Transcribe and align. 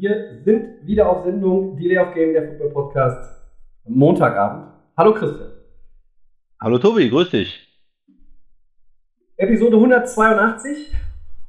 wir 0.00 0.40
sind 0.44 0.86
wieder 0.86 1.08
auf 1.10 1.24
Sendung, 1.24 1.76
Delay 1.76 1.98
of 1.98 2.14
Game, 2.14 2.32
der 2.32 2.48
Football 2.48 2.70
Podcast, 2.70 3.42
Montagabend. 3.84 4.72
Hallo 4.96 5.12
Christian. 5.12 5.52
Hallo 6.58 6.78
Tobi, 6.78 7.10
grüß 7.10 7.28
dich. 7.30 7.66
Episode 9.36 9.76
182 9.76 10.94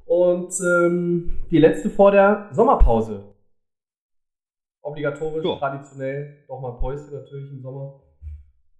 und 0.05 0.53
ähm, 0.61 1.37
die 1.49 1.59
letzte 1.59 1.89
vor 1.89 2.11
der 2.11 2.49
Sommerpause. 2.51 3.23
Obligatorisch, 4.81 5.45
Ja. 5.45 5.55
traditionell, 5.57 6.43
doch 6.47 6.59
mal 6.59 6.71
Päuschen 6.77 7.13
natürlich 7.13 7.51
im 7.51 7.61
Sommer. 7.61 8.01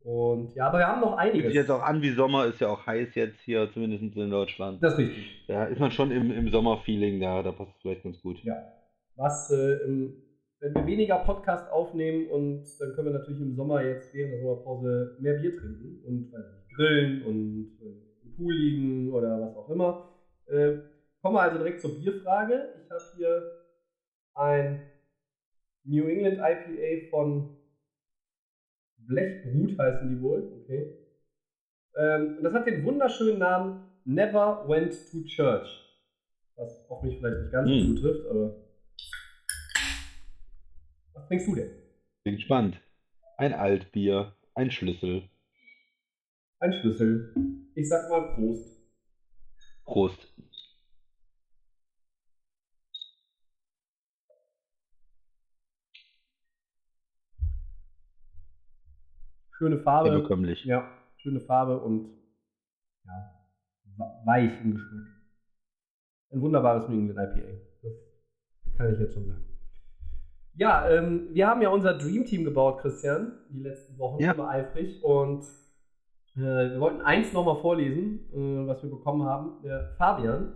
Und 0.04 0.54
ja, 0.56 0.68
aber 0.68 0.80
wir 0.80 0.88
haben 0.88 1.00
noch 1.00 1.16
einiges. 1.16 1.46
sich 1.48 1.56
jetzt 1.56 1.70
auch 1.70 1.82
an 1.84 2.02
wie 2.02 2.10
Sommer, 2.12 2.46
ist 2.46 2.60
ja 2.60 2.68
auch 2.70 2.86
heiß 2.88 3.16
jetzt 3.16 3.40
hier, 3.42 3.72
zumindest 3.72 4.04
in 4.18 4.30
Deutschland. 4.32 4.82
Das 4.84 4.94
ist 4.94 5.00
richtig. 5.00 5.46
Da 5.48 5.66
ist 5.66 5.80
man 5.80 5.92
schon 5.92 6.12
im, 6.12 6.30
im 6.32 6.50
Sommerfeeling, 6.50 7.22
da, 7.22 7.42
da 7.44 7.52
passt 7.54 7.72
es 7.76 7.82
vielleicht 7.82 8.04
ganz 8.04 8.20
gut. 8.22 8.44
Ja. 8.44 8.56
Was, 9.22 9.52
äh, 9.52 9.84
im, 9.84 10.18
wenn 10.62 10.74
wir 10.74 10.86
weniger 10.88 11.20
Podcast 11.20 11.70
aufnehmen 11.72 12.28
und 12.32 12.64
dann 12.80 12.94
können 12.96 13.10
wir 13.10 13.20
natürlich 13.20 13.40
im 13.40 13.54
Sommer 13.54 13.84
jetzt 13.84 14.12
während 14.16 14.34
der 14.34 14.40
Sommerpause 14.42 15.16
mehr 15.20 15.36
Bier 15.36 15.56
trinken 15.56 16.04
und 16.08 16.34
nicht, 16.34 16.76
grillen 16.76 17.22
und 17.22 17.78
äh, 17.82 18.24
im 18.26 18.36
Pool 18.36 18.56
liegen 18.56 19.14
oder 19.14 19.40
was 19.40 19.56
auch 19.56 19.70
immer. 19.70 20.10
Äh, 20.48 20.72
kommen 21.22 21.36
wir 21.36 21.42
also 21.42 21.58
direkt 21.60 21.82
zur 21.82 22.00
Bierfrage. 22.00 22.74
Ich 22.84 22.90
habe 22.90 23.04
hier 23.16 23.44
ein 24.34 24.82
New 25.84 26.08
England 26.08 26.40
IPA 26.40 27.10
von 27.12 27.58
Blechbrut 28.98 29.78
heißen 29.78 30.10
die 30.10 30.20
wohl. 30.20 30.52
Okay. 30.64 30.98
Ähm, 31.96 32.38
und 32.38 32.44
das 32.44 32.54
hat 32.54 32.66
den 32.66 32.84
wunderschönen 32.84 33.38
Namen 33.38 33.84
Never 34.04 34.68
Went 34.68 34.94
to 35.12 35.24
Church. 35.26 35.78
Was 36.56 36.90
auf 36.90 37.04
mich 37.04 37.18
vielleicht 37.18 37.38
nicht 37.38 37.52
ganz 37.52 37.70
so 37.70 37.76
Hm. 37.76 37.96
zutrifft, 37.98 38.26
aber. 38.28 38.61
Trinkst 41.32 41.48
du 41.48 41.56
denn? 41.56 41.72
Bin 42.26 42.36
gespannt. 42.36 42.82
Ein 43.38 43.54
Altbier, 43.54 44.36
ein 44.54 44.70
Schlüssel. 44.70 45.30
Ein 46.60 46.74
Schlüssel. 46.74 47.34
Ich 47.74 47.88
sag 47.88 48.10
mal 48.10 48.36
Prost. 48.36 48.82
Prost. 49.86 50.28
Schöne 59.58 59.78
Farbe. 59.80 60.22
Bekömmlich. 60.22 60.66
Ja, 60.66 60.90
schöne 61.18 61.40
Farbe 61.40 61.80
und 61.82 62.10
ja, 63.06 63.48
we- 63.98 64.26
weich 64.26 64.62
im 64.62 64.74
Geschmack. 64.74 65.08
Ein 66.32 66.42
wunderbares 66.42 66.88
New 66.90 66.98
England 67.00 67.20
IPA. 67.38 67.48
Das 68.64 68.74
kann 68.78 68.94
ich 68.94 69.00
jetzt 69.00 69.14
schon 69.14 69.28
sagen. 69.28 69.51
Ja, 70.56 70.90
ähm, 70.90 71.30
wir 71.32 71.48
haben 71.48 71.62
ja 71.62 71.70
unser 71.70 71.98
Dream 71.98 72.26
Team 72.26 72.44
gebaut, 72.44 72.80
Christian, 72.82 73.34
die 73.50 73.62
letzten 73.62 73.98
Wochen 73.98 74.22
Ja. 74.22 74.34
immer 74.34 74.50
eifrig. 74.50 75.04
Und 75.04 75.44
äh, 76.36 76.40
wir 76.72 76.80
wollten 76.80 77.02
eins 77.02 77.32
nochmal 77.34 77.62
vorlesen, 77.62 78.30
äh, 78.34 78.68
was 78.68 78.84
wir 78.84 78.90
bekommen 78.90 79.24
haben. 79.24 79.62
Der 79.64 79.96
Fabian, 79.98 80.54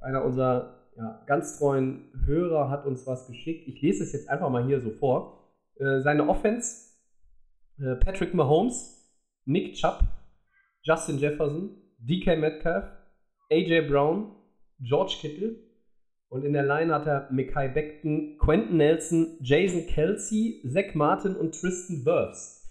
einer 0.00 0.24
unserer 0.24 0.88
ja, 0.96 1.22
ganz 1.26 1.58
treuen 1.58 2.10
Hörer, 2.24 2.70
hat 2.70 2.86
uns 2.86 3.06
was 3.06 3.26
geschickt. 3.26 3.68
Ich 3.68 3.82
lese 3.82 4.02
es 4.04 4.12
jetzt 4.12 4.28
einfach 4.30 4.48
mal 4.48 4.64
hier 4.64 4.80
so 4.80 4.90
vor. 4.90 5.52
Äh, 5.76 6.00
seine 6.00 6.26
Offense 6.28 6.94
äh, 7.78 7.96
Patrick 7.96 8.32
Mahomes, 8.32 9.06
Nick 9.44 9.74
Chubb, 9.74 10.00
Justin 10.82 11.18
Jefferson, 11.18 11.76
DK 11.98 12.38
Metcalf, 12.38 12.86
AJ 13.52 13.88
Brown, 13.88 14.34
George 14.80 15.16
Kittle 15.20 15.56
und 16.36 16.44
in 16.44 16.52
der 16.52 16.64
Line 16.64 16.92
hat 16.92 17.06
er 17.06 17.28
Mekai 17.30 17.68
Beckton, 17.68 18.36
Quentin 18.36 18.76
Nelson, 18.76 19.38
Jason 19.40 19.86
Kelsey, 19.86 20.62
Zach 20.68 20.94
Martin 20.94 21.34
und 21.34 21.58
Tristan 21.58 22.04
Wirfs. 22.04 22.70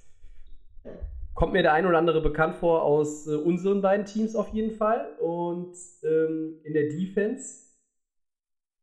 Kommt 1.34 1.54
mir 1.54 1.64
der 1.64 1.74
ein 1.74 1.88
oder 1.88 1.98
andere 1.98 2.22
bekannt 2.22 2.56
vor 2.58 2.84
aus 2.84 3.28
äh, 3.28 3.34
unseren 3.34 3.82
beiden 3.82 4.06
Teams 4.06 4.36
auf 4.36 4.50
jeden 4.50 4.70
Fall. 4.70 5.18
Und 5.20 5.76
ähm, 6.04 6.60
in 6.64 6.74
der 6.74 6.90
Defense 6.90 7.72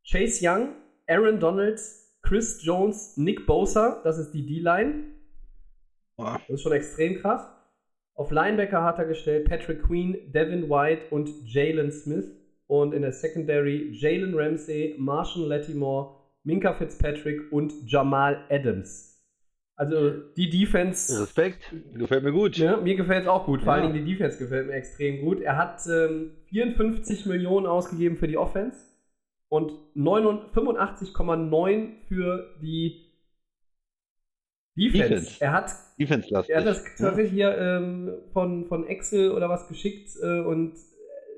Chase 0.05 0.45
Young, 0.45 0.73
Aaron 1.07 1.39
Donald, 1.39 1.79
Chris 2.21 2.59
Jones, 2.61 3.15
Nick 3.15 3.47
Bosa, 3.47 4.01
das 4.03 4.17
ist 4.17 4.31
die 4.31 4.45
D-Line. 4.45 5.05
Das 6.17 6.49
ist 6.49 6.61
schon 6.61 6.73
extrem 6.73 7.21
krass. 7.21 7.47
Auf 8.15 8.31
Linebacker 8.31 8.83
hat 8.83 8.99
er 8.99 9.05
gestellt 9.05 9.47
Patrick 9.47 9.81
Queen, 9.83 10.31
Devin 10.33 10.69
White 10.69 11.05
und 11.09 11.29
Jalen 11.45 11.89
Smith. 11.89 12.42
Und 12.73 12.91
in 12.95 13.03
der 13.03 13.11
Secondary 13.11 13.89
Jalen 13.91 14.33
Ramsey, 14.33 14.95
Marshall 14.97 15.45
Lattimore, 15.47 16.15
Minka 16.43 16.73
Fitzpatrick 16.73 17.51
und 17.51 17.71
Jamal 17.85 18.45
Adams. 18.49 19.23
Also 19.75 20.09
die 20.35 20.49
Defense, 20.49 21.21
Respekt, 21.21 21.71
gefällt 21.93 22.23
mir 22.23 22.31
gut. 22.31 22.57
ja, 22.57 22.77
mir 22.77 22.95
gefällt 22.95 23.23
es 23.23 23.27
auch 23.27 23.45
gut. 23.45 23.61
Vor 23.61 23.75
Ja. 23.75 23.81
allen 23.83 23.93
Dingen 23.93 24.03
die 24.05 24.11
Defense 24.13 24.39
gefällt 24.39 24.65
mir 24.65 24.73
extrem 24.73 25.21
gut. 25.21 25.39
Er 25.41 25.55
hat 25.57 25.81
ähm, 25.87 26.31
54 26.49 27.27
Millionen 27.27 27.67
ausgegeben 27.67 28.17
für 28.17 28.27
die 28.27 28.37
Offense 28.37 28.77
und 29.49 29.71
89 29.93 30.51
85,9 30.55 32.07
für 32.07 32.55
die 32.59 33.13
Defense. 34.75 35.09
Defense. 35.09 35.37
Er 35.41 35.51
hat 35.53 35.71
Defense-lastig. 35.99 36.55
er 36.55 36.61
hat 36.61 36.67
das 36.67 36.83
Ja. 36.83 37.05
tatsächlich 37.05 37.33
hier 37.33 37.55
ähm, 37.55 38.13
von, 38.31 38.65
von 38.65 38.87
Excel 38.87 39.31
oder 39.31 39.47
was 39.47 39.67
geschickt 39.67 40.09
äh, 40.23 40.39
und 40.39 40.73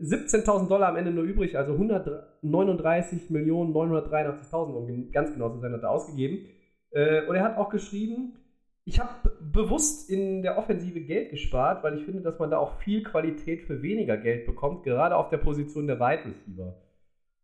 17.000 0.02 0.68
Dollar 0.68 0.90
am 0.90 0.98
Ende 0.98 1.12
nur 1.12 1.24
übrig, 1.24 1.58
also 1.58 1.74
139 1.74 3.30
Millionen 3.30 3.74
983.000, 3.74 4.74
um 4.74 5.12
ganz 5.12 5.34
genau 5.34 5.50
zu 5.50 5.60
sein, 5.60 5.74
hat 5.74 5.84
er 5.84 5.92
ausgegeben. 5.92 6.46
Äh, 6.92 7.26
und 7.28 7.36
er 7.36 7.44
hat 7.44 7.58
auch 7.58 7.70
geschrieben, 7.70 8.38
ich 8.84 9.00
habe 9.00 9.32
bewusst 9.42 10.10
in 10.10 10.44
der 10.44 10.58
Offensive 10.58 11.02
Geld 11.02 11.32
gespart, 11.32 11.84
weil 11.84 11.98
ich 11.98 12.06
finde, 12.06 12.22
dass 12.22 12.38
man 12.38 12.52
da 12.52 12.60
auch 12.60 12.78
viel 12.80 13.04
Qualität 13.04 13.64
für 13.64 13.82
weniger 13.82 14.16
Geld 14.18 14.46
bekommt, 14.46 14.84
gerade 14.84 15.16
auf 15.16 15.30
der 15.30 15.38
Position 15.38 15.88
der 15.88 16.00
Wide 16.00 16.26
Receiver. 16.26 16.76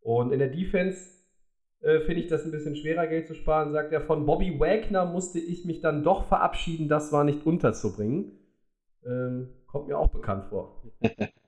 Und 0.01 0.31
in 0.31 0.39
der 0.39 0.49
Defense 0.49 1.21
äh, 1.81 2.01
finde 2.01 2.21
ich 2.21 2.27
das 2.27 2.45
ein 2.45 2.51
bisschen 2.51 2.75
schwerer, 2.75 3.07
Geld 3.07 3.27
zu 3.27 3.33
sparen. 3.33 3.71
Sagt 3.71 3.91
er, 3.91 4.01
von 4.01 4.25
Bobby 4.25 4.59
Wagner 4.59 5.05
musste 5.05 5.39
ich 5.39 5.65
mich 5.65 5.81
dann 5.81 6.03
doch 6.03 6.25
verabschieden, 6.25 6.87
das 6.87 7.11
war 7.11 7.23
nicht 7.23 7.45
unterzubringen. 7.45 8.37
Ähm, 9.03 9.49
kommt 9.65 9.87
mir 9.87 9.97
auch 9.97 10.09
bekannt 10.09 10.45
vor. 10.49 10.83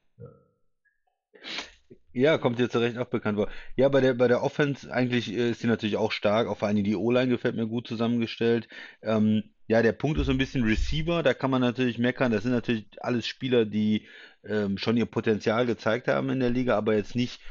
Ja, 2.14 2.38
kommt 2.38 2.60
dir 2.60 2.70
zu 2.70 2.80
Recht 2.80 2.98
auch 2.98 3.08
bekannt 3.08 3.38
vor. 3.38 3.50
Ja, 3.76 3.90
bei 3.90 4.00
der, 4.00 4.14
bei 4.14 4.28
der 4.28 4.44
Offense 4.44 4.92
eigentlich 4.94 5.32
äh, 5.32 5.50
ist 5.52 5.62
sie 5.62 5.68
natürlich 5.68 5.98
auch 5.98 6.12
stark. 6.12 6.48
Auch 6.48 6.58
vor 6.60 6.68
allem 6.68 6.84
die 6.84 6.96
O-Line 6.96 7.30
gefällt 7.30 7.56
mir 7.56 7.68
gut 7.68 7.88
zusammengestellt. 7.88 8.68
Ähm, 9.02 9.44
ja, 9.68 9.82
der 9.82 9.94
Punkt 9.94 10.20
ist 10.20 10.28
so 10.28 10.32
ein 10.32 10.38
bisschen 10.38 10.64
Receiver. 10.64 11.24
Da 11.24 11.34
kann 11.34 11.50
man 11.50 11.62
natürlich 11.62 11.98
meckern. 11.98 12.32
Das 12.32 12.44
sind 12.44 12.52
natürlich 12.52 12.86
alles 13.02 13.26
Spieler, 13.26 13.66
die 13.66 14.06
ähm, 14.44 14.78
schon 14.78 14.98
ihr 14.98 15.08
Potenzial 15.08 15.66
gezeigt 15.66 16.08
haben 16.08 16.30
in 16.30 16.40
der 16.40 16.52
Liga, 16.52 16.78
aber 16.78 16.96
jetzt 16.96 17.16
nicht 17.16 17.42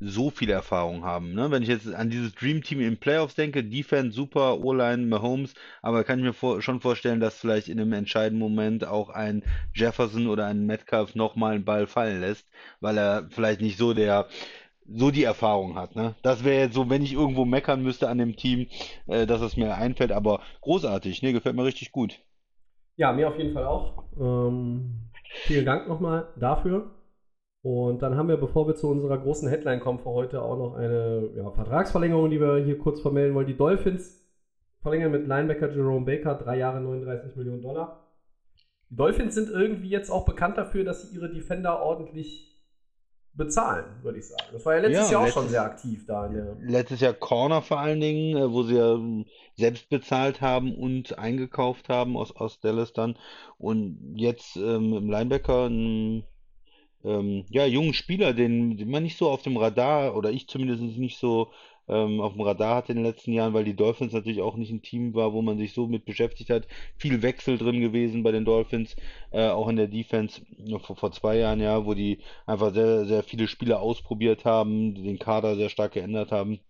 so 0.00 0.30
viel 0.30 0.50
Erfahrung 0.50 1.04
haben. 1.04 1.34
Ne? 1.34 1.50
Wenn 1.50 1.62
ich 1.62 1.68
jetzt 1.68 1.92
an 1.92 2.10
dieses 2.10 2.34
Dream 2.34 2.62
Team 2.62 2.80
in 2.80 2.96
Playoffs 2.96 3.34
denke, 3.34 3.64
Defense 3.64 4.14
super, 4.14 4.60
O-Line, 4.60 5.06
Mahomes, 5.06 5.54
aber 5.82 6.04
kann 6.04 6.18
ich 6.18 6.24
mir 6.24 6.32
vor, 6.32 6.60
schon 6.62 6.80
vorstellen, 6.80 7.20
dass 7.20 7.38
vielleicht 7.38 7.68
in 7.68 7.80
einem 7.80 7.92
entscheidenden 7.92 8.40
Moment 8.40 8.86
auch 8.86 9.10
ein 9.10 9.42
Jefferson 9.74 10.26
oder 10.26 10.46
ein 10.46 10.66
Metcalf 10.66 11.14
nochmal 11.14 11.54
einen 11.54 11.64
Ball 11.64 11.86
fallen 11.86 12.20
lässt, 12.20 12.46
weil 12.80 12.98
er 12.98 13.28
vielleicht 13.30 13.60
nicht 13.60 13.78
so 13.78 13.94
der 13.94 14.28
so 14.86 15.10
die 15.10 15.24
Erfahrung 15.24 15.76
hat. 15.76 15.96
Ne? 15.96 16.14
Das 16.22 16.44
wäre 16.44 16.64
jetzt 16.64 16.74
so, 16.74 16.90
wenn 16.90 17.02
ich 17.02 17.14
irgendwo 17.14 17.44
meckern 17.44 17.82
müsste 17.82 18.08
an 18.08 18.18
dem 18.18 18.36
Team, 18.36 18.66
äh, 19.06 19.26
dass 19.26 19.40
es 19.40 19.56
mir 19.56 19.74
einfällt, 19.76 20.12
aber 20.12 20.40
großartig, 20.60 21.22
ne? 21.22 21.32
Gefällt 21.32 21.56
mir 21.56 21.64
richtig 21.64 21.90
gut. 21.90 22.20
Ja, 22.96 23.12
mir 23.12 23.28
auf 23.28 23.38
jeden 23.38 23.54
Fall 23.54 23.64
auch. 23.64 24.04
Ähm, 24.20 25.08
vielen 25.46 25.64
Dank 25.64 25.88
nochmal 25.88 26.28
dafür. 26.36 26.90
Und 27.64 28.02
dann 28.02 28.14
haben 28.18 28.28
wir, 28.28 28.36
bevor 28.36 28.66
wir 28.68 28.74
zu 28.76 28.88
unserer 28.90 29.16
großen 29.16 29.48
Headline 29.48 29.80
kommen 29.80 29.98
für 29.98 30.10
heute, 30.10 30.42
auch 30.42 30.58
noch 30.58 30.74
eine 30.74 31.30
ja, 31.34 31.50
Vertragsverlängerung, 31.50 32.28
die 32.28 32.38
wir 32.38 32.56
hier 32.62 32.76
kurz 32.76 33.00
vermelden 33.00 33.34
wollen. 33.34 33.46
Die 33.46 33.56
Dolphins 33.56 34.22
verlängern 34.82 35.10
mit 35.10 35.26
Linebacker 35.26 35.70
Jerome 35.70 36.04
Baker 36.04 36.34
drei 36.34 36.58
Jahre 36.58 36.82
39 36.82 37.34
Millionen 37.36 37.62
Dollar. 37.62 38.04
Die 38.90 38.96
Dolphins 38.96 39.34
sind 39.34 39.48
irgendwie 39.48 39.88
jetzt 39.88 40.10
auch 40.10 40.26
bekannt 40.26 40.58
dafür, 40.58 40.84
dass 40.84 41.08
sie 41.08 41.16
ihre 41.16 41.32
Defender 41.32 41.80
ordentlich 41.80 42.62
bezahlen, 43.32 43.86
würde 44.02 44.18
ich 44.18 44.28
sagen. 44.28 44.44
Das 44.52 44.66
war 44.66 44.74
ja 44.74 44.82
letztes 44.82 45.06
Ja, 45.06 45.12
Jahr 45.12 45.20
auch 45.22 45.24
letztes- 45.24 45.42
schon 45.42 45.50
sehr 45.50 45.62
aktiv 45.62 46.04
da. 46.06 46.28
Der, 46.28 46.56
Letztes 46.60 47.00
Jahr 47.00 47.14
Corner 47.14 47.62
vor 47.62 47.80
allen 47.80 47.98
Dingen, 47.98 48.36
äh, 48.36 48.52
wo 48.52 48.62
sie 48.62 48.76
ja 48.76 48.92
ähm, 48.92 49.24
selbst 49.54 49.88
bezahlt 49.88 50.42
haben 50.42 50.76
und 50.76 51.18
eingekauft 51.18 51.88
haben 51.88 52.18
aus, 52.18 52.36
aus 52.36 52.60
Dallas 52.60 52.92
dann. 52.92 53.16
Und 53.56 54.12
jetzt 54.16 54.54
ähm, 54.56 54.92
im 54.92 55.08
Linebacker 55.08 55.64
einen 55.64 56.24
ähm, 57.04 57.44
ja, 57.50 57.66
jungen 57.66 57.94
Spieler, 57.94 58.32
den, 58.32 58.76
den 58.76 58.90
man 58.90 59.02
nicht 59.02 59.18
so 59.18 59.30
auf 59.30 59.42
dem 59.42 59.56
Radar, 59.56 60.16
oder 60.16 60.30
ich 60.30 60.48
zumindest 60.48 60.82
nicht 60.82 61.18
so 61.18 61.52
ähm, 61.88 62.20
auf 62.20 62.32
dem 62.32 62.42
Radar 62.42 62.76
hatte 62.76 62.92
in 62.92 62.98
den 62.98 63.04
letzten 63.04 63.32
Jahren, 63.32 63.52
weil 63.54 63.64
die 63.64 63.76
Dolphins 63.76 64.12
natürlich 64.12 64.40
auch 64.40 64.56
nicht 64.56 64.70
ein 64.70 64.82
Team 64.82 65.14
war, 65.14 65.32
wo 65.32 65.42
man 65.42 65.58
sich 65.58 65.74
so 65.74 65.86
mit 65.86 66.04
beschäftigt 66.04 66.50
hat. 66.50 66.66
Viel 66.96 67.22
Wechsel 67.22 67.58
drin 67.58 67.80
gewesen 67.80 68.22
bei 68.22 68.32
den 68.32 68.44
Dolphins, 68.44 68.96
äh, 69.32 69.48
auch 69.48 69.68
in 69.68 69.76
der 69.76 69.88
Defense 69.88 70.42
vor, 70.82 70.96
vor 70.96 71.12
zwei 71.12 71.38
Jahren, 71.38 71.60
ja, 71.60 71.84
wo 71.84 71.94
die 71.94 72.20
einfach 72.46 72.72
sehr, 72.72 73.04
sehr 73.06 73.22
viele 73.22 73.48
Spieler 73.48 73.80
ausprobiert 73.80 74.44
haben, 74.44 74.94
den 74.94 75.18
Kader 75.18 75.56
sehr 75.56 75.68
stark 75.68 75.92
geändert 75.92 76.32
haben. 76.32 76.60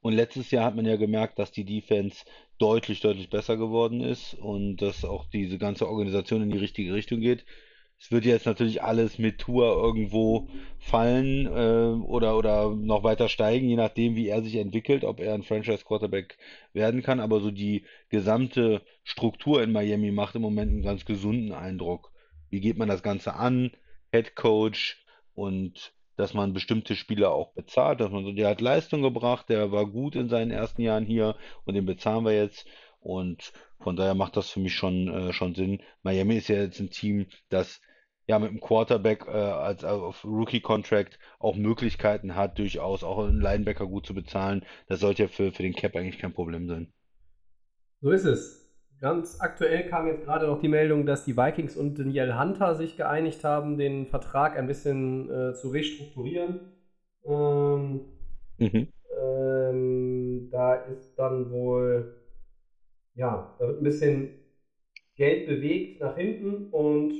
Und 0.00 0.12
letztes 0.12 0.50
Jahr 0.50 0.64
hat 0.64 0.76
man 0.76 0.86
ja 0.86 0.96
gemerkt, 0.96 1.38
dass 1.38 1.50
die 1.50 1.64
Defense 1.64 2.24
deutlich, 2.58 3.00
deutlich 3.00 3.30
besser 3.30 3.56
geworden 3.56 4.00
ist 4.00 4.34
und 4.34 4.76
dass 4.78 5.04
auch 5.04 5.26
diese 5.26 5.58
ganze 5.58 5.88
Organisation 5.88 6.42
in 6.42 6.50
die 6.50 6.58
richtige 6.58 6.94
Richtung 6.94 7.20
geht. 7.20 7.44
Es 7.98 8.10
wird 8.12 8.24
jetzt 8.24 8.46
natürlich 8.46 8.82
alles 8.82 9.18
mit 9.18 9.38
Tour 9.38 9.74
irgendwo 9.82 10.48
fallen 10.78 11.46
äh, 11.46 12.04
oder, 12.04 12.36
oder 12.36 12.74
noch 12.74 13.02
weiter 13.02 13.28
steigen, 13.28 13.68
je 13.68 13.76
nachdem, 13.76 14.16
wie 14.16 14.28
er 14.28 14.42
sich 14.42 14.56
entwickelt, 14.56 15.02
ob 15.02 15.18
er 15.18 15.34
ein 15.34 15.42
Franchise-Quarterback 15.42 16.36
werden 16.72 17.02
kann. 17.02 17.20
Aber 17.20 17.40
so 17.40 17.50
die 17.50 17.84
gesamte 18.10 18.82
Struktur 19.02 19.62
in 19.62 19.72
Miami 19.72 20.10
macht 20.10 20.34
im 20.34 20.42
Moment 20.42 20.72
einen 20.72 20.82
ganz 20.82 21.04
gesunden 21.04 21.52
Eindruck. 21.52 22.12
Wie 22.50 22.60
geht 22.60 22.76
man 22.76 22.88
das 22.88 23.02
Ganze 23.02 23.34
an? 23.34 23.72
Head 24.12 24.36
Coach 24.36 25.04
und 25.34 25.92
dass 26.16 26.32
man 26.32 26.54
bestimmte 26.54 26.96
Spieler 26.96 27.30
auch 27.30 27.52
bezahlt, 27.52 28.00
dass 28.00 28.10
man 28.10 28.24
so, 28.24 28.32
der 28.32 28.48
hat 28.48 28.60
Leistung 28.60 29.02
gebracht, 29.02 29.48
der 29.48 29.70
war 29.70 29.86
gut 29.86 30.16
in 30.16 30.28
seinen 30.28 30.50
ersten 30.50 30.80
Jahren 30.82 31.04
hier 31.04 31.36
und 31.64 31.74
den 31.74 31.84
bezahlen 31.84 32.24
wir 32.24 32.34
jetzt. 32.34 32.66
Und 33.06 33.52
von 33.80 33.96
daher 33.96 34.14
macht 34.14 34.36
das 34.36 34.50
für 34.50 34.60
mich 34.60 34.74
schon, 34.74 35.08
äh, 35.08 35.32
schon 35.32 35.54
Sinn. 35.54 35.82
Miami 36.02 36.36
ist 36.36 36.48
ja 36.48 36.56
jetzt 36.56 36.80
ein 36.80 36.90
Team, 36.90 37.26
das 37.48 37.80
ja 38.26 38.38
mit 38.38 38.50
dem 38.50 38.60
Quarterback 38.60 39.26
äh, 39.26 39.30
als 39.30 39.84
auf 39.84 40.24
Rookie-Contract 40.24 41.18
auch 41.38 41.56
Möglichkeiten 41.56 42.34
hat, 42.34 42.58
durchaus 42.58 43.04
auch 43.04 43.18
einen 43.24 43.40
Linebacker 43.40 43.86
gut 43.86 44.06
zu 44.06 44.14
bezahlen. 44.14 44.64
Das 44.88 45.00
sollte 45.00 45.22
ja 45.24 45.28
für, 45.28 45.52
für 45.52 45.62
den 45.62 45.74
Cap 45.74 45.94
eigentlich 45.96 46.18
kein 46.18 46.32
Problem 46.34 46.66
sein. 46.68 46.92
So 48.00 48.10
ist 48.10 48.24
es. 48.24 48.62
Ganz 49.00 49.40
aktuell 49.40 49.88
kam 49.88 50.06
jetzt 50.06 50.24
gerade 50.24 50.46
noch 50.46 50.60
die 50.60 50.68
Meldung, 50.68 51.04
dass 51.04 51.24
die 51.24 51.36
Vikings 51.36 51.76
und 51.76 51.98
Daniel 51.98 52.38
Hunter 52.38 52.74
sich 52.74 52.96
geeinigt 52.96 53.44
haben, 53.44 53.76
den 53.76 54.06
Vertrag 54.06 54.56
ein 54.56 54.66
bisschen 54.66 55.30
äh, 55.30 55.54
zu 55.54 55.68
restrukturieren. 55.68 56.60
Ähm, 57.24 58.00
Mhm. 58.58 58.86
ähm, 59.20 60.48
da 60.50 60.74
ist 60.74 61.14
dann 61.18 61.50
wohl, 61.50 62.14
ja, 63.16 63.54
da 63.58 63.66
wird 63.66 63.80
ein 63.80 63.84
bisschen 63.84 64.30
Geld 65.16 65.46
bewegt 65.46 66.00
nach 66.00 66.16
hinten 66.16 66.68
und 66.70 67.14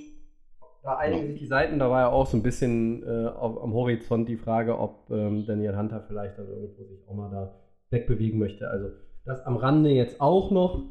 da 0.82 0.96
einigen 0.98 1.26
sich 1.26 1.40
die 1.40 1.46
Seiten. 1.46 1.78
Da 1.78 1.90
war 1.90 2.02
ja 2.02 2.08
auch 2.10 2.26
so 2.26 2.36
ein 2.36 2.42
bisschen 2.42 3.02
äh, 3.02 3.26
auf, 3.26 3.60
am 3.60 3.74
Horizont 3.74 4.28
die 4.28 4.36
Frage, 4.36 4.78
ob 4.78 5.10
ähm, 5.10 5.44
Daniel 5.46 5.76
Hunter 5.76 6.04
vielleicht 6.06 6.38
dann 6.38 6.48
irgendwo 6.48 6.84
sich 6.84 7.08
auch 7.08 7.14
mal 7.14 7.30
da 7.30 7.54
wegbewegen 7.90 8.38
möchte. 8.38 8.68
Also 8.68 8.90
das 9.24 9.44
am 9.44 9.56
Rande 9.56 9.90
jetzt 9.90 10.20
auch 10.20 10.50
noch. 10.52 10.84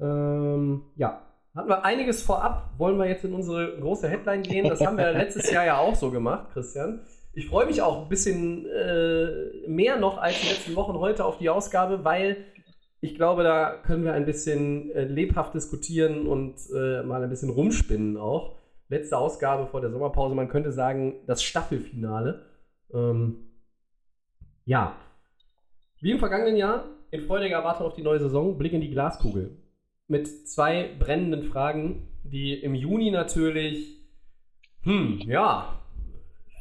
Ähm, 0.00 0.84
ja, 0.96 1.20
hatten 1.54 1.68
wir 1.68 1.84
einiges 1.84 2.22
vorab. 2.22 2.70
Wollen 2.78 2.96
wir 2.96 3.06
jetzt 3.06 3.24
in 3.24 3.34
unsere 3.34 3.78
große 3.78 4.08
Headline 4.08 4.42
gehen? 4.42 4.68
Das 4.68 4.80
haben 4.80 4.96
wir 4.96 5.12
letztes 5.12 5.50
Jahr 5.50 5.66
ja 5.66 5.78
auch 5.78 5.94
so 5.94 6.10
gemacht, 6.10 6.50
Christian. 6.52 7.02
Ich 7.34 7.48
freue 7.48 7.66
mich 7.66 7.82
auch 7.82 8.02
ein 8.02 8.08
bisschen 8.08 8.66
äh, 8.66 9.66
mehr 9.66 9.98
noch 9.98 10.18
als 10.18 10.40
die 10.40 10.48
letzten 10.48 10.76
Wochen 10.76 10.98
heute 10.98 11.24
auf 11.24 11.38
die 11.38 11.50
Ausgabe, 11.50 12.04
weil 12.04 12.44
ich 13.02 13.16
glaube, 13.16 13.42
da 13.42 13.74
können 13.84 14.04
wir 14.04 14.12
ein 14.12 14.24
bisschen 14.24 14.92
äh, 14.92 15.02
lebhaft 15.04 15.54
diskutieren 15.54 16.28
und 16.28 16.54
äh, 16.72 17.02
mal 17.02 17.22
ein 17.22 17.28
bisschen 17.28 17.50
rumspinnen 17.50 18.16
auch. 18.16 18.54
Letzte 18.88 19.18
Ausgabe 19.18 19.66
vor 19.66 19.80
der 19.80 19.90
Sommerpause, 19.90 20.36
man 20.36 20.48
könnte 20.48 20.70
sagen, 20.70 21.16
das 21.26 21.42
Staffelfinale. 21.42 22.46
Ähm, 22.94 23.50
ja, 24.64 24.96
wie 26.00 26.12
im 26.12 26.20
vergangenen 26.20 26.56
Jahr, 26.56 26.84
in 27.10 27.22
freudiger 27.22 27.56
Erwartung 27.56 27.86
auf 27.86 27.94
die 27.94 28.02
neue 28.02 28.20
Saison, 28.20 28.56
Blick 28.56 28.72
in 28.72 28.80
die 28.80 28.90
Glaskugel. 28.90 29.56
Mit 30.06 30.48
zwei 30.48 30.94
brennenden 30.96 31.42
Fragen, 31.42 32.08
die 32.22 32.54
im 32.54 32.76
Juni 32.76 33.10
natürlich, 33.10 34.00
hm, 34.82 35.18
ja, 35.26 35.81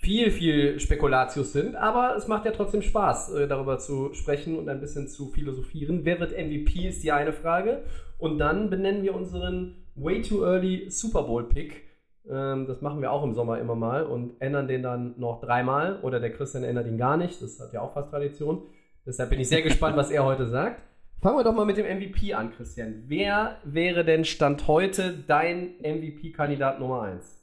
viel, 0.01 0.31
viel 0.31 0.79
Spekulatius 0.79 1.53
sind, 1.53 1.75
aber 1.75 2.15
es 2.15 2.27
macht 2.27 2.45
ja 2.45 2.51
trotzdem 2.51 2.81
Spaß, 2.81 3.33
äh, 3.35 3.47
darüber 3.47 3.77
zu 3.77 4.13
sprechen 4.13 4.57
und 4.57 4.67
ein 4.67 4.81
bisschen 4.81 5.07
zu 5.07 5.29
philosophieren. 5.29 6.01
Wer 6.03 6.19
wird 6.19 6.31
MVP, 6.31 6.87
ist 6.87 7.03
die 7.03 7.11
eine 7.11 7.33
Frage. 7.33 7.83
Und 8.17 8.39
dann 8.39 8.69
benennen 8.71 9.03
wir 9.03 9.15
unseren 9.15 9.85
Way 9.95 10.23
Too 10.23 10.43
Early 10.43 10.89
Super 10.89 11.23
Bowl 11.23 11.47
Pick. 11.47 11.83
Ähm, 12.27 12.65
das 12.65 12.81
machen 12.81 13.01
wir 13.01 13.11
auch 13.11 13.23
im 13.23 13.35
Sommer 13.35 13.59
immer 13.59 13.75
mal 13.75 14.03
und 14.03 14.41
ändern 14.41 14.67
den 14.67 14.81
dann 14.81 15.13
noch 15.19 15.39
dreimal. 15.39 15.99
Oder 16.01 16.19
der 16.19 16.31
Christian 16.31 16.63
ändert 16.63 16.87
ihn 16.87 16.97
gar 16.97 17.15
nicht. 17.15 17.39
Das 17.39 17.59
hat 17.59 17.71
ja 17.71 17.81
auch 17.81 17.93
fast 17.93 18.09
Tradition. 18.09 18.63
Deshalb 19.05 19.29
bin 19.29 19.39
ich 19.39 19.49
sehr 19.49 19.61
gespannt, 19.61 19.97
was 19.97 20.09
er 20.09 20.25
heute 20.25 20.47
sagt. 20.47 20.81
Fangen 21.21 21.37
wir 21.37 21.43
doch 21.43 21.53
mal 21.53 21.65
mit 21.65 21.77
dem 21.77 21.85
MVP 21.85 22.33
an, 22.33 22.51
Christian. 22.51 23.03
Wer 23.05 23.57
wäre 23.63 24.03
denn 24.03 24.25
Stand 24.25 24.67
heute 24.67 25.13
dein 25.27 25.75
MVP-Kandidat 25.83 26.79
Nummer 26.79 27.03
1? 27.03 27.40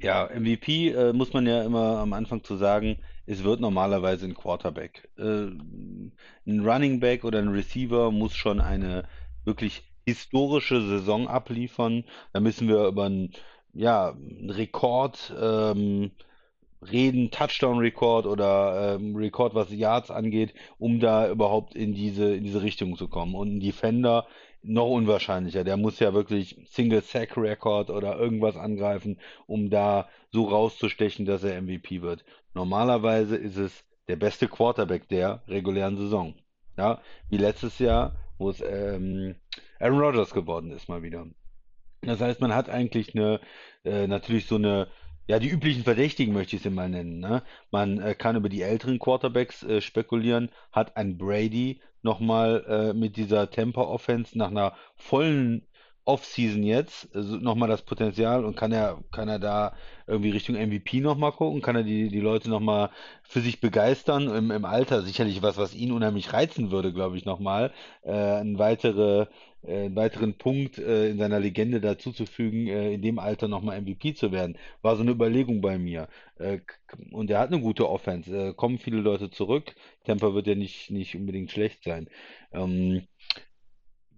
Ja, 0.00 0.28
MVP 0.32 0.90
äh, 0.90 1.12
muss 1.12 1.32
man 1.32 1.46
ja 1.46 1.62
immer 1.62 1.98
am 1.98 2.12
Anfang 2.12 2.44
zu 2.44 2.56
sagen, 2.56 2.98
es 3.26 3.42
wird 3.44 3.60
normalerweise 3.60 4.26
ein 4.26 4.34
Quarterback. 4.34 5.08
Äh, 5.18 5.48
ein 6.46 6.60
Running 6.64 7.00
Back 7.00 7.24
oder 7.24 7.38
ein 7.40 7.48
Receiver 7.48 8.10
muss 8.10 8.34
schon 8.34 8.60
eine 8.60 9.04
wirklich 9.44 9.82
historische 10.06 10.80
Saison 10.82 11.28
abliefern. 11.28 12.04
Da 12.32 12.40
müssen 12.40 12.68
wir 12.68 12.86
über 12.86 13.06
einen, 13.06 13.32
ja, 13.74 14.16
Rekord 14.48 15.34
ähm, 15.40 16.12
reden, 16.80 17.30
Touchdown-Rekord 17.30 18.26
oder 18.26 18.96
ähm, 18.96 19.16
Rekord, 19.16 19.54
was 19.54 19.72
Yards 19.72 20.10
angeht, 20.10 20.54
um 20.78 21.00
da 21.00 21.28
überhaupt 21.28 21.74
in 21.74 21.92
diese, 21.92 22.34
in 22.34 22.44
diese 22.44 22.62
Richtung 22.62 22.96
zu 22.96 23.08
kommen. 23.08 23.34
Und 23.34 23.56
ein 23.56 23.60
Defender 23.60 24.26
noch 24.62 24.88
unwahrscheinlicher. 24.88 25.64
Der 25.64 25.76
muss 25.76 25.98
ja 25.98 26.12
wirklich 26.14 26.60
Single-Sack-Record 26.66 27.90
oder 27.90 28.18
irgendwas 28.18 28.56
angreifen, 28.56 29.18
um 29.46 29.70
da 29.70 30.08
so 30.30 30.44
rauszustechen, 30.44 31.26
dass 31.26 31.44
er 31.44 31.60
MVP 31.60 32.02
wird. 32.02 32.24
Normalerweise 32.54 33.36
ist 33.36 33.56
es 33.56 33.84
der 34.08 34.16
beste 34.16 34.48
Quarterback 34.48 35.08
der 35.08 35.42
regulären 35.48 35.96
Saison. 35.96 36.34
Ja, 36.76 37.00
wie 37.28 37.36
letztes 37.36 37.78
Jahr, 37.78 38.16
wo 38.38 38.50
es 38.50 38.60
ähm, 38.60 39.34
Aaron 39.80 40.00
Rodgers 40.00 40.32
geworden 40.32 40.70
ist, 40.70 40.88
mal 40.88 41.02
wieder. 41.02 41.26
Das 42.02 42.20
heißt, 42.20 42.40
man 42.40 42.54
hat 42.54 42.68
eigentlich 42.68 43.14
eine, 43.14 43.40
äh, 43.84 44.06
natürlich 44.06 44.46
so 44.46 44.54
eine, 44.54 44.88
ja, 45.26 45.38
die 45.38 45.48
üblichen 45.48 45.82
Verdächtigen 45.82 46.32
möchte 46.32 46.56
ich 46.56 46.62
sie 46.62 46.70
mal 46.70 46.88
nennen. 46.88 47.18
Ne? 47.18 47.42
Man 47.70 48.00
äh, 48.00 48.14
kann 48.14 48.36
über 48.36 48.48
die 48.48 48.62
älteren 48.62 48.98
Quarterbacks 48.98 49.62
äh, 49.62 49.80
spekulieren. 49.80 50.50
Hat 50.72 50.96
ein 50.96 51.18
Brady 51.18 51.80
nochmal 52.02 52.64
äh, 52.68 52.92
mit 52.94 53.16
dieser 53.16 53.50
Tempo-Offense 53.50 54.36
nach 54.38 54.50
einer 54.50 54.74
vollen 54.96 55.66
Offseason 56.08 56.62
jetzt 56.62 57.14
also 57.14 57.36
nochmal 57.36 57.68
das 57.68 57.82
Potenzial 57.82 58.46
und 58.46 58.56
kann 58.56 58.72
er, 58.72 58.98
kann 59.12 59.28
er 59.28 59.38
da 59.38 59.74
irgendwie 60.06 60.30
Richtung 60.30 60.56
MVP 60.56 61.00
nochmal 61.00 61.32
gucken? 61.32 61.60
Kann 61.60 61.76
er 61.76 61.82
die, 61.82 62.08
die 62.08 62.20
Leute 62.20 62.48
nochmal 62.48 62.88
für 63.22 63.40
sich 63.40 63.60
begeistern? 63.60 64.34
Im, 64.34 64.50
Im 64.50 64.64
Alter 64.64 65.02
sicherlich 65.02 65.42
was, 65.42 65.58
was 65.58 65.74
ihn 65.74 65.92
unheimlich 65.92 66.32
reizen 66.32 66.70
würde, 66.70 66.94
glaube 66.94 67.18
ich, 67.18 67.26
nochmal. 67.26 67.72
Äh, 68.02 68.40
ein 68.40 68.58
weitere, 68.58 69.26
äh, 69.62 69.86
einen 69.86 69.96
weiteren 69.96 70.34
Punkt 70.34 70.78
äh, 70.78 71.10
in 71.10 71.18
seiner 71.18 71.40
Legende 71.40 71.80
dazuzufügen, 71.80 72.66
äh, 72.68 72.92
in 72.94 73.02
dem 73.02 73.18
Alter 73.18 73.48
nochmal 73.48 73.80
MVP 73.80 74.14
zu 74.14 74.32
werden. 74.32 74.56
War 74.82 74.96
so 74.96 75.02
eine 75.02 75.12
Überlegung 75.12 75.60
bei 75.60 75.78
mir. 75.78 76.08
Äh, 76.36 76.60
und 77.12 77.30
er 77.30 77.40
hat 77.40 77.52
eine 77.52 77.60
gute 77.60 77.88
Offense. 77.88 78.48
Äh, 78.50 78.54
kommen 78.54 78.78
viele 78.78 79.00
Leute 79.00 79.30
zurück. 79.30 79.74
Temper 80.04 80.34
wird 80.34 80.46
ja 80.46 80.54
nicht, 80.54 80.90
nicht 80.90 81.14
unbedingt 81.16 81.50
schlecht 81.50 81.84
sein. 81.84 82.08
Ähm, 82.52 83.02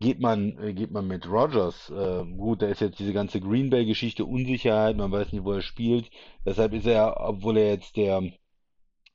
Geht 0.00 0.18
man, 0.18 0.59
äh, 0.59 0.73
geht 0.73 0.90
man 0.92 1.06
mit 1.06 1.28
Rodgers, 1.28 1.90
äh, 1.90 2.25
gut, 2.25 2.62
da 2.62 2.68
ist 2.68 2.80
jetzt 2.80 2.99
diese 2.99 3.12
ganze 3.12 3.38
Green 3.38 3.68
Bay-Geschichte 3.68 4.25
Unsicherheit, 4.25 4.97
man 4.97 5.12
weiß 5.12 5.30
nicht, 5.32 5.44
wo 5.44 5.52
er 5.52 5.61
spielt. 5.61 6.11
Deshalb 6.47 6.73
ist 6.73 6.87
er, 6.87 7.20
obwohl 7.20 7.59
er 7.59 7.68
jetzt 7.68 7.97
der 7.99 8.23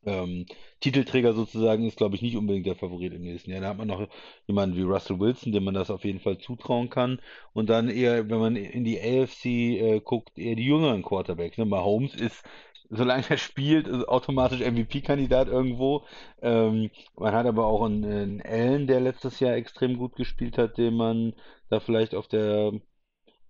ähm, 0.05 0.45
Titelträger 0.79 1.33
sozusagen 1.33 1.85
ist, 1.85 1.97
glaube 1.97 2.15
ich, 2.15 2.21
nicht 2.21 2.37
unbedingt 2.37 2.65
der 2.65 2.75
Favorit 2.75 3.13
im 3.13 3.23
nächsten 3.23 3.51
Jahr. 3.51 3.61
Da 3.61 3.69
hat 3.69 3.77
man 3.77 3.87
noch 3.87 4.07
jemanden 4.47 4.75
wie 4.77 4.83
Russell 4.83 5.19
Wilson, 5.19 5.51
dem 5.51 5.63
man 5.63 5.73
das 5.73 5.89
auf 5.89 6.03
jeden 6.05 6.19
Fall 6.19 6.37
zutrauen 6.37 6.89
kann. 6.89 7.19
Und 7.53 7.69
dann 7.69 7.89
eher, 7.89 8.29
wenn 8.29 8.39
man 8.39 8.55
in 8.55 8.83
die 8.83 8.99
AFC 8.99 9.45
äh, 9.45 10.01
guckt, 10.01 10.37
eher 10.37 10.55
die 10.55 10.65
jüngeren 10.65 11.03
Quarterbacks. 11.03 11.57
Ne? 11.57 11.65
Mahomes 11.65 12.15
ist, 12.15 12.43
solange 12.89 13.23
er 13.29 13.37
spielt, 13.37 13.87
automatisch 14.07 14.59
MVP-Kandidat 14.61 15.47
irgendwo. 15.47 16.05
Ähm, 16.41 16.91
man 17.15 17.33
hat 17.33 17.45
aber 17.45 17.65
auch 17.65 17.83
einen, 17.83 18.05
einen 18.05 18.41
Allen, 18.41 18.87
der 18.87 18.99
letztes 19.01 19.39
Jahr 19.39 19.55
extrem 19.55 19.97
gut 19.97 20.15
gespielt 20.15 20.57
hat, 20.57 20.77
den 20.77 20.95
man 20.95 21.33
da 21.69 21.79
vielleicht 21.79 22.15
auf 22.15 22.27
der, 22.27 22.73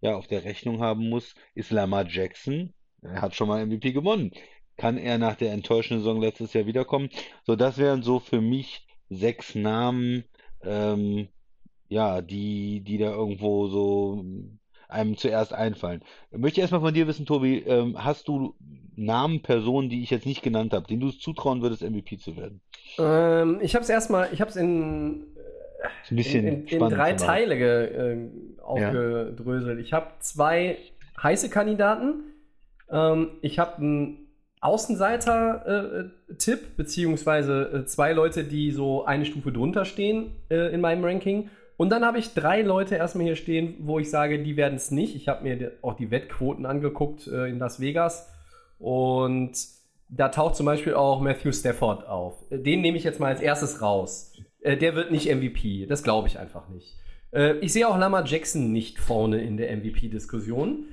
ja, 0.01 0.15
auf 0.15 0.27
der 0.27 0.43
Rechnung 0.45 0.81
haben 0.81 1.09
muss. 1.09 1.35
Ist 1.53 1.71
Lamar 1.71 2.05
Jackson. 2.07 2.73
Er 3.01 3.21
hat 3.21 3.35
schon 3.35 3.47
mal 3.47 3.65
MVP 3.65 3.91
gewonnen. 3.91 4.31
Kann 4.77 4.97
er 4.97 5.17
nach 5.17 5.35
der 5.35 5.53
enttäuschenden 5.53 6.03
Saison 6.03 6.21
letztes 6.21 6.53
Jahr 6.53 6.65
wiederkommen? 6.65 7.09
So, 7.43 7.55
das 7.55 7.77
wären 7.77 8.03
so 8.03 8.19
für 8.19 8.41
mich 8.41 8.85
sechs 9.09 9.55
Namen, 9.55 10.25
ähm, 10.63 11.27
ja, 11.87 12.21
die, 12.21 12.81
die 12.81 12.97
da 12.97 13.11
irgendwo 13.11 13.67
so 13.67 14.25
einem 14.87 15.17
zuerst 15.17 15.53
einfallen. 15.53 16.01
Ich 16.31 16.37
möchte 16.37 16.61
erstmal 16.61 16.81
von 16.81 16.93
dir 16.93 17.07
wissen, 17.07 17.25
Tobi, 17.25 17.59
ähm, 17.59 18.03
hast 18.03 18.27
du 18.27 18.55
Namen, 18.95 19.41
Personen, 19.41 19.89
die 19.89 20.03
ich 20.03 20.09
jetzt 20.09 20.25
nicht 20.25 20.41
genannt 20.41 20.73
habe, 20.73 20.87
denen 20.87 21.01
du 21.01 21.09
es 21.09 21.19
zutrauen 21.19 21.61
würdest, 21.61 21.81
MVP 21.81 22.17
zu 22.17 22.35
werden? 22.37 22.61
Ähm, 22.97 23.59
ich 23.61 23.75
habe 23.75 23.83
es 23.83 23.89
erstmal, 23.89 24.29
ich 24.31 24.41
habe 24.41 24.49
es 24.49 24.55
in, 24.55 25.25
in, 26.09 26.17
in, 26.17 26.67
in 26.67 26.79
drei. 26.89 27.13
Teile 27.13 27.57
ge, 27.57 27.85
äh, 27.85 28.29
aufgedröselt. 28.61 29.79
Ich 29.79 29.93
habe 29.93 30.07
zwei 30.19 30.77
heiße 31.21 31.49
Kandidaten. 31.49 32.23
Ähm, 32.89 33.31
ich 33.41 33.59
habe 33.59 33.77
einen 33.77 34.24
Außenseiter-Tipp, 34.65 36.77
beziehungsweise 36.77 37.71
äh, 37.73 37.85
zwei 37.85 38.13
Leute, 38.13 38.43
die 38.43 38.71
so 38.71 39.05
eine 39.05 39.25
Stufe 39.25 39.51
drunter 39.51 39.85
stehen 39.85 40.31
äh, 40.49 40.73
in 40.73 40.81
meinem 40.81 41.03
Ranking. 41.03 41.49
Und 41.77 41.89
dann 41.89 42.05
habe 42.05 42.19
ich 42.19 42.33
drei 42.33 42.61
Leute 42.61 42.95
erstmal 42.95 43.25
hier 43.25 43.35
stehen, 43.35 43.75
wo 43.79 43.99
ich 43.99 44.09
sage, 44.09 44.41
die 44.41 44.55
werden 44.55 44.75
es 44.75 44.91
nicht. 44.91 45.15
Ich 45.15 45.27
habe 45.27 45.43
mir 45.43 45.73
auch 45.81 45.95
die 45.95 46.09
Wettquoten 46.09 46.65
angeguckt 46.65 47.27
äh, 47.27 47.49
in 47.49 47.59
Las 47.59 47.79
Vegas. 47.79 48.31
Und 48.79 49.51
da 50.09 50.29
taucht 50.29 50.55
zum 50.55 50.65
Beispiel 50.65 50.93
auch 50.93 51.21
Matthew 51.21 51.51
Stafford 51.51 52.07
auf. 52.07 52.35
Äh, 52.49 52.59
Den 52.59 52.81
nehme 52.81 52.97
ich 52.97 53.03
jetzt 53.03 53.19
mal 53.19 53.27
als 53.27 53.41
erstes 53.41 53.81
raus. 53.81 54.33
Äh, 54.61 54.77
Der 54.77 54.95
wird 54.95 55.11
nicht 55.11 55.33
MVP. 55.33 55.85
Das 55.87 56.03
glaube 56.03 56.27
ich 56.27 56.39
einfach 56.39 56.69
nicht. 56.69 56.95
Äh, 57.31 57.57
Ich 57.59 57.73
sehe 57.73 57.87
auch 57.87 57.97
Lama 57.97 58.23
Jackson 58.25 58.71
nicht 58.71 58.99
vorne 58.99 59.41
in 59.41 59.57
der 59.57 59.75
MVP-Diskussion. 59.75 60.85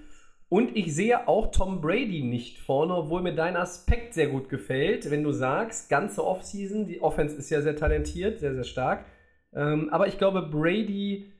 Und 0.52 0.76
ich 0.76 0.94
sehe 0.94 1.28
auch 1.28 1.50
Tom 1.50 1.80
Brady 1.80 2.22
nicht 2.22 2.58
vorne, 2.58 2.94
obwohl 2.94 3.22
mir 3.22 3.34
dein 3.34 3.56
Aspekt 3.56 4.12
sehr 4.12 4.26
gut 4.26 4.50
gefällt, 4.50 5.10
wenn 5.10 5.22
du 5.22 5.32
sagst, 5.32 5.88
ganze 5.88 6.22
Offseason, 6.22 6.86
die 6.86 7.00
Offense 7.00 7.38
ist 7.38 7.48
ja 7.48 7.62
sehr 7.62 7.74
talentiert, 7.74 8.40
sehr, 8.40 8.52
sehr 8.52 8.64
stark. 8.64 9.06
Ähm, 9.54 9.88
aber 9.88 10.08
ich 10.08 10.18
glaube, 10.18 10.42
Brady 10.42 11.32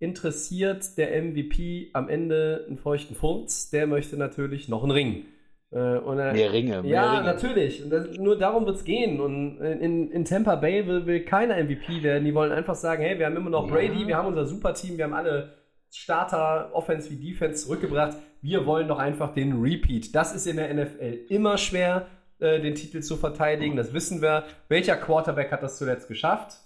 interessiert 0.00 0.98
der 0.98 1.22
MVP 1.22 1.90
am 1.92 2.08
Ende 2.08 2.64
einen 2.66 2.76
feuchten 2.76 3.14
Furz. 3.14 3.70
Der 3.70 3.86
möchte 3.86 4.16
natürlich 4.16 4.68
noch 4.68 4.82
einen 4.82 4.90
Ring. 4.90 5.26
Äh, 5.70 5.78
er, 5.78 6.32
Mehr 6.32 6.52
Ringe, 6.52 6.82
mehr 6.82 6.90
ja, 6.90 7.18
Ringe. 7.18 7.24
natürlich. 7.24 7.88
Das, 7.88 8.18
nur 8.18 8.36
darum 8.36 8.66
wird 8.66 8.78
es 8.78 8.84
gehen. 8.84 9.20
Und 9.20 9.60
in, 9.60 10.10
in 10.10 10.24
Tampa 10.24 10.56
Bay 10.56 10.84
will, 10.88 11.06
will 11.06 11.20
keiner 11.24 11.62
MVP 11.62 12.02
werden. 12.02 12.24
Die 12.24 12.34
wollen 12.34 12.50
einfach 12.50 12.74
sagen, 12.74 13.04
hey, 13.04 13.16
wir 13.16 13.26
haben 13.26 13.36
immer 13.36 13.50
noch 13.50 13.68
Ja. 13.68 13.74
Brady, 13.74 14.08
wir 14.08 14.16
haben 14.16 14.26
unser 14.26 14.44
Superteam, 14.44 14.96
wir 14.96 15.04
haben 15.04 15.14
alle 15.14 15.52
Starter, 15.92 16.70
Offense 16.72 17.08
wie 17.10 17.30
Defense 17.30 17.64
zurückgebracht. 17.64 18.16
Wir 18.42 18.66
wollen 18.66 18.88
doch 18.88 18.98
einfach 18.98 19.34
den 19.34 19.60
Repeat. 19.60 20.14
Das 20.14 20.34
ist 20.34 20.46
in 20.46 20.56
der 20.56 20.72
NFL 20.72 21.26
immer 21.28 21.58
schwer, 21.58 22.06
äh, 22.38 22.60
den 22.60 22.74
Titel 22.74 23.00
zu 23.00 23.16
verteidigen. 23.16 23.76
Das 23.76 23.92
wissen 23.92 24.22
wir. 24.22 24.44
Welcher 24.68 24.96
Quarterback 24.96 25.50
hat 25.52 25.62
das 25.62 25.78
zuletzt 25.78 26.08
geschafft? 26.08 26.58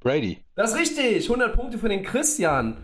Brady. 0.00 0.38
Das 0.56 0.72
ist 0.72 0.78
richtig. 0.78 1.28
100 1.28 1.54
Punkte 1.54 1.78
für 1.78 1.88
den 1.88 2.02
Christian. 2.02 2.78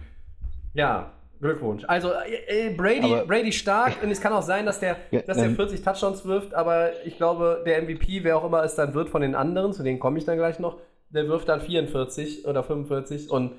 Ja, 0.75 1.13
Glückwunsch. 1.41 1.85
Also 1.87 2.13
äh, 2.13 2.69
äh, 2.69 2.75
Brady, 2.75 3.13
Aber- 3.13 3.25
Brady 3.27 3.53
stark 3.53 4.03
und 4.03 4.11
es 4.11 4.21
kann 4.21 4.33
auch 4.33 4.43
sein, 4.43 4.67
dass 4.67 4.81
der, 4.81 4.97
Ja, 5.11 5.23
dass 5.23 5.37
der 5.37 5.47
ähm, 5.47 5.57
40 5.57 5.83
Touchdowns 5.83 6.25
wirft, 6.25 6.55
aber 6.55 6.91
ich 7.05 7.17
glaube, 7.17 7.63
der 7.65 7.83
MVP, 7.83 8.25
wer 8.25 8.37
auch 8.37 8.45
immer 8.45 8.63
es 8.65 8.75
dann 8.75 8.95
wird 8.95 9.09
von 9.09 9.23
den 9.23 9.35
anderen, 9.35 9.73
zu 9.73 9.83
denen 9.83 9.99
komme 10.01 10.19
ich 10.19 10.25
dann 10.25 10.37
gleich 10.37 10.59
noch, 10.59 10.79
der 11.11 11.29
wirft 11.29 11.49
dann 11.49 11.61
44 11.61 12.47
oder 12.47 12.63
45 12.65 13.31
und 13.31 13.53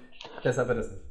deshalb 0.44 0.68
wird 0.68 0.80
es 0.80 0.92
nicht. 0.92 1.04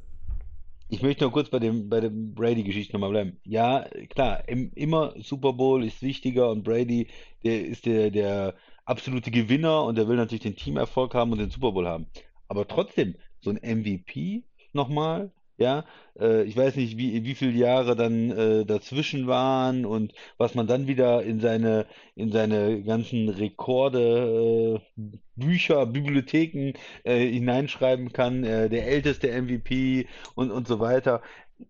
Ich 0.91 1.03
möchte 1.03 1.25
noch 1.25 1.33
kurz 1.33 1.51
bei 1.51 1.59
dem, 1.59 1.91
bei 1.91 2.01
dem 2.01 2.35
Brady-Geschichte 2.35 2.95
nochmal 2.95 3.11
bleiben. 3.11 3.37
Ja, 3.45 3.87
klar, 4.09 4.49
im, 4.49 4.73
immer 4.75 5.15
Super 5.21 5.53
Bowl 5.53 5.85
ist 5.85 6.01
wichtiger 6.01 6.51
und 6.51 6.63
Brady, 6.65 7.09
der 7.45 7.67
ist 7.67 7.85
der, 7.85 8.11
der 8.11 8.55
absolute 8.87 9.31
Gewinner 9.31 9.85
und 9.85 9.99
der 9.99 10.09
will 10.09 10.17
natürlich 10.17 10.43
den 10.43 10.57
Teamerfolg 10.57 11.15
haben 11.15 11.33
und 11.33 11.39
den 11.39 11.51
Super 11.51 11.73
Bowl 11.73 11.87
haben. 11.87 12.07
Aber 12.49 12.67
trotzdem, 12.67 13.17
so 13.41 13.51
ein 13.51 13.57
MVP 13.57 14.45
nochmal, 14.73 15.31
ja, 15.59 15.85
äh, 16.19 16.45
ich 16.45 16.57
weiß 16.57 16.77
nicht, 16.77 16.97
wie, 16.99 17.25
wie 17.25 17.35
viele 17.35 17.53
Jahre 17.53 17.97
dann 17.97 18.31
äh, 18.31 18.65
dazwischen 18.65 19.27
waren 19.27 19.85
und 19.85 20.13
was 20.39 20.55
man 20.55 20.67
dann 20.67 20.87
wieder 20.87 21.23
in 21.23 21.41
seine, 21.41 21.87
in 22.15 22.31
seine 22.33 22.83
ganzen 22.83 23.29
Rekorde, 23.29 24.81
äh, 24.97 25.01
Bücher, 25.37 25.87
Bibliotheken 25.87 26.73
hineinschreiben 27.05 28.13
kann, 28.13 28.43
der 28.43 28.89
älteste 28.89 29.31
MVP 29.31 30.09
und, 30.35 30.51
und 30.51 30.67
so 30.67 30.81
weiter. 30.81 31.23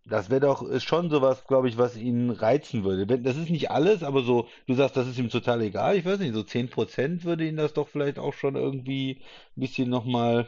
Das 0.07 0.28
wäre 0.30 0.40
doch 0.40 0.80
schon 0.80 1.11
sowas, 1.11 1.47
glaube 1.47 1.68
ich, 1.68 1.78
was 1.78 1.97
ihn 1.97 2.30
reizen 2.30 2.85
würde. 2.85 3.07
Das 3.21 3.37
ist 3.37 3.50
nicht 3.50 3.71
alles, 3.71 4.02
aber 4.02 4.23
so, 4.23 4.49
du 4.66 4.75
sagst, 4.75 4.97
das 4.97 5.07
ist 5.09 5.18
ihm 5.18 5.30
total 5.30 5.62
egal. 5.62 5.97
Ich 5.97 6.04
weiß 6.04 6.18
nicht, 6.21 6.35
so 6.35 6.42
10% 6.42 7.25
würde 7.25 7.47
ihn 7.47 7.57
das 7.57 7.73
doch 7.75 7.88
vielleicht 7.88 8.18
auch 8.18 8.35
schon 8.35 8.57
irgendwie 8.57 9.23
ein 9.57 9.61
bisschen 9.61 9.88
nochmal. 9.90 10.47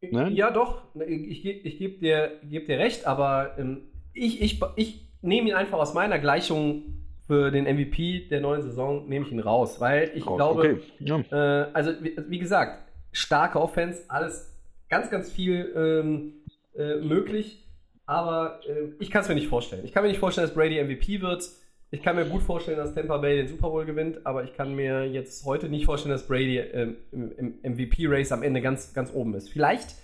Ne? 0.00 0.30
Ja, 0.30 0.50
doch, 0.50 0.82
ich, 1.06 1.42
ge- 1.42 1.60
ich 1.64 1.78
gebe 1.78 1.98
dir, 1.98 2.32
geb 2.48 2.66
dir 2.66 2.78
recht, 2.78 3.06
aber 3.06 3.56
ähm, 3.58 3.82
ich, 4.14 4.40
ich, 4.40 4.60
ich 4.76 5.00
nehme 5.22 5.48
ihn 5.48 5.54
einfach 5.54 5.78
aus 5.78 5.92
meiner 5.92 6.18
Gleichung 6.20 6.82
für 7.26 7.50
den 7.50 7.64
MVP 7.64 8.28
der 8.30 8.40
neuen 8.40 8.62
Saison, 8.62 9.08
nehme 9.08 9.26
ich 9.26 9.32
ihn 9.32 9.40
raus, 9.40 9.80
weil 9.80 10.12
ich 10.14 10.24
glaube, 10.24 10.60
Okay, 10.60 10.78
ja. 11.00 11.18
Äh, 11.30 11.70
also, 11.72 11.92
wie, 12.00 12.16
wie 12.28 12.38
gesagt, 12.38 12.80
starke 13.12 13.60
Offense, 13.60 14.04
alles 14.08 14.56
ganz, 14.88 15.10
ganz 15.10 15.30
viel 15.32 15.72
ähm, 15.74 16.32
äh, 16.76 16.96
möglich. 17.00 17.64
Aber 18.06 18.60
äh, 18.66 18.92
ich 19.00 19.10
kann 19.10 19.22
es 19.22 19.28
mir 19.28 19.34
nicht 19.34 19.48
vorstellen. 19.48 19.84
Ich 19.84 19.92
kann 19.92 20.02
mir 20.04 20.08
nicht 20.08 20.20
vorstellen, 20.20 20.46
dass 20.46 20.54
Brady 20.54 20.82
MVP 20.82 21.20
wird. 21.20 21.44
Ich 21.90 22.02
kann 22.02 22.16
mir 22.16 22.26
gut 22.26 22.42
vorstellen, 22.42 22.76
dass 22.76 22.94
Tampa 22.94 23.16
Bay 23.16 23.36
den 23.36 23.48
Super 23.48 23.70
Bowl 23.70 23.86
gewinnt, 23.86 24.26
aber 24.26 24.44
ich 24.44 24.52
kann 24.52 24.74
mir 24.74 25.06
jetzt 25.06 25.46
heute 25.46 25.70
nicht 25.70 25.86
vorstellen, 25.86 26.12
dass 26.12 26.26
Brady 26.26 26.58
ähm, 26.58 26.96
im, 27.12 27.32
im 27.62 27.72
MVP-Race 27.72 28.30
am 28.32 28.42
Ende 28.42 28.60
ganz, 28.60 28.92
ganz 28.92 29.10
oben 29.12 29.34
ist. 29.34 29.48
Vielleicht 29.48 29.94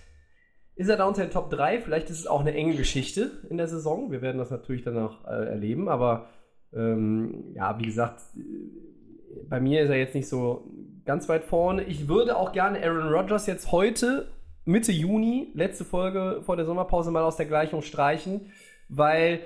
ist 0.76 0.88
er 0.88 0.97
da 0.97 1.07
unter 1.07 1.23
den 1.23 1.31
Top 1.31 1.50
3, 1.50 1.81
vielleicht 1.81 2.09
ist 2.09 2.21
es 2.21 2.26
auch 2.26 2.41
eine 2.41 2.55
enge 2.55 2.75
Geschichte 2.75 3.31
in 3.50 3.59
der 3.59 3.69
Saison. 3.69 4.11
Wir 4.11 4.23
werden 4.23 4.38
das 4.38 4.50
natürlich 4.50 4.83
dann 4.83 4.97
auch 4.97 5.26
äh, 5.26 5.50
erleben, 5.50 5.91
aber 5.91 6.31
ähm, 6.73 7.53
ja, 7.55 7.79
wie 7.79 7.85
gesagt, 7.85 8.23
äh, 8.35 9.45
bei 9.49 9.61
mir 9.61 9.83
ist 9.83 9.91
er 9.91 9.99
jetzt 9.99 10.14
nicht 10.14 10.29
so 10.29 10.71
ganz 11.05 11.29
weit 11.29 11.45
vorne. 11.45 11.85
Ich 11.85 12.09
würde 12.09 12.37
auch 12.37 12.53
gerne 12.53 12.83
Aaron 12.83 13.12
Rodgers 13.12 13.47
jetzt 13.47 13.73
heute, 13.73 14.29
Mitte 14.64 14.91
Juni, 14.91 15.53
letzte 15.55 15.85
Folge 15.85 16.41
vor 16.43 16.57
der 16.57 16.64
Sommerpause, 16.64 17.11
mal 17.11 17.25
aus 17.25 17.37
der 17.37 17.47
Gleichung 17.47 17.83
streichen, 17.83 18.53
weil 18.88 19.41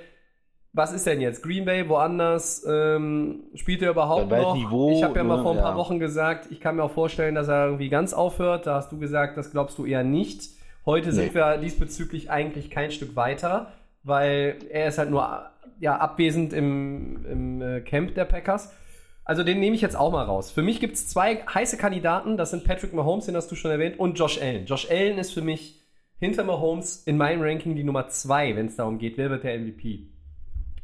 was 0.72 0.92
ist 0.92 1.06
denn 1.06 1.20
jetzt? 1.20 1.42
Green 1.42 1.64
Bay, 1.64 1.88
woanders? 1.88 2.64
Ähm, 2.68 3.44
spielt 3.54 3.82
er 3.82 3.90
überhaupt 3.90 4.30
noch? 4.30 4.56
wo, 4.70 4.92
ich 4.92 5.02
habe 5.02 5.16
ja 5.18 5.24
mal 5.24 5.38
ne? 5.38 5.42
vor 5.42 5.52
ein 5.52 5.60
paar 5.60 5.72
Ja. 5.72 5.76
Wochen 5.76 5.98
gesagt, 5.98 6.48
ich 6.50 6.60
kann 6.60 6.76
mir 6.76 6.84
auch 6.84 6.90
vorstellen, 6.92 7.34
dass 7.34 7.48
er 7.48 7.66
irgendwie 7.66 7.88
ganz 7.88 8.12
aufhört. 8.12 8.66
Da 8.66 8.74
hast 8.76 8.92
du 8.92 8.98
gesagt, 8.98 9.36
das 9.36 9.50
glaubst 9.50 9.78
du 9.78 9.86
eher 9.86 10.04
nicht. 10.04 10.50
Heute 10.86 11.12
sind 11.12 11.28
Nee. 11.28 11.34
wir 11.34 11.56
diesbezüglich 11.58 12.30
eigentlich 12.30 12.70
kein 12.70 12.90
Stück 12.90 13.16
weiter, 13.16 13.72
weil 14.04 14.56
er 14.70 14.88
ist 14.88 14.98
halt 14.98 15.10
nur 15.10 15.50
ja, 15.80 15.96
abwesend 15.96 16.52
im, 16.52 17.24
im 17.26 17.62
äh, 17.62 17.80
Camp 17.80 18.14
der 18.14 18.24
Packers. 18.24 18.72
Also 19.24 19.44
den 19.44 19.60
nehme 19.60 19.76
ich 19.76 19.82
jetzt 19.82 19.96
auch 19.96 20.10
mal 20.10 20.24
raus. 20.24 20.50
Für 20.50 20.62
mich 20.62 20.80
gibt 20.80 20.94
es 20.94 21.08
zwei 21.08 21.36
heiße 21.36 21.76
Kandidaten. 21.76 22.36
Das 22.38 22.50
sind 22.50 22.64
Patrick 22.64 22.94
Mahomes, 22.94 23.26
den 23.26 23.36
hast 23.36 23.50
du 23.50 23.54
schon 23.56 23.70
erwähnt, 23.70 23.98
und 23.98 24.18
Josh 24.18 24.40
Allen. 24.40 24.64
Josh 24.64 24.90
Allen 24.90 25.18
ist 25.18 25.32
für 25.34 25.42
mich 25.42 25.82
hinter 26.18 26.44
Mahomes 26.44 27.02
in 27.04 27.16
meinem 27.18 27.42
Ranking 27.42 27.76
die 27.76 27.84
Nummer 27.84 28.08
zwei, 28.08 28.56
wenn 28.56 28.66
es 28.66 28.76
darum 28.76 28.98
geht, 28.98 29.18
wer 29.18 29.28
wird 29.30 29.44
der 29.44 29.58
MVP. 29.58 30.08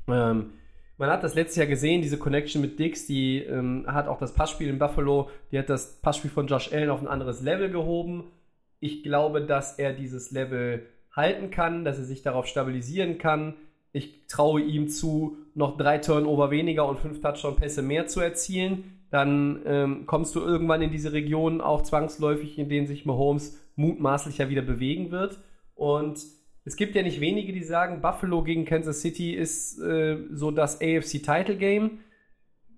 Ähm, 0.08 0.52
man 0.96 1.10
hat 1.10 1.24
das 1.24 1.34
letztes 1.34 1.56
Jahr 1.56 1.66
gesehen, 1.66 2.02
diese 2.02 2.18
Connection 2.18 2.62
mit 2.62 2.78
Dix, 2.78 3.06
die 3.06 3.38
ähm, 3.38 3.84
hat 3.86 4.06
auch 4.06 4.18
das 4.18 4.32
Passspiel 4.32 4.68
in 4.68 4.78
Buffalo, 4.78 5.28
die 5.50 5.58
hat 5.58 5.68
das 5.68 6.00
Passspiel 6.00 6.30
von 6.30 6.46
Josh 6.46 6.72
Allen 6.72 6.90
auf 6.90 7.00
ein 7.00 7.08
anderes 7.08 7.42
Level 7.42 7.70
gehoben. 7.70 8.30
Ich 8.78 9.02
glaube, 9.02 9.42
dass 9.42 9.78
er 9.78 9.92
dieses 9.92 10.30
Level 10.30 10.86
halten 11.10 11.50
kann, 11.50 11.84
dass 11.84 11.98
er 11.98 12.04
sich 12.04 12.22
darauf 12.22 12.46
stabilisieren 12.46 13.18
kann. 13.18 13.54
Ich 13.92 14.26
traue 14.26 14.60
ihm 14.60 14.88
zu, 14.88 15.38
noch 15.54 15.76
drei 15.76 15.98
Turnover 15.98 16.50
weniger 16.50 16.88
und 16.88 16.98
fünf 16.98 17.20
Touchdown-Pässe 17.20 17.82
mehr 17.82 18.06
zu 18.06 18.20
erzielen. 18.20 19.00
Dann 19.10 19.62
ähm, 19.66 20.06
kommst 20.06 20.34
du 20.34 20.40
irgendwann 20.40 20.82
in 20.82 20.90
diese 20.90 21.12
Region 21.12 21.60
auch 21.60 21.82
zwangsläufig, 21.82 22.58
in 22.58 22.68
denen 22.68 22.86
sich 22.86 23.06
Mahomes 23.06 23.60
mutmaßlich 23.76 24.38
ja 24.38 24.48
wieder 24.48 24.62
bewegen 24.62 25.10
wird. 25.10 25.38
Und 25.74 26.20
es 26.64 26.76
gibt 26.76 26.94
ja 26.94 27.02
nicht 27.02 27.20
wenige, 27.20 27.52
die 27.52 27.62
sagen, 27.62 28.00
Buffalo 28.00 28.42
gegen 28.42 28.64
Kansas 28.64 29.00
City 29.00 29.34
ist 29.34 29.78
äh, 29.80 30.18
so 30.30 30.50
das 30.50 30.80
AFC-Title-Game. 30.80 31.98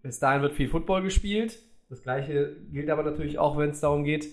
Bis 0.03 0.19
dahin 0.19 0.43
wird 0.43 0.55
viel 0.55 0.69
Football 0.69 1.03
gespielt. 1.03 1.59
Das 1.89 2.03
gleiche 2.03 2.57
gilt 2.73 2.91
aber 2.91 3.05
natürlich 3.05 3.39
auch, 3.39 3.57
wenn 3.57 3.71
es 3.71 3.81
darum 3.81 4.03
geht, 4.03 4.27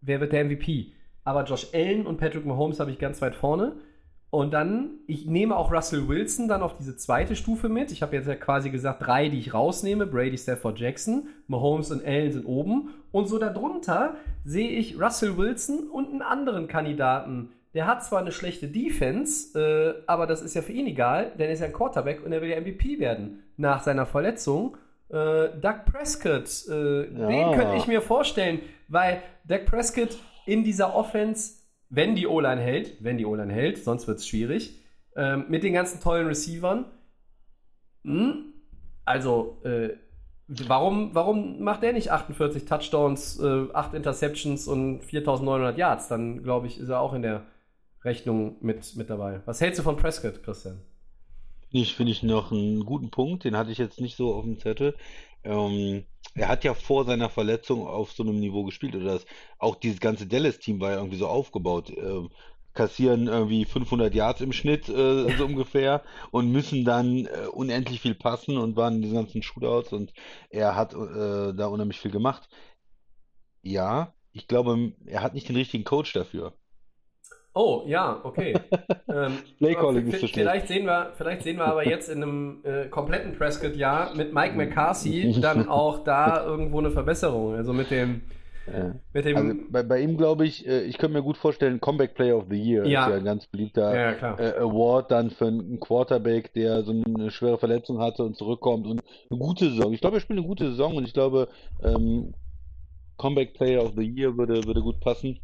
wer 0.00 0.20
wird 0.20 0.32
der 0.32 0.44
MVP. 0.44 0.92
Aber 1.24 1.44
Josh 1.44 1.68
Allen 1.74 2.06
und 2.06 2.18
Patrick 2.18 2.46
Mahomes 2.46 2.78
habe 2.78 2.92
ich 2.92 2.98
ganz 2.98 3.20
weit 3.20 3.34
vorne. 3.34 3.76
Und 4.30 4.52
dann, 4.52 5.00
ich 5.08 5.26
nehme 5.26 5.56
auch 5.56 5.72
Russell 5.72 6.06
Wilson 6.06 6.46
dann 6.46 6.62
auf 6.62 6.76
diese 6.76 6.96
zweite 6.96 7.34
Stufe 7.34 7.68
mit. 7.68 7.90
Ich 7.90 8.02
habe 8.02 8.14
jetzt 8.14 8.28
ja 8.28 8.36
quasi 8.36 8.70
gesagt, 8.70 9.04
drei, 9.04 9.28
die 9.28 9.40
ich 9.40 9.52
rausnehme. 9.52 10.06
Brady, 10.06 10.38
Stafford, 10.38 10.78
Jackson. 10.78 11.26
Mahomes 11.48 11.90
und 11.90 12.04
Allen 12.04 12.30
sind 12.30 12.46
oben. 12.46 12.90
Und 13.10 13.26
so 13.26 13.38
darunter 13.38 14.14
sehe 14.44 14.70
ich 14.70 15.00
Russell 15.00 15.36
Wilson 15.36 15.90
und 15.90 16.10
einen 16.10 16.22
anderen 16.22 16.68
Kandidaten. 16.68 17.50
Der 17.74 17.86
hat 17.86 18.04
zwar 18.04 18.20
eine 18.20 18.32
schlechte 18.32 18.66
Defense, 18.68 19.58
äh, 19.58 20.02
aber 20.06 20.26
das 20.26 20.42
ist 20.42 20.54
ja 20.54 20.62
für 20.62 20.72
ihn 20.72 20.86
egal, 20.88 21.32
denn 21.38 21.46
er 21.46 21.52
ist 21.52 21.60
ja 21.60 21.66
ein 21.66 21.72
Quarterback 21.72 22.24
und 22.24 22.32
er 22.32 22.40
will 22.42 22.48
ja 22.50 22.56
MVP 22.60 22.98
werden 22.98 23.44
nach 23.56 23.82
seiner 23.82 24.06
Verletzung. 24.06 24.76
Äh, 25.08 25.50
Doug 25.60 25.84
Prescott, 25.86 26.48
äh, 26.68 27.02
Ja. 27.12 27.28
den 27.28 27.52
könnte 27.58 27.76
ich 27.76 27.86
mir 27.86 28.00
vorstellen, 28.00 28.60
weil 28.88 29.22
Doug 29.44 29.66
Prescott 29.66 30.16
in 30.46 30.64
dieser 30.64 30.94
Offense, 30.96 31.54
wenn 31.88 32.14
die 32.16 32.26
O-Line 32.26 32.60
hält, 32.60 33.02
wenn 33.04 33.18
die 33.18 33.26
O-Line 33.26 33.52
hält, 33.52 33.78
sonst 33.78 34.08
wird 34.08 34.18
es 34.18 34.26
schwierig, 34.26 34.80
ähm, 35.16 35.44
mit 35.48 35.62
den 35.62 35.72
ganzen 35.72 36.00
tollen 36.00 36.26
Receivern, 36.26 36.86
hm, 38.04 38.52
also, 39.04 39.58
äh, 39.64 39.90
warum, 40.48 41.14
warum 41.14 41.60
macht 41.62 41.82
der 41.82 41.92
nicht 41.92 42.10
48 42.10 42.64
Touchdowns, 42.64 43.38
äh, 43.40 43.66
8 43.72 43.94
Interceptions 43.94 44.66
und 44.68 45.02
4900 45.04 45.76
Yards? 45.76 46.08
Dann, 46.08 46.42
glaube 46.42 46.66
ich, 46.66 46.78
ist 46.80 46.88
er 46.88 47.00
auch 47.00 47.12
in 47.14 47.22
der 47.22 47.42
Rechnung 48.02 48.56
mit, 48.60 48.96
mit 48.96 49.10
dabei. 49.10 49.42
Was 49.44 49.60
hältst 49.60 49.78
du 49.78 49.82
von 49.82 49.96
Prescott, 49.96 50.42
Christian? 50.42 50.80
Ich 51.70 51.94
finde 51.94 52.12
ich 52.12 52.22
noch 52.22 52.50
einen 52.50 52.84
guten 52.84 53.10
Punkt, 53.10 53.44
den 53.44 53.56
hatte 53.56 53.70
ich 53.70 53.78
jetzt 53.78 54.00
nicht 54.00 54.16
so 54.16 54.34
auf 54.34 54.44
dem 54.44 54.58
Zettel. 54.58 54.96
Ähm, 55.44 56.04
er 56.34 56.48
hat 56.48 56.64
ja 56.64 56.74
vor 56.74 57.04
seiner 57.04 57.28
Verletzung 57.28 57.86
auf 57.86 58.12
so 58.12 58.22
einem 58.22 58.40
Niveau 58.40 58.64
gespielt 58.64 58.94
oder 58.94 59.12
das, 59.12 59.26
auch 59.58 59.76
dieses 59.76 60.00
ganze 60.00 60.26
Dallas-Team 60.26 60.80
war 60.80 60.90
ja 60.90 60.96
irgendwie 60.96 61.16
so 61.18 61.28
aufgebaut. 61.28 61.90
Ähm, 61.96 62.30
kassieren 62.72 63.26
irgendwie 63.26 63.64
500 63.64 64.14
Yards 64.14 64.40
im 64.40 64.52
Schnitt, 64.52 64.88
äh, 64.88 65.36
so 65.36 65.44
ungefähr, 65.44 66.02
und 66.30 66.52
müssen 66.52 66.84
dann 66.84 67.26
äh, 67.26 67.46
unendlich 67.52 68.00
viel 68.00 68.14
passen 68.14 68.56
und 68.56 68.76
waren 68.76 68.96
in 68.96 69.02
diesen 69.02 69.16
ganzen 69.16 69.42
Shootouts 69.42 69.92
und 69.92 70.12
er 70.50 70.76
hat 70.76 70.94
äh, 70.94 71.52
da 71.54 71.66
unheimlich 71.66 72.00
viel 72.00 72.10
gemacht. 72.12 72.48
Ja, 73.62 74.14
ich 74.32 74.46
glaube, 74.46 74.92
er 75.06 75.22
hat 75.22 75.34
nicht 75.34 75.48
den 75.48 75.56
richtigen 75.56 75.84
Coach 75.84 76.12
dafür. 76.12 76.54
Oh, 77.52 77.82
ja, 77.86 78.20
okay. 78.22 78.54
ähm, 79.08 79.38
Playcalling 79.58 80.06
ist 80.08 80.20
v- 80.20 80.28
vielleicht 80.28 80.68
sehen 80.68 80.86
wir, 80.86 81.12
vielleicht 81.16 81.42
sehen 81.42 81.56
wir 81.56 81.66
aber 81.66 81.86
jetzt 81.86 82.08
in 82.08 82.22
einem 82.22 82.58
äh, 82.64 82.86
kompletten 82.86 83.32
Prescott-Jahr 83.36 84.14
mit 84.14 84.32
Mike 84.32 84.56
McCarthy 84.56 85.40
dann 85.40 85.68
auch 85.68 86.04
da 86.04 86.44
irgendwo 86.46 86.78
eine 86.78 86.90
Verbesserung. 86.92 87.54
Also 87.56 87.72
mit 87.72 87.90
dem, 87.90 88.20
Ja. 88.72 88.94
mit 89.12 89.24
dem, 89.24 89.36
Also 89.36 89.54
bei, 89.68 89.82
bei 89.82 90.00
ihm 90.00 90.16
glaube 90.16 90.46
ich, 90.46 90.64
äh, 90.64 90.82
ich 90.82 90.96
könnte 90.98 91.16
mir 91.16 91.24
gut 91.24 91.36
vorstellen, 91.38 91.80
Comeback 91.80 92.14
Player 92.14 92.36
of 92.36 92.44
the 92.48 92.56
Year 92.56 92.86
Ja. 92.86 93.06
ist 93.06 93.10
ja 93.10 93.16
ein 93.16 93.24
ganz 93.24 93.46
beliebter 93.48 93.94
ja, 93.96 94.36
äh, 94.38 94.56
Award 94.58 95.10
dann 95.10 95.30
für 95.30 95.46
einen 95.48 95.80
Quarterback, 95.80 96.52
der 96.52 96.84
so 96.84 96.92
eine 96.92 97.32
schwere 97.32 97.58
Verletzung 97.58 97.98
hatte 97.98 98.22
und 98.22 98.36
zurückkommt 98.36 98.86
und 98.86 99.00
eine 99.28 99.38
gute 99.40 99.70
Saison. 99.70 99.92
Ich 99.92 100.00
glaube, 100.00 100.18
er 100.18 100.20
spielt 100.20 100.38
eine 100.38 100.46
gute 100.46 100.70
Saison 100.70 100.94
und 100.94 101.04
ich 101.04 101.14
glaube, 101.14 101.48
ähm, 101.82 102.32
Comeback 103.16 103.54
Player 103.54 103.82
of 103.82 103.92
the 103.96 104.04
Year 104.04 104.36
würde, 104.38 104.64
würde 104.66 104.82
gut 104.82 105.00
passen. 105.00 105.40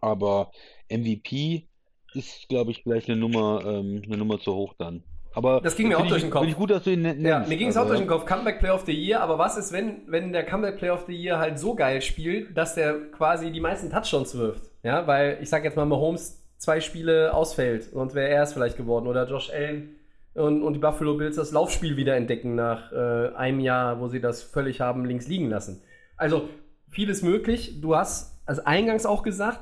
Aber 0.00 0.50
MVP 0.90 1.66
ist, 2.14 2.48
glaube 2.48 2.70
ich, 2.70 2.82
vielleicht 2.82 3.08
eine 3.08 3.18
Nummer, 3.18 3.62
ähm, 3.64 4.02
eine 4.06 4.16
Nummer 4.16 4.38
zu 4.40 4.54
hoch 4.54 4.74
dann. 4.78 5.02
Aber 5.34 5.60
Das 5.60 5.76
ging 5.76 5.88
mir 5.88 5.98
auch 5.98 6.06
durch 6.06 6.22
den 6.22 6.30
Kopf. 6.30 6.40
Finde 6.40 6.52
ich 6.52 6.58
gut, 6.58 6.70
dass 6.70 6.84
du 6.84 6.90
ihn 6.90 7.04
Ja, 7.04 7.12
nennst. 7.14 7.48
mir 7.48 7.56
ging 7.58 7.68
es 7.68 7.76
auch 7.76 7.82
Also, 7.82 7.92
durch 7.94 8.00
den 8.04 8.08
Kopf, 8.08 8.24
Comeback 8.24 8.58
Player 8.60 8.74
of 8.74 8.84
the 8.86 8.92
Year, 8.92 9.20
aber 9.20 9.38
was 9.38 9.56
ist, 9.58 9.72
wenn, 9.72 10.02
wenn 10.10 10.32
der 10.32 10.44
Comeback 10.44 10.78
Player 10.78 10.94
of 10.94 11.04
the 11.06 11.14
Year 11.14 11.38
halt 11.38 11.58
so 11.58 11.74
geil 11.74 12.00
spielt, 12.02 12.56
dass 12.56 12.74
der 12.74 13.10
quasi 13.12 13.52
die 13.52 13.60
meisten 13.60 13.90
Touchdowns 13.90 14.36
wirft? 14.36 14.62
Ja, 14.82 15.06
weil 15.06 15.38
ich 15.42 15.48
sag 15.50 15.64
jetzt 15.64 15.76
mal, 15.76 15.84
Mahomes 15.84 16.42
zwei 16.56 16.80
Spiele 16.80 17.34
ausfällt, 17.34 17.84
sonst 17.92 18.14
wäre 18.14 18.28
er 18.30 18.42
es 18.42 18.52
vielleicht 18.54 18.76
geworden. 18.76 19.06
Oder 19.06 19.28
Josh 19.28 19.50
Allen 19.50 19.96
und, 20.34 20.62
und 20.62 20.72
die 20.72 20.80
Buffalo 20.80 21.14
Bills 21.16 21.36
das 21.36 21.52
Laufspiel 21.52 21.96
wieder 21.96 22.16
entdecken 22.16 22.54
nach 22.54 22.90
äh, 22.90 23.34
einem 23.36 23.60
Jahr, 23.60 24.00
wo 24.00 24.08
sie 24.08 24.20
das 24.20 24.42
völlig 24.42 24.80
haben 24.80 25.04
links 25.04 25.28
liegen 25.28 25.50
lassen. 25.50 25.82
Also, 26.16 26.48
vieles 26.88 27.22
möglich. 27.22 27.80
Du 27.80 27.94
hast 27.94 28.40
als 28.46 28.60
eingangs 28.60 29.04
auch 29.06 29.22
gesagt, 29.22 29.60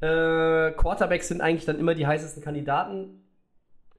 äh, 0.00 0.72
Quarterbacks 0.72 1.28
sind 1.28 1.40
eigentlich 1.40 1.64
dann 1.64 1.78
immer 1.78 1.94
die 1.94 2.06
heißesten 2.06 2.42
Kandidaten 2.42 3.22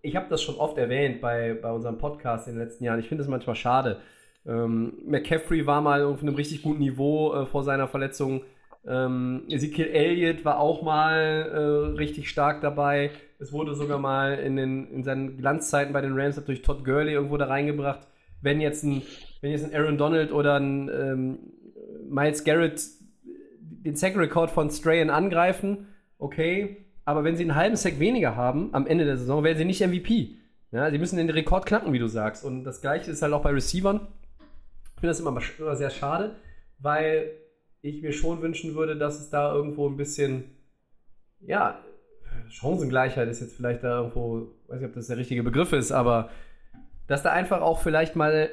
ich 0.07 0.15
habe 0.15 0.27
das 0.29 0.41
schon 0.41 0.55
oft 0.55 0.77
erwähnt 0.77 1.21
bei, 1.21 1.53
bei 1.53 1.71
unserem 1.71 1.97
Podcast 1.97 2.47
in 2.47 2.53
den 2.53 2.63
letzten 2.63 2.85
Jahren. 2.85 2.99
Ich 2.99 3.09
finde 3.09 3.23
es 3.23 3.29
manchmal 3.29 3.55
schade. 3.55 3.99
Ähm, 4.45 4.93
McCaffrey 5.05 5.65
war 5.65 5.81
mal 5.81 6.03
auf 6.03 6.21
einem 6.21 6.35
richtig 6.35 6.61
guten 6.61 6.79
Niveau 6.79 7.33
äh, 7.33 7.45
vor 7.45 7.63
seiner 7.63 7.87
Verletzung. 7.87 8.43
Ähm, 8.85 9.43
Ezekiel 9.49 9.87
Elliott 9.87 10.45
war 10.45 10.59
auch 10.59 10.81
mal 10.81 11.13
äh, 11.13 11.97
richtig 11.97 12.29
stark 12.29 12.61
dabei. 12.61 13.11
Es 13.39 13.51
wurde 13.51 13.75
sogar 13.75 13.99
mal 13.99 14.35
in, 14.35 14.55
den, 14.55 14.89
in 14.89 15.03
seinen 15.03 15.37
Glanzzeiten 15.37 15.91
bei 15.91 16.01
den 16.01 16.17
Rams 16.17 16.43
durch 16.45 16.61
Todd 16.61 16.85
Gurley 16.85 17.13
irgendwo 17.13 17.35
da 17.35 17.47
reingebracht. 17.47 18.07
Wenn 18.41 18.61
jetzt 18.61 18.83
ein, 18.83 19.01
wenn 19.41 19.51
jetzt 19.51 19.65
ein 19.65 19.75
Aaron 19.75 19.97
Donald 19.97 20.31
oder 20.31 20.55
ein 20.55 20.89
ähm, 20.89 21.39
Miles 22.09 22.45
Garrett 22.45 22.81
den 23.25 23.95
Sack-Rekord 23.95 24.51
von 24.51 24.69
Strahan 24.69 25.09
angreifen, 25.09 25.87
okay, 26.17 26.85
aber 27.05 27.23
wenn 27.23 27.35
sie 27.35 27.43
einen 27.43 27.55
halben 27.55 27.75
Sack 27.75 27.99
weniger 27.99 28.35
haben 28.35 28.73
am 28.73 28.87
Ende 28.87 29.05
der 29.05 29.17
Saison, 29.17 29.43
werden 29.43 29.57
sie 29.57 29.65
nicht 29.65 29.85
MVP. 29.85 30.37
Ja, 30.71 30.91
sie 30.91 30.97
müssen 30.97 31.17
den 31.17 31.29
Rekord 31.29 31.65
knacken, 31.65 31.93
wie 31.93 31.99
du 31.99 32.07
sagst. 32.07 32.43
Und 32.43 32.63
das 32.65 32.81
gleiche 32.81 33.09
ist 33.09 33.21
halt 33.21 33.33
auch 33.33 33.43
bei 33.43 33.51
Receivern. 33.51 34.07
Ich 34.95 34.99
finde 34.99 35.07
das 35.07 35.19
immer, 35.19 35.39
immer 35.59 35.75
sehr 35.75 35.89
schade, 35.89 36.35
weil 36.79 37.31
ich 37.81 38.01
mir 38.01 38.11
schon 38.11 38.41
wünschen 38.41 38.75
würde, 38.75 38.97
dass 38.97 39.19
es 39.19 39.29
da 39.29 39.53
irgendwo 39.53 39.87
ein 39.87 39.95
bisschen, 39.95 40.55
ja, 41.39 41.79
Chancengleichheit 42.49 43.27
ist 43.29 43.39
jetzt 43.39 43.55
vielleicht 43.55 43.83
da 43.83 43.99
irgendwo, 43.99 44.55
weiß 44.67 44.79
nicht, 44.79 44.89
ob 44.89 44.95
das 44.95 45.07
der 45.07 45.17
richtige 45.17 45.43
Begriff 45.43 45.73
ist, 45.73 45.91
aber 45.91 46.29
dass 47.07 47.23
da 47.23 47.31
einfach 47.31 47.61
auch 47.61 47.81
vielleicht 47.81 48.15
mal 48.15 48.49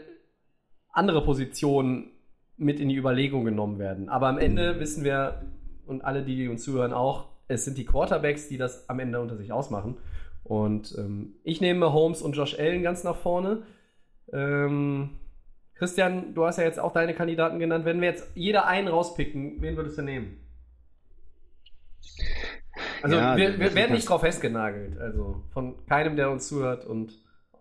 andere 0.93 1.25
Positionen 1.25 2.11
mit 2.57 2.79
in 2.79 2.89
die 2.89 2.97
Überlegung 2.97 3.45
genommen 3.45 3.79
werden. 3.79 4.09
Aber 4.09 4.29
am 4.29 4.39
Ende 4.39 4.79
wissen 4.79 5.03
wir 5.03 5.43
und 5.87 6.05
alle, 6.05 6.23
die 6.23 6.49
uns 6.49 6.63
zuhören, 6.63 6.93
auch, 6.93 7.34
es 7.49 7.65
sind 7.65 7.79
die 7.79 7.85
Quarterbacks, 7.85 8.49
die 8.49 8.57
das 8.59 8.89
am 8.89 8.99
Ende 9.01 9.21
unter 9.21 9.37
sich 9.37 9.53
ausmachen. 9.53 9.97
Und 10.43 10.95
ähm, 10.99 11.37
ich 11.43 11.61
nehme 11.61 11.93
Holmes 11.93 12.21
und 12.23 12.35
Josh 12.37 12.59
Allen 12.59 12.83
ganz 12.83 13.05
nach 13.05 13.17
vorne. 13.17 13.63
Ähm, 14.33 15.11
Christian, 15.75 16.35
du 16.35 16.45
hast 16.47 16.59
ja 16.59 16.65
jetzt 16.65 16.79
auch 16.79 16.93
deine 16.93 17.15
Kandidaten 17.15 17.59
genannt. 17.59 17.85
Wenn 17.85 18.01
wir 18.01 18.09
jetzt 18.09 18.27
jeder 18.35 18.67
einen 18.67 18.89
rauspicken, 18.89 19.61
wen 19.61 19.77
würdest 19.77 19.99
du 19.99 20.03
nehmen? 20.03 20.39
Also 23.03 23.17
Ja, 23.17 23.37
wir, 23.37 23.59
wir 23.59 23.75
werden 23.75 23.93
nicht 23.93 24.09
drauf 24.09 24.21
festgenagelt. 24.21 24.99
Also 24.99 25.43
von 25.53 25.85
keinem, 25.87 26.17
der 26.17 26.31
uns 26.31 26.49
zuhört 26.49 26.85
und 26.85 27.13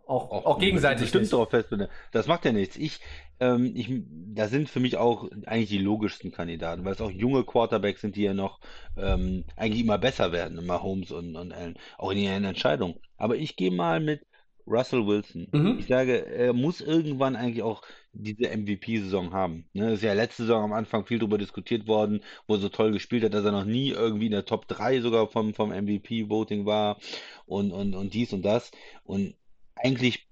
auch, 0.05 0.31
auch, 0.31 0.45
Auch 0.45 0.59
gegenseitig. 0.59 1.13
nicht. 1.13 1.31
drauf 1.31 1.49
fest. 1.49 1.73
Das 2.11 2.27
macht 2.27 2.43
ja 2.45 2.51
nichts. 2.51 2.75
Ich, 2.75 2.99
ähm, 3.43 3.73
ich, 3.75 3.89
da 4.33 4.47
sind 4.47 4.69
für 4.69 4.79
mich 4.79 4.97
auch 4.97 5.29
eigentlich 5.45 5.69
die 5.69 5.77
logischsten 5.77 6.31
Kandidaten, 6.31 6.85
weil 6.85 6.93
es 6.93 7.01
auch 7.01 7.11
junge 7.11 7.43
Quarterbacks 7.43 8.01
sind, 8.01 8.15
die 8.15 8.23
ja 8.23 8.33
noch 8.33 8.59
ähm, 8.97 9.43
eigentlich 9.57 9.83
immer 9.83 9.97
besser 9.97 10.31
werden, 10.31 10.57
immer 10.57 10.81
Holmes 10.81 11.11
und, 11.11 11.35
und 11.35 11.51
Allen, 11.51 11.77
auch 11.97 12.11
in 12.11 12.19
ihren 12.19 12.45
Entscheidungen. 12.45 12.95
Aber 13.17 13.35
ich 13.35 13.55
gehe 13.55 13.71
mal 13.71 13.99
mit 13.99 14.25
Russell 14.65 15.05
Wilson. 15.05 15.47
Mhm. 15.51 15.77
Ich 15.79 15.87
sage, 15.87 16.25
er 16.25 16.53
muss 16.53 16.79
irgendwann 16.79 17.35
eigentlich 17.35 17.63
auch 17.63 17.83
diese 18.13 18.55
MVP-Saison 18.55 19.33
haben. 19.33 19.65
Ne, 19.73 19.93
ist 19.93 20.03
ja 20.03 20.13
letzte 20.13 20.43
Saison 20.43 20.63
am 20.63 20.73
Anfang 20.73 21.05
viel 21.05 21.19
darüber 21.19 21.37
diskutiert 21.37 21.85
worden, 21.87 22.23
wo 22.47 22.55
er 22.55 22.61
so 22.61 22.69
toll 22.69 22.93
gespielt 22.93 23.25
hat, 23.25 23.33
dass 23.33 23.43
er 23.43 23.51
noch 23.51 23.65
nie 23.65 23.89
irgendwie 23.89 24.27
in 24.27 24.31
der 24.31 24.45
Top 24.45 24.69
3 24.69 25.01
sogar 25.01 25.27
vom, 25.27 25.53
vom 25.53 25.71
MVP-Voting 25.71 26.65
war 26.65 26.97
und, 27.45 27.71
und, 27.71 27.93
und 27.93 28.13
dies 28.13 28.31
und 28.31 28.43
das. 28.43 28.71
Und 29.03 29.35
eigentlich 29.75 30.27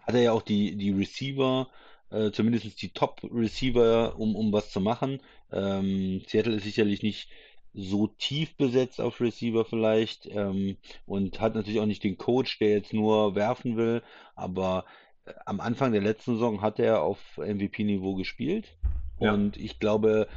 hat 0.00 0.14
er 0.14 0.22
ja 0.22 0.32
auch 0.32 0.42
die, 0.42 0.76
die 0.76 0.92
Receiver, 0.92 1.68
äh, 2.14 2.30
zumindest 2.32 2.80
die 2.80 2.90
Top-Receiver, 2.90 4.18
um, 4.18 4.36
um 4.36 4.52
was 4.52 4.70
zu 4.70 4.80
machen. 4.80 5.20
Ähm, 5.52 6.22
Seattle 6.28 6.54
ist 6.54 6.64
sicherlich 6.64 7.02
nicht 7.02 7.28
so 7.74 8.06
tief 8.06 8.56
besetzt 8.56 9.00
auf 9.00 9.20
Receiver 9.20 9.64
vielleicht 9.64 10.26
ähm, 10.26 10.76
und 11.06 11.40
hat 11.40 11.56
natürlich 11.56 11.80
auch 11.80 11.86
nicht 11.86 12.04
den 12.04 12.16
Coach, 12.16 12.58
der 12.60 12.70
jetzt 12.70 12.92
nur 12.92 13.34
werfen 13.34 13.76
will, 13.76 14.02
aber 14.36 14.84
äh, 15.26 15.32
am 15.44 15.60
Anfang 15.60 15.92
der 15.92 16.02
letzten 16.02 16.34
Saison 16.34 16.62
hat 16.62 16.78
er 16.78 17.02
auf 17.02 17.18
MVP-Niveau 17.36 18.14
gespielt. 18.14 18.76
Ja. 19.20 19.32
Und 19.32 19.56
ich 19.56 19.78
glaube, 19.78 20.28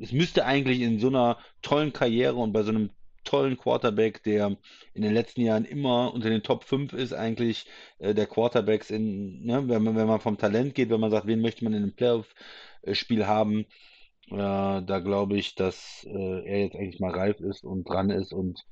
es 0.00 0.12
müsste 0.12 0.44
eigentlich 0.44 0.80
in 0.80 1.00
so 1.00 1.08
einer 1.08 1.38
tollen 1.62 1.92
Karriere 1.92 2.36
und 2.36 2.52
bei 2.52 2.62
so 2.62 2.70
einem 2.70 2.90
tollen 3.26 3.58
Quarterback, 3.58 4.22
der 4.22 4.56
in 4.94 5.02
den 5.02 5.12
letzten 5.12 5.42
Jahren 5.42 5.66
immer 5.66 6.14
unter 6.14 6.30
den 6.30 6.42
Top 6.42 6.64
5 6.64 6.94
ist, 6.94 7.12
eigentlich 7.12 7.66
äh, 7.98 8.14
der 8.14 8.26
Quarterbacks 8.26 8.90
in, 8.90 9.44
ne, 9.44 9.68
wenn 9.68 9.82
man, 9.82 9.96
wenn 9.96 10.06
man 10.06 10.20
vom 10.20 10.38
Talent 10.38 10.74
geht, 10.74 10.88
wenn 10.90 11.00
man 11.00 11.10
sagt, 11.10 11.26
wen 11.26 11.42
möchte 11.42 11.64
man 11.64 11.74
in 11.74 11.82
einem 11.82 11.94
Playoff-Spiel 11.94 13.26
haben, 13.26 13.66
äh, 14.30 14.82
da 14.82 15.00
glaube 15.00 15.36
ich, 15.36 15.54
dass 15.54 16.06
äh, 16.08 16.46
er 16.46 16.60
jetzt 16.60 16.76
eigentlich 16.76 17.00
mal 17.00 17.12
reif 17.12 17.40
ist 17.40 17.64
und 17.64 17.84
dran 17.88 18.10
ist 18.10 18.32
und 18.32 18.64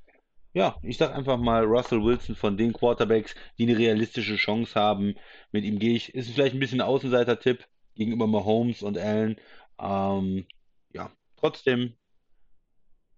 ja, 0.55 0.77
ich 0.83 0.99
sag 0.99 1.13
einfach 1.15 1.37
mal 1.37 1.65
Russell 1.65 2.03
Wilson 2.05 2.37
von 2.37 2.57
den 2.57 2.73
Quarterbacks, 2.73 3.35
die 3.59 3.65
eine 3.65 3.77
realistische 3.77 4.37
Chance 4.37 4.75
haben. 4.77 5.17
Mit 5.51 5.65
ihm 5.65 5.81
gehe 5.81 5.97
ich, 5.97 6.15
ist 6.15 6.31
vielleicht 6.31 6.55
ein 6.55 6.61
bisschen 6.61 6.81
Außenseiter-Tipp 6.81 7.67
gegenüber 7.97 8.29
Mahomes 8.29 8.83
und 8.83 8.97
Allen. 8.97 9.37
Ähm, 9.81 10.47
ja, 10.93 11.11
trotzdem 11.37 11.95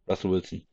Russell 0.08 0.30
Wilson. 0.30 0.66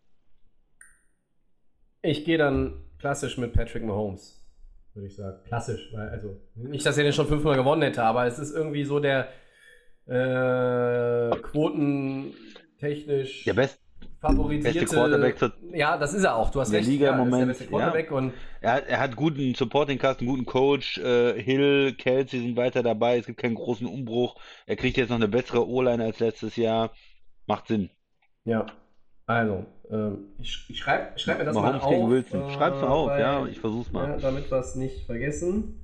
Ich 2.04 2.26
gehe 2.26 2.38
dann 2.38 2.84
klassisch 3.00 3.38
mit 3.38 3.54
Patrick 3.54 3.84
Mahomes, 3.84 4.46
würde 4.94 5.08
ich 5.08 5.16
sagen. 5.16 5.38
Klassisch, 5.48 5.90
weil, 5.94 6.10
also, 6.10 6.38
nicht, 6.56 6.86
dass 6.86 6.98
er 6.98 7.06
den 7.06 7.14
schon 7.14 7.28
fünfmal 7.28 7.56
gewonnen 7.56 7.82
hätte, 7.82 8.04
aber 8.04 8.26
es 8.28 8.38
ist 8.40 8.54
irgendwie 8.54 8.84
so 8.84 9.00
der 9.00 9.30
äh, 10.06 11.30
quotentechnisch 11.42 13.46
Der 13.46 13.54
best, 13.54 13.80
favorisierte. 14.20 14.80
Beste 14.82 14.96
Quarterback 14.96 15.40
zur- 15.40 15.54
ja, 15.74 15.98
das 15.98 16.14
ist 16.14 16.26
er 16.26 16.36
auch. 16.36 16.50
Du 16.52 16.60
hast 16.60 16.72
der 16.74 16.80
recht. 16.80 16.90
Liga 16.90 17.06
ja, 17.06 17.12
im 17.14 17.20
ist 17.20 17.24
der 17.24 17.30
Moment, 17.32 17.48
beste 17.58 17.68
Quarterback 17.68 18.12
und 18.12 18.34
Er, 18.60 18.74
hat- 18.74 18.88
er 18.88 19.00
hat 19.00 19.16
guten 19.16 19.56
Supporting 19.56 19.98
Cast, 19.98 20.20
einen 20.20 20.30
guten 20.30 20.46
Coach. 20.46 20.98
Äh, 20.98 21.42
Hill, 21.42 21.96
Kelsey 21.98 22.42
sind 22.42 22.58
weiter 22.58 22.84
dabei. 22.84 23.18
Es 23.18 23.28
gibt 23.28 23.40
keinen 23.40 23.56
großen 23.56 23.88
Umbruch. 23.88 24.36
Er 24.66 24.76
kriegt 24.76 24.98
jetzt 24.98 25.08
noch 25.10 25.16
eine 25.16 25.30
bessere 25.30 25.66
O-Line 25.68 26.04
als 26.04 26.20
letztes 26.20 26.58
Jahr. 26.58 26.92
Macht 27.48 27.68
Sinn. 27.68 27.90
ja. 28.44 28.66
Also, 29.26 29.66
ähm, 29.90 30.18
ich, 30.40 30.66
ich 30.70 30.80
schreibe 30.80 31.18
schreib 31.18 31.40
mir 31.40 31.46
das 31.46 31.56
Mahomes 31.56 31.82
mal 31.82 31.90
gegen 31.90 32.04
auf. 32.04 32.10
Wilson. 32.10 32.50
Schreib's 32.52 32.82
mal 32.82 32.88
auf, 32.88 33.08
weil- 33.10 33.22
ja, 33.22 33.46
ich 33.46 33.60
versuch's 33.60 33.92
mal. 33.92 34.10
Ja, 34.10 34.18
damit 34.18 34.52
wir 34.52 34.58
es 34.60 34.76
nicht 34.76 35.06
vergessen. 35.06 35.80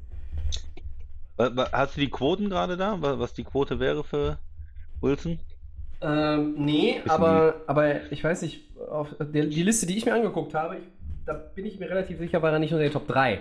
Hast 1.38 1.96
du 1.96 2.02
die 2.02 2.10
Quoten 2.10 2.50
gerade 2.50 2.76
da? 2.76 3.02
Wa- 3.02 3.18
Was 3.20 3.34
die 3.34 3.46
Quote 3.46 3.80
wäre 3.80 4.04
für 4.04 4.38
Wilson? 5.00 5.40
Ähm, 6.02 6.56
nee, 6.58 7.02
aber, 7.08 7.56
aber 7.68 8.12
ich 8.12 8.24
weiß 8.24 8.42
nicht, 8.42 8.64
auf 8.90 9.08
der, 9.20 9.46
die 9.46 9.64
Liste, 9.64 9.86
die 9.86 9.98
ich 9.98 10.06
mir 10.06 10.14
angeguckt 10.14 10.54
habe, 10.54 10.78
ich, 10.78 10.84
da 11.26 11.34
bin 11.34 11.66
ich 11.66 11.80
mir 11.80 11.90
relativ 11.90 12.18
sicher, 12.20 12.42
war 12.42 12.52
er 12.52 12.60
nicht 12.60 12.72
unter 12.74 12.84
den 12.84 12.92
Top 12.92 13.08
3. 13.08 13.40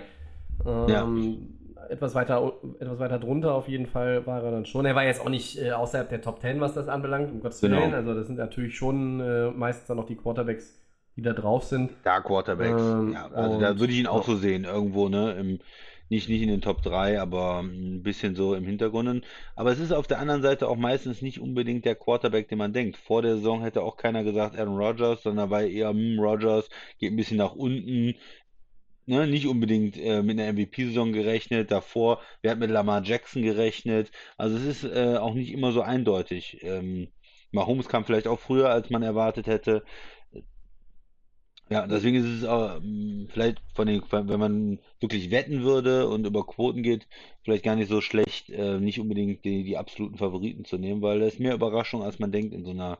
Ähm, 0.65 1.58
etwas, 1.89 2.15
weiter, 2.15 2.53
etwas 2.79 2.99
weiter 2.99 3.19
drunter 3.19 3.53
auf 3.53 3.67
jeden 3.67 3.87
Fall 3.87 4.25
war 4.25 4.43
er 4.43 4.51
dann 4.51 4.65
schon. 4.65 4.85
Er 4.85 4.95
war 4.95 5.03
jetzt 5.05 5.21
auch 5.21 5.29
nicht 5.29 5.57
äh, 5.57 5.71
außerhalb 5.71 6.09
der 6.09 6.21
Top 6.21 6.39
10, 6.41 6.59
was 6.61 6.73
das 6.73 6.87
anbelangt, 6.87 7.31
um 7.31 7.41
Gottes 7.41 7.61
Genau. 7.61 7.77
Willen. 7.77 7.93
Also 7.93 8.13
das 8.13 8.27
sind 8.27 8.37
natürlich 8.37 8.77
schon 8.77 9.19
äh, 9.19 9.51
meistens 9.51 9.87
dann 9.87 9.97
noch 9.97 10.05
die 10.05 10.15
Quarterbacks, 10.15 10.81
die 11.15 11.21
da 11.21 11.33
drauf 11.33 11.63
sind. 11.65 11.91
Da 12.03 12.21
Quarterbacks. 12.21 12.81
Ähm, 12.81 13.13
ja, 13.13 13.27
also 13.31 13.59
da 13.59 13.79
würde 13.79 13.93
ich 13.93 13.99
ihn 13.99 14.07
auch 14.07 14.23
so 14.25 14.35
sehen, 14.35 14.63
irgendwo, 14.63 15.09
ne? 15.09 15.33
Im, 15.33 15.59
nicht, 16.09 16.27
nicht 16.27 16.41
in 16.41 16.49
den 16.49 16.61
Top 16.61 16.81
3, 16.81 17.21
aber 17.21 17.59
ein 17.61 18.01
bisschen 18.01 18.35
so 18.35 18.55
im 18.55 18.65
Hintergrund. 18.65 19.23
Aber 19.55 19.71
es 19.71 19.79
ist 19.79 19.91
auf 19.91 20.07
der 20.07 20.19
anderen 20.19 20.41
Seite 20.41 20.67
auch 20.67 20.75
meistens 20.77 21.21
nicht 21.21 21.39
unbedingt 21.39 21.85
der 21.85 21.95
Quarterback, 21.95 22.47
den 22.47 22.57
man 22.57 22.73
denkt. 22.73 22.97
Vor 22.97 23.21
der 23.21 23.35
Saison 23.35 23.61
hätte 23.61 23.83
auch 23.83 23.95
keiner 23.95 24.23
gesagt 24.23 24.57
Aaron 24.57 24.77
Rodgers, 24.77 25.21
sondern 25.21 25.51
war 25.51 25.61
eher, 25.61 25.89
hm, 25.89 26.19
Rodgers 26.19 26.67
geht 26.97 27.13
ein 27.13 27.15
bisschen 27.15 27.37
nach 27.37 27.53
unten. 27.53 28.15
Ne, 29.09 29.25
nicht 29.25 29.47
unbedingt 29.47 29.97
äh, 29.97 30.21
mit 30.21 30.39
einer 30.39 30.49
MVP-Saison 30.53 31.13
gerechnet. 31.13 31.71
Davor, 31.71 32.21
wer 32.43 32.51
hat 32.51 32.59
mit 32.59 32.69
Lamar 32.69 33.01
Jackson 33.03 33.41
gerechnet? 33.41 34.11
Also 34.37 34.55
es 34.57 34.83
ist 34.83 34.83
äh, 34.83 35.17
auch 35.17 35.33
nicht 35.33 35.51
immer 35.51 35.71
so 35.71 35.81
eindeutig. 35.81 36.59
Ähm, 36.61 37.07
Mahomes 37.51 37.87
kam 37.87 38.05
vielleicht 38.05 38.27
auch 38.27 38.39
früher, 38.39 38.69
als 38.69 38.91
man 38.91 39.01
erwartet 39.01 39.47
hätte. 39.47 39.83
Ja, 41.71 41.85
deswegen 41.87 42.15
ist 42.17 42.25
es 42.25 42.43
auch, 42.45 42.77
ähm, 42.77 43.27
vielleicht 43.31 43.61
von 43.75 43.87
den, 43.87 44.01
wenn 44.11 44.39
man 44.39 44.79
wirklich 44.99 45.29
wetten 45.31 45.63
würde 45.63 46.07
und 46.07 46.25
über 46.25 46.45
Quoten 46.45 46.81
geht, 46.83 47.07
vielleicht 47.43 47.63
gar 47.63 47.75
nicht 47.75 47.89
so 47.89 48.01
schlecht, 48.01 48.49
äh, 48.49 48.79
nicht 48.79 48.99
unbedingt 48.99 49.45
die, 49.45 49.63
die 49.63 49.77
absoluten 49.77 50.17
Favoriten 50.17 50.65
zu 50.65 50.77
nehmen, 50.79 51.01
weil 51.03 51.19
das 51.19 51.33
ist 51.33 51.39
mehr 51.39 51.53
Überraschung, 51.53 52.01
als 52.03 52.17
man 52.19 52.31
denkt 52.31 52.53
in 52.53 52.65
so 52.65 52.71
einer 52.71 52.97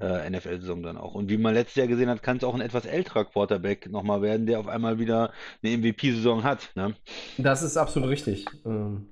äh, 0.00 0.30
NFL-Saison 0.30 0.82
dann 0.82 0.96
auch. 0.96 1.14
Und 1.14 1.30
wie 1.30 1.38
man 1.38 1.54
letztes 1.54 1.76
Jahr 1.76 1.86
gesehen 1.86 2.08
hat, 2.08 2.22
kann 2.22 2.36
es 2.36 2.44
auch 2.44 2.54
ein 2.54 2.60
etwas 2.60 2.86
älterer 2.86 3.24
Quarterback 3.24 3.90
nochmal 3.90 4.22
werden, 4.22 4.46
der 4.46 4.60
auf 4.60 4.68
einmal 4.68 4.98
wieder 4.98 5.32
eine 5.62 5.76
MVP-Saison 5.76 6.44
hat. 6.44 6.70
Ne? 6.74 6.94
Das 7.38 7.62
ist 7.62 7.76
absolut 7.76 8.10
richtig. 8.10 8.46
Ähm, 8.64 9.08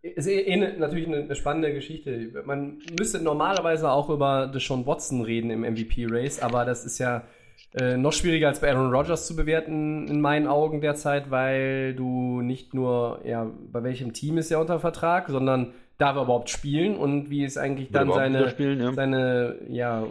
ist 0.00 0.26
eh, 0.26 0.40
eh 0.40 0.56
ne, 0.56 0.74
natürlich 0.78 1.08
eine, 1.08 1.34
spannende 1.34 1.72
Geschichte. 1.72 2.30
Man 2.44 2.78
müsste 2.98 3.20
normalerweise 3.20 3.90
auch 3.90 4.10
über 4.10 4.46
Deshaun 4.46 4.86
Watson 4.86 5.22
reden 5.22 5.50
im 5.50 5.62
MVP-Race, 5.62 6.40
aber 6.40 6.64
das 6.64 6.84
ist 6.84 6.98
ja 6.98 7.24
äh, 7.74 7.96
noch 7.96 8.12
schwieriger 8.12 8.48
als 8.48 8.60
bei 8.60 8.70
Aaron 8.70 8.94
Rodgers 8.94 9.26
zu 9.26 9.34
bewerten 9.36 10.06
in 10.06 10.20
meinen 10.20 10.46
Augen 10.46 10.80
derzeit, 10.80 11.30
weil 11.30 11.94
du 11.94 12.40
nicht 12.40 12.74
nur, 12.74 13.20
ja, 13.24 13.50
bei 13.72 13.82
welchem 13.82 14.12
Team 14.12 14.38
ist 14.38 14.50
er 14.50 14.60
unter 14.60 14.78
Vertrag, 14.78 15.28
sondern 15.28 15.74
darf 15.98 16.16
er 16.16 16.22
überhaupt 16.22 16.48
spielen 16.48 16.96
und 16.96 17.28
wie 17.28 17.44
ist 17.44 17.58
eigentlich 17.58 17.90
dann 17.90 18.10
seine, 18.12 18.48
spielen, 18.48 18.80
ja. 18.80 18.92
seine, 18.92 19.56
ja, 19.68 20.06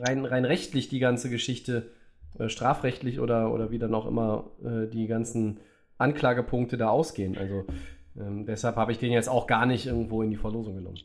rein, 0.00 0.24
rein 0.24 0.44
rechtlich 0.44 0.88
die 0.88 0.98
ganze 0.98 1.30
Geschichte, 1.30 1.90
äh, 2.38 2.48
strafrechtlich 2.48 3.20
oder, 3.20 3.52
oder 3.52 3.70
wie 3.70 3.78
dann 3.78 3.94
auch 3.94 4.06
immer 4.06 4.50
äh, 4.64 4.88
die 4.88 5.06
ganzen 5.06 5.60
Anklagepunkte 5.98 6.76
da 6.76 6.88
ausgehen. 6.88 7.38
Also 7.38 7.64
ähm, 8.18 8.44
deshalb 8.44 8.76
habe 8.76 8.90
ich 8.90 8.98
den 8.98 9.12
jetzt 9.12 9.28
auch 9.28 9.46
gar 9.46 9.66
nicht 9.66 9.86
irgendwo 9.86 10.22
in 10.22 10.30
die 10.30 10.36
Verlosung 10.36 10.76
genommen. 10.76 10.98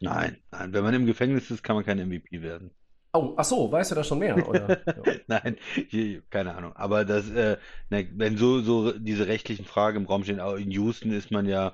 Nein, 0.00 0.36
nein, 0.52 0.72
wenn 0.72 0.84
man 0.84 0.94
im 0.94 1.06
Gefängnis 1.06 1.50
ist, 1.50 1.64
kann 1.64 1.74
man 1.74 1.84
kein 1.84 1.98
MVP 1.98 2.42
werden. 2.42 2.70
Oh, 3.12 3.34
ach 3.36 3.44
so, 3.44 3.72
weißt 3.72 3.90
du 3.90 3.94
da 3.94 4.04
schon 4.04 4.18
mehr? 4.18 4.48
Oder? 4.48 4.78
Nein, 5.26 5.56
hier, 5.88 6.22
keine 6.28 6.54
Ahnung. 6.54 6.72
Aber 6.76 7.06
das, 7.06 7.30
äh, 7.30 7.56
wenn 7.88 8.36
so, 8.36 8.60
so 8.60 8.92
diese 8.92 9.26
rechtlichen 9.26 9.64
Fragen 9.64 9.96
im 9.96 10.06
Raum 10.06 10.24
stehen, 10.24 10.40
auch 10.40 10.56
in 10.56 10.70
Houston 10.70 11.10
ist 11.10 11.30
man 11.30 11.46
ja 11.46 11.72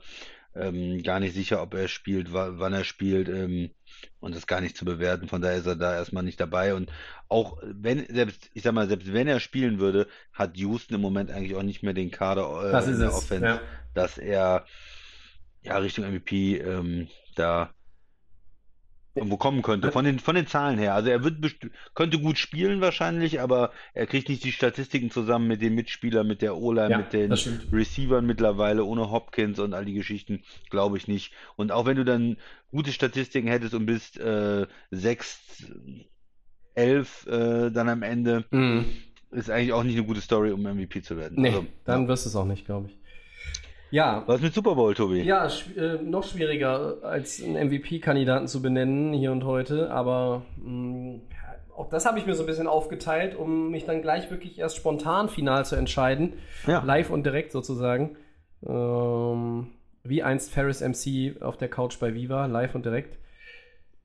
ähm, 0.55 1.03
gar 1.03 1.21
nicht 1.21 1.35
sicher, 1.35 1.63
ob 1.63 1.75
er 1.75 1.89
spielt, 1.89 2.33
wa 2.33 2.51
wann 2.59 2.73
er 2.73 2.85
spielt, 2.85 3.29
ähm, 3.29 3.71
und 4.21 4.35
das 4.35 4.47
gar 4.47 4.61
nicht 4.61 4.77
zu 4.77 4.85
bewerten. 4.85 5.29
Von 5.29 5.43
daher 5.43 5.57
ist 5.59 5.67
er 5.67 5.77
da 5.77 5.95
erstmal 5.95 6.23
nicht 6.23 6.41
dabei. 6.41 6.75
Und 6.75 6.91
auch 7.29 7.59
wenn, 7.63 8.07
selbst, 8.13 8.51
ich 8.55 8.63
sag 8.63 8.73
mal, 8.75 8.89
selbst 8.89 9.13
wenn 9.13 9.27
er 9.29 9.41
spielen 9.41 9.79
würde, 9.79 10.09
hat 10.33 10.57
Houston 10.57 10.95
im 10.97 11.01
Moment 11.01 11.31
eigentlich 11.31 11.55
auch 11.57 11.63
nicht 11.63 11.83
mehr 11.83 11.95
den 11.95 12.11
Kader 12.11 12.69
äh, 12.69 12.73
Das 12.73 12.87
in 12.87 12.99
der 12.99 13.09
es. 13.09 13.15
Offense, 13.15 13.45
Ja. 13.47 13.61
dass 13.95 14.19
er 14.19 14.67
ja 15.63 15.77
Richtung 15.79 16.05
MVP 16.07 16.59
ähm, 16.59 17.09
da 17.37 17.73
irgendwo 19.15 19.37
kommen 19.37 19.63
könnte, 19.63 19.93
von 19.93 20.05
den, 20.05 20.19
von 20.19 20.35
den 20.35 20.47
Zahlen 20.47 20.77
her. 20.79 20.95
Also 20.95 21.09
er 21.09 21.23
wird 21.23 21.37
könnte 21.95 22.19
gut 22.19 22.37
spielen 22.39 22.81
wahrscheinlich, 22.81 23.41
aber 23.41 23.71
er 23.93 24.07
kriegt 24.07 24.29
nicht 24.29 24.43
die 24.43 24.51
Statistiken 24.53 25.11
zusammen 25.11 25.47
mit 25.47 25.63
den 25.63 25.75
Mitspielern, 25.75 26.27
mit 26.27 26.43
der 26.43 26.57
O-Line, 26.57 26.91
Ja, 26.91 26.99
mit 26.99 27.13
den. 27.13 27.33
Receivern 27.73 28.27
mittlerweile, 28.27 28.85
ohne 28.85 29.11
Hopkins 29.11 29.59
und 29.61 29.73
all 29.73 29.85
die 29.85 29.95
Geschichten, 29.95 30.43
glaube 30.69 30.97
ich 30.97 31.07
nicht. 31.07 31.33
Und 31.57 31.71
auch 31.71 31.87
wenn 31.87 31.97
du 31.97 32.05
dann 32.05 32.37
gute 32.71 32.91
Statistiken 32.93 33.47
hättest 33.47 33.75
und 33.75 33.87
bist 33.87 34.19
äh, 34.19 34.67
6, 34.91 35.73
11 36.75 37.27
äh, 37.27 37.71
dann 37.71 37.89
am 37.89 38.03
Ende, 38.03 38.45
Mhm. 38.51 38.85
ist 39.31 39.49
eigentlich 39.51 39.73
auch 39.73 39.85
nicht 39.85 39.97
eine 39.97 40.07
gute 40.07 40.21
Story, 40.21 40.51
um 40.51 40.63
MVP 40.67 41.03
zu 41.03 41.17
werden. 41.17 41.41
Nee, 41.41 41.49
Also, 41.51 41.67
dann 41.85 42.03
ja. 42.03 42.09
wirst 42.09 42.25
du 42.25 42.31
es 42.31 42.37
auch 42.37 42.45
nicht, 42.47 42.65
glaube 42.67 42.89
ich. 42.89 42.99
Ja, 43.95 44.25
Was 44.27 44.41
mit 44.41 44.53
Super 44.53 44.75
Bowl, 44.75 44.93
Tobi? 44.95 45.23
ja 45.23 45.47
schw- 45.47 45.79
äh, 45.79 46.03
noch 46.03 46.25
schwieriger 46.25 46.97
als 47.03 47.41
einen 47.41 47.69
MVP-Kandidaten 47.69 48.49
zu 48.49 48.61
benennen 48.61 49.13
hier 49.13 49.31
und 49.31 49.45
heute, 49.45 49.91
aber 49.93 50.43
mh, 50.57 51.21
auch 51.77 51.89
das 51.91 52.05
habe 52.05 52.19
ich 52.19 52.27
mir 52.27 52.35
so 52.35 52.43
ein 52.43 52.47
bisschen 52.47 52.67
aufgeteilt, 52.67 53.37
um 53.37 53.71
mich 53.71 53.85
dann 53.85 54.03
gleich 54.03 54.31
wirklich 54.33 54.59
erst 54.59 54.77
spontan 54.77 55.29
final 55.29 55.65
zu 55.65 55.77
entscheiden. 55.77 56.33
Ja. 56.67 56.83
Live 56.85 57.11
und 57.11 57.25
direkt 57.25 57.53
sozusagen. 57.53 58.17
Ähm, 58.67 59.69
wie 60.03 60.23
einst 60.25 60.51
Ferris 60.53 60.81
MC 60.81 61.41
auf 61.43 61.57
der 61.57 61.69
Couch 61.69 61.99
bei 62.01 62.15
Viva, 62.15 62.47
live 62.47 62.75
und 62.75 62.85
direkt. 62.85 63.19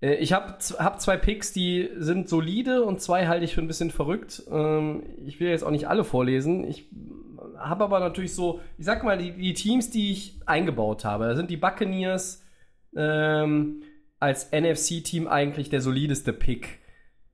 Äh, 0.01 0.15
Ich 0.15 0.33
habe 0.33 0.57
hab 0.77 1.01
zwei 1.01 1.17
Picks, 1.17 1.53
die 1.53 1.89
sind 1.97 2.29
solide 2.29 2.83
und 2.83 3.01
zwei 3.01 3.27
halte 3.27 3.45
ich 3.45 3.55
für 3.55 3.61
ein 3.61 3.67
bisschen 3.67 3.91
verrückt. 3.91 4.43
Ähm, 4.51 5.03
ich 5.25 5.39
will 5.39 5.49
jetzt 5.49 5.63
auch 5.63 5.71
nicht 5.71 5.87
alle 5.87 6.03
vorlesen. 6.03 6.63
Ich 6.67 6.89
habe 7.57 7.83
aber 7.83 7.99
natürlich 7.99 8.33
so, 8.33 8.61
ich 8.77 8.85
sag 8.85 9.03
mal, 9.03 9.17
die, 9.17 9.31
die 9.31 9.53
Teams, 9.53 9.89
die 9.89 10.11
ich 10.11 10.39
eingebaut 10.45 11.05
habe. 11.05 11.25
Da 11.25 11.35
sind 11.35 11.49
die 11.49 11.57
Buccaneers 11.57 12.43
ähm, 12.95 13.83
als 14.19 14.51
NFC-Team 14.51 15.27
eigentlich 15.27 15.69
der 15.69 15.81
solideste 15.81 16.33
Pick. 16.33 16.79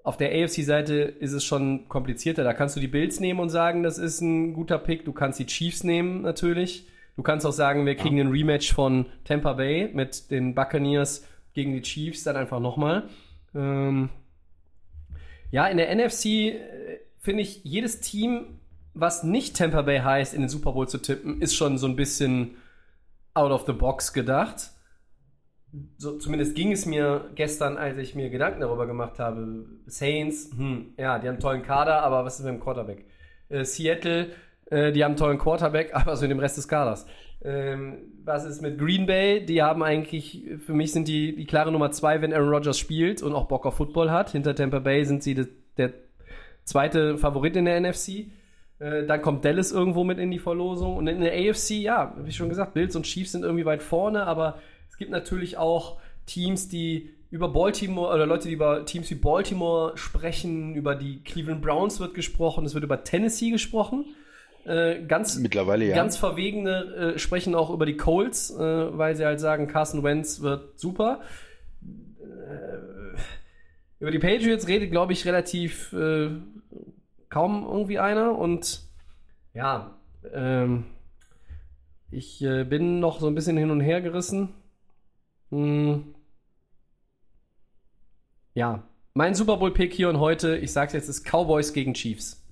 Auf 0.04 0.17
der 0.17 0.30
AFC-Seite 0.30 0.95
ist 0.95 1.32
es 1.32 1.43
schon 1.43 1.88
komplizierter. 1.88 2.43
Da 2.43 2.54
kannst 2.54 2.75
du 2.75 2.80
die 2.80 2.88
Bills 2.88 3.19
nehmen 3.19 3.39
und 3.39 3.49
sagen, 3.49 3.82
das 3.82 3.97
ist 3.97 4.21
ein 4.21 4.54
guter 4.54 4.78
Pick. 4.78 5.04
Du 5.06 5.13
kannst 5.13 5.39
die 5.39 5.47
Chiefs 5.47 5.84
nehmen, 5.84 6.21
natürlich. 6.21 6.88
Du 7.15 7.23
kannst 7.23 7.45
auch 7.45 7.54
sagen, 7.54 7.86
wir 7.86 7.95
kriegen 7.95 8.19
ein 8.19 8.28
Rematch 8.28 8.73
von 8.73 9.08
Tampa 9.23 9.54
Bay 9.54 9.89
mit 9.93 10.30
den 10.30 10.54
Buccaneers 10.54 11.25
gegen 11.56 11.74
die 11.74 11.82
Chiefs, 11.82 12.24
dann 12.24 12.36
einfach 12.36 12.60
nochmal. 12.60 13.10
Ähm, 13.56 14.10
ja, 15.50 15.65
in 15.68 15.78
der 15.78 15.96
NFC 15.96 16.26
äh, 16.26 17.00
finde 17.26 17.41
ich, 17.41 17.62
jedes 17.63 18.00
Team, 18.02 18.60
was 18.94 19.24
nicht 19.24 19.58
Tampa 19.58 19.82
Bay 19.82 20.00
heißt, 20.00 20.34
in 20.34 20.41
den 20.41 20.50
Super 20.50 20.74
Bowl 20.74 20.88
zu 20.88 21.00
tippen, 21.00 21.41
ist 21.41 21.56
schon 21.56 21.78
so 21.78 21.88
ein 21.88 21.96
bisschen 21.96 22.56
out 23.34 23.52
of 23.52 23.65
the 23.65 23.74
box 23.74 24.13
gedacht. 24.13 24.72
So, 25.98 26.18
zumindest 26.18 26.56
ging 26.56 26.72
es 26.72 26.86
mir 26.86 27.32
gestern, 27.36 27.78
als 27.78 27.98
ich 27.98 28.15
mir 28.15 28.30
Gedanken 28.30 28.62
darüber 28.62 28.86
gemacht 28.86 29.20
habe. 29.20 29.65
Saints, 29.88 30.52
hm, 30.56 30.94
ja, 30.98 31.20
die 31.20 31.28
haben 31.28 31.36
einen 31.36 31.39
tollen 31.39 31.63
Kader, 31.63 32.04
aber 32.04 32.24
was 32.24 32.39
ist 32.39 32.46
mit 32.46 32.54
dem 32.54 32.62
Quarterback? 32.62 33.06
Äh, 33.50 33.65
Seattle, 33.65 34.30
äh, 34.67 34.91
die 34.91 35.04
haben 35.04 35.12
einen 35.12 35.17
tollen 35.17 35.38
Quarterback, 35.38 35.91
aber 35.93 36.15
so 36.15 36.25
in 36.25 36.30
dem 36.30 36.39
Rest 36.39 36.58
des 36.58 36.67
Kaders. 36.67 37.06
Ähm, 37.43 38.13
was 38.23 38.45
ist 38.45 38.62
mit 38.62 38.80
Green 38.80 39.06
Bay? 39.06 39.45
Die 39.45 39.62
haben 39.62 39.84
eigentlich, 39.84 40.43
für 40.65 40.73
mich 40.73 40.91
sind 40.91 41.08
die 41.08 41.36
die 41.36 41.45
klare 41.45 41.71
Nummer 41.71 41.91
zwei, 41.91 42.21
wenn 42.21 42.34
Aaron 42.34 42.49
Rodgers 42.49 42.80
spielt 42.80 43.21
und 43.21 43.34
auch 43.34 43.47
Bock 43.47 43.65
auf 43.65 43.75
Football 43.75 44.10
hat. 44.10 44.32
Hinter 44.32 44.56
Tampa 44.56 44.80
Bay 44.80 45.06
sind 45.06 45.21
sie 45.21 45.36
de, 45.36 45.47
der 45.78 45.93
zweite 46.63 47.17
Favorit 47.17 47.56
in 47.56 47.65
der 47.65 47.80
NFC. 47.80 48.28
Äh, 48.80 49.06
dann 49.06 49.21
kommt 49.21 49.45
Dallas 49.45 49.71
irgendwo 49.71 50.04
mit 50.04 50.17
in 50.17 50.32
die 50.32 50.39
Verlosung. 50.39 50.97
Und 50.97 51.08
in 51.08 51.21
der 51.21 51.34
AFC, 51.34 51.71
ja, 51.71 52.15
wie 52.17 52.32
schon 52.32 52.49
gesagt, 52.49 52.73
Bills 52.73 52.95
und 52.95 53.04
Chiefs 53.04 53.34
sind 53.34 53.43
irgendwie 53.43 53.65
weit 53.65 53.84
vorne, 53.84 54.25
aber 54.25 54.58
es 54.89 54.97
gibt 54.97 55.12
natürlich 55.12 55.58
auch 55.58 55.99
Teams, 56.25 56.67
die 56.67 57.12
über 57.30 57.49
Baltimore 57.49 58.13
oder 58.13 58.25
Leute, 58.25 58.47
die 58.47 58.54
über 58.54 58.86
Teams 58.86 59.10
wie 59.10 59.15
Baltimore 59.15 59.97
sprechen, 59.97 60.75
über 60.75 60.95
die 60.95 61.21
Cleveland 61.23 61.62
Browns 61.62 61.99
wird 61.99 62.13
gesprochen, 62.13 62.65
es 62.65 62.73
wird 62.73 62.84
über 62.84 63.04
Tennessee 63.04 63.49
gesprochen. 63.49 64.06
Äh, 64.65 65.06
ganz, 65.06 65.38
Mittlerweile 65.38 65.86
ja. 65.86 65.95
ganz 65.95 66.17
Verwegene 66.17 67.13
äh, 67.15 67.19
sprechen 67.19 67.54
auch 67.54 67.69
über 67.69 67.86
die 67.86 67.97
Colts, 67.97 68.49
äh, 68.49 68.97
weil 68.97 69.15
sie 69.15 69.23
halt 69.23 69.39
sagen, 69.39 69.67
Carson 69.67 70.01
Wentz 70.04 70.41
wird 70.41 70.80
super. 70.80 71.21
Äh, 72.19 73.17
Über 73.99 74.12
die 74.12 74.19
Patriots 74.19 74.67
redet, 74.67 74.91
glaube 74.91 75.13
ich, 75.13 75.25
relativ 75.25 75.93
äh, 75.93 76.30
kaum 77.30 77.63
irgendwie 77.63 77.99
einer. 77.99 78.38
Und 78.38 78.82
ja, 79.54 79.95
ähm, 80.34 80.86
ich 82.10 82.39
bin 82.39 82.99
noch 82.99 83.19
so 83.19 83.28
ein 83.28 83.36
bisschen 83.36 83.58
hin 83.58 83.71
und 83.71 83.82
her 83.82 84.01
gerissen. 84.01 84.49
Hm. 85.51 86.15
Ja, 88.54 88.84
mein 89.13 89.36
Super 89.36 89.58
Bowl-Pick 89.58 89.93
hier 89.93 90.10
und 90.10 90.19
heute, 90.19 90.58
ich 90.58 90.71
sag's 90.71 90.93
jetzt, 90.93 91.10
ist 91.10 91.23
Cowboys 91.25 91.73
gegen 91.73 91.93
Chiefs. 91.93 92.45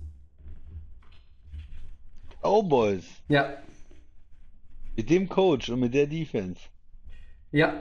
Cowboys. 2.44 3.06
Ja, 3.30 3.54
Mit 4.96 5.10
dem 5.10 5.28
Coach 5.30 5.70
und 5.70 5.80
mit 5.80 5.94
der 5.94 6.08
Defense. 6.08 6.62
ja. 7.52 7.74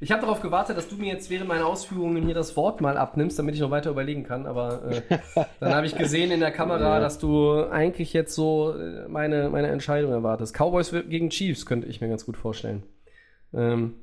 Ich 0.00 0.12
habe 0.12 0.20
darauf 0.22 0.40
gewartet, 0.40 0.76
dass 0.76 0.88
du 0.88 0.94
mir 0.94 1.12
jetzt 1.12 1.28
während 1.28 1.48
meiner 1.48 1.66
Ausführungen 1.66 2.24
hier 2.24 2.34
das 2.34 2.56
Wort 2.56 2.80
mal 2.80 2.96
abnimmst, 2.96 3.36
damit 3.36 3.56
ich 3.56 3.60
noch 3.60 3.72
weiter 3.72 3.90
überlegen 3.90 4.22
kann. 4.22 4.46
Aber 4.46 4.84
äh, 4.84 5.02
dann 5.60 5.74
habe 5.74 5.86
ich 5.86 5.96
gesehen 5.96 6.30
in 6.30 6.38
der 6.38 6.52
Kamera, 6.52 6.94
Ja. 6.94 7.00
dass 7.00 7.18
du 7.18 7.64
eigentlich 7.68 8.12
jetzt 8.12 8.32
so 8.32 8.74
äh, 8.78 9.08
meine, 9.08 9.50
meine 9.50 9.66
Entscheidung 9.68 10.12
erwartest. 10.12 10.54
Cowboys 10.56 10.92
gegen 11.08 11.30
Chiefs 11.30 11.66
könnte 11.66 11.88
ich 11.88 12.00
mir 12.00 12.08
ganz 12.08 12.24
gut 12.24 12.36
vorstellen. 12.36 12.84
Ähm, 13.52 13.94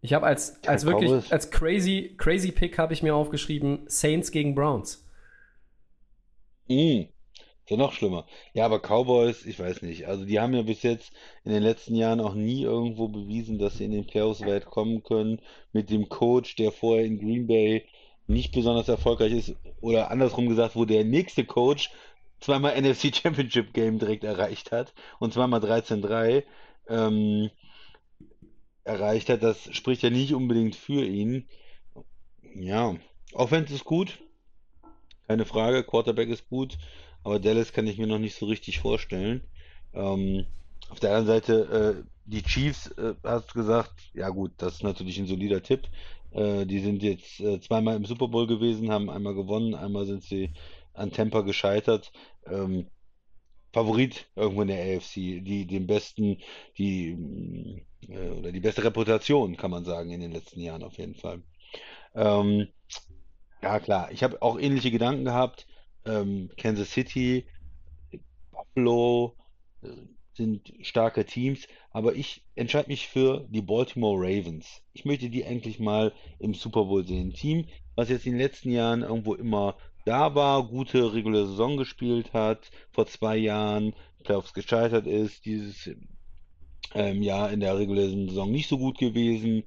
ich 0.00 0.12
habe 0.14 0.26
als, 0.26 0.60
Ja, 0.62 0.70
als 0.70 0.84
wirklich, 0.84 1.10
Cowboys. 1.10 1.32
als 1.32 1.50
crazy, 1.50 2.14
crazy 2.18 2.52
Pick 2.52 2.78
habe 2.78 2.92
ich 2.92 3.02
mir 3.02 3.14
aufgeschrieben, 3.14 3.84
Saints 3.86 4.30
gegen 4.30 4.54
Browns. 4.54 5.04
Mm, 6.68 7.02
ist 7.64 7.70
ja 7.70 7.76
noch 7.76 7.92
schlimmer. 7.92 8.26
Ja, 8.54 8.64
aber 8.64 8.80
Cowboys, 8.80 9.44
ich 9.46 9.58
weiß 9.58 9.82
nicht. 9.82 10.06
Also 10.06 10.24
die 10.24 10.40
haben 10.40 10.54
ja 10.54 10.62
bis 10.62 10.82
jetzt 10.82 11.12
in 11.44 11.52
den 11.52 11.62
letzten 11.62 11.94
Jahren 11.94 12.20
auch 12.20 12.34
nie 12.34 12.62
irgendwo 12.62 13.08
bewiesen, 13.08 13.58
dass 13.58 13.78
sie 13.78 13.84
in 13.84 13.92
den 13.92 14.06
Playoffs 14.06 14.44
weit 14.46 14.66
kommen 14.66 15.02
können. 15.02 15.40
Mit 15.72 15.90
dem 15.90 16.08
Coach, 16.08 16.56
der 16.56 16.72
vorher 16.72 17.04
in 17.06 17.18
Green 17.18 17.46
Bay 17.46 17.84
nicht 18.26 18.52
besonders 18.52 18.88
erfolgreich 18.88 19.32
ist. 19.32 19.56
Oder 19.80 20.10
andersrum 20.10 20.48
gesagt, 20.48 20.76
wo 20.76 20.84
der 20.84 21.04
nächste 21.04 21.44
Coach 21.44 21.90
zweimal 22.40 22.74
NFC 22.80 23.14
Championship 23.14 23.72
Game 23.74 23.98
direkt 23.98 24.24
erreicht 24.24 24.72
hat. 24.72 24.92
Und 25.18 25.32
zweimal 25.32 25.60
13-3 25.60 26.44
ähm, 26.88 27.50
erreicht 28.88 29.28
hat. 29.28 29.42
Das 29.42 29.74
spricht 29.74 30.02
ja 30.02 30.10
nicht 30.10 30.34
unbedingt 30.34 30.74
für 30.74 31.04
ihn. 31.04 31.46
Ja, 32.54 32.96
Offense 33.32 33.74
ist 33.74 33.84
gut. 33.84 34.18
Keine 35.28 35.44
Frage, 35.44 35.84
Quarterback 35.84 36.30
ist 36.30 36.48
gut, 36.48 36.78
aber 37.22 37.38
Dallas 37.38 37.72
kann 37.72 37.86
ich 37.86 37.98
mir 37.98 38.06
noch 38.06 38.18
nicht 38.18 38.34
so 38.34 38.46
richtig 38.46 38.78
vorstellen. 38.78 39.42
Ähm, 39.92 40.46
auf 40.88 41.00
der 41.00 41.10
anderen 41.10 41.26
Seite, 41.26 42.04
äh, 42.04 42.08
die 42.24 42.42
Chiefs, 42.42 42.90
äh, 42.92 43.14
hast 43.22 43.50
du 43.50 43.58
gesagt, 43.58 43.92
ja 44.14 44.30
gut, 44.30 44.52
das 44.56 44.76
ist 44.76 44.82
natürlich 44.82 45.18
ein 45.18 45.26
solider 45.26 45.62
Tipp. 45.62 45.82
Äh, 46.30 46.64
die 46.64 46.78
sind 46.80 47.02
jetzt 47.02 47.40
äh, 47.40 47.60
zweimal 47.60 47.96
im 47.96 48.06
Super 48.06 48.28
Bowl 48.28 48.46
gewesen, 48.46 48.90
haben 48.90 49.10
einmal 49.10 49.34
gewonnen, 49.34 49.74
einmal 49.74 50.06
sind 50.06 50.22
sie 50.24 50.50
an 50.94 51.12
Tampa 51.12 51.42
gescheitert. 51.42 52.10
Ähm, 52.46 52.86
Favorit 53.72 54.28
irgendwo 54.34 54.62
in 54.62 54.68
der 54.68 54.96
AFC, 54.96 55.14
die 55.14 55.66
den 55.66 55.86
besten, 55.86 56.38
die 56.78 57.84
äh, 58.08 58.30
oder 58.30 58.52
die 58.52 58.60
beste 58.60 58.84
Reputation, 58.84 59.56
kann 59.56 59.70
man 59.70 59.84
sagen, 59.84 60.10
in 60.10 60.20
den 60.20 60.32
letzten 60.32 60.60
Jahren 60.60 60.82
auf 60.82 60.98
jeden 60.98 61.14
Fall. 61.14 61.42
Ähm, 62.14 62.68
ja, 63.62 63.80
klar. 63.80 64.10
Ich 64.12 64.22
habe 64.22 64.40
auch 64.42 64.58
ähnliche 64.58 64.90
Gedanken 64.90 65.24
gehabt. 65.24 65.66
Ähm, 66.04 66.50
Kansas 66.56 66.90
City, 66.90 67.46
Buffalo 68.50 69.36
äh, 69.82 69.88
sind 70.34 70.72
starke 70.82 71.24
Teams, 71.26 71.66
aber 71.90 72.14
ich 72.14 72.44
entscheide 72.54 72.88
mich 72.88 73.08
für 73.08 73.46
die 73.50 73.60
Baltimore 73.60 74.16
Ravens. 74.18 74.82
Ich 74.92 75.04
möchte 75.04 75.28
die 75.28 75.44
eigentlich 75.44 75.80
mal 75.80 76.12
im 76.38 76.54
Super 76.54 76.84
Bowl 76.84 77.04
sehen. 77.04 77.32
Team, 77.32 77.66
was 77.96 78.08
jetzt 78.08 78.24
in 78.24 78.32
den 78.32 78.40
letzten 78.40 78.70
Jahren 78.70 79.02
irgendwo 79.02 79.34
immer 79.34 79.76
da 80.08 80.34
war, 80.34 80.62
gute 80.62 81.12
reguläre 81.12 81.46
Saison 81.46 81.76
gespielt 81.76 82.32
hat, 82.32 82.70
vor 82.90 83.06
zwei 83.06 83.36
Jahren 83.36 83.94
Playoffs 84.24 84.54
gescheitert 84.54 85.06
ist, 85.06 85.44
dieses 85.44 85.90
ähm, 86.94 87.22
Jahr 87.22 87.52
in 87.52 87.60
der 87.60 87.76
regulären 87.78 88.28
Saison 88.28 88.50
nicht 88.50 88.70
so 88.70 88.78
gut 88.78 88.98
gewesen, 88.98 89.64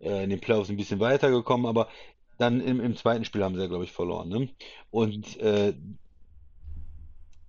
äh, 0.00 0.24
in 0.24 0.30
den 0.30 0.40
Playoffs 0.40 0.70
ein 0.70 0.78
bisschen 0.78 0.98
weitergekommen, 0.98 1.66
aber 1.66 1.88
dann 2.38 2.62
im, 2.62 2.80
im 2.80 2.96
zweiten 2.96 3.26
Spiel 3.26 3.44
haben 3.44 3.54
sie 3.54 3.60
ja, 3.60 3.66
glaube 3.66 3.84
ich, 3.84 3.92
verloren. 3.92 4.30
Ne? 4.30 4.48
Und 4.90 5.38
äh, 5.40 5.74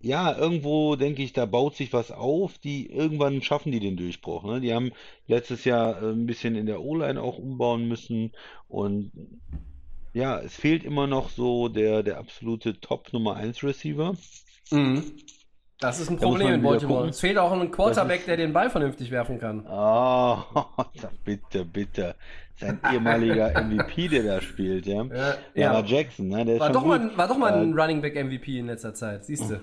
ja, 0.02 0.38
irgendwo 0.38 0.98
denke 0.98 1.24
ich, 1.24 1.32
da 1.32 1.46
baut 1.46 1.76
sich 1.76 1.94
was 1.94 2.12
auf, 2.12 2.58
die 2.58 2.88
irgendwann 2.88 3.42
schaffen 3.42 3.72
die 3.72 3.80
den 3.80 3.96
Durchbruch. 3.96 4.44
Ne? 4.44 4.60
Die 4.60 4.74
haben 4.74 4.92
letztes 5.28 5.64
Jahr 5.64 6.04
äh, 6.04 6.12
ein 6.12 6.26
bisschen 6.26 6.56
in 6.56 6.66
der 6.66 6.82
O-Line 6.82 7.22
auch 7.22 7.38
umbauen 7.38 7.88
müssen 7.88 8.34
und 8.68 9.14
ja, 10.14 10.40
es 10.40 10.56
fehlt 10.56 10.84
immer 10.84 11.08
noch 11.08 11.30
so 11.30 11.68
der, 11.70 12.04
der 12.04 12.18
absolute 12.18 12.80
Top 12.80 13.12
Nummer 13.14 13.36
1 13.36 13.64
Receiver. 13.64 14.14
Mhm. 14.72 15.04
Das 15.80 16.00
ist 16.00 16.10
ein 16.10 16.18
Da 16.18 16.28
Problem 16.28 16.54
in 16.54 16.62
Baltimore. 16.62 16.96
gucken. 17.00 17.10
Es 17.10 17.20
fehlt 17.20 17.38
auch 17.38 17.52
ein 17.52 17.70
Quarterback, 17.72 18.26
der 18.26 18.38
den 18.38 18.54
Ball 18.54 18.70
vernünftig 18.70 19.12
werfen 19.12 19.40
kann. 19.40 19.68
Ah, 19.68 20.46
bitte, 21.26 21.66
bitte. 21.66 22.16
Sein 22.56 22.80
ehemaliger 22.90 23.62
MVP, 23.64 24.08
der 24.08 24.24
da 24.24 24.42
spielt, 24.42 24.86
ja. 24.86 25.04
Ja, 25.04 25.36
Lamar 25.56 25.84
Jackson, 25.86 26.28
ne? 26.30 26.46
Der 26.46 26.56
ist 26.56 26.62
War 26.62 26.72
doch, 26.72 26.86
mal, 26.86 27.18
war 27.18 27.28
doch 27.28 27.38
mal 27.38 27.52
ein 27.54 27.76
Äh, 27.78 27.82
Running 27.82 28.02
Back 28.02 28.16
MVP 28.16 28.60
in 28.60 28.68
letzter 28.68 28.94
Zeit, 28.94 29.26
siehst 29.26 29.50
du. 29.50 29.56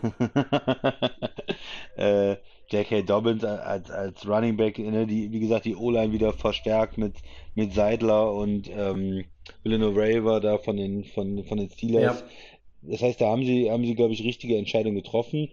äh, 1.97 2.37
J.K. 2.69 3.03
Dobbins 3.03 3.45
als, 3.45 3.91
als 3.91 4.29
Running 4.29 4.57
Back, 4.57 4.79
ne, 4.79 5.07
die, 5.07 5.33
wie 5.33 5.41
gesagt, 5.41 5.65
die 5.65 5.75
O-Line 5.77 6.13
wieder 6.13 6.33
verstärkt 6.33 6.99
mit, 6.99 7.15
mit 7.55 7.73
Seidler 7.73 8.33
und 8.33 8.69
ähm, 8.71 9.25
Villanueva 9.63 10.41
da 10.41 10.59
von 10.59 10.77
den, 10.77 11.05
von, 11.05 11.45
von 11.45 11.59
den 11.59 11.71
Steelers. 11.71 12.25
Das 12.83 13.03
heißt, 13.03 13.21
da 13.21 13.27
haben 13.29 13.45
sie, 13.45 13.71
haben 13.71 13.85
sie, 13.85 13.95
glaube 13.95 14.15
ich, 14.15 14.25
richtige 14.25 14.57
Entscheidungen 14.57 14.97
getroffen. 14.97 15.51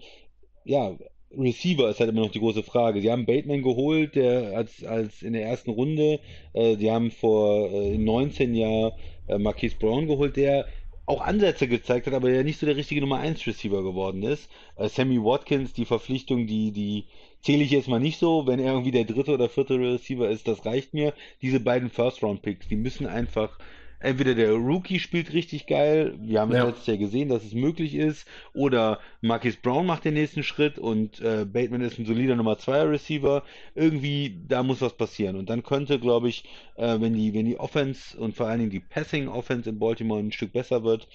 Ja, 0.63 0.95
Receiver 1.37 1.89
ist 1.89 1.99
halt 1.99 2.09
immer 2.09 2.21
noch 2.21 2.31
die 2.31 2.39
große 2.39 2.63
Frage. 2.63 3.01
Sie 3.01 3.11
haben 3.11 3.25
Bateman 3.25 3.61
geholt, 3.61 4.15
der 4.15 4.55
als, 4.55 4.83
als 4.83 5.21
in 5.21 5.33
der 5.33 5.45
ersten 5.45 5.71
Runde, 5.71 6.19
äh, 6.53 6.77
die 6.77 6.89
haben 6.89 7.11
vor 7.11 7.69
äh, 7.69 7.97
19 7.97 8.55
Jahren 8.55 8.93
äh, 9.27 9.37
Marquise 9.37 9.75
Brown 9.77 10.07
geholt, 10.07 10.37
der 10.37 10.67
auch 11.05 11.21
Ansätze 11.21 11.67
gezeigt 11.67 12.07
hat, 12.07 12.13
aber 12.13 12.29
der 12.29 12.43
nicht 12.43 12.59
so 12.59 12.65
der 12.65 12.75
richtige 12.75 13.01
Nummer 13.01 13.19
1 13.19 13.45
Receiver 13.47 13.83
geworden 13.83 14.23
ist. 14.23 14.49
Äh, 14.75 14.89
Sammy 14.89 15.23
Watkins, 15.23 15.73
die 15.73 15.85
Verpflichtung, 15.85 16.47
die, 16.47 16.71
die 16.71 17.05
zähle 17.41 17.63
ich 17.63 17.71
jetzt 17.71 17.87
mal 17.87 17.99
nicht 17.99 18.19
so. 18.19 18.47
Wenn 18.47 18.59
er 18.59 18.71
irgendwie 18.71 18.91
der 18.91 19.05
dritte 19.05 19.33
oder 19.33 19.49
vierte 19.49 19.79
Receiver 19.79 20.29
ist, 20.29 20.47
das 20.47 20.65
reicht 20.65 20.93
mir. 20.93 21.13
Diese 21.41 21.59
beiden 21.59 21.89
First-Round-Picks, 21.89 22.67
die 22.67 22.75
müssen 22.75 23.05
einfach 23.05 23.57
Entweder 23.99 24.35
der 24.35 24.51
Rookie 24.53 24.99
spielt 24.99 25.33
richtig 25.33 25.65
geil, 25.65 26.15
wir 26.19 26.39
haben 26.39 26.51
es 26.51 26.57
Ja. 26.57 26.65
letztes 26.65 26.85
Jahr 26.85 26.97
gesehen, 26.97 27.29
dass 27.29 27.43
es 27.43 27.53
möglich 27.53 27.95
ist, 27.95 28.27
oder 28.53 28.99
Marquise 29.21 29.57
Brown 29.61 29.87
macht 29.87 30.05
den 30.05 30.13
nächsten 30.13 30.43
Schritt 30.43 30.77
und 30.77 31.19
äh, 31.19 31.45
Bateman 31.45 31.81
ist 31.81 31.97
ein 31.97 32.05
solider 32.05 32.35
Nummer 32.35 32.59
2 32.59 32.83
Receiver. 32.83 33.43
Irgendwie, 33.73 34.39
da 34.47 34.61
muss 34.61 34.81
was 34.81 34.93
passieren. 34.95 35.35
Und 35.35 35.49
dann 35.49 35.63
könnte, 35.63 35.99
glaube 35.99 36.29
ich, 36.29 36.43
äh, 36.75 36.99
wenn 37.01 37.13
die, 37.13 37.33
wenn 37.33 37.45
die 37.47 37.59
Offense 37.59 38.17
und 38.17 38.35
vor 38.35 38.47
allen 38.47 38.59
Dingen 38.59 38.71
die 38.71 38.79
Passing 38.81 39.27
Offense 39.27 39.69
in 39.69 39.79
Baltimore 39.79 40.19
ein 40.19 40.31
Stück 40.31 40.53
besser 40.53 40.83
wird, 40.83 41.07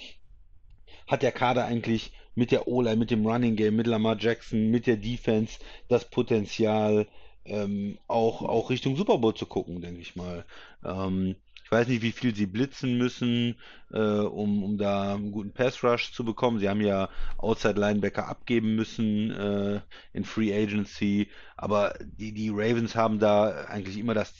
hat 1.07 1.23
der 1.23 1.33
Kader 1.33 1.65
eigentlich 1.65 2.13
mit 2.35 2.51
der 2.51 2.67
O-Line, 2.67 2.97
mit 2.97 3.11
dem 3.11 3.27
Running 3.27 3.57
Game, 3.57 3.77
mit 3.77 3.87
Lamar 3.87 4.17
Jackson, 4.19 4.71
mit 4.71 4.87
der 4.87 4.97
Defense 4.97 5.59
das 5.89 6.09
Potenzial, 6.09 7.07
ähm, 7.45 7.99
auch, 8.09 8.43
auch 8.43 8.71
Richtung 8.71 8.97
Super 8.97 9.19
Bowl 9.19 9.35
zu 9.35 9.47
gucken, 9.47 9.81
denke 9.81 10.01
ich 10.01 10.17
mal. 10.17 10.45
Ähm, 10.85 11.37
weiß 11.73 11.89
nicht, 11.89 12.03
wie 12.03 12.13
viel 12.13 12.35
sie 12.35 12.47
blitzen 12.47 12.99
müssen, 12.99 13.57
äh, 13.93 13.99
um, 13.99 14.63
um 14.63 14.79
da 14.79 15.15
einen 15.15 15.33
guten 15.33 15.53
Pass 15.53 15.83
Rush 15.83 16.13
zu 16.13 16.25
bekommen. 16.25 16.59
Sie 16.59 16.69
haben 16.69 16.81
ja 16.81 17.09
Outside 17.39 17.81
Linebacker 17.81 18.29
abgeben 18.29 18.77
müssen 18.77 19.31
äh, 19.31 19.81
in 20.13 20.25
Free 20.25 20.55
Agency, 20.55 21.29
aber 21.57 21.95
die, 22.01 22.33
die 22.33 22.51
Ravens 22.51 22.95
haben 22.95 23.19
da 23.19 23.65
eigentlich 23.65 23.99
immer 23.99 24.15
das, 24.15 24.33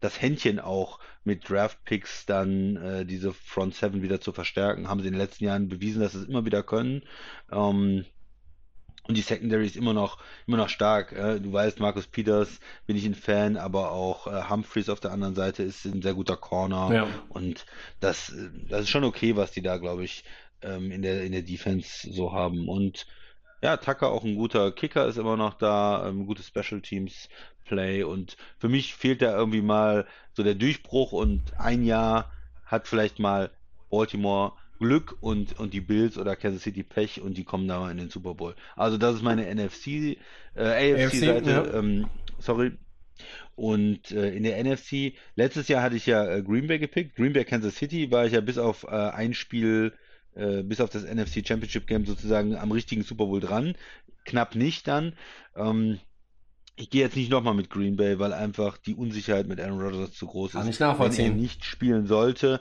das 0.00 0.20
Händchen 0.20 0.58
auch 0.58 0.98
mit 1.24 1.48
Draft 1.48 1.84
Picks 1.84 2.26
dann 2.26 2.76
äh, 2.76 3.06
diese 3.06 3.32
Front 3.32 3.76
Seven 3.76 4.02
wieder 4.02 4.20
zu 4.20 4.32
verstärken. 4.32 4.88
Haben 4.88 5.00
sie 5.00 5.06
in 5.06 5.14
den 5.14 5.20
letzten 5.20 5.44
Jahren 5.44 5.68
bewiesen, 5.68 6.02
dass 6.02 6.12
sie 6.12 6.18
es 6.18 6.28
immer 6.28 6.44
wieder 6.44 6.62
können. 6.62 7.02
Ähm, 7.52 8.04
und 9.08 9.16
die 9.16 9.22
Secondary 9.22 9.66
ist 9.66 9.76
immer 9.76 9.92
noch, 9.92 10.18
immer 10.46 10.56
noch 10.56 10.68
stark. 10.68 11.12
Äh, 11.12 11.40
du 11.40 11.52
weißt, 11.52 11.80
Marcus 11.80 12.06
Peters 12.06 12.60
bin 12.86 12.96
ich 12.96 13.04
ein 13.04 13.14
Fan, 13.14 13.56
aber 13.56 13.90
auch 13.90 14.26
äh, 14.28 14.48
Humphreys 14.48 14.88
auf 14.88 15.00
der 15.00 15.10
anderen 15.10 15.34
Seite 15.34 15.64
ist 15.64 15.84
ein 15.84 16.02
sehr 16.02 16.14
guter 16.14 16.36
Corner. 16.36 16.94
Ja. 16.94 17.08
Und 17.28 17.66
das, 17.98 18.32
das 18.68 18.82
ist 18.82 18.90
schon 18.90 19.04
okay, 19.04 19.36
was 19.36 19.50
die 19.50 19.62
da, 19.62 19.78
glaube 19.78 20.04
ich, 20.04 20.24
ähm, 20.62 20.92
in 20.92 21.02
der, 21.02 21.24
in 21.24 21.32
der 21.32 21.42
Defense 21.42 22.12
so 22.12 22.32
haben. 22.32 22.68
Und 22.68 23.06
ja, 23.60 23.76
Tucker 23.76 24.10
auch 24.10 24.24
ein 24.24 24.36
guter 24.36 24.70
Kicker 24.70 25.06
ist 25.06 25.18
immer 25.18 25.36
noch 25.36 25.54
da, 25.54 26.08
ähm, 26.08 26.26
gutes 26.26 26.46
Special 26.46 26.80
Teams 26.80 27.28
Play. 27.64 28.04
Und 28.04 28.36
für 28.58 28.68
mich 28.68 28.94
fehlt 28.94 29.20
da 29.20 29.36
irgendwie 29.36 29.62
mal 29.62 30.06
so 30.32 30.44
der 30.44 30.54
Durchbruch 30.54 31.12
und 31.12 31.42
ein 31.58 31.84
Jahr 31.84 32.30
hat 32.64 32.86
vielleicht 32.86 33.18
mal 33.18 33.50
Baltimore 33.90 34.52
Glück 34.82 35.16
und, 35.20 35.58
und 35.58 35.72
die 35.72 35.80
Bills 35.80 36.18
oder 36.18 36.36
Kansas 36.36 36.62
City 36.64 36.82
Pech 36.82 37.22
und 37.22 37.38
die 37.38 37.44
kommen 37.44 37.66
da 37.68 37.80
mal 37.80 37.90
in 37.90 37.96
den 37.98 38.10
Super 38.10 38.34
Bowl. 38.34 38.54
Also 38.76 38.98
das 38.98 39.14
ist 39.16 39.22
meine 39.22 39.46
NFC, 39.54 40.18
äh, 40.56 40.94
AFC-Seite. 40.94 41.50
ja. 41.50 41.74
Ähm, 41.78 42.08
sorry, 42.38 42.72
Und 43.54 44.10
äh, 44.10 44.34
in 44.34 44.42
der 44.42 44.62
NFC, 44.62 45.14
letztes 45.36 45.68
Jahr 45.68 45.82
hatte 45.82 45.96
ich 45.96 46.06
ja 46.06 46.26
äh, 46.26 46.42
Green 46.42 46.66
Bay 46.66 46.78
gepickt. 46.78 47.16
Green 47.16 47.32
Bay 47.32 47.44
Kansas 47.44 47.76
City 47.76 48.10
war 48.10 48.26
ich 48.26 48.32
ja 48.32 48.40
bis 48.40 48.58
auf 48.58 48.84
äh, 48.84 48.88
ein 48.88 49.34
Spiel, 49.34 49.92
äh, 50.34 50.62
bis 50.62 50.80
auf 50.80 50.90
das 50.90 51.04
NFC 51.04 51.46
Championship 51.46 51.86
Game 51.86 52.06
sozusagen 52.06 52.56
am 52.56 52.72
richtigen 52.72 53.02
Super 53.02 53.26
Bowl 53.26 53.40
dran. 53.40 53.74
Knapp 54.24 54.54
nicht 54.54 54.88
dann. 54.88 55.14
Ähm, 55.56 55.98
ich 56.76 56.88
gehe 56.90 57.02
jetzt 57.02 57.16
nicht 57.16 57.30
nochmal 57.30 57.54
mit 57.54 57.68
Green 57.70 57.96
Bay, 57.96 58.18
weil 58.18 58.32
einfach 58.32 58.78
die 58.78 58.94
Unsicherheit 58.94 59.46
mit 59.46 59.60
Aaron 59.60 59.80
Rodgers 59.80 60.14
zu 60.14 60.26
groß 60.26 60.52
Kann 60.52 60.62
ist. 60.62 60.74
ich 60.74 60.80
nachvollziehen. 60.80 61.26
Wenn 61.26 61.38
er 61.38 61.42
nicht 61.42 61.64
spielen 61.64 62.06
sollte, 62.06 62.60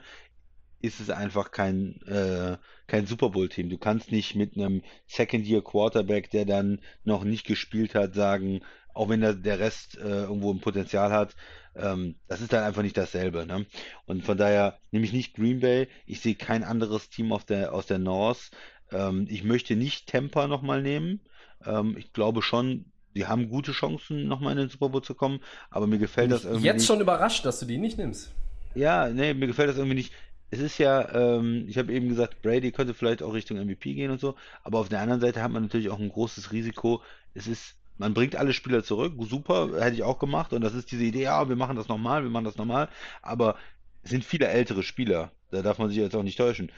ist 0.81 0.99
es 0.99 1.09
einfach 1.09 1.51
kein, 1.51 2.01
äh, 2.07 2.57
kein 2.87 3.05
Super 3.05 3.29
Bowl-Team. 3.29 3.69
Du 3.69 3.77
kannst 3.77 4.11
nicht 4.11 4.35
mit 4.35 4.55
einem 4.55 4.81
Second-Year-Quarterback, 5.07 6.29
der 6.31 6.45
dann 6.45 6.79
noch 7.03 7.23
nicht 7.23 7.45
gespielt 7.45 7.95
hat, 7.95 8.13
sagen, 8.13 8.61
auch 8.93 9.09
wenn 9.09 9.21
der, 9.21 9.33
der 9.33 9.59
Rest 9.59 9.97
äh, 9.97 10.23
irgendwo 10.23 10.51
ein 10.53 10.59
Potenzial 10.59 11.11
hat, 11.11 11.35
ähm, 11.75 12.15
das 12.27 12.41
ist 12.41 12.51
dann 12.51 12.63
einfach 12.63 12.81
nicht 12.81 12.97
dasselbe. 12.97 13.45
Ne? 13.45 13.65
Und 14.05 14.25
von 14.25 14.37
daher 14.37 14.77
nehme 14.91 15.05
ich 15.05 15.13
nicht 15.13 15.35
Green 15.35 15.61
Bay. 15.61 15.87
Ich 16.05 16.19
sehe 16.19 16.35
kein 16.35 16.63
anderes 16.63 17.09
Team 17.09 17.31
auf 17.31 17.45
der, 17.45 17.73
aus 17.73 17.85
der 17.85 17.99
North. 17.99 18.51
Ähm, 18.91 19.27
ich 19.29 19.43
möchte 19.43 19.75
nicht 19.75 20.07
Tampa 20.07 20.47
nochmal 20.47 20.81
nehmen. 20.81 21.21
Ähm, 21.65 21.95
ich 21.97 22.11
glaube 22.11 22.41
schon, 22.41 22.85
sie 23.13 23.27
haben 23.27 23.49
gute 23.49 23.71
Chancen, 23.71 24.27
nochmal 24.27 24.53
in 24.53 24.59
den 24.59 24.69
Super 24.69 24.89
Bowl 24.89 25.01
zu 25.01 25.15
kommen, 25.15 25.39
aber 25.69 25.87
mir 25.87 25.99
gefällt 25.99 26.31
das 26.31 26.43
irgendwie 26.45 26.65
Jetzt 26.65 26.79
nicht. 26.79 26.87
schon 26.87 27.01
überrascht, 27.01 27.45
dass 27.45 27.59
du 27.59 27.65
die 27.65 27.77
nicht 27.77 27.97
nimmst. 27.97 28.31
Ja, 28.73 29.09
nee, 29.09 29.33
mir 29.33 29.47
gefällt 29.47 29.69
das 29.69 29.77
irgendwie 29.77 29.95
nicht. 29.95 30.13
Es 30.51 30.59
ist 30.59 30.77
ja, 30.79 31.09
ähm, 31.15 31.65
ich 31.69 31.77
habe 31.79 31.93
eben 31.93 32.09
gesagt, 32.09 32.41
Brady 32.43 32.71
könnte 32.73 32.93
vielleicht 32.93 33.23
auch 33.23 33.33
Richtung 33.33 33.57
MVP 33.57 33.95
gehen 33.95 34.11
und 34.11 34.19
so, 34.21 34.35
aber 34.63 34.79
auf 34.79 34.89
der 34.89 35.01
anderen 35.01 35.21
Seite 35.21 35.41
hat 35.43 35.51
man 35.51 35.63
natürlich 35.63 35.89
auch 35.89 35.99
ein 35.99 36.09
großes 36.09 36.53
Risiko. 36.53 37.03
Es 37.33 37.47
ist, 37.47 37.77
man 37.97 38.13
bringt 38.13 38.35
alle 38.37 38.53
Spieler 38.53 38.83
zurück, 38.83 39.15
super, 39.21 39.81
hätte 39.81 39.95
ich 39.95 40.03
auch 40.03 40.19
gemacht 40.19 40.53
und 40.53 40.61
das 40.61 40.75
ist 40.75 40.91
diese 40.91 41.05
Idee, 41.05 41.23
ja, 41.23 41.49
wir 41.49 41.57
machen 41.57 41.77
das 41.77 41.89
nochmal, 41.89 42.23
wir 42.23 42.31
machen 42.31 42.45
das 42.45 42.57
nochmal, 42.57 42.89
aber 43.23 43.57
es 44.03 44.11
sind 44.11 44.25
viele 44.25 44.47
ältere 44.49 44.83
Spieler, 44.83 45.33
da 45.51 45.63
darf 45.63 45.79
man 45.79 45.89
sich 45.89 45.97
jetzt 45.97 46.15
auch 46.15 46.23
nicht 46.23 46.37
täuschen. 46.37 46.71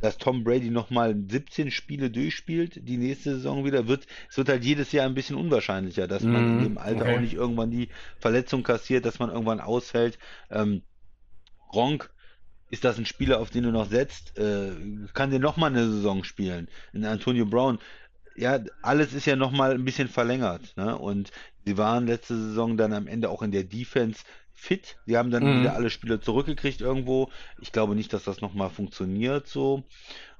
Dass 0.00 0.18
Tom 0.18 0.44
Brady 0.44 0.70
nochmal 0.70 1.16
17 1.28 1.70
Spiele 1.72 2.10
durchspielt, 2.10 2.80
die 2.88 2.98
nächste 2.98 3.34
Saison 3.36 3.64
wieder, 3.64 3.88
wird, 3.88 4.06
es 4.30 4.36
wird 4.38 4.48
halt 4.48 4.64
jedes 4.64 4.92
Jahr 4.92 5.06
ein 5.06 5.14
bisschen 5.14 5.36
unwahrscheinlicher, 5.36 6.06
dass 6.08 6.28
man 6.30 6.46
in 6.46 6.56
Mhm, 6.56 6.60
dem 6.60 6.78
Alter 6.78 7.06
okay. 7.06 7.08
auch 7.08 7.18
nicht 7.20 7.34
irgendwann 7.34 7.70
die 7.72 7.88
Verletzung 8.18 8.62
kassiert, 8.64 9.04
dass 9.06 9.18
man 9.20 9.30
irgendwann 9.30 9.60
ausfällt. 9.60 10.18
Ähm, 10.50 10.82
Gronk, 11.68 12.10
ist 12.70 12.84
das 12.84 12.98
ein 12.98 13.06
Spieler, 13.06 13.40
auf 13.40 13.50
den 13.50 13.64
du 13.64 13.70
noch 13.72 13.88
setzt? 13.88 14.38
Äh, 14.38 14.72
kann 15.14 15.30
der 15.30 15.38
nochmal 15.40 15.70
eine 15.70 15.88
Saison 15.90 16.24
spielen? 16.24 16.68
In 16.92 17.04
Antonio 17.04 17.46
Brown, 17.46 17.78
ja, 18.36 18.60
alles 18.82 19.12
ist 19.14 19.26
ja 19.26 19.36
nochmal 19.36 19.72
ein 19.72 19.84
bisschen 19.84 20.08
verlängert. 20.08 20.76
Ne? 20.76 20.96
Und 20.96 21.30
sie 21.64 21.76
waren 21.76 22.06
letzte 22.06 22.36
Saison 22.36 22.76
dann 22.76 22.92
am 22.92 23.06
Ende 23.08 23.30
auch 23.30 23.42
in 23.42 23.50
der 23.52 23.64
Defense 23.64 24.22
fit. 24.52 24.96
Sie 25.06 25.16
haben 25.16 25.30
dann 25.30 25.44
Mhm. 25.44 25.60
wieder 25.60 25.74
alle 25.74 25.90
Spieler 25.90 26.20
zurückgekriegt 26.20 26.80
irgendwo. 26.80 27.30
Ich 27.58 27.72
glaube 27.72 27.94
nicht, 27.94 28.12
dass 28.12 28.24
das 28.24 28.40
nochmal 28.40 28.70
funktioniert 28.70 29.46
so. 29.48 29.84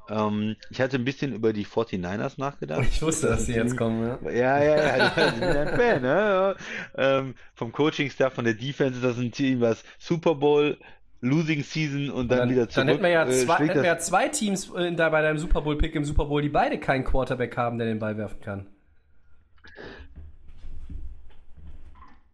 Ähm, 0.08 0.56
ich 0.70 0.80
hatte 0.80 0.96
ein 0.96 1.04
bisschen 1.04 1.34
über 1.34 1.52
die 1.52 1.66
49ers 1.66 2.38
nachgedacht. 2.38 2.86
Ich 2.90 3.02
wusste, 3.02 3.28
dass 3.28 3.46
sie 3.46 3.54
jetzt 3.54 3.76
kommen, 3.76 4.18
ja. 4.24 4.30
Ja, 4.30 4.62
ja, 4.62 4.96
ja, 4.96 5.06
ich 5.08 5.14
bin 5.14 5.44
ein 5.44 5.68
Fan, 5.68 6.02
ne? 6.02 6.08
Ja. 6.08 6.54
Ähm, 7.18 7.34
vom 7.54 7.72
Coaching-Staff, 7.72 8.32
von 8.34 8.44
der 8.44 8.54
Defense 8.54 8.96
ist 8.98 9.04
das 9.04 9.18
ein 9.18 9.30
Team, 9.32 9.60
was 9.60 9.84
Super 9.98 10.34
Bowl, 10.34 10.78
Losing 11.20 11.62
Season 11.64 12.10
und 12.10 12.30
dann, 12.30 12.38
Dann, 12.38 12.50
wieder 12.50 12.60
dann 12.66 12.70
zurück. 12.70 12.88
hätten 12.88 13.02
wir 13.02 13.10
ja 13.10 13.26
äh, 13.26 13.30
zwei, 13.32 13.56
hätten 13.66 13.74
wir 13.82 13.84
ja 13.88 13.98
zwei 13.98 14.28
Teams 14.28 14.72
äh, 14.74 14.92
da 14.92 15.08
bei 15.08 15.20
deinem 15.22 15.38
Super 15.38 15.62
Bowl-Pick 15.62 15.94
im 15.96 16.04
Super 16.04 16.26
Bowl, 16.26 16.40
die 16.42 16.48
beide 16.48 16.78
keinen 16.78 17.02
Quarterback 17.04 17.56
haben, 17.56 17.78
der 17.78 17.88
den 17.88 17.98
Ball 17.98 18.16
werfen 18.16 18.40
kann. 18.40 18.66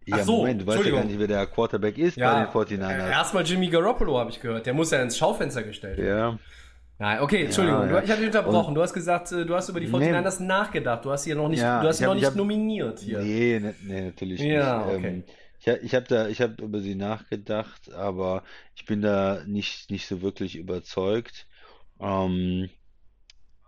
ja, 0.06 0.16
Ach 0.20 0.24
so, 0.24 0.36
Moment, 0.38 0.60
du 0.62 0.66
weißt 0.66 0.84
ja 0.84 0.90
gar 0.90 1.04
nicht, 1.04 1.18
wer 1.18 1.26
der 1.26 1.46
Quarterback 1.46 1.96
ist 1.96 2.16
bei 2.18 2.22
den 2.44 2.48
49ers. 2.48 3.08
Erstmal 3.10 3.44
Jimmy 3.44 3.68
Garoppolo, 3.68 4.18
habe 4.18 4.30
ich 4.30 4.40
gehört. 4.40 4.66
Der 4.66 4.74
muss 4.74 4.90
ja 4.90 5.00
ins 5.02 5.16
Schaufenster 5.16 5.62
gestellt 5.62 5.96
werden. 5.98 6.38
Ja. 6.38 6.38
Nein, 6.98 7.20
okay, 7.22 7.46
Entschuldigung, 7.46 7.88
ja. 7.88 8.00
du, 8.00 8.04
ich 8.04 8.10
hatte 8.10 8.18
dich 8.20 8.26
unterbrochen. 8.28 8.74
Du 8.74 8.82
hast 8.82 8.92
gesagt, 8.92 9.32
äh, 9.32 9.44
du 9.46 9.54
hast 9.54 9.68
über 9.70 9.80
die 9.80 9.88
49ers 9.88 10.42
nachgedacht. 10.42 11.04
Du 11.04 11.10
hast 11.10 11.24
hier 11.24 11.34
noch 11.34 11.48
nicht, 11.48 11.60
Ja, 11.60 11.80
du 11.82 11.88
hast 11.88 12.00
hab- 12.00 12.06
noch 12.08 12.14
ich 12.14 12.20
nicht 12.20 12.28
hab- 12.28 12.36
nominiert 12.36 13.00
hier. 13.00 13.18
Nee, 13.20 13.58
ne, 13.60 13.74
nee, 13.82 14.00
natürlich 14.02 14.40
Ja, 14.40 14.84
nicht. 14.86 14.96
okay. 14.98 15.06
Ähm, 15.08 15.24
ich 15.66 15.84
ich 15.84 15.94
habe 15.94 16.06
da, 16.06 16.28
ich 16.28 16.40
habe 16.40 16.62
über 16.62 16.80
sie 16.80 16.94
nachgedacht, 16.94 17.90
aber 17.92 18.44
ich 18.74 18.84
bin 18.86 19.00
da 19.02 19.44
nicht, 19.46 19.90
nicht 19.90 20.06
so 20.06 20.22
wirklich 20.22 20.56
überzeugt. 20.56 21.46
Ähm, 22.00 22.70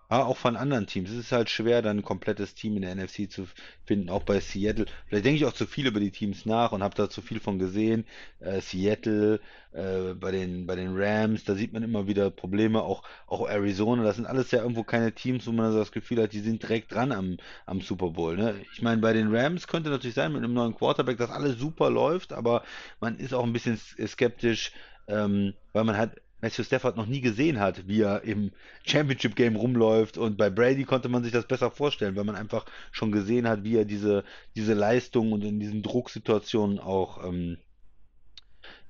auch 0.08 0.36
von 0.36 0.56
anderen 0.56 0.86
Teams. 0.86 1.10
Es 1.10 1.16
ist 1.16 1.32
halt 1.32 1.50
schwer, 1.50 1.82
dann 1.82 1.98
ein 1.98 2.04
komplettes 2.04 2.54
Team 2.54 2.76
in 2.76 2.82
der 2.82 2.94
NFC 2.94 3.30
zu 3.30 3.46
finden, 3.84 4.08
auch 4.08 4.22
bei 4.22 4.40
Seattle. 4.40 4.86
Vielleicht 5.06 5.24
denke 5.24 5.36
ich 5.36 5.44
auch 5.44 5.52
zu 5.52 5.66
viel 5.66 5.86
über 5.86 6.00
die 6.00 6.10
Teams 6.10 6.46
nach 6.46 6.72
und 6.72 6.82
habe 6.82 6.94
da 6.94 7.10
zu 7.10 7.22
viel 7.22 7.40
von 7.40 7.58
gesehen. 7.58 8.06
Äh, 8.38 8.60
Seattle, 8.60 9.40
äh, 9.72 10.14
bei 10.14 10.30
den, 10.30 10.66
bei 10.66 10.76
den 10.76 10.96
Rams, 10.96 11.44
da 11.44 11.54
sieht 11.54 11.72
man 11.72 11.82
immer 11.82 12.06
wieder 12.06 12.30
Probleme, 12.30 12.82
auch, 12.82 13.02
auch 13.26 13.48
Arizona, 13.48 14.04
das 14.04 14.16
sind 14.16 14.26
alles 14.26 14.50
ja 14.50 14.60
irgendwo 14.62 14.84
keine 14.84 15.12
Teams, 15.12 15.46
wo 15.46 15.52
man 15.52 15.72
so 15.72 15.78
das 15.78 15.92
Gefühl 15.92 16.22
hat, 16.22 16.32
die 16.32 16.40
sind 16.40 16.62
direkt 16.62 16.94
dran 16.94 17.12
am, 17.12 17.36
am 17.66 17.80
Super 17.80 18.10
Bowl. 18.10 18.36
Ne? 18.36 18.54
Ich 18.72 18.82
meine, 18.82 19.00
bei 19.00 19.12
den 19.12 19.34
Rams 19.34 19.66
könnte 19.66 19.90
natürlich 19.90 20.14
sein, 20.14 20.32
mit 20.32 20.42
einem 20.42 20.54
neuen 20.54 20.74
Quarterback, 20.74 21.18
dass 21.18 21.30
alles 21.30 21.58
super 21.58 21.90
läuft, 21.90 22.32
aber 22.32 22.62
man 23.00 23.18
ist 23.18 23.34
auch 23.34 23.44
ein 23.44 23.52
bisschen 23.52 23.76
skeptisch, 24.06 24.72
ähm, 25.08 25.54
weil 25.72 25.84
man 25.84 25.96
hat 25.96 26.16
Matthew 26.40 26.64
Stafford 26.64 26.96
noch 26.96 27.06
nie 27.06 27.20
gesehen 27.20 27.58
hat, 27.58 27.88
wie 27.88 28.02
er 28.02 28.22
im 28.22 28.52
Championship 28.84 29.36
Game 29.36 29.56
rumläuft 29.56 30.18
und 30.18 30.36
bei 30.36 30.50
Brady 30.50 30.84
konnte 30.84 31.08
man 31.08 31.24
sich 31.24 31.32
das 31.32 31.46
besser 31.46 31.70
vorstellen, 31.70 32.14
weil 32.16 32.24
man 32.24 32.36
einfach 32.36 32.66
schon 32.92 33.10
gesehen 33.10 33.48
hat, 33.48 33.64
wie 33.64 33.76
er 33.76 33.84
diese, 33.84 34.24
diese 34.54 34.74
Leistung 34.74 35.32
und 35.32 35.42
in 35.42 35.60
diesen 35.60 35.82
Drucksituationen 35.82 36.78
auch 36.78 37.24
ähm, 37.24 37.58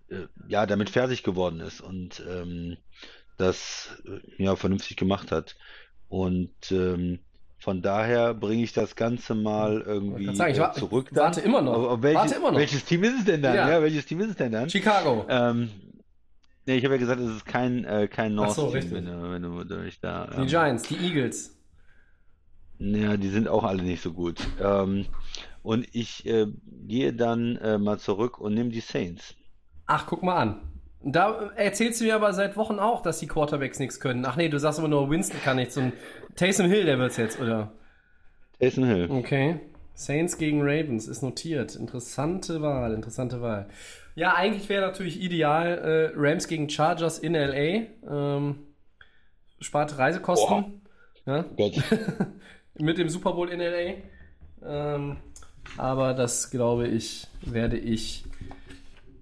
äh, 0.09 0.27
ja, 0.49 0.67
damit 0.67 0.91
fertig 0.91 1.23
geworden 1.23 1.61
ist 1.61 1.81
und 1.81 2.23
ähm, 2.29 2.77
das 3.39 3.91
äh, 4.07 4.43
ja 4.43 4.57
vernünftig 4.57 4.97
gemacht 4.97 5.31
hat. 5.31 5.57
Und 6.09 6.55
ähm, 6.71 7.19
von 7.59 7.83
daher 7.83 8.35
bringe 8.35 8.63
ich 8.63 8.73
das 8.73 8.95
Ganze 8.97 9.35
mal 9.35 9.81
irgendwie 9.81 10.35
sagen, 10.37 10.53
ich 10.53 10.59
äh, 10.59 10.73
zurück 10.73 11.09
warte 11.13 11.41
immer 11.41 11.63
noch. 11.63 11.75
Auf, 11.75 11.89
auf 11.89 12.03
welches, 12.03 12.21
Warte 12.21 12.35
immer 12.37 12.51
noch. 12.53 12.59
welches 12.59 12.85
Team 12.85 13.03
ist 13.05 13.19
es 13.19 13.25
denn 13.25 13.43
dann? 13.43 13.57
Ja. 13.57 13.71
Ja, 13.71 13.83
welches 13.83 14.07
Team 14.07 14.21
ist 14.21 14.31
es 14.31 14.37
denn 14.37 14.53
dann? 14.53 14.71
Chicago. 14.71 15.27
Ähm, 15.29 15.71
nee, 16.66 16.76
ich 16.76 16.85
habe 16.85 16.94
ja 16.94 17.00
gesagt, 17.00 17.20
es 17.20 17.31
ist 17.37 17.46
kein, 17.46 17.85
äh, 17.85 18.09
kein 18.09 18.38
Ach 18.38 18.50
so, 18.50 18.66
richtig. 18.68 18.92
wenn 18.94 19.07
du, 19.07 19.31
wenn 19.31 19.42
du, 19.42 19.59
wenn 19.59 19.68
du 19.68 19.76
mich 19.79 20.00
da. 20.00 20.26
Die 20.37 20.42
Ähm, 20.42 20.46
Giants, 20.46 20.83
die 20.85 20.96
Eagles. 20.96 21.57
ja, 22.79 23.16
die 23.16 23.29
sind 23.29 23.48
auch 23.48 23.64
alle 23.64 23.83
nicht 23.83 24.02
so 24.02 24.12
gut. 24.12 24.38
Ähm, 24.61 25.07
und 25.62 25.88
ich 25.92 26.26
äh, 26.26 26.46
gehe 26.87 27.12
dann 27.12 27.57
äh, 27.57 27.79
mal 27.79 27.98
zurück 27.98 28.38
und 28.38 28.55
nehme 28.55 28.70
die 28.70 28.81
Saints. 28.81 29.35
Ach, 29.87 30.07
guck 30.07 30.22
mal 30.22 30.37
an. 30.37 30.61
Da 31.02 31.50
erzählst 31.55 32.00
du 32.00 32.05
mir 32.05 32.16
aber 32.16 32.33
seit 32.33 32.57
Wochen 32.57 32.79
auch, 32.79 33.02
dass 33.02 33.18
die 33.20 33.26
Quarterbacks 33.29 33.79
nichts 33.79 34.00
können. 34.00 34.24
Ach 34.24 34.37
nee, 34.37 34.48
du 34.48 34.59
sagst 34.59 34.79
immer 34.79 34.88
nur, 34.88 35.09
Winston 35.11 35.40
kann 35.42 35.57
nichts. 35.57 35.76
Und 35.76 35.92
Taysom 36.35 36.66
Hill, 36.66 36.85
der 36.85 36.98
wird's 36.98 37.16
jetzt, 37.16 37.40
oder? 37.40 37.72
Taysom 38.59 38.85
Hill. 38.85 39.11
Okay. 39.11 39.61
Saints 39.97 40.37
gegen 40.37 40.61
Ravens 40.61 41.09
ist 41.09 41.23
notiert. 41.23 41.75
Interessante 41.75 42.61
Wahl, 42.61 42.93
interessante 42.93 43.41
Wahl. 43.41 43.69
Ja, 44.15 44.35
eigentlich 44.35 44.69
wäre 44.69 44.87
natürlich 44.87 45.21
ideal 45.21 45.79
äh, 45.79 46.13
Rams 46.15 46.47
gegen 46.49 46.69
Chargers 46.69 47.19
in 47.19 47.33
LA. 47.33 47.87
Ähm, 48.09 48.59
spart 49.59 49.99
Reisekosten. 49.99 50.83
Ja, 51.25 51.45
Gott. 51.57 51.83
mit 52.79 52.99
dem 52.99 53.09
Super 53.09 53.33
Bowl 53.33 53.49
in 53.49 53.61
LA. 53.61 53.95
Ähm, 54.63 55.17
aber 55.79 56.13
das, 56.13 56.51
glaube 56.51 56.87
ich, 56.87 57.27
werde 57.41 57.79
ich 57.79 58.25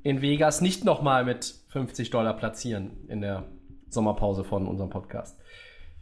in 0.03 0.23
Vegas 0.23 0.61
nicht 0.61 0.85
nochmal 0.85 1.25
mit 1.25 1.55
50 1.69 2.11
Dollar 2.11 2.35
platzieren 2.37 2.97
in 3.09 3.21
der 3.21 3.45
Sommerpause 3.89 4.43
von 4.43 4.67
unserem 4.67 4.91
Podcast. 4.91 5.39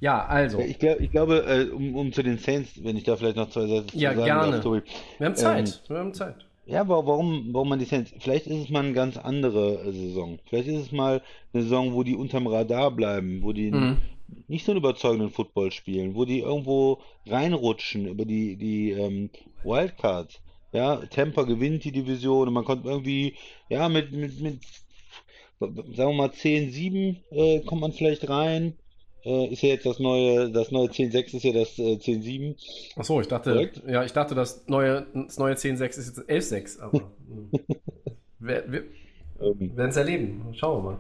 Ja, 0.03 0.27
also, 0.27 0.59
Ich, 0.59 0.81
glaub, 0.81 1.01
ich 1.01 1.13
glaube, 1.13 1.45
äh, 1.47 1.71
um, 1.73 1.95
um 1.95 2.13
zu 2.13 2.25
den 2.25 2.37
Saints, 2.37 2.83
wenn 2.83 2.97
ich 2.97 3.05
da 3.05 3.17
vielleicht 3.17 3.37
noch 3.37 3.51
zwei 3.51 3.69
Sätze 3.69 3.87
zu 3.87 3.99
Ja, 3.99 4.11
sagen 4.15 4.25
gerne. 4.25 4.53
darf, 4.53 4.65
Tobi. 4.65 4.83
wir 5.19 5.27
haben 5.27 5.37
Zeit. 5.37 5.69
ähm, 5.69 5.91
wir 5.91 5.99
haben 5.99 6.13
Zeit. 6.15 6.35
Ja, 6.67 6.81
aber 6.81 7.07
warum, 7.07 7.51
warum 7.53 7.69
man 7.69 7.79
die 7.79 7.85
Saints? 7.85 8.13
Vielleicht 8.19 8.49
ist 8.49 8.65
es 8.65 8.69
mal 8.69 8.85
eine 8.85 8.95
ganz 8.95 9.17
andere 9.17 9.81
äh, 9.85 9.93
Saison. 9.93 10.41
Vielleicht 10.49 10.67
ist 10.69 10.81
es 10.87 10.93
mal 10.93 11.23
eine 11.53 11.63
Saison, 11.63 11.93
wo 11.95 12.03
die 12.03 12.17
unterm 12.17 12.49
Radar 12.49 12.91
bleiben, 12.91 13.43
wo 13.45 13.53
die 13.53 13.71
Mhm. 13.71 13.99
nicht 14.49 14.65
so 14.65 14.73
einen 14.73 14.81
überzeugenden 14.81 15.31
Football 15.31 15.71
spielen, 15.71 16.17
wo 16.17 16.25
die 16.25 16.41
irgendwo 16.41 16.99
reinrutschen 17.27 18.09
über 18.09 18.25
die, 18.25 18.57
die 18.57 18.91
ähm, 18.91 19.31
Wildcards. 19.63 20.41
Ja, 20.73 20.97
Tampa 20.97 21.43
gewinnt 21.45 21.85
die 21.85 21.93
Division 21.93 22.49
und 22.49 22.55
man 22.55 22.65
kommt 22.65 22.87
irgendwie, 22.87 23.37
ja, 23.69 23.89
mit, 23.89 24.11
mit, 24.11 24.41
mit 24.41 24.59
sagen 25.61 26.11
wir 26.11 26.13
mal 26.13 26.31
10-7 26.33 27.23
äh, 27.31 27.61
kommt 27.61 27.83
man 27.83 27.93
vielleicht 27.93 28.29
rein. 28.29 28.75
Äh, 29.25 29.47
ist 29.53 29.63
ja 29.63 29.71
jetzt 29.71 29.87
das 29.87 29.99
neue, 30.01 30.51
das 30.51 30.71
neue 30.71 30.89
10-6 30.89 31.35
ist 31.37 31.45
ja 31.45 31.53
das 31.53 31.79
äh, 31.79 31.99
10-7. 31.99 32.57
Ach 32.97 33.05
so, 33.05 33.21
ich 33.21 33.29
dachte, 33.29 33.53
Korrekt? 33.53 33.83
ja, 33.87 34.05
ich 34.05 34.13
dachte, 34.13 34.35
das 34.35 34.67
neue, 34.67 35.07
das 35.15 35.39
neue 35.39 35.55
10.6 35.55 35.99
ist 35.99 36.17
jetzt 36.17 36.29
11.6, 36.29 36.81
aber 36.81 37.01
hm. 37.29 37.51
wir, 38.39 38.65
wir 38.73 38.85
Ähm, 39.41 39.77
werden 39.77 39.91
es 39.91 39.97
erleben. 39.97 40.49
Schauen 40.55 40.85
wir 40.85 40.91
mal. 40.93 40.99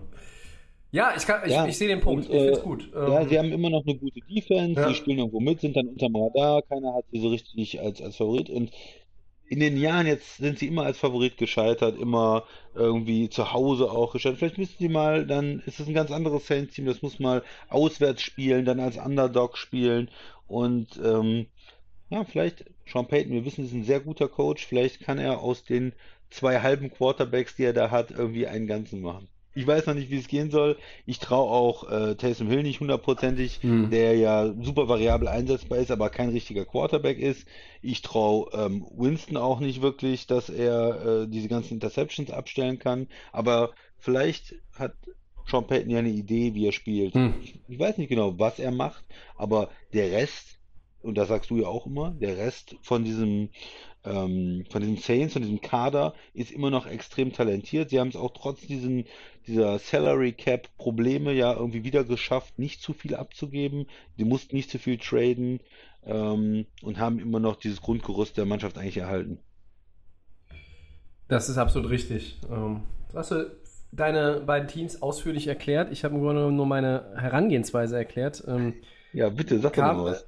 Ja, 0.91 1.15
ich, 1.17 1.27
kann, 1.27 1.41
ich, 1.47 1.53
Ja, 1.53 1.67
ich 1.67 1.79
sehe 1.79 1.89
den 1.89 2.01
Punkt. 2.01 2.29
und, 2.29 2.35
ich 2.35 2.41
finde 2.43 2.53
es 2.53 2.59
äh, 2.59 2.63
gut. 2.63 2.91
Ja, 2.95 3.23
Ähm, 3.23 3.29
sie 3.29 3.39
haben 3.39 3.53
immer 3.53 3.71
noch 3.71 3.85
eine 3.87 3.97
gute 3.97 4.21
Defense, 4.23 4.81
Ja. 4.81 4.89
sie 4.89 4.95
spielen 4.95 5.19
irgendwo 5.19 5.41
mit, 5.41 5.61
sind 5.61 5.75
dann 5.77 5.89
unterm 5.89 6.15
Radar, 6.17 6.63
keiner 6.63 6.95
hat 6.95 7.07
sie 7.11 7.21
so 7.21 7.29
richtig 7.29 7.81
als, 7.81 8.03
als 8.03 8.17
Favorit 8.17 8.51
und 8.51 8.71
in 9.53 9.61
den 9.61 9.77
Jahren 9.77 10.07
jetzt 10.07 10.39
sind 10.39 10.59
sie 10.59 10.67
immer 10.67 10.85
als 10.85 10.97
Favorit 10.97 11.37
gescheitert, 11.37 11.99
immer 12.01 12.45
irgendwie 12.75 13.29
zu 13.29 13.53
Hause 13.53 13.91
auch 13.91 14.15
gescheitert. 14.15 14.39
Vielleicht 14.39 14.57
müssen 14.57 14.77
sie 14.79 14.89
mal, 14.89 15.27
dann 15.27 15.61
ist 15.67 15.79
es 15.79 15.87
ein 15.87 15.93
ganz 15.93 16.11
anderes 16.11 16.47
Saints-Team, 16.47 16.87
das 16.87 17.03
muss 17.03 17.19
mal 17.19 17.43
auswärts 17.69 18.23
spielen, 18.23 18.65
dann 18.65 18.81
als 18.81 18.97
Underdog 18.97 19.59
spielen 19.59 20.11
und 20.47 20.99
ähm, 21.05 21.49
ja, 22.09 22.25
vielleicht 22.25 22.65
Sean 22.91 23.07
Payton, 23.09 23.35
wir 23.35 23.45
wissen, 23.45 23.67
ist 23.67 23.75
ein 23.75 23.85
sehr 23.85 24.01
guter 24.01 24.27
Coach, 24.27 24.65
vielleicht 24.65 25.01
kann 25.01 25.19
er 25.19 25.41
aus 25.41 25.65
den 25.65 25.93
zwei 26.31 26.63
halben 26.63 26.91
Quarterbacks, 26.91 27.55
die 27.55 27.65
er 27.65 27.75
da 27.75 27.91
hat, 27.91 28.11
irgendwie 28.11 28.47
einen 28.47 28.67
ganzen 28.67 29.03
machen. 29.03 29.29
Ich 29.55 29.67
weiß 29.67 29.87
noch 29.87 29.95
nicht, 29.95 30.11
wie 30.11 30.19
es 30.19 30.29
gehen 30.29 30.51
soll. 30.51 30.79
Ich 31.07 31.19
traue 31.19 31.51
auch 31.51 31.91
äh, 31.91 32.15
Taysom 32.15 32.49
Hill 32.49 32.63
nicht 32.63 32.81
hundertprozentig, 32.81 33.61
Hm. 33.63 33.91
der 33.91 34.17
ja 34.17 34.53
super 34.61 34.89
variabel 34.89 35.29
einsetzbar 35.29 35.79
ist, 35.79 35.91
aber 35.91 36.09
kein 36.11 36.31
richtiger 36.31 36.65
Quarterback 36.65 37.19
ist. 37.19 37.47
Ich 37.83 38.03
traue 38.03 38.51
ähm, 38.53 38.87
Winston 38.97 39.37
auch 39.37 39.61
nicht 39.61 39.83
wirklich, 39.83 40.27
dass 40.27 40.49
er 40.49 41.23
äh, 41.23 41.29
diese 41.29 41.49
ganzen 41.49 41.75
Interceptions 41.75 42.31
abstellen 42.31 42.79
kann. 42.79 43.09
Aber 43.33 43.73
vielleicht 43.99 44.55
hat 44.73 44.95
Sean 45.47 45.67
Payton 45.67 45.91
ja 45.91 45.99
eine 45.99 46.11
Idee, 46.11 46.55
wie 46.55 46.67
er 46.67 46.73
spielt. 46.73 47.15
Hm. 47.15 47.35
Ich, 47.43 47.59
ich 47.69 47.79
weiß 47.79 47.99
nicht 47.99 48.09
genau, 48.09 48.39
was 48.39 48.59
er 48.59 48.71
macht, 48.71 49.05
aber 49.37 49.71
der 49.93 50.11
Rest, 50.13 50.59
und 51.03 51.17
das 51.19 51.29
sagst 51.29 51.51
du 51.51 51.59
ja 51.59 51.67
auch 51.67 51.87
immer, 51.87 52.13
der 52.13 52.37
Rest 52.37 52.77
von 52.83 53.05
diesem 53.05 53.51
ähm, 54.05 54.65
von 54.71 54.81
diesem 54.83 54.97
Saints, 54.99 55.33
von 55.35 55.43
diesem 55.43 55.61
Kader 55.61 56.15
ist 56.35 56.51
immer 56.53 56.71
noch 56.71 56.87
extrem 56.87 57.33
talentiert. 57.33 57.91
Sie 57.91 58.01
haben 58.01 58.09
es 58.09 58.17
auch 58.17 58.33
trotz 58.35 58.61
diesen, 58.67 59.05
dieser 59.47 59.79
Salary 59.79 60.33
Cap 60.33 60.69
Probleme 60.77 61.33
ja 61.33 61.53
irgendwie 61.55 61.85
wieder 61.85 62.05
geschafft, 62.05 62.59
nicht 62.59 62.83
zu 62.83 62.93
viel 62.93 63.15
abzugeben. 63.15 63.87
Die 64.19 64.25
mussten 64.25 64.57
nicht 64.57 64.71
zu 64.71 64.79
viel 64.79 64.99
traden 64.99 65.61
ähm, 66.05 66.67
und 66.83 66.99
haben 66.99 67.19
immer 67.21 67.41
noch 67.41 67.57
dieses 67.57 67.81
Grundgerüst 67.81 68.37
der 68.37 68.47
Mannschaft 68.47 68.79
eigentlich 68.79 68.97
erhalten. 68.99 69.39
Das 71.29 71.49
ist 71.49 71.59
absolut 71.59 71.91
richtig. 71.91 72.39
Ähm, 72.51 72.83
du 73.11 73.19
hast 73.19 73.31
du 73.31 73.51
deine 73.91 74.41
beiden 74.41 74.69
Teams 74.69 75.03
ausführlich 75.03 75.47
erklärt. 75.47 75.93
Ich 75.93 76.05
habe 76.05 76.15
im 76.15 76.21
Grunde 76.21 76.41
genommen 76.41 76.57
nur 76.57 76.67
meine 76.67 77.13
Herangehensweise 77.17 77.97
erklärt. 77.97 78.43
Ähm, 78.47 78.75
Ja, 79.13 79.29
bitte, 79.29 79.59
sag 79.61 79.75
doch 79.75 79.83
Kam- 79.83 79.97
mal 79.99 80.05
was. 80.05 80.27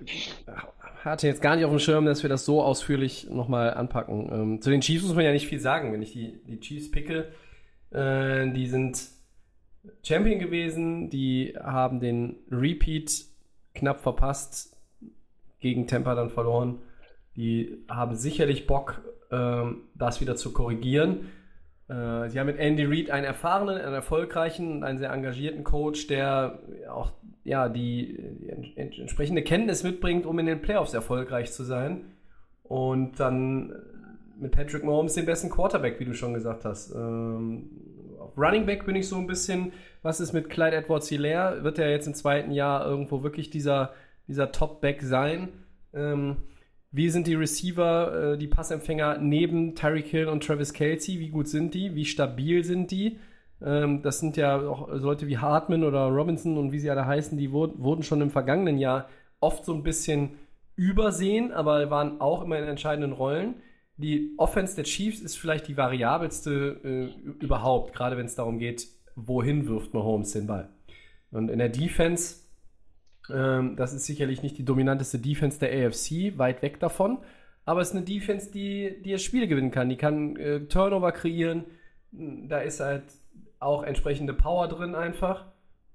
Hatte 1.05 1.27
jetzt 1.27 1.43
gar 1.43 1.57
nicht 1.57 1.65
auf 1.65 1.71
dem 1.71 1.79
Schirm, 1.79 2.07
dass 2.07 2.23
wir 2.23 2.31
das 2.31 2.45
so 2.45 2.63
ausführlich 2.63 3.29
nochmal 3.31 3.75
anpacken. 3.75 4.31
Ähm, 4.33 4.61
zu 4.63 4.71
den 4.71 4.81
Chiefs 4.81 5.05
muss 5.05 5.15
man 5.15 5.25
ja 5.25 5.33
nicht 5.33 5.47
viel 5.47 5.61
sagen, 5.61 5.93
wenn 5.93 6.03
ich 6.03 6.13
die, 6.13 6.41
die 6.47 6.61
Chiefs 6.61 6.91
picke. 6.91 7.33
Äh, 7.91 8.51
die 8.53 8.67
sind 8.67 9.03
Champion 10.03 10.39
gewesen, 10.39 11.11
die 11.11 11.55
haben 11.63 12.01
den 12.01 12.37
Repeat 12.51 13.25
knapp 13.75 14.01
verpasst, 14.01 14.77
gegen 15.61 15.87
Tampa 15.87 16.15
dann 16.15 16.31
verloren. 16.31 16.79
Die 17.37 17.85
haben 17.89 18.15
sicherlich 18.15 18.67
Bock, 18.67 19.03
ähm, 19.31 19.83
das 19.95 20.21
wieder 20.21 20.37
zu 20.37 20.53
korrigieren. 20.53 21.31
Äh, 21.89 22.29
sie 22.29 22.39
haben 22.39 22.47
mit 22.47 22.59
Andy 22.59 22.85
Reid 22.85 23.11
einen 23.11 23.25
erfahrenen, 23.25 23.79
einen 23.79 23.95
erfolgreichen 23.95 24.73
und 24.73 24.85
einen 24.85 24.99
sehr 24.99 25.11
engagierten 25.11 25.65
Coach, 25.65 26.07
der 26.07 26.61
auch 26.91 27.13
ja, 27.45 27.69
die, 27.69 28.19
die 28.41 28.49
en- 28.49 28.73
en- 28.77 28.93
entsprechende 28.93 29.43
Kenntnis 29.43 29.83
mitbringt, 29.85 30.27
um 30.27 30.39
in 30.39 30.47
den 30.47 30.63
Playoffs 30.63 30.95
erfolgreich 30.95 31.53
zu 31.53 31.63
sein. 31.63 32.07
Und 32.63 33.21
dann 33.21 33.71
äh, 33.71 33.75
mit 34.41 34.53
Patrick 34.53 34.83
Mahomes 34.85 35.15
den 35.15 35.27
besten 35.27 35.51
Quarterback, 35.51 36.01
wie 36.01 36.07
du 36.07 36.15
schon 36.15 36.35
gesagt 36.35 36.65
hast. 36.65 36.95
Ähm, 36.95 37.71
Running 38.37 38.67
Back 38.67 38.87
bin 38.87 38.97
ich 38.97 39.07
so 39.09 39.17
ein 39.17 39.27
bisschen, 39.27 39.73
was 40.03 40.19
ist 40.21 40.33
mit 40.33 40.49
Clyde 40.49 40.77
Edwards 40.77 41.09
Hilaire? 41.09 41.63
Wird 41.63 41.79
er 41.79 41.91
jetzt 41.91 42.07
im 42.07 42.15
zweiten 42.15 42.51
Jahr 42.51 42.85
irgendwo 42.87 43.23
wirklich 43.23 43.51
dieser, 43.51 43.93
dieser 44.27 44.51
Top-Back 44.51 45.03
sein? 45.03 45.49
Ähm, 45.93 46.39
wie 46.91 47.11
sind 47.11 47.27
die 47.27 47.35
Receiver, 47.35 48.33
äh, 48.33 48.39
die 48.39 48.47
Passempfänger 48.47 49.19
neben 49.19 49.75
Tyreek 49.75 50.07
Hill 50.07 50.29
und 50.29 50.45
Travis 50.45 50.73
Kelsey? 50.73 51.21
Wie 51.21 51.29
gut 51.29 51.49
sind 51.49 51.75
die? 51.75 51.95
Wie 51.95 52.05
stabil 52.05 52.65
sind 52.65 52.91
die? 52.91 53.19
Ähm, 53.63 54.03
das 54.03 54.21
sind 54.21 54.37
ja 54.37 54.61
auch 54.61 54.89
Leute 54.89 55.27
wie 55.27 55.39
Hartman 55.39 55.85
oder 55.85 56.07
Robinson 56.07 56.59
und 56.59 56.73
wie 56.73 56.79
sie 56.79 56.91
alle 56.91 57.07
heißen, 57.07 57.37
die 57.39 57.53
wurden, 57.53 57.83
wurden 57.83 58.03
schon 58.03 58.21
im 58.21 58.31
vergangenen 58.31 58.79
Jahr 58.79 59.09
oft 59.41 59.65
so 59.65 59.75
ein 59.75 59.83
bisschen 59.83 60.39
übersehen, 60.77 61.53
aber 61.53 61.91
waren 61.91 62.21
auch 62.21 62.43
immer 62.43 62.59
in 62.59 62.65
entscheidenden 62.65 63.13
Rollen. 63.13 63.57
Die 63.97 64.35
Offense 64.39 64.75
der 64.75 64.85
Chiefs 64.85 65.21
ist 65.21 65.37
vielleicht 65.37 65.69
die 65.69 65.77
variabelste 65.77 66.81
äh, 66.85 67.45
überhaupt, 67.45 67.95
gerade 67.95 68.17
wenn 68.17 68.27
es 68.27 68.35
darum 68.35 68.59
geht, 68.59 68.89
wohin 69.15 69.69
wirft 69.69 69.95
Mahomes 69.95 70.33
den 70.33 70.49
Ball. 70.49 70.69
Und 71.31 71.49
in 71.49 71.59
der 71.59 71.69
Defense, 71.69 72.43
ähm, 73.33 73.77
das 73.77 73.93
ist 73.93 74.07
sicherlich 74.07 74.43
nicht 74.43 74.59
die 74.59 74.65
dominanteste 74.65 75.19
Defense 75.19 75.61
der 75.61 75.87
AFC, 75.87 76.37
weit 76.39 76.63
weg 76.63 76.81
davon, 76.81 77.19
aber 77.65 77.81
es 77.81 77.91
ist 77.91 77.97
eine 77.97 78.05
Defense, 78.05 78.51
die, 78.51 79.01
die 79.05 79.13
das 79.13 79.23
Spiel 79.23 79.47
gewinnen 79.47 79.71
kann. 79.71 79.89
Die 79.89 79.97
kann 79.97 80.37
äh, 80.37 80.67
Turnover 80.67 81.13
kreieren, 81.13 81.65
da 82.11 82.61
ist 82.61 82.81
halt 82.81 83.05
auch 83.65 83.83
entsprechende 83.83 84.35
Power 84.35 84.69
drin 84.69 84.95
einfach. 84.95 85.47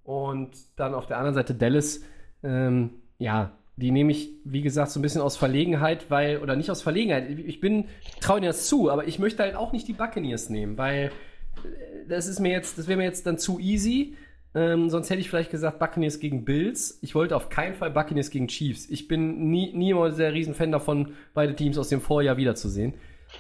Und 0.03 0.51
dann 0.76 0.93
auf 0.93 1.05
der 1.05 1.17
anderen 1.17 1.36
Seite 1.36 1.53
Dallas, 1.53 2.01
ähm, 2.43 2.95
ja, 3.17 3.51
die 3.76 3.91
nehme 3.91 4.11
ich, 4.11 4.32
wie 4.43 4.61
gesagt, 4.61 4.91
so 4.91 4.99
ein 4.99 5.03
bisschen 5.03 5.22
aus 5.22 5.38
Verlegenheit, 5.38 6.09
weil, 6.09 6.39
oder 6.39 6.55
nicht 6.55 6.70
aus 6.70 6.82
Verlegenheit, 6.82 7.30
ich 7.30 7.61
bin, 7.61 7.86
traue 8.20 8.39
ihnen 8.39 8.47
das 8.47 8.67
zu, 8.67 8.91
aber 8.91 9.07
ich 9.07 9.20
möchte 9.20 9.43
halt 9.43 9.55
auch 9.55 9.72
nicht 9.72 9.88
die 9.88 9.93
Buccaneers 9.93 10.49
nehmen, 10.49 10.78
weil 10.78 11.11
äh, 11.63 12.07
das 12.09 12.28
ist 12.28 12.39
mir 12.39 12.51
jetzt, 12.51 12.78
das 12.78 12.88
wäre 12.88 12.97
mir 12.97 13.03
jetzt 13.03 13.26
dann 13.26 13.38
zu 13.38 13.59
easy. 13.59 14.15
Ähm, 14.55 14.89
sonst 14.89 15.11
hätte 15.11 15.22
ich 15.22 15.30
vielleicht 15.30 15.51
gesagt 15.51 15.78
Buccaneers 15.78 16.20
gegen 16.20 16.43
Bills. 16.43 16.97
Ich 17.03 17.13
wollte 17.13 17.36
auf 17.36 17.49
keinen 17.49 17.76
Fall 17.76 17.91
Buccaneers 17.91 18.32
gegen 18.32 18.47
Chiefs. 18.47 18.89
Ich 18.89 19.07
bin 19.07 19.51
nie, 19.51 19.72
nie 19.74 19.91
immer 19.91 20.11
sehr 20.11 20.34
riesen 20.34 20.55
Fan 20.55 20.72
davon, 20.72 21.13
beide 21.36 21.55
Teams 21.55 21.78
aus 21.78 21.89
dem 21.89 22.01
Vorjahr 22.01 22.38
wiederzusehen. 22.38 22.95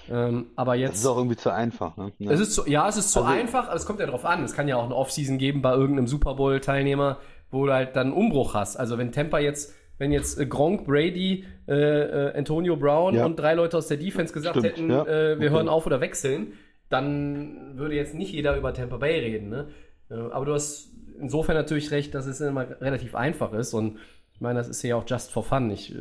Ähm, 0.09 0.47
aber 0.55 0.73
Das 0.73 0.81
jetzt. 0.81 0.95
ist 0.99 1.05
auch 1.05 1.17
irgendwie 1.17 1.35
zu 1.37 1.51
einfach, 1.53 1.97
ne? 1.97 2.11
Ja. 2.19 2.31
Es 2.31 2.39
ist 2.39 2.53
zu, 2.53 2.67
ja, 2.67 2.87
es 2.87 2.97
ist 2.97 3.11
zu 3.11 3.21
Also- 3.21 3.31
einfach, 3.31 3.67
aber 3.67 3.75
es 3.75 3.85
kommt 3.85 3.99
ja 3.99 4.05
drauf 4.07 4.25
an. 4.25 4.43
Es 4.43 4.53
kann 4.53 4.67
ja 4.67 4.75
auch 4.77 4.85
eine 4.85 4.95
Offseason 4.95 5.37
geben 5.37 5.61
bei 5.61 5.73
irgendeinem 5.73 6.07
Super 6.07 6.35
Bowl-Teilnehmer, 6.35 7.17
wo 7.51 7.65
du 7.65 7.73
halt 7.73 7.95
dann 7.95 8.07
einen 8.07 8.15
Umbruch 8.15 8.53
hast. 8.53 8.77
Also 8.77 8.97
wenn 8.97 9.11
Tampa 9.11 9.39
jetzt, 9.39 9.73
wenn 9.97 10.11
jetzt 10.11 10.39
äh, 10.39 10.45
Gronk, 10.45 10.85
Brady, 10.85 11.45
äh, 11.67 11.73
äh, 11.73 12.37
Antonio 12.37 12.75
Brown 12.77 13.15
Ja. 13.15 13.25
und 13.25 13.35
drei 13.37 13.53
Leute 13.55 13.77
aus 13.77 13.87
der 13.87 13.97
Defense 13.97 14.33
gesagt 14.33 14.57
Stimmt, 14.57 14.77
hätten, 14.77 14.89
ja. 14.91 15.03
äh, 15.05 15.39
wir 15.39 15.47
Okay. 15.47 15.49
hören 15.49 15.69
auf 15.69 15.85
oder 15.85 16.01
wechseln, 16.01 16.53
dann 16.89 17.77
würde 17.77 17.95
jetzt 17.95 18.15
nicht 18.15 18.31
jeder 18.33 18.55
über 18.57 18.73
Tampa 18.73 18.97
Bay 18.97 19.19
reden. 19.19 19.49
Ne? 19.49 19.67
Äh, 20.09 20.15
aber 20.15 20.45
du 20.45 20.53
hast 20.53 20.89
insofern 21.19 21.55
natürlich 21.55 21.91
recht, 21.91 22.13
dass 22.15 22.25
es 22.25 22.41
immer 22.41 22.65
relativ 22.81 23.15
einfach 23.15 23.53
ist 23.53 23.73
und 23.73 23.97
ich 24.33 24.41
meine, 24.41 24.57
das 24.59 24.69
ist 24.69 24.81
ja 24.83 24.95
auch 24.95 25.03
just 25.05 25.31
for 25.31 25.43
fun. 25.43 25.69
Ich 25.69 25.93
äh, 25.93 25.97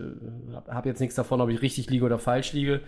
habe 0.55 0.73
hab 0.73 0.87
jetzt 0.87 1.01
nichts 1.01 1.17
davon, 1.17 1.41
ob 1.41 1.49
ich 1.51 1.61
richtig 1.61 1.91
liege 1.91 2.05
oder 2.05 2.19
falsch 2.21 2.53
liege. 2.53 2.81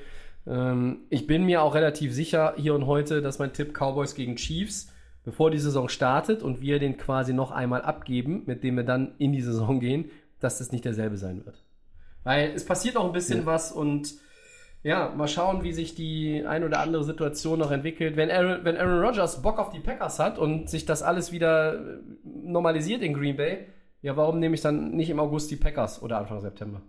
Ähm, 0.47 1.01
ich 1.11 1.26
bin 1.26 1.45
mir 1.45 1.62
auch 1.62 1.74
relativ 1.74 2.14
sicher 2.14 2.55
hier 2.57 2.74
und 2.74 2.86
heute, 2.86 3.22
dass 3.22 3.38
mein 3.38 3.53
Tipp 3.53 3.72
Cowboys 3.74 4.14
gegen 4.14 4.36
Chiefs, 4.36 4.93
bevor 5.24 5.51
die 5.51 5.59
Saison 5.59 5.88
startet 5.88 6.43
und 6.43 6.61
wir 6.61 6.78
den 6.78 6.97
quasi 6.97 7.32
noch 7.32 7.51
einmal 7.51 7.82
abgeben, 7.82 8.43
mit 8.47 8.64
dem 8.64 8.76
wir 8.76 8.84
dann 8.84 9.14
in 9.18 9.32
die 9.32 9.43
Saison 9.43 9.80
gehen, 9.80 10.11
dass 10.41 10.59
das 10.59 10.72
nicht 10.72 10.84
derselbe 10.84 11.16
sein 11.16 11.45
wird. 11.45 11.62
Weil 12.24 12.53
es 12.55 12.64
passiert 12.64 12.97
auch 12.97 13.05
ein 13.05 13.12
bisschen 13.12 13.41
Ja. 13.41 13.47
was 13.47 13.72
und 13.72 14.14
ja, 14.82 15.12
mal 15.14 15.28
schauen, 15.28 15.62
wie 15.62 15.74
sich 15.74 15.95
die 15.95 16.43
ein 16.47 16.64
oder 16.64 16.80
andere 16.80 17.05
Situation 17.05 17.59
noch 17.59 17.70
entwickelt. 17.70 18.16
Wenn 18.16 18.30
Aaron, 18.30 18.64
wenn 18.64 18.78
Aaron 18.78 19.05
Rodgers 19.05 19.43
Bock 19.43 19.59
auf 19.59 19.68
die 19.68 19.80
Packers 19.80 20.18
hat 20.18 20.38
und 20.38 20.70
sich 20.70 20.86
das 20.86 21.03
alles 21.03 21.32
wieder 21.32 21.74
äh, 21.74 21.99
normalisiert 22.24 23.03
in 23.03 23.12
Green 23.12 23.36
Bay, 23.36 23.66
ja, 24.01 24.16
warum 24.16 24.38
nehme 24.38 24.55
ich 24.55 24.62
dann 24.62 24.93
nicht 24.93 25.11
im 25.11 25.20
August 25.20 25.51
die 25.51 25.57
Packers 25.57 26.03
oder 26.03 26.16
Anfang 26.16 26.41
September? 26.41 26.80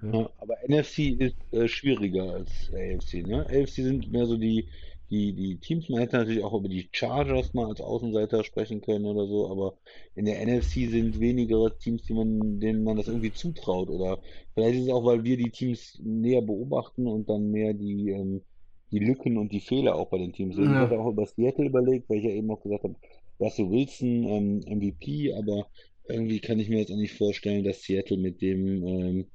Ja, 0.00 0.30
aber 0.38 0.62
NFC 0.64 1.10
ist 1.10 1.36
äh, 1.52 1.68
schwieriger 1.68 2.32
als 2.34 2.70
AFC, 2.74 3.22
ne? 3.22 3.46
AFC 3.48 3.82
sind 3.82 4.10
mehr 4.10 4.26
so 4.26 4.36
die, 4.36 4.68
die, 5.10 5.32
die 5.34 5.58
Teams. 5.60 5.88
Man 5.88 6.00
hätte 6.00 6.16
natürlich 6.18 6.42
auch 6.42 6.52
über 6.54 6.68
die 6.68 6.88
Chargers 6.92 7.54
mal 7.54 7.66
als 7.68 7.80
Außenseiter 7.80 8.42
sprechen 8.44 8.80
können 8.80 9.06
oder 9.06 9.26
so, 9.26 9.48
aber 9.50 9.78
in 10.14 10.24
der 10.24 10.40
NFC 10.42 10.86
sind 10.88 11.20
weniger 11.20 11.76
Teams, 11.78 12.02
die 12.04 12.14
man, 12.14 12.58
denen 12.60 12.82
man 12.84 12.96
das 12.96 13.06
irgendwie 13.08 13.32
zutraut. 13.32 13.88
Oder 13.90 14.20
vielleicht 14.54 14.76
ist 14.80 14.82
es 14.86 14.92
auch, 14.92 15.04
weil 15.04 15.22
wir 15.24 15.36
die 15.36 15.50
Teams 15.52 15.98
näher 16.02 16.42
beobachten 16.42 17.06
und 17.06 17.28
dann 17.28 17.50
mehr 17.50 17.72
die, 17.72 18.10
ähm, 18.10 18.44
die 18.90 18.98
Lücken 18.98 19.38
und 19.38 19.52
die 19.52 19.60
Fehler 19.60 19.94
auch 19.96 20.10
bei 20.10 20.18
den 20.18 20.32
Teams 20.32 20.56
sehen. 20.56 20.72
Ich 20.72 20.80
Ja. 20.80 20.82
hatte 20.82 20.98
auch 20.98 21.10
über 21.10 21.26
Seattle 21.26 21.66
überlegt, 21.66 22.08
weil 22.10 22.18
ich 22.18 22.24
ja 22.24 22.30
eben 22.30 22.50
auch 22.50 22.62
gesagt 22.62 22.84
habe, 22.84 22.96
Russell 23.40 23.70
Wilson, 23.70 24.24
ähm, 24.28 24.60
MVP, 24.66 25.32
aber 25.34 25.70
irgendwie 26.04 26.40
kann 26.40 26.58
ich 26.58 26.68
mir 26.68 26.80
jetzt 26.80 26.90
auch 26.92 26.96
nicht 26.96 27.16
vorstellen, 27.16 27.64
dass 27.64 27.82
Seattle 27.82 28.18
mit 28.18 28.40
dem, 28.42 28.86
ähm, 28.86 29.30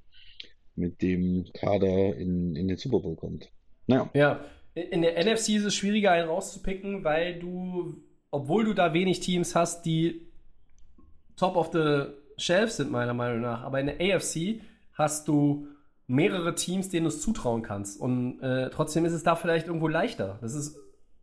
mit 0.78 1.02
dem 1.02 1.46
Kader 1.54 2.16
in, 2.16 2.56
in 2.56 2.68
den 2.68 2.78
Super 2.78 3.00
Bowl 3.00 3.16
kommt. 3.16 3.50
Naja, 3.88 4.10
Ja, 4.14 4.40
in 4.76 5.02
der 5.02 5.24
NFC 5.24 5.50
ist 5.50 5.66
es 5.66 5.76
schwieriger, 5.76 6.12
einen 6.12 6.30
rauszupicken, 6.30 7.04
weil 7.04 7.40
du, 7.40 8.04
obwohl 8.32 8.66
du 8.66 8.74
da 8.74 8.94
wenig 8.94 9.20
Teams 9.20 9.56
hast, 9.56 9.86
die 9.86 10.28
top 11.36 11.56
of 11.56 11.72
the 11.74 12.06
shelf 12.38 12.72
sind, 12.72 12.92
meiner 12.92 13.14
Meinung 13.14 13.42
nach, 13.42 13.64
aber 13.64 13.80
in 13.80 13.88
der 13.88 14.00
AFC 14.00 14.62
hast 14.94 15.28
du 15.28 15.68
mehrere 16.06 16.56
Teams, 16.56 16.90
denen 16.90 17.06
du 17.06 17.10
es 17.10 17.22
zutrauen 17.22 17.64
kannst. 17.64 18.00
Und 18.00 18.40
äh, 18.42 18.70
trotzdem 18.70 19.06
ist 19.06 19.14
es 19.14 19.24
da 19.24 19.36
vielleicht 19.36 19.68
irgendwo 19.68 19.88
leichter. 19.88 20.38
Das 20.42 20.54
ist, 20.54 20.78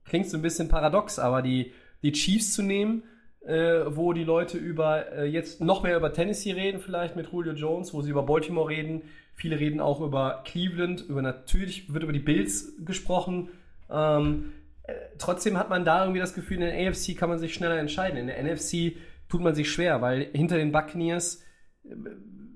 klingt 0.04 0.28
so 0.28 0.36
ein 0.36 0.42
bisschen 0.42 0.68
paradox, 0.68 1.18
aber 1.18 1.40
die, 1.40 1.72
die 2.02 2.12
Chiefs 2.12 2.52
zu 2.52 2.62
nehmen, 2.62 3.04
äh, 3.40 3.84
wo 3.86 4.12
die 4.12 4.24
Leute 4.24 4.58
über 4.58 5.12
äh, 5.12 5.26
jetzt 5.26 5.60
noch 5.60 5.82
mehr 5.82 5.96
über 5.96 6.12
Tennessee 6.12 6.52
reden, 6.52 6.80
vielleicht 6.80 7.16
mit 7.16 7.28
Julio 7.30 7.52
Jones, 7.52 7.94
wo 7.94 8.02
sie 8.02 8.10
über 8.10 8.22
Baltimore 8.24 8.68
reden. 8.68 9.02
Viele 9.34 9.58
reden 9.58 9.80
auch 9.80 10.00
über 10.00 10.42
Cleveland, 10.44 11.02
über 11.02 11.22
natürlich 11.22 11.92
wird 11.92 12.04
über 12.04 12.12
die 12.12 12.20
Bills 12.20 12.74
gesprochen. 12.84 13.48
Ähm, 13.90 14.52
äh, 14.84 14.94
trotzdem 15.18 15.58
hat 15.58 15.70
man 15.70 15.84
da 15.84 16.02
irgendwie 16.02 16.20
das 16.20 16.34
Gefühl, 16.34 16.62
in 16.62 16.62
der 16.62 16.88
AFC 16.88 17.16
kann 17.16 17.28
man 17.28 17.38
sich 17.38 17.54
schneller 17.54 17.78
entscheiden. 17.78 18.16
In 18.18 18.26
der 18.28 18.42
NFC 18.42 18.96
tut 19.28 19.40
man 19.40 19.54
sich 19.54 19.70
schwer, 19.70 20.00
weil 20.02 20.28
hinter 20.32 20.56
den 20.56 20.72
Buccaneers, 20.72 21.42
äh, 21.84 21.94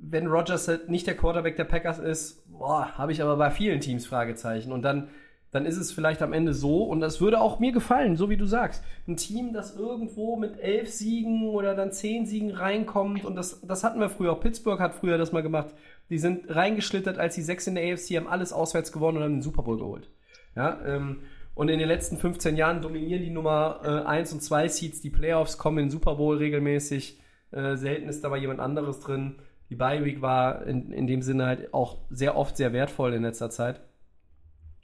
wenn 0.01 0.29
Rodgers 0.29 0.69
halt 0.69 0.89
nicht 0.89 1.07
der 1.07 1.17
Quarterback 1.17 1.57
der 1.57 1.65
Packers 1.65 1.99
ist, 1.99 2.45
habe 2.61 3.13
ich 3.13 3.23
aber 3.23 3.37
bei 3.37 3.51
vielen 3.51 3.81
Teams 3.81 4.07
Fragezeichen. 4.07 4.73
Und 4.73 4.83
dann 4.83 5.09
dann 5.51 5.65
ist 5.65 5.79
es 5.79 5.93
vielleicht 5.93 6.21
am 6.21 6.33
Ende 6.33 6.53
so, 6.53 6.85
und 6.85 7.01
das 7.01 7.21
würde 7.21 7.41
auch 7.41 7.59
mir 7.59 7.73
gefallen, 7.73 8.17
so 8.17 8.29
wie 8.29 8.37
du 8.37 8.45
sagst, 8.45 8.85
ein 9.07 9.17
Team, 9.17 9.53
das 9.53 9.77
irgendwo 9.77 10.37
mit 10.37 10.61
elf 10.61 10.91
Siegen 10.91 11.49
oder 11.49 11.75
dann 11.75 11.93
zehn 11.93 12.27
Siegen 12.27 12.51
reinkommt, 12.51 13.25
und 13.25 13.35
das, 13.35 13.61
das 13.63 13.83
hatten 13.83 14.01
wir 14.01 14.11
früher, 14.11 14.33
auch 14.33 14.41
Pittsburgh 14.41 14.81
hat 14.81 14.95
früher 14.95 15.17
das 15.17 15.33
mal 15.33 15.43
gemacht, 15.43 15.75
die 16.11 16.19
sind 16.19 16.55
reingeschlittert, 16.55 17.19
als 17.19 17.35
die 17.35 17.43
sechs 17.43 17.67
in 17.67 17.75
der 17.75 17.93
AFC 17.93 18.17
haben 18.17 18.29
alles 18.29 18.53
auswärts 18.53 18.93
gewonnen 18.93 19.19
und 19.19 19.25
haben 19.25 19.35
den 19.37 19.43
Super 19.43 19.63
Bowl 19.63 19.79
geholt. 19.79 20.11
Ja, 20.55 20.81
ähm, 20.85 21.21
und 21.55 21.69
in 21.71 21.79
den 21.81 21.89
letzten 21.89 22.19
15 22.19 22.57
Jahren 22.57 22.83
dominieren 22.83 23.23
die 23.23 23.31
Nummer 23.31 23.81
äh, 23.83 24.07
1 24.07 24.33
und 24.33 24.43
2 24.43 24.69
Seeds 24.69 25.01
die 25.01 25.11
Playoffs, 25.11 25.59
kommen 25.59 25.79
in 25.79 25.85
den 25.87 25.91
Super 25.91 26.15
Bowl 26.15 26.37
regelmäßig. 26.37 27.21
Äh, 27.51 27.77
selten 27.77 28.09
ist 28.09 28.23
dabei 28.23 28.39
jemand 28.39 28.61
anderes 28.61 29.01
drin. 29.01 29.37
Die 29.71 29.75
Bye 29.75 30.05
Week 30.05 30.23
war 30.23 30.65
in, 30.67 30.93
in 30.93 31.07
dem 31.07 31.21
Sinne 31.21 31.47
halt 31.47 31.75
auch 31.75 31.99
sehr 32.11 32.37
oft 32.37 32.57
sehr 32.57 32.73
wertvoll 32.73 33.13
in 33.13 33.23
letzter 33.23 33.51
Zeit. 33.51 33.81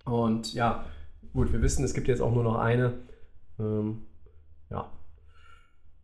Und 0.05 0.55
ja, 0.55 0.84
gut, 1.32 1.52
wir 1.52 1.62
wissen, 1.62 1.84
es 1.84 1.94
gibt 1.94 2.09
jetzt 2.09 2.20
auch 2.20 2.32
nur 2.32 2.44
noch 2.44 2.59
eine. 2.59 2.94
Ähm, 3.59 4.02
ja. 4.70 4.90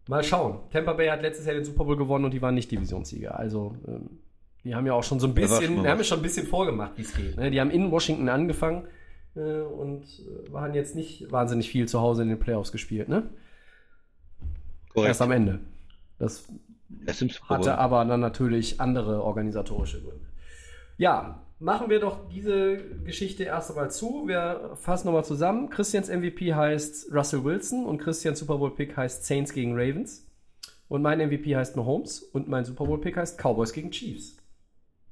Mal 0.08 0.24
schauen. 0.24 0.58
Tampa 0.70 0.94
Bay 0.94 1.08
hat 1.08 1.22
letztes 1.22 1.46
Jahr 1.46 1.54
den 1.54 1.64
Super 1.64 1.84
Bowl 1.84 1.96
gewonnen 1.96 2.24
und 2.24 2.32
die 2.32 2.42
waren 2.42 2.54
nicht 2.54 2.70
Divisionssieger. 2.70 3.38
Also, 3.38 3.76
ähm, 3.86 4.18
die 4.64 4.74
haben 4.74 4.86
ja 4.86 4.92
auch 4.92 5.04
schon 5.04 5.20
so 5.20 5.26
ein 5.26 5.34
bisschen, 5.34 5.82
die 5.82 5.88
haben 5.88 5.98
ja 5.98 6.04
schon 6.04 6.18
ein 6.18 6.22
bisschen 6.22 6.46
vorgemacht, 6.46 6.92
wie 6.96 7.02
es 7.02 7.14
geht. 7.14 7.36
Ne? 7.36 7.50
Die 7.50 7.60
haben 7.60 7.70
in 7.70 7.90
Washington 7.90 8.28
angefangen 8.28 8.86
äh, 9.34 9.60
und 9.60 10.04
äh, 10.04 10.52
waren 10.52 10.74
jetzt 10.74 10.94
nicht 10.94 11.30
wahnsinnig 11.32 11.70
viel 11.70 11.88
zu 11.88 12.00
Hause 12.00 12.22
in 12.22 12.28
den 12.28 12.38
Playoffs 12.38 12.72
gespielt, 12.72 13.08
ne? 13.08 13.30
Korrekt. 14.90 15.08
Erst 15.08 15.22
am 15.22 15.30
Ende. 15.30 15.60
Das 16.18 16.48
hatte 17.48 17.78
aber 17.78 18.04
dann 18.04 18.20
natürlich 18.20 18.80
andere 18.80 19.22
organisatorische 19.22 20.02
Gründe. 20.02 20.26
Ja, 20.98 21.40
machen 21.60 21.90
wir 21.90 22.00
doch 22.00 22.28
diese 22.28 22.78
Geschichte 23.04 23.44
erst 23.44 23.70
einmal 23.70 23.90
zu. 23.90 24.26
Wir 24.26 24.72
fassen 24.76 25.06
nochmal 25.06 25.24
zusammen. 25.24 25.68
Christians 25.68 26.08
MVP 26.08 26.54
heißt 26.54 27.12
Russell 27.12 27.44
Wilson 27.44 27.86
und 27.86 27.98
Christians 27.98 28.40
Super 28.40 28.56
Bowl 28.56 28.74
Pick 28.74 28.96
heißt 28.96 29.24
Saints 29.24 29.52
gegen 29.52 29.74
Ravens. 29.74 30.26
Und 30.88 31.02
mein 31.02 31.18
MVP 31.18 31.54
heißt 31.54 31.76
Mahomes 31.76 32.22
und 32.22 32.48
mein 32.48 32.64
Super 32.64 32.86
Bowl 32.86 33.00
Pick 33.00 33.16
heißt 33.16 33.38
Cowboys 33.38 33.72
gegen 33.72 33.90
Chiefs. 33.92 34.38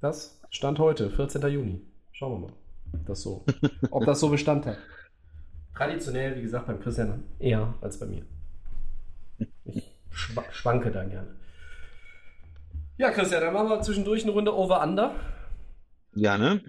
Das 0.01 0.41
stand 0.51 0.79
heute, 0.79 1.11
14. 1.11 1.43
Juni. 1.49 1.83
Schauen 2.13 2.33
wir 2.33 2.49
mal, 2.49 2.57
das 3.07 3.23
so, 3.23 3.45
ob 3.91 4.05
das 4.07 4.19
so 4.19 4.29
Bestand 4.31 4.67
hat. 4.67 4.79
Traditionell, 5.77 6.35
wie 6.37 6.43
gesagt, 6.43 6.67
beim 6.67 6.81
Christian 6.81 7.25
eher 7.39 7.75
als 7.81 8.01
bei 8.01 8.07
mir. 8.07 8.23
Ich 9.67 9.85
schwanke 10.51 10.91
da 10.91 11.05
gerne. 11.05 11.37
Ja, 12.97 13.11
Christian, 13.11 13.43
dann 13.43 13.55
machen 13.55 13.69
wir 13.69 13.81
zwischendurch 13.83 14.25
eine 14.25 14.33
Runde 14.33 14.57
Over-Under. 14.57 15.15
Ja, 16.19 16.37
ne? 16.37 16.61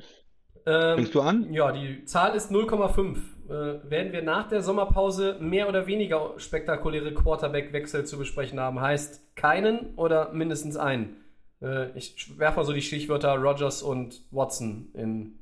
Ähm, 0.65 0.95
Fängst 0.97 1.15
du 1.15 1.21
an? 1.21 1.51
Ja, 1.51 1.71
die 1.71 2.05
Zahl 2.05 2.35
ist 2.35 2.51
0,5. 2.51 3.17
Äh, 3.47 3.89
werden 3.89 4.11
wir 4.11 4.21
nach 4.21 4.47
der 4.47 4.61
Sommerpause 4.61 5.37
mehr 5.39 5.67
oder 5.67 5.87
weniger 5.87 6.33
spektakuläre 6.37 7.13
Quarterback-Wechsel 7.13 8.05
zu 8.05 8.17
besprechen 8.17 8.59
haben? 8.59 8.79
Heißt 8.79 9.35
keinen 9.35 9.95
oder 9.95 10.31
mindestens 10.33 10.77
einen? 10.77 11.17
Äh, 11.61 11.97
ich 11.97 12.37
werfe 12.37 12.57
mal 12.57 12.65
so 12.65 12.73
die 12.73 12.81
Stichwörter 12.81 13.35
Rogers 13.35 13.81
und 13.81 14.21
Watson 14.29 14.89
in 14.93 15.39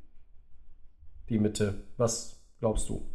die 1.30 1.39
Mitte. 1.39 1.84
Was 1.97 2.41
glaubst 2.60 2.88
du? 2.88 3.05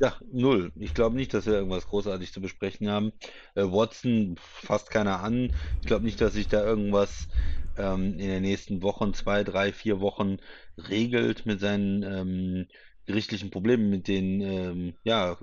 Ja, 0.00 0.18
null. 0.32 0.72
Ich 0.76 0.94
glaube 0.94 1.16
nicht, 1.16 1.34
dass 1.34 1.44
wir 1.46 1.52
irgendwas 1.54 1.86
großartig 1.86 2.32
zu 2.32 2.40
besprechen 2.40 2.88
haben. 2.88 3.12
Äh, 3.54 3.64
Watson 3.64 4.36
fasst 4.38 4.90
keiner 4.90 5.20
an. 5.20 5.52
Ich 5.80 5.86
glaube 5.86 6.04
nicht, 6.06 6.20
dass 6.22 6.32
sich 6.32 6.48
da 6.48 6.64
irgendwas 6.64 7.28
ähm, 7.76 8.14
in 8.18 8.28
den 8.28 8.42
nächsten 8.42 8.82
Wochen, 8.82 9.12
zwei, 9.12 9.44
drei, 9.44 9.72
vier 9.74 10.00
Wochen 10.00 10.38
regelt 10.78 11.44
mit 11.44 11.60
seinen 11.60 12.02
ähm, 12.02 12.66
gerichtlichen 13.04 13.50
Problemen, 13.50 13.90
mit 13.90 14.08
den 14.08 14.40
ähm, 14.40 14.96
ja, 15.04 15.36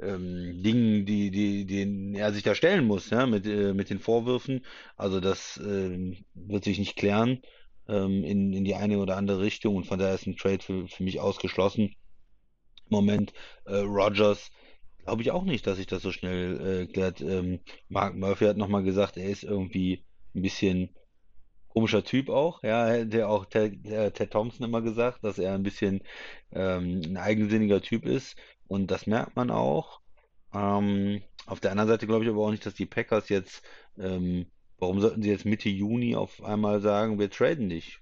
ähm, 0.00 0.62
Dingen, 0.62 1.06
die, 1.06 1.30
die, 1.30 1.66
denen 1.66 2.14
er 2.14 2.32
sich 2.32 2.42
da 2.42 2.54
stellen 2.54 2.84
muss, 2.86 3.10
ja, 3.10 3.26
mit, 3.26 3.46
äh, 3.46 3.72
mit 3.74 3.90
den 3.90 4.00
Vorwürfen. 4.00 4.64
Also 4.96 5.20
das 5.20 5.56
äh, 5.58 6.16
wird 6.34 6.64
sich 6.64 6.78
nicht 6.78 6.96
klären 6.96 7.42
ähm, 7.88 8.24
in, 8.24 8.52
in 8.52 8.64
die 8.64 8.74
eine 8.74 8.98
oder 8.98 9.16
andere 9.16 9.40
Richtung 9.40 9.76
und 9.76 9.86
von 9.86 9.98
daher 9.98 10.14
ist 10.14 10.26
ein 10.26 10.36
Trade 10.36 10.60
für, 10.62 10.88
für 10.88 11.02
mich 11.04 11.20
ausgeschlossen. 11.20 11.94
Moment, 12.88 13.32
äh, 13.66 13.76
Rogers 13.76 14.50
glaube 15.04 15.22
ich 15.22 15.30
auch 15.30 15.44
nicht, 15.44 15.66
dass 15.66 15.76
sich 15.76 15.86
das 15.86 16.02
so 16.02 16.12
schnell 16.12 16.82
äh, 16.82 16.86
klärt. 16.86 17.20
Ähm, 17.20 17.60
Mark 17.88 18.16
Murphy 18.16 18.46
hat 18.46 18.56
nochmal 18.56 18.82
gesagt, 18.82 19.16
er 19.16 19.28
ist 19.28 19.44
irgendwie 19.44 20.04
ein 20.34 20.42
bisschen 20.42 20.90
komischer 21.68 22.04
Typ 22.04 22.28
auch, 22.28 22.62
ja, 22.62 23.04
der 23.04 23.28
auch 23.28 23.46
Ted, 23.46 23.84
äh, 23.86 24.10
Ted 24.12 24.30
Thompson 24.30 24.66
immer 24.66 24.80
gesagt, 24.80 25.24
dass 25.24 25.38
er 25.38 25.54
ein 25.54 25.64
bisschen 25.64 26.02
ähm, 26.52 27.02
ein 27.04 27.16
eigensinniger 27.16 27.82
Typ 27.82 28.06
ist 28.06 28.36
und 28.68 28.90
das 28.90 29.06
merkt 29.06 29.36
man 29.36 29.50
auch. 29.50 30.00
Ähm, 30.54 31.22
auf 31.46 31.60
der 31.60 31.72
anderen 31.72 31.88
Seite 31.88 32.06
glaube 32.06 32.24
ich 32.24 32.30
aber 32.30 32.42
auch 32.42 32.50
nicht, 32.52 32.64
dass 32.64 32.74
die 32.74 32.86
Packers 32.86 33.28
jetzt, 33.28 33.62
ähm, 33.98 34.46
warum 34.78 35.00
sollten 35.00 35.22
sie 35.22 35.30
jetzt 35.30 35.44
Mitte 35.44 35.68
Juni 35.68 36.14
auf 36.14 36.42
einmal 36.44 36.80
sagen, 36.80 37.18
wir 37.18 37.30
traden 37.30 37.68
dich? 37.68 37.98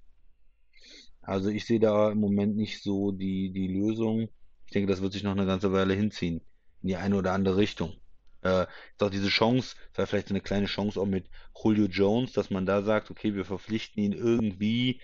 Also 1.21 1.49
ich 1.49 1.65
sehe 1.65 1.79
da 1.79 2.11
im 2.11 2.19
Moment 2.19 2.55
nicht 2.55 2.83
so 2.83 3.11
die, 3.11 3.51
die 3.51 3.67
Lösung. 3.67 4.29
Ich 4.73 4.75
denke, 4.75 4.91
das 4.91 5.03
wird 5.03 5.13
sich 5.13 5.21
noch 5.21 5.33
eine 5.33 5.45
ganze 5.45 5.71
Weile 5.71 5.93
hinziehen, 5.93 6.41
in 6.81 6.87
die 6.87 6.95
eine 6.95 7.15
oder 7.15 7.33
andere 7.33 7.57
Richtung. 7.57 7.93
Äh, 8.41 8.63
ist 8.99 9.13
diese 9.13 9.27
Chance, 9.27 9.75
das 9.91 9.99
wäre 9.99 10.07
vielleicht 10.07 10.29
so 10.29 10.33
eine 10.33 10.41
kleine 10.41 10.65
Chance 10.65 10.99
auch 10.99 11.05
mit 11.05 11.27
Julio 11.55 11.85
Jones, 11.85 12.33
dass 12.33 12.49
man 12.49 12.65
da 12.65 12.81
sagt, 12.81 13.11
okay, 13.11 13.35
wir 13.35 13.45
verpflichten 13.45 14.01
ihn 14.01 14.13
irgendwie, 14.13 14.99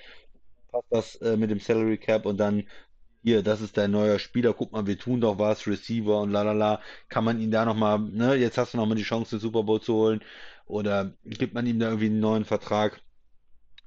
passt 0.72 0.88
das 0.90 1.16
äh, 1.18 1.38
mit 1.38 1.52
dem 1.52 1.60
Salary 1.60 2.00
Cap 2.00 2.26
und 2.26 2.38
dann 2.38 2.64
hier, 3.22 3.44
das 3.44 3.62
ist 3.62 3.78
dein 3.78 3.92
neuer 3.92 4.18
Spieler, 4.18 4.56
guck 4.56 4.72
mal, 4.72 4.88
wir 4.88 4.98
tun 4.98 5.22
doch 5.22 5.38
was, 5.38 5.68
Receiver 5.68 6.20
und 6.20 6.32
lalala, 6.32 6.82
kann 7.08 7.24
man 7.24 7.40
ihn 7.40 7.52
da 7.52 7.64
nochmal, 7.64 8.00
ne, 8.00 8.34
jetzt 8.34 8.58
hast 8.58 8.74
du 8.74 8.78
nochmal 8.78 8.98
die 8.98 9.04
Chance, 9.04 9.36
den 9.36 9.40
Super 9.40 9.62
Bowl 9.62 9.80
zu 9.80 9.94
holen. 9.94 10.24
Oder 10.66 11.14
gibt 11.26 11.54
man 11.54 11.68
ihm 11.68 11.78
da 11.78 11.90
irgendwie 11.90 12.08
einen 12.08 12.22
neuen 12.22 12.46
Vertrag, 12.46 13.00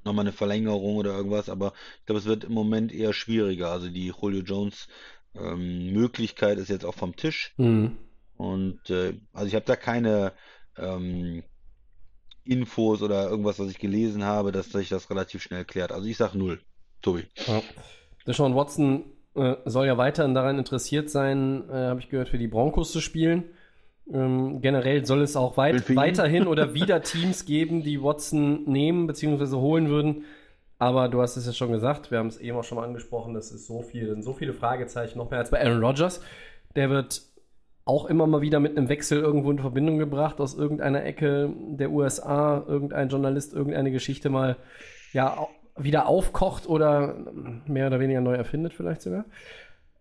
nochmal 0.05 0.27
eine 0.27 0.33
Verlängerung 0.33 0.95
oder 0.95 1.11
irgendwas, 1.11 1.49
aber 1.49 1.73
ich 1.99 2.07
glaube, 2.07 2.21
es 2.21 2.25
wird 2.27 2.45
im 2.45 2.53
Moment 2.53 2.93
eher 2.93 3.13
schwieriger, 3.13 3.73
also 3.73 3.89
die 3.89 4.13
Julio 4.17 4.43
Jones 4.43 4.87
ähm, 5.35 5.93
Möglichkeit 5.93 6.59
ist 6.59 6.69
jetzt 6.69 6.85
auch 6.85 6.95
vom 6.95 7.17
Tisch. 7.17 7.55
Mhm. 7.57 7.97
Und 8.37 8.91
äh, 8.91 9.15
also 9.33 9.47
ich 9.47 9.55
habe 9.55 9.65
da 9.65 9.77
keine 9.77 10.33
ähm, 10.77 11.43
Infos 12.45 13.03
oder 13.03 13.29
irgendwas, 13.31 13.59
was 13.59 13.71
ich 13.71 13.79
gelesen 13.79 14.25
habe, 14.25 14.53
dass 14.53 14.71
sich 14.71 14.89
das 14.89 15.11
relativ 15.11 15.43
schnell 15.43 15.65
klärt. 15.65 15.93
Also 15.93 16.09
ich 16.09 16.17
sage 16.17 16.37
null. 16.37 16.61
Tobi. 17.03 17.25
Ja. 17.47 17.63
Deshaun 18.27 18.55
Watson 18.55 19.05
äh, 19.35 19.57
soll 19.65 19.87
ja 19.87 19.99
weiterhin 19.99 20.35
daran 20.35 20.59
interessiert 20.59 21.11
sein, 21.11 21.69
äh, 21.69 21.73
habe 21.73 22.01
ich 22.01 22.09
gehört, 22.09 22.29
für 22.29 22.39
die 22.39 22.49
Broncos 22.49 22.93
zu 22.93 23.01
spielen. 23.01 23.45
Ähm, 24.13 24.61
generell 24.61 25.05
soll 25.05 25.23
es 25.23 25.37
auch 25.37 25.57
weit, 25.57 25.95
weiterhin 25.95 26.47
oder 26.47 26.75
wieder 26.75 27.03
Teams 27.03 27.45
geben, 27.45 27.83
die 27.83 28.03
Watson 28.03 28.65
nehmen 28.65 29.07
bzw. 29.07 29.57
holen 29.57 29.89
würden. 29.89 30.25
Aber 30.83 31.09
du 31.09 31.23
hast 31.23 31.37
es 31.37 31.47
ja 31.47 31.53
schon 31.53 31.71
gesagt, 31.71 32.11
wir 32.11 32.19
haben 32.19 32.27
es 32.27 32.39
eben 32.39 32.59
auch 32.59 32.65
schon 32.65 32.75
mal 32.75 32.83
angesprochen, 32.83 33.35
das 33.35 33.53
ist 33.53 33.69
so 33.69 33.83
viel, 33.83 34.21
so 34.21 34.33
viele 34.33 34.53
Fragezeichen, 34.53 35.17
noch 35.17 35.31
mehr 35.31 35.39
als 35.39 35.51
bei 35.51 35.65
Aaron 35.65 35.81
Rodgers. 35.81 36.21
Der 36.75 36.91
wird 36.91 37.23
auch 37.85 38.07
immer 38.07 38.27
mal 38.27 38.41
wieder 38.41 38.59
mit 38.59 38.77
einem 38.77 38.89
Wechsel 38.89 39.21
irgendwo 39.21 39.53
in 39.53 39.61
Verbindung 39.61 39.99
gebracht, 39.99 40.41
aus 40.41 40.55
irgendeiner 40.55 41.05
Ecke 41.05 41.55
der 41.69 41.93
USA, 41.93 42.65
irgendein 42.67 43.11
Journalist 43.11 43.53
irgendeine 43.53 43.93
Geschichte 43.93 44.29
mal 44.29 44.57
ja 45.13 45.47
wieder 45.77 46.09
aufkocht 46.09 46.69
oder 46.69 47.15
mehr 47.69 47.87
oder 47.87 48.01
weniger 48.01 48.21
neu 48.21 48.35
erfindet, 48.35 48.75
vielleicht 48.75 49.03
sogar. 49.03 49.25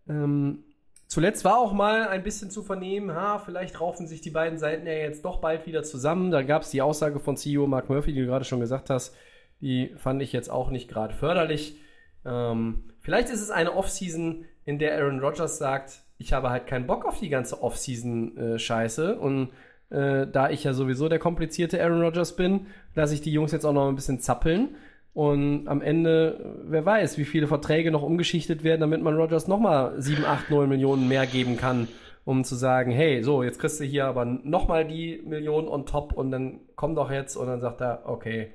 Ähm, 0.08 0.64
zuletzt 1.06 1.44
war 1.44 1.58
auch 1.58 1.72
mal 1.72 2.08
ein 2.08 2.24
bisschen 2.24 2.50
zu 2.50 2.64
vernehmen, 2.64 3.14
ha, 3.14 3.38
vielleicht 3.38 3.80
raufen 3.80 4.08
sich 4.08 4.20
die 4.20 4.30
beiden 4.30 4.58
Seiten 4.58 4.84
ja 4.84 4.94
jetzt 4.94 5.24
doch 5.24 5.40
bald 5.40 5.64
wieder 5.64 5.84
zusammen. 5.84 6.32
Da 6.32 6.42
gab 6.42 6.62
es 6.62 6.70
die 6.70 6.82
Aussage 6.82 7.20
von 7.20 7.36
CEO 7.36 7.68
Mark 7.68 7.88
Murphy, 7.88 8.12
die 8.12 8.22
du 8.22 8.26
gerade 8.26 8.44
schon 8.44 8.58
gesagt 8.58 8.90
hast, 8.90 9.14
die 9.62 9.94
fand 9.96 10.20
ich 10.20 10.32
jetzt 10.32 10.50
auch 10.50 10.70
nicht 10.70 10.88
gerade 10.88 11.14
förderlich. 11.14 11.80
Ähm, 12.26 12.84
vielleicht 13.00 13.30
ist 13.30 13.40
es 13.40 13.50
eine 13.50 13.74
Offseason, 13.74 14.44
in 14.64 14.78
der 14.78 14.96
Aaron 14.96 15.20
Rodgers 15.20 15.58
sagt, 15.58 16.02
ich 16.18 16.32
habe 16.32 16.50
halt 16.50 16.66
keinen 16.66 16.86
Bock 16.86 17.04
auf 17.04 17.18
die 17.18 17.30
ganze 17.30 17.62
Off-Season-Scheiße. 17.62 19.12
Äh, 19.12 19.16
und 19.16 19.50
äh, 19.90 20.26
da 20.26 20.50
ich 20.50 20.64
ja 20.64 20.72
sowieso 20.72 21.08
der 21.08 21.18
komplizierte 21.18 21.82
Aaron 21.82 22.02
Rodgers 22.02 22.36
bin, 22.36 22.66
lasse 22.94 23.14
ich 23.14 23.22
die 23.22 23.32
Jungs 23.32 23.52
jetzt 23.52 23.64
auch 23.64 23.72
noch 23.72 23.88
ein 23.88 23.96
bisschen 23.96 24.20
zappeln. 24.20 24.76
Und 25.14 25.68
am 25.68 25.82
Ende, 25.82 26.62
wer 26.64 26.86
weiß, 26.86 27.18
wie 27.18 27.24
viele 27.24 27.46
Verträge 27.46 27.90
noch 27.90 28.02
umgeschichtet 28.02 28.64
werden, 28.64 28.80
damit 28.80 29.02
man 29.02 29.16
Rodgers 29.16 29.48
nochmal 29.48 30.00
7, 30.00 30.24
8, 30.24 30.50
9 30.50 30.68
Millionen 30.68 31.08
mehr 31.08 31.26
geben 31.26 31.56
kann. 31.56 31.88
um 32.24 32.44
zu 32.44 32.54
sagen, 32.54 32.92
hey, 32.92 33.22
so, 33.22 33.42
jetzt 33.42 33.58
kriegst 33.58 33.80
du 33.80 33.84
hier 33.84 34.06
aber 34.06 34.24
nochmal 34.24 34.86
die 34.86 35.20
Million 35.26 35.66
on 35.66 35.86
top 35.86 36.12
und 36.12 36.30
dann 36.30 36.60
komm 36.76 36.94
doch 36.94 37.10
jetzt 37.10 37.36
und 37.36 37.48
dann 37.48 37.60
sagt 37.60 37.80
er, 37.80 38.02
okay, 38.04 38.52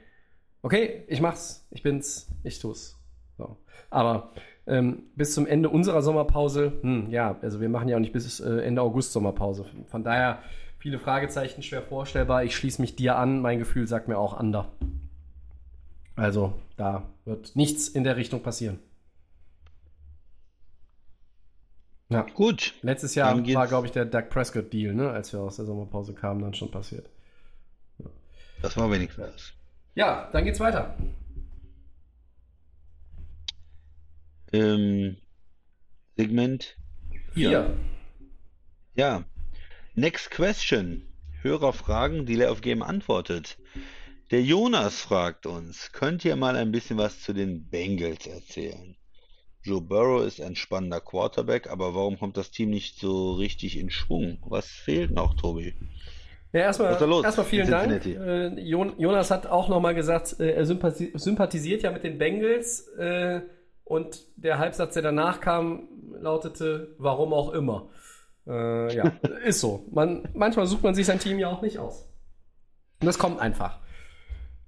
okay, 0.68 1.05
ich 1.07 1.22
mach's, 1.22 1.65
ich 1.72 1.82
bin's, 1.82 2.28
ich 2.43 2.59
tu's. 2.59 2.99
So. 3.38 3.55
Aber 3.89 4.34
ähm, 4.65 5.03
bis 5.15 5.34
zum 5.34 5.47
Ende 5.47 5.70
unserer 5.70 6.01
Sommerpause, 6.01 6.74
hm, 6.82 7.09
ja, 7.09 7.38
also 7.41 7.61
wir 7.61 7.70
machen 7.70 7.88
ja 7.88 7.95
auch 7.95 8.01
nicht 8.01 8.11
bis 8.11 8.41
äh, 8.41 8.59
Ende 8.59 8.82
August 8.82 9.13
Sommerpause. 9.13 9.65
Von 9.88 10.03
daher 10.03 10.39
viele 10.78 10.99
Fragezeichen, 10.99 11.63
schwer 11.63 11.82
vorstellbar. 11.82 12.43
Ich 12.43 12.53
schließe 12.53 12.82
mich 12.82 12.97
dir 12.97 13.15
an, 13.15 13.39
mein 13.39 13.59
Gefühl 13.59 13.88
sagt 13.88 14.09
mir 14.09 14.18
auch 14.18 14.34
ander. 14.34 14.70
Also 16.18 16.53
da 16.76 17.03
wird 17.24 17.55
nichts 17.55 17.88
in 17.88 18.03
der 18.03 18.18
Richtung 18.18 18.43
passieren. 18.43 18.80
Ja. 22.09 22.24
Gut. 22.34 22.74
Letztes 22.82 23.15
Jahr 23.15 23.38
war, 23.38 23.68
glaube 23.68 23.88
ich, 23.88 23.93
der 23.93 24.03
Doug 24.03 24.30
Prescott-Deal, 24.30 24.93
ne, 24.93 25.11
als 25.11 25.32
wir 25.32 25.39
aus 25.39 25.55
der 25.55 25.65
Sommerpause 25.65 26.13
kamen, 26.13 26.41
dann 26.41 26.53
schon 26.53 26.72
passiert. 26.72 27.09
Ja. 27.99 28.09
Das 28.61 28.76
war 28.76 28.91
wenigstens. 28.91 29.53
Ja, 29.98 30.30
dann 30.32 30.45
geht's 30.45 30.60
weiter. 30.60 30.95
Ähm, 34.54 35.18
Segment 36.16 36.78
4. 37.34 37.76
Ja. 38.93 39.24
Next 39.95 40.30
question. 40.30 41.02
Hörer 41.41 41.74
fragen, 41.74 42.28
die 42.28 42.36
Layer 42.36 42.52
of 42.52 42.62
Game 42.62 42.84
antwortet. 42.84 43.58
Der 44.30 44.43
Jonas 44.43 45.02
fragt 45.02 45.48
uns, 45.48 45.91
könnt 45.93 46.24
ihr 46.26 46.36
mal 46.36 46.56
ein 46.56 46.72
bisschen 46.72 47.00
was 47.00 47.22
zu 47.22 47.34
den 47.34 47.68
Bengals 47.68 48.28
erzählen? 48.28 48.95
Joe 49.64 49.82
Burrow 49.82 50.24
ist 50.24 50.39
ein 50.39 50.56
spannender 50.56 51.02
Quarterback, 51.02 51.72
aber 51.72 51.95
warum 51.95 52.20
kommt 52.20 52.38
das 52.38 52.52
Team 52.52 52.70
nicht 52.70 53.00
so 53.00 53.34
richtig 53.34 53.76
in 53.76 53.89
Schwung? 53.89 54.38
Was 54.45 54.68
fehlt 54.68 55.10
noch, 55.10 55.34
Tobi? 55.34 55.74
Ja, 56.54 56.62
erstmal, 56.62 56.91
erstmal 57.24 57.45
vielen 57.45 57.70
Dank. 57.70 58.06
Äh, 58.06 58.60
Jonas 58.60 59.32
hat 59.32 59.48
auch 59.48 59.68
nochmal 59.68 59.95
gesagt, 59.95 60.39
äh, 60.39 60.52
er 60.52 60.66
sympathisiert 60.66 61.84
ja 61.84 61.91
mit 61.91 62.04
den 62.04 62.18
Bengals 62.18 62.88
äh, 62.98 63.41
und 63.84 64.24
der 64.38 64.58
Halbsatz, 64.58 64.93
der 64.93 65.04
danach 65.04 65.41
kam, 65.41 65.89
lautete, 66.20 66.95
warum 66.98 67.34
auch 67.34 67.54
immer. 67.54 67.89
Äh, 68.48 68.95
ja, 68.95 69.12
ist 69.45 69.60
so. 69.60 69.86
Man, 69.91 70.28
manchmal 70.34 70.68
sucht 70.68 70.84
man 70.84 70.95
sich 70.95 71.06
sein 71.06 71.20
Team 71.20 71.38
ja 71.38 71.50
auch 71.50 71.62
nicht 71.62 71.80
aus. 71.80 72.10
Und 73.02 73.08
das 73.08 73.20
kommt 73.20 73.39
einfach. 73.39 73.80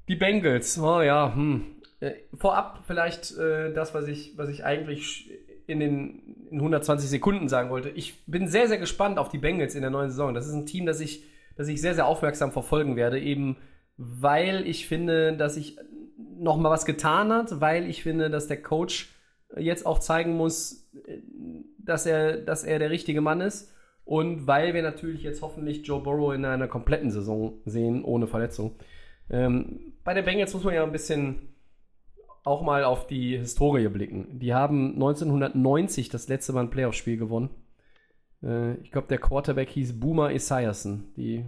Die 0.07 0.15
Bengals, 0.15 0.79
oh 0.79 1.01
ja, 1.01 1.33
hm, 1.33 1.81
äh, 1.99 2.13
vorab 2.33 2.83
vielleicht 2.87 3.37
äh, 3.37 3.73
das, 3.73 3.93
was 3.93 4.07
ich, 4.07 4.37
was 4.37 4.49
ich 4.49 4.65
eigentlich 4.65 5.31
in 5.67 5.79
den 5.79 6.39
in 6.49 6.57
120 6.57 7.09
Sekunden 7.09 7.47
sagen 7.47 7.69
wollte. 7.69 7.89
Ich 7.89 8.25
bin 8.25 8.47
sehr, 8.47 8.67
sehr 8.67 8.79
gespannt 8.79 9.19
auf 9.19 9.29
die 9.29 9.37
Bengals 9.37 9.75
in 9.75 9.81
der 9.81 9.91
neuen 9.91 10.09
Saison. 10.09 10.33
Das 10.33 10.47
ist 10.47 10.53
ein 10.53 10.65
Team, 10.65 10.85
das 10.85 10.99
ich, 10.99 11.23
das 11.59 11.67
ich 11.67 11.81
sehr, 11.81 11.93
sehr 11.93 12.07
aufmerksam 12.07 12.53
verfolgen 12.53 12.95
werde, 12.95 13.19
eben 13.19 13.57
weil 13.97 14.65
ich 14.65 14.87
finde, 14.87 15.35
dass 15.35 15.55
sich 15.55 15.77
noch 16.37 16.55
mal 16.55 16.69
was 16.69 16.85
getan 16.85 17.33
hat, 17.33 17.59
weil 17.59 17.89
ich 17.89 18.01
finde, 18.01 18.29
dass 18.29 18.47
der 18.47 18.61
Coach 18.61 19.13
jetzt 19.57 19.85
auch 19.85 19.99
zeigen 19.99 20.37
muss, 20.37 20.89
dass 21.77 22.05
er, 22.05 22.37
dass 22.37 22.63
er 22.63 22.79
der 22.79 22.91
richtige 22.91 23.19
Mann 23.19 23.41
ist. 23.41 23.73
Und 24.05 24.47
weil 24.47 24.73
wir 24.73 24.81
natürlich 24.81 25.21
jetzt 25.21 25.41
hoffentlich 25.41 25.85
Joe 25.85 26.01
Burrow 26.01 26.33
in 26.33 26.45
einer 26.45 26.69
kompletten 26.69 27.11
Saison 27.11 27.59
sehen, 27.65 28.05
ohne 28.05 28.27
Verletzung. 28.27 28.77
Ähm, 29.29 29.95
bei 30.05 30.13
den 30.13 30.23
Bengals 30.23 30.53
muss 30.53 30.63
man 30.63 30.75
ja 30.75 30.83
ein 30.83 30.93
bisschen 30.93 31.49
auch 32.45 32.61
mal 32.61 32.85
auf 32.85 33.05
die 33.05 33.37
Historie 33.37 33.89
blicken. 33.89 34.39
Die 34.39 34.53
haben 34.53 34.93
1990 34.93 36.07
das 36.07 36.29
letzte 36.29 36.53
Mal 36.53 36.61
ein 36.61 36.69
Playoff-Spiel 36.69 37.17
gewonnen. 37.17 37.49
Äh, 38.43 38.75
ich 38.75 38.91
glaube, 38.91 39.07
der 39.07 39.17
Quarterback 39.17 39.69
hieß 39.69 39.99
Boomer 39.99 40.31
Esiason. 40.31 41.13
Die 41.15 41.45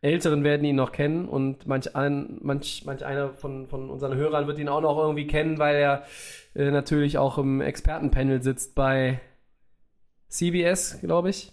Älteren 0.00 0.44
werden 0.44 0.64
ihn 0.64 0.76
noch 0.76 0.92
kennen 0.92 1.28
und 1.28 1.66
manch, 1.66 1.96
ein, 1.96 2.38
manch, 2.40 2.84
manch 2.86 3.04
einer 3.04 3.34
von, 3.34 3.66
von 3.66 3.90
unseren 3.90 4.14
Hörern 4.14 4.46
wird 4.46 4.58
ihn 4.60 4.68
auch 4.68 4.80
noch 4.80 4.96
irgendwie 4.96 5.26
kennen, 5.26 5.58
weil 5.58 5.74
er 5.74 6.04
äh, 6.54 6.70
natürlich 6.70 7.18
auch 7.18 7.36
im 7.38 7.60
Expertenpanel 7.60 8.40
sitzt 8.42 8.76
bei 8.76 9.20
CBS, 10.28 11.00
glaube 11.00 11.30
ich. 11.30 11.52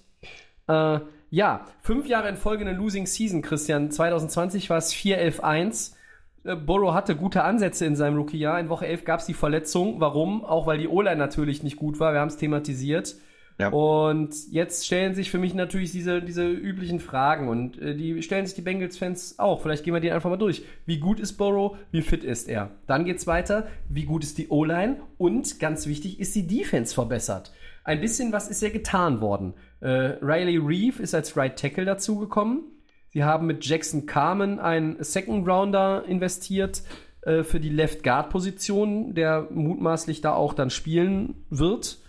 Äh, 0.68 1.00
ja, 1.32 1.66
fünf 1.82 2.08
Jahre 2.08 2.30
in 2.30 2.38
Folge 2.38 2.66
eine 2.66 2.78
Losing 2.78 3.08
Season, 3.08 3.42
Christian. 3.42 3.90
2020 3.90 4.70
war 4.70 4.78
es 4.78 4.94
4-11-1. 4.94 5.96
Äh, 6.44 6.56
Burrow 6.56 6.94
hatte 6.94 7.16
gute 7.16 7.44
Ansätze 7.44 7.86
in 7.86 7.96
seinem 7.96 8.18
Rookie-Jahr. 8.18 8.60
In 8.60 8.70
Woche 8.70 8.86
11 8.86 9.06
gab 9.06 9.22
es 9.22 9.26
die 9.26 9.34
Verletzung. 9.34 10.00
Warum? 10.00 10.46
Auch 10.46 10.68
weil 10.68 10.78
die 10.78 10.88
O-Line 10.88 11.18
natürlich 11.18 11.64
nicht 11.64 11.78
gut 11.78 12.00
war. 12.00 12.14
Wir 12.14 12.20
haben 12.20 12.28
es 12.28 12.38
thematisiert. 12.38 13.16
Ja. 13.58 13.70
Und 13.70 14.34
jetzt 14.52 14.86
stellen 14.86 15.16
sich 15.16 15.32
für 15.32 15.38
mich 15.38 15.54
natürlich 15.54 15.92
diese, 15.92 16.22
diese 16.22 16.46
üblichen 16.50 17.00
Fragen 17.00 17.48
und 17.48 17.82
äh, 17.82 17.96
die 17.96 18.22
stellen 18.22 18.46
sich 18.46 18.56
die 18.56 18.62
Bengals-Fans 18.62 19.40
auch. 19.40 19.62
Vielleicht 19.62 19.86
gehen 19.86 19.94
wir 19.94 20.02
die 20.02 20.12
einfach 20.12 20.30
mal 20.30 20.36
durch. 20.36 20.64
Wie 20.86 21.00
gut 21.00 21.22
ist 21.22 21.34
Burrow? 21.34 21.78
Wie 21.92 22.02
fit 22.02 22.26
ist 22.26 22.50
er? 22.50 22.72
Dann 22.86 23.06
geht's 23.06 23.28
weiter. 23.28 23.68
Wie 23.88 24.04
gut 24.04 24.26
ist 24.26 24.38
die 24.38 24.50
O-Line? 24.50 24.98
Und 25.18 25.60
ganz 25.60 25.88
wichtig, 25.88 26.20
ist 26.20 26.36
die 26.36 26.48
Defense 26.48 26.94
verbessert? 26.94 27.54
Ein 27.86 28.02
bisschen 28.02 28.34
was 28.34 28.50
ist 28.50 28.62
ja 28.62 28.70
getan 28.70 29.22
worden. 29.22 29.54
Äh, 29.80 30.18
Riley 30.22 30.58
Reeve 30.58 31.02
ist 31.02 31.16
als 31.16 31.38
Right 31.38 31.58
Tackle 31.58 31.86
dazugekommen. 31.86 32.64
Sie 33.08 33.24
haben 33.24 33.48
mit 33.48 33.66
Jackson 33.66 34.06
Carmen 34.06 34.60
einen 34.60 35.02
Second 35.02 35.48
Rounder 35.48 36.04
investiert 36.06 36.84
äh, 37.22 37.44
für 37.44 37.62
die 37.62 37.70
Left 37.70 38.04
Guard 38.04 38.30
Position, 38.30 39.14
der 39.14 39.48
mutmaßlich 39.50 40.20
da 40.20 40.34
auch 40.34 40.54
dann 40.54 40.70
spielen 40.70 41.46
wird. 41.50 42.00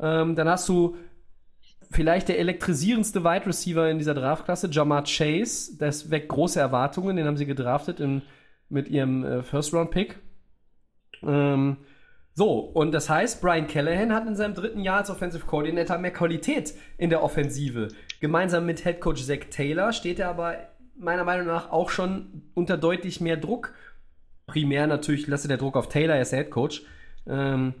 Ähm, 0.00 0.34
dann 0.36 0.48
hast 0.48 0.68
du 0.68 0.96
vielleicht 1.90 2.28
der 2.28 2.38
elektrisierendste 2.38 3.24
Wide 3.24 3.46
Receiver 3.46 3.88
in 3.88 3.98
dieser 3.98 4.14
Draftklasse, 4.14 4.68
Jamar 4.70 5.04
Chase. 5.04 5.76
Das 5.78 6.10
weckt 6.10 6.28
große 6.28 6.60
Erwartungen. 6.60 7.16
Den 7.16 7.26
haben 7.26 7.36
sie 7.36 7.46
gedraftet 7.46 8.00
in, 8.00 8.22
mit 8.68 8.88
ihrem 8.88 9.24
äh, 9.24 9.42
First 9.42 9.72
Round 9.72 9.90
Pick. 9.90 10.18
Ähm, 11.22 11.78
so, 12.36 12.58
und 12.58 12.92
das 12.92 13.08
heißt, 13.08 13.40
Brian 13.40 13.68
Callahan 13.68 14.12
hat 14.12 14.26
in 14.26 14.34
seinem 14.34 14.54
dritten 14.54 14.80
Jahr 14.80 14.98
als 14.98 15.10
Offensive 15.10 15.46
Coordinator 15.46 15.98
mehr 15.98 16.12
Qualität 16.12 16.74
in 16.98 17.10
der 17.10 17.22
Offensive. 17.22 17.88
Gemeinsam 18.20 18.66
mit 18.66 18.82
Head 18.82 19.00
Coach 19.00 19.22
Zach 19.22 19.50
Taylor 19.50 19.92
steht 19.92 20.18
er 20.18 20.30
aber 20.30 20.56
meiner 20.96 21.22
Meinung 21.22 21.46
nach 21.46 21.70
auch 21.70 21.90
schon 21.90 22.42
unter 22.54 22.76
deutlich 22.76 23.20
mehr 23.20 23.36
Druck. 23.36 23.72
Primär 24.46 24.88
natürlich 24.88 25.28
lasse 25.28 25.46
der 25.46 25.58
Druck 25.58 25.76
auf 25.76 25.88
Taylor, 25.88 26.16
er 26.16 26.22
ist 26.22 26.32
der 26.32 26.40
Head 26.40 26.50
Coach. 26.50 26.82
Ähm, 27.26 27.74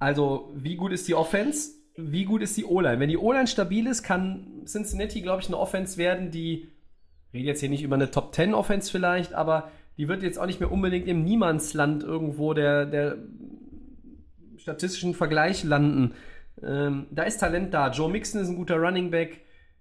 also, 0.00 0.50
wie 0.54 0.76
gut 0.76 0.92
ist 0.92 1.06
die 1.06 1.14
Offense? 1.14 1.72
Wie 1.94 2.24
gut 2.24 2.40
ist 2.40 2.56
die 2.56 2.64
O-Line? 2.64 2.98
Wenn 2.98 3.10
die 3.10 3.18
O-Line 3.18 3.46
stabil 3.46 3.86
ist, 3.86 4.02
kann 4.02 4.62
Cincinnati, 4.66 5.20
glaube 5.20 5.42
ich, 5.42 5.48
eine 5.48 5.58
Offense 5.58 5.98
werden, 5.98 6.30
die, 6.30 6.68
ich 7.28 7.34
rede 7.34 7.46
jetzt 7.46 7.60
hier 7.60 7.68
nicht 7.68 7.82
über 7.82 7.96
eine 7.96 8.10
Top 8.10 8.34
10 8.34 8.54
Offense 8.54 8.90
vielleicht, 8.90 9.34
aber 9.34 9.70
die 9.98 10.08
wird 10.08 10.22
jetzt 10.22 10.38
auch 10.38 10.46
nicht 10.46 10.58
mehr 10.58 10.72
unbedingt 10.72 11.06
im 11.06 11.22
Niemandsland 11.22 12.02
irgendwo 12.02 12.54
der, 12.54 12.86
der 12.86 13.18
statistischen 14.56 15.12
Vergleich 15.12 15.64
landen. 15.64 16.14
Ähm, 16.62 17.06
da 17.10 17.24
ist 17.24 17.38
Talent 17.38 17.74
da. 17.74 17.90
Joe 17.90 18.10
Mixon 18.10 18.40
ist 18.40 18.48
ein 18.48 18.56
guter 18.56 18.76
Running 18.76 19.10
Back. 19.10 19.40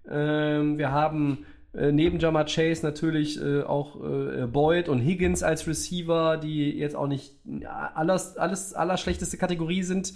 Ähm, 0.09 0.77
wir 0.77 0.91
haben 0.91 1.45
äh, 1.73 1.91
neben 1.91 2.19
Jamar 2.19 2.45
Chase 2.45 2.85
natürlich 2.85 3.41
äh, 3.41 3.63
auch 3.63 4.03
äh, 4.03 4.47
Boyd 4.47 4.89
und 4.89 4.99
Higgins 4.99 5.43
als 5.43 5.67
Receiver, 5.67 6.37
die 6.37 6.71
jetzt 6.71 6.95
auch 6.95 7.07
nicht 7.07 7.35
alles, 7.95 8.37
alles 8.37 8.73
allerschlechteste 8.73 9.37
Kategorie 9.37 9.83
sind. 9.83 10.13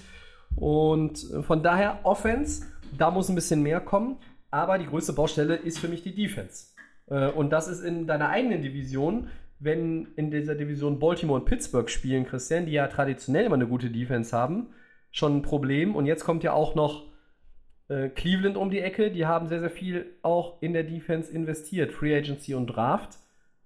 Und 0.55 1.31
äh, 1.31 1.43
von 1.43 1.63
daher 1.63 1.99
Offense, 2.03 2.65
da 2.97 3.11
muss 3.11 3.29
ein 3.29 3.35
bisschen 3.35 3.61
mehr 3.61 3.79
kommen. 3.79 4.17
Aber 4.51 4.77
die 4.77 4.85
größte 4.85 5.13
Baustelle 5.13 5.55
ist 5.55 5.79
für 5.79 5.87
mich 5.87 6.03
die 6.03 6.13
Defense. 6.13 6.67
Äh, 7.07 7.29
und 7.29 7.49
das 7.49 7.67
ist 7.67 7.81
in 7.81 8.07
deiner 8.07 8.29
eigenen 8.29 8.61
Division 8.61 9.27
wenn 9.63 10.09
in 10.15 10.29
dieser 10.29 10.55
Division 10.55 10.99
Baltimore 10.99 11.39
und 11.39 11.45
Pittsburgh 11.45 11.89
spielen, 11.89 12.25
Christian, 12.25 12.65
die 12.65 12.73
ja 12.73 12.87
traditionell 12.87 13.45
immer 13.45 13.55
eine 13.55 13.67
gute 13.67 13.89
Defense 13.89 14.35
haben, 14.35 14.67
schon 15.11 15.37
ein 15.37 15.41
Problem. 15.41 15.95
Und 15.95 16.05
jetzt 16.05 16.25
kommt 16.25 16.43
ja 16.43 16.53
auch 16.53 16.75
noch 16.75 17.05
äh, 17.93 18.09
Cleveland 18.09 18.57
um 18.57 18.69
die 18.69 18.79
Ecke. 18.79 19.11
Die 19.11 19.25
haben 19.25 19.47
sehr, 19.47 19.59
sehr 19.59 19.69
viel 19.69 20.05
auch 20.21 20.61
in 20.61 20.73
der 20.73 20.83
Defense 20.83 21.31
investiert. 21.31 21.91
Free 21.91 22.15
Agency 22.15 22.55
und 22.55 22.67
Draft. 22.67 23.17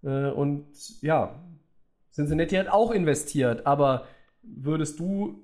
Äh, 0.03 0.29
und 0.29 0.65
ja, 1.01 1.39
Cincinnati 2.11 2.55
hat 2.55 2.67
auch 2.67 2.91
investiert. 2.91 3.65
Aber 3.65 4.07
würdest 4.41 4.99
du 4.99 5.41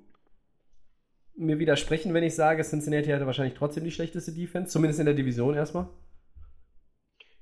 mir 1.35 1.59
widersprechen, 1.59 2.13
wenn 2.13 2.23
ich 2.23 2.35
sage, 2.35 2.63
Cincinnati 2.63 3.09
hatte 3.09 3.25
wahrscheinlich 3.25 3.57
trotzdem 3.57 3.83
die 3.83 3.91
schlechteste 3.91 4.33
Defense? 4.33 4.71
Zumindest 4.71 4.99
in 4.99 5.05
der 5.05 5.15
Division 5.15 5.55
erstmal? 5.55 5.87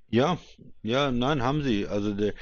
Ja, 0.10 0.38
ja, 0.84 1.10
nein, 1.10 1.42
haben 1.42 1.64
sie. 1.64 1.88
Also 1.88 2.14
der, 2.14 2.34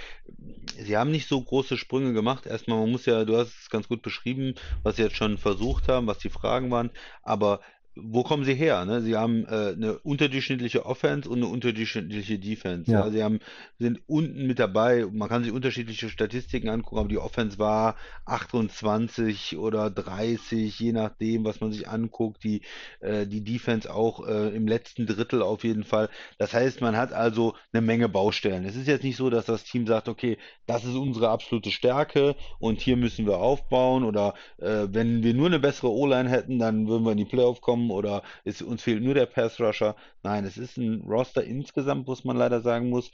sie 0.79 0.97
haben 0.97 1.11
nicht 1.11 1.27
so 1.27 1.39
große 1.39 1.77
Sprünge 1.77 2.13
gemacht. 2.13 2.47
Erstmal, 2.47 2.79
man 2.79 2.89
muss 2.89 3.05
ja, 3.05 3.23
du 3.25 3.37
hast 3.37 3.53
es 3.61 3.69
ganz 3.69 3.87
gut 3.87 4.01
beschrieben, 4.01 4.55
was 4.81 4.95
sie 4.95 5.03
jetzt 5.03 5.15
schon 5.15 5.37
versucht 5.37 5.87
haben, 5.87 6.07
was 6.07 6.17
die 6.17 6.29
Fragen 6.29 6.71
waren. 6.71 6.89
Aber 7.21 7.61
wo 7.95 8.23
kommen 8.23 8.43
sie 8.43 8.53
her? 8.53 8.85
Ne? 8.85 9.01
Sie 9.01 9.15
haben 9.15 9.45
äh, 9.45 9.73
eine 9.73 9.99
unterdurchschnittliche 9.99 10.85
Offense 10.85 11.29
und 11.29 11.39
eine 11.39 11.47
unterdurchschnittliche 11.47 12.39
Defense. 12.39 12.91
Ja. 12.91 13.05
Ja, 13.05 13.11
sie 13.11 13.23
haben, 13.23 13.39
sind 13.77 14.01
unten 14.07 14.47
mit 14.47 14.59
dabei. 14.59 15.05
Man 15.11 15.29
kann 15.29 15.43
sich 15.43 15.51
unterschiedliche 15.51 16.09
Statistiken 16.09 16.69
angucken, 16.69 16.99
aber 16.99 17.09
die 17.09 17.17
Offense 17.17 17.59
war 17.59 17.95
28 18.25 19.57
oder 19.57 19.89
30, 19.89 20.79
je 20.79 20.91
nachdem, 20.91 21.43
was 21.43 21.61
man 21.61 21.71
sich 21.71 21.87
anguckt. 21.87 22.43
Die, 22.43 22.61
äh, 22.99 23.25
die 23.25 23.43
Defense 23.43 23.93
auch 23.93 24.27
äh, 24.27 24.49
im 24.55 24.67
letzten 24.67 25.05
Drittel 25.05 25.41
auf 25.41 25.63
jeden 25.63 25.83
Fall. 25.83 26.09
Das 26.37 26.53
heißt, 26.53 26.81
man 26.81 26.95
hat 26.95 27.13
also 27.13 27.55
eine 27.73 27.81
Menge 27.81 28.09
Baustellen. 28.09 28.65
Es 28.65 28.75
ist 28.75 28.87
jetzt 28.87 29.03
nicht 29.03 29.17
so, 29.17 29.29
dass 29.29 29.45
das 29.45 29.63
Team 29.63 29.87
sagt, 29.87 30.07
okay, 30.07 30.37
das 30.67 30.85
ist 30.85 30.95
unsere 30.95 31.29
absolute 31.29 31.71
Stärke 31.71 32.35
und 32.59 32.81
hier 32.81 32.97
müssen 32.97 33.25
wir 33.25 33.37
aufbauen 33.37 34.03
oder 34.03 34.35
äh, 34.57 34.87
wenn 34.89 35.23
wir 35.23 35.33
nur 35.33 35.47
eine 35.47 35.59
bessere 35.59 35.91
O-Line 35.91 36.29
hätten, 36.29 36.59
dann 36.59 36.87
würden 36.87 37.03
wir 37.03 37.11
in 37.11 37.17
die 37.17 37.25
Playoff 37.25 37.61
kommen 37.61 37.78
oder 37.91 38.23
es, 38.43 38.61
uns 38.61 38.83
fehlt 38.83 39.03
nur 39.03 39.13
der 39.13 39.25
Pass 39.25 39.59
Rusher. 39.59 39.95
Nein, 40.23 40.45
es 40.45 40.57
ist 40.57 40.77
ein 40.77 41.01
Roster 41.01 41.43
insgesamt, 41.43 42.07
muss 42.07 42.23
man 42.23 42.37
leider 42.37 42.61
sagen 42.61 42.89
muss, 42.89 43.11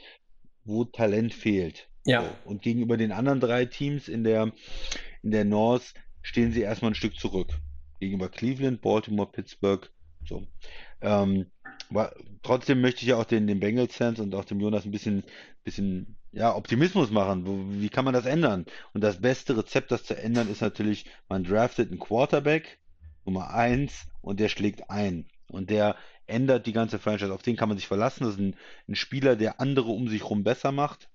wo 0.64 0.84
Talent 0.84 1.34
fehlt. 1.34 1.88
Ja. 2.06 2.22
So. 2.22 2.50
Und 2.50 2.62
gegenüber 2.62 2.98
den 2.98 3.12
anderen 3.12 3.40
drei 3.40 3.66
Teams 3.66 4.08
in 4.08 4.24
der, 4.24 4.52
in 5.24 5.32
der 5.32 5.46
North 5.46 5.94
stehen 6.22 6.52
sie 6.52 6.62
erstmal 6.62 6.92
ein 6.92 6.96
Stück 6.96 7.18
zurück. 7.20 7.54
Gegenüber 8.00 8.30
Cleveland, 8.30 8.82
Baltimore, 8.82 9.32
Pittsburgh. 9.32 9.90
So. 10.28 10.48
Ähm, 11.02 11.48
aber 11.90 12.14
trotzdem 12.42 12.82
möchte 12.82 13.02
ich 13.02 13.10
ja 13.10 13.18
auch 13.18 13.26
den, 13.26 13.48
den 13.48 13.60
Bengals-Fans 13.60 14.20
und 14.20 14.34
auch 14.34 14.46
dem 14.46 14.60
Jonas 14.60 14.86
ein 14.86 14.92
bisschen, 14.92 15.24
bisschen 15.64 16.18
ja, 16.32 16.56
Optimismus 16.56 17.12
machen. 17.12 17.82
Wie 17.82 17.90
kann 17.90 18.06
man 18.06 18.14
das 18.14 18.26
ändern? 18.26 18.66
Und 18.94 19.02
das 19.04 19.22
beste 19.22 19.58
Rezept, 19.58 19.92
das 19.92 20.04
zu 20.04 20.18
ändern, 20.18 20.50
ist 20.50 20.62
natürlich, 20.62 21.06
man 21.30 21.44
draftet 21.44 21.92
einen 21.92 22.00
Quarterback, 22.00 22.80
Nummer 23.26 23.54
eins, 23.54 24.08
und 24.22 24.40
der 24.40 24.50
schlägt 24.50 24.90
ein. 24.90 25.26
Und 25.50 25.70
der 25.70 25.96
ändert 26.28 26.66
die 26.66 26.74
ganze 26.74 27.00
Franchise. 27.00 27.34
Auf 27.34 27.44
den 27.44 27.56
kann 27.56 27.70
man 27.70 27.78
sich 27.78 27.88
verlassen. 27.88 28.24
Das 28.24 28.34
ist 28.34 28.40
ein, 28.40 28.56
ein 28.88 28.96
Spieler, 28.96 29.36
der 29.36 29.60
andere 29.60 29.92
um 29.92 30.08
sich 30.08 30.22
herum 30.22 30.44
besser 30.44 30.72
macht 30.72 31.10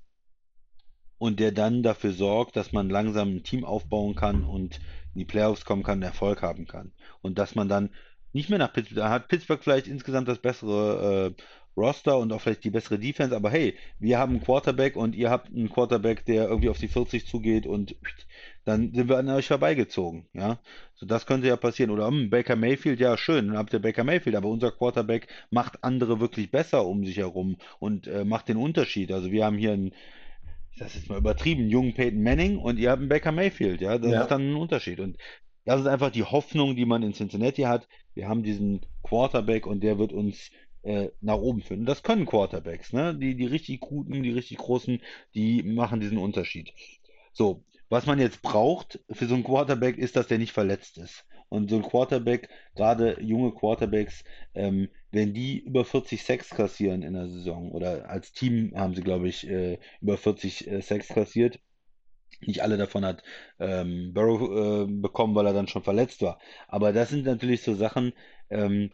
und 1.19 1.41
der 1.41 1.53
dann 1.53 1.83
dafür 1.83 2.13
sorgt, 2.13 2.57
dass 2.57 2.73
man 2.73 2.89
langsam 2.89 3.37
ein 3.37 3.43
Team 3.43 3.65
aufbauen 3.65 4.15
kann 4.15 4.45
und 4.45 4.77
in 5.15 5.19
die 5.19 5.25
Playoffs 5.25 5.65
kommen 5.65 5.83
kann, 5.83 6.03
Erfolg 6.03 6.41
haben 6.43 6.67
kann. 6.67 6.93
Und 7.21 7.39
dass 7.39 7.55
man 7.55 7.69
dann 7.69 7.91
nicht 8.33 8.49
mehr 8.49 8.59
nach 8.59 8.73
Pittsburgh, 8.73 9.05
hat 9.05 9.29
Pittsburgh 9.29 9.63
vielleicht 9.63 9.87
insgesamt 9.87 10.29
das 10.29 10.39
bessere 10.39 11.35
äh, 11.37 11.43
Roster 11.77 12.19
und 12.19 12.33
auch 12.33 12.41
vielleicht 12.41 12.65
die 12.65 12.71
bessere 12.71 12.99
Defense, 12.99 13.35
aber 13.35 13.51
hey, 13.51 13.77
wir 13.99 14.19
haben 14.19 14.33
einen 14.33 14.45
Quarterback 14.45 14.97
und 14.97 15.15
ihr 15.15 15.31
habt 15.31 15.49
einen 15.49 15.71
Quarterback, 15.71 16.25
der 16.25 16.49
irgendwie 16.49 16.69
auf 16.69 16.79
die 16.79 16.89
40 16.89 17.27
zugeht 17.27 17.67
und 17.67 17.97
dann 18.65 18.93
sind 18.95 19.09
wir 19.09 19.19
an 19.19 19.29
euch 19.31 19.49
vorbeigezogen, 19.49 20.29
ja. 20.35 20.61
So, 20.95 21.07
das 21.07 21.27
könnte 21.27 21.49
ja 21.49 21.57
passieren. 21.57 21.91
Oder 21.91 22.07
hm, 22.09 22.31
Baker 22.31 22.57
Mayfield, 22.57 23.01
ja 23.01 23.17
schön, 23.17 23.49
dann 23.49 23.57
habt 23.59 23.73
ihr 23.73 23.81
Baker 23.81 24.05
Mayfield, 24.05 24.37
aber 24.37 24.49
unser 24.49 24.71
Quarterback 24.71 25.29
macht 25.51 25.83
andere 25.83 26.21
wirklich 26.21 26.51
besser 26.51 26.87
um 26.87 27.05
sich 27.05 27.17
herum 27.19 27.57
und 27.79 28.07
äh, 28.07 28.25
macht 28.25 28.49
den 28.49 28.57
Unterschied. 28.57 29.13
Also 29.13 29.31
wir 29.33 29.45
haben 29.45 29.57
hier 29.59 29.73
einen, 29.73 29.93
das 30.79 30.97
ist 30.97 31.09
mal 31.09 31.19
übertrieben, 31.19 31.63
einen 31.63 31.71
jungen 31.71 31.95
Peyton 31.95 32.23
Manning 32.23 32.59
und 32.59 32.79
ihr 32.79 32.91
habt 32.91 33.01
einen 33.01 33.09
Baker 33.09 33.33
Mayfield, 33.33 33.81
ja. 33.81 33.99
Das 33.99 34.13
Ja. 34.13 34.23
ist 34.23 34.31
dann 34.31 34.53
ein 34.53 34.57
Unterschied. 34.57 35.01
Und 35.01 35.17
das 35.65 35.81
ist 35.81 35.87
einfach 35.87 36.11
die 36.11 36.25
Hoffnung, 36.25 36.77
die 36.77 36.87
man 36.87 37.03
in 37.03 37.13
Cincinnati 37.13 37.63
hat. 37.63 37.89
Wir 38.15 38.29
haben 38.29 38.43
diesen 38.43 38.81
Quarterback 39.03 39.67
und 39.67 39.83
der 39.83 39.99
wird 39.99 40.13
uns 40.13 40.51
äh, 40.83 41.09
nach 41.21 41.37
oben 41.37 41.63
führen. 41.63 41.85
Das 41.87 42.03
können 42.03 42.27
Quarterbacks, 42.27 42.93
ne? 42.93 43.15
Die, 43.15 43.37
die 43.37 43.47
richtig 43.47 43.81
guten, 43.81 44.23
die 44.23 44.31
richtig 44.33 44.59
großen, 44.59 45.01
die 45.35 45.63
machen 45.63 46.01
diesen 46.01 46.19
Unterschied. 46.19 46.73
So, 47.33 47.65
was 47.91 48.07
man 48.07 48.19
jetzt 48.19 48.41
braucht 48.41 49.01
für 49.11 49.27
so 49.27 49.35
einen 49.35 49.45
Quarterback 49.45 49.99
ist, 49.99 50.17
dass 50.17 50.29
der 50.29 50.39
nicht 50.39 50.53
verletzt 50.53 50.97
ist. 50.97 51.27
Und 51.51 51.69
so 51.69 51.77
ein 51.77 51.83
Quarterback, 51.83 52.49
gerade 52.77 53.21
junge 53.21 53.53
Quarterbacks, 53.53 54.23
ähm, 54.55 54.89
wenn 55.11 55.35
die 55.35 55.59
über 55.59 55.85
40 55.85 56.23
Sacks 56.23 56.51
kassieren 56.51 57.03
in 57.03 57.15
der 57.15 57.29
Saison, 57.29 57.73
oder 57.73 58.09
als 58.09 58.33
Team 58.33 58.73
haben 58.77 58.95
sie, 58.95 59.03
glaube 59.03 59.29
ich, 59.29 59.49
äh, 59.49 59.79
über 60.01 60.17
40 60.17 60.69
äh, 60.69 60.81
Sacks 60.81 61.09
kassiert, 61.09 61.59
nicht 62.41 62.63
alle 62.63 62.77
davon 62.77 63.05
hat 63.05 63.23
ähm, 63.59 64.13
Burrow 64.15 64.89
äh, 64.89 64.93
bekommen, 64.93 65.35
weil 65.35 65.47
er 65.47 65.53
dann 65.53 65.69
schon 65.69 65.83
verletzt 65.83 66.23
war. 66.23 66.39
Aber 66.69 66.93
das 66.93 67.11
sind 67.11 67.25
natürlich 67.25 67.63
so 67.63 67.75
Sachen, 67.75 68.13
ähm, 68.49 68.93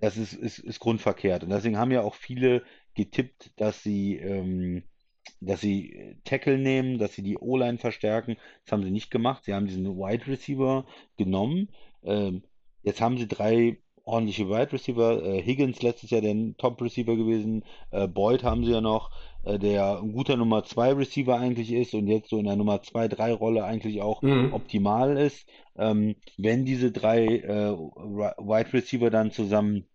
das 0.00 0.16
ist, 0.16 0.32
ist, 0.32 0.58
ist 0.58 0.80
grundverkehrt. 0.80 1.44
Und 1.44 1.50
deswegen 1.50 1.76
haben 1.76 1.92
ja 1.92 2.00
auch 2.00 2.14
viele 2.14 2.64
getippt, 2.94 3.52
dass 3.56 3.82
sie, 3.82 4.16
ähm, 4.16 4.84
dass 5.40 5.60
sie 5.60 5.92
äh, 5.92 6.14
Tackle 6.24 6.58
nehmen, 6.58 6.98
dass 6.98 7.14
sie 7.14 7.22
die 7.22 7.38
O-Line 7.38 7.78
verstärken. 7.78 8.36
Das 8.64 8.72
haben 8.72 8.82
sie 8.82 8.90
nicht 8.90 9.10
gemacht. 9.10 9.44
Sie 9.44 9.54
haben 9.54 9.66
diesen 9.66 9.86
Wide 9.96 10.26
Receiver 10.26 10.84
genommen. 11.16 11.68
Ähm, 12.02 12.42
jetzt 12.82 13.00
haben 13.00 13.18
sie 13.18 13.28
drei 13.28 13.78
ordentliche 14.04 14.48
Wide 14.48 14.72
Receiver. 14.72 15.22
Äh, 15.24 15.42
Higgins 15.42 15.82
letztes 15.82 16.10
Jahr 16.10 16.20
der 16.20 16.34
Top 16.56 16.80
Receiver 16.82 17.16
gewesen. 17.16 17.64
Äh, 17.90 18.08
Boyd 18.08 18.42
haben 18.42 18.64
sie 18.64 18.72
ja 18.72 18.80
noch, 18.80 19.10
äh, 19.44 19.58
der 19.58 20.00
ein 20.00 20.12
guter 20.12 20.36
Nummer 20.36 20.64
2 20.64 20.92
Receiver 20.94 21.38
eigentlich 21.38 21.72
ist 21.72 21.94
und 21.94 22.06
jetzt 22.08 22.30
so 22.30 22.38
in 22.38 22.46
der 22.46 22.56
Nummer 22.56 22.82
2, 22.82 23.08
3 23.08 23.32
Rolle 23.32 23.64
eigentlich 23.64 24.00
auch 24.02 24.22
Mhm. 24.22 24.52
optimal 24.52 25.16
ist. 25.16 25.46
Ähm, 25.76 26.16
wenn 26.36 26.64
diese 26.64 26.90
drei 26.92 27.24
äh, 27.26 27.72
Wide 27.76 28.72
Receiver 28.72 29.10
dann 29.10 29.30
zusammen 29.30 29.86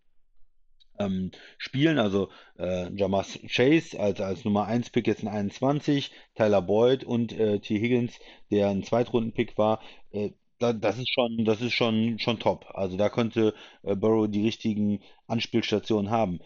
ähm, 1.00 1.32
spielen, 1.58 2.00
also 2.00 2.30
äh, 2.58 2.92
Jamar 2.94 3.26
Chase 3.48 4.00
als, 4.00 4.22
als 4.22 4.46
Nummer 4.46 4.66
1 4.66 4.90
Pick 4.92 5.08
jetzt 5.08 5.24
in 5.24 5.30
21, 5.30 6.12
Tyler 6.36 6.62
Boyd 6.62 7.04
und 7.04 7.32
äh, 7.34 7.60
T. 7.60 7.80
Higgins, 7.80 8.20
der 8.52 8.70
ein 8.70 8.84
Zweitrunden-Pick 8.84 9.58
war, 9.58 9.82
äh, 10.12 10.32
da, 10.60 10.74
das 10.74 10.98
ist 10.98 11.10
schon, 11.10 11.44
das 11.46 11.62
ist 11.62 11.74
schon, 11.74 12.20
schon 12.20 12.40
top. 12.40 12.66
Also 12.74 12.98
da 12.98 13.10
könnte 13.10 13.54
äh, 13.84 13.96
Burrow 13.96 14.28
die 14.30 14.44
richtigen 14.44 15.02
Anspielstationen 15.28 16.12
haben. 16.12 16.40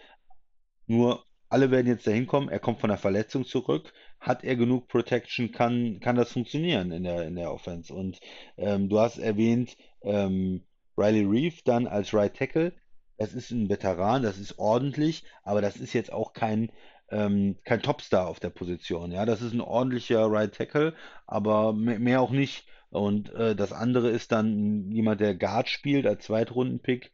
Nur 0.87 1.23
alle 1.49 1.71
werden 1.71 1.87
jetzt 1.87 2.05
dahin 2.07 2.27
kommen, 2.27 2.49
er 2.49 2.59
kommt 2.59 2.79
von 2.79 2.89
der 2.89 2.97
Verletzung 2.97 3.45
zurück. 3.45 3.93
Hat 4.19 4.43
er 4.43 4.55
genug 4.55 4.87
Protection, 4.87 5.51
kann, 5.51 5.99
kann 5.99 6.15
das 6.15 6.31
funktionieren 6.33 6.91
in 6.91 7.03
der, 7.03 7.25
in 7.25 7.35
der 7.35 7.51
Offense. 7.51 7.93
Und 7.93 8.19
ähm, 8.57 8.89
du 8.89 8.99
hast 8.99 9.17
erwähnt, 9.17 9.77
ähm, 10.01 10.63
Riley 10.97 11.23
Reef 11.23 11.61
dann 11.63 11.87
als 11.87 12.13
Right 12.13 12.35
Tackle. 12.35 12.73
Das 13.19 13.33
ist 13.35 13.51
ein 13.51 13.69
Veteran, 13.69 14.23
das 14.23 14.37
ist 14.39 14.57
ordentlich, 14.59 15.23
aber 15.43 15.61
das 15.61 15.77
ist 15.77 15.93
jetzt 15.93 16.11
auch 16.11 16.33
kein, 16.33 16.71
ähm, 17.11 17.57
kein 17.65 17.81
Topstar 17.83 18.27
auf 18.27 18.39
der 18.39 18.49
Position. 18.49 19.11
Ja, 19.11 19.25
das 19.25 19.41
ist 19.43 19.53
ein 19.53 19.61
ordentlicher 19.61 20.25
Right 20.31 20.53
Tackle, 20.55 20.95
aber 21.27 21.73
me- 21.73 21.99
mehr 21.99 22.21
auch 22.21 22.31
nicht. 22.31 22.65
Und 22.91 23.31
äh, 23.33 23.55
das 23.55 23.73
andere 23.73 24.09
ist 24.09 24.31
dann 24.31 24.89
jemand, 24.91 25.21
der 25.21 25.35
Guard 25.35 25.69
spielt 25.69 26.07
als 26.07 26.23
Zweitrunden-Pick. 26.25 27.11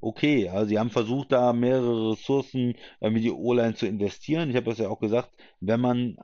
Okay, 0.00 0.48
also 0.50 0.68
sie 0.68 0.78
haben 0.78 0.90
versucht, 0.90 1.32
da 1.32 1.52
mehrere 1.54 2.12
Ressourcen 2.12 2.76
äh, 3.00 3.10
mit 3.10 3.24
die 3.24 3.32
O-Line 3.32 3.74
zu 3.74 3.86
investieren. 3.86 4.50
Ich 4.50 4.56
habe 4.56 4.66
das 4.70 4.78
ja 4.78 4.88
auch 4.88 5.00
gesagt, 5.00 5.30
wenn 5.60 5.80
man 5.80 6.18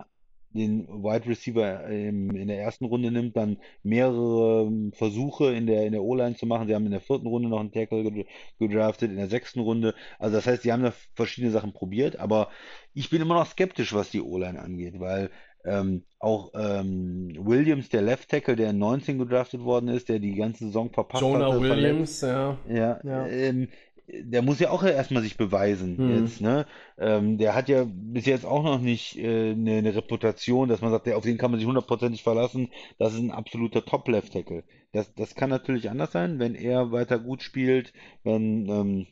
den 0.55 0.87
Wide 0.89 1.27
Receiver 1.27 1.89
ähm, 1.89 2.31
in 2.37 2.49
der 2.49 2.61
ersten 2.61 2.85
Runde 2.85 3.11
nimmt, 3.11 3.37
dann 3.37 3.59
mehrere 3.83 4.63
ähm, 4.67 4.93
Versuche 4.93 5.53
in 5.55 5.67
der, 5.67 5.87
in 5.87 5.93
der 5.93 6.03
O-Line 6.03 6.37
zu 6.37 6.47
machen. 6.47 6.69
Sie 6.69 6.75
haben 6.75 6.87
in 6.87 6.93
der 6.93 7.01
vierten 7.01 7.27
Runde 7.27 7.49
noch 7.49 7.61
einen 7.61 7.73
Tackle 7.73 8.03
gedra- 8.03 8.27
gedraftet, 8.59 9.11
in 9.11 9.17
der 9.17 9.29
sechsten 9.29 9.61
Runde. 9.61 9.95
Also 10.19 10.37
das 10.37 10.47
heißt, 10.47 10.63
sie 10.63 10.73
haben 10.73 10.83
da 10.83 10.93
verschiedene 11.15 11.53
Sachen 11.53 11.73
probiert, 11.73 12.19
aber 12.19 12.49
ich 12.95 13.11
bin 13.11 13.23
immer 13.23 13.35
noch 13.35 13.47
skeptisch, 13.47 13.95
was 13.95 14.11
die 14.11 14.21
O-Line 14.21 14.61
angeht, 14.61 15.01
weil 15.01 15.31
ähm, 15.65 16.05
auch 16.19 16.51
ähm, 16.55 17.33
Williams, 17.39 17.89
der 17.89 18.03
Left 18.03 18.29
Tackle, 18.29 18.57
der 18.57 18.71
in 18.71 18.79
19 18.79 19.19
gedraftet 19.19 19.63
worden 19.63 19.89
ist, 19.89 20.09
der 20.09 20.19
die 20.19 20.35
ganze 20.35 20.67
Saison 20.67 20.91
verpasst 20.91 21.23
Jonah 21.23 21.53
hatte, 21.53 21.65
verletzt, 21.65 22.21
Williams, 22.21 22.21
ja. 22.21 22.59
ja, 22.69 23.01
Ja. 23.05 23.27
ähm, 23.29 23.69
der 24.09 24.43
muss 24.43 24.59
ja 24.61 24.71
auch 24.71 24.83
erstmal 24.83 25.23
sich 25.23 25.37
beweisen 25.37 25.99
Mhm. 25.99 26.09
jetzt, 26.09 26.41
ne? 26.41 26.67
Ähm, 26.99 27.39
der 27.39 27.55
hat 27.55 27.69
ja 27.69 27.85
bis 27.87 28.27
jetzt 28.27 28.45
auch 28.45 28.63
noch 28.63 28.81
nicht 28.81 29.17
äh, 29.19 29.53
eine, 29.53 29.77
eine 29.79 29.95
Reputation, 29.95 30.69
dass 30.69 30.81
man 30.81 30.91
sagt, 30.91 31.07
der, 31.07 31.17
auf 31.17 31.25
den 31.25 31.39
kann 31.39 31.51
man 31.51 31.61
sich 31.61 31.67
hundertprozentig 31.69 32.23
verlassen. 32.23 32.71
Das 32.99 33.15
ist 33.15 33.21
ein 33.21 33.31
absoluter 33.31 33.85
Top-Left-Tackle. 33.85 34.65
Das, 34.93 35.15
das 35.15 35.35
kann 35.35 35.51
natürlich 35.51 35.91
anders 35.91 36.13
sein, 36.13 36.39
wenn 36.39 36.55
er 36.55 36.93
weiter 36.93 37.19
gut 37.19 37.43
spielt, 37.43 37.93
wenn 38.25 38.69
ähm, 38.69 39.07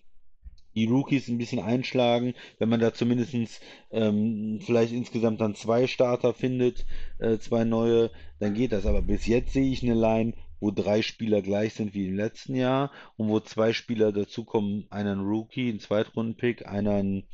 die 0.74 0.86
Rookies 0.86 1.28
ein 1.28 1.38
bisschen 1.38 1.60
einschlagen, 1.60 2.34
wenn 2.58 2.68
man 2.68 2.80
da 2.80 2.94
zumindest 2.94 3.60
ähm, 3.90 4.60
vielleicht 4.64 4.92
insgesamt 4.92 5.40
dann 5.40 5.54
zwei 5.54 5.86
Starter 5.86 6.34
findet, 6.34 6.86
äh, 7.18 7.38
zwei 7.38 7.64
neue, 7.64 8.10
dann 8.38 8.54
geht 8.54 8.72
das. 8.72 8.86
Aber 8.86 9.02
bis 9.02 9.26
jetzt 9.26 9.52
sehe 9.52 9.70
ich 9.70 9.82
eine 9.82 9.94
Line, 9.94 10.34
wo 10.60 10.70
drei 10.70 11.02
Spieler 11.02 11.42
gleich 11.42 11.74
sind 11.74 11.94
wie 11.94 12.06
im 12.06 12.16
letzten 12.16 12.54
Jahr 12.54 12.92
und 13.16 13.28
wo 13.28 13.40
zwei 13.40 13.72
Spieler 13.72 14.12
dazukommen, 14.12 14.86
einer 14.90 15.12
ein 15.12 15.20
Rookie, 15.20 15.70
ein 15.70 15.80
Zweitrunden-Pick, 15.80 16.66
einer 16.66 16.94
ein 16.94 17.24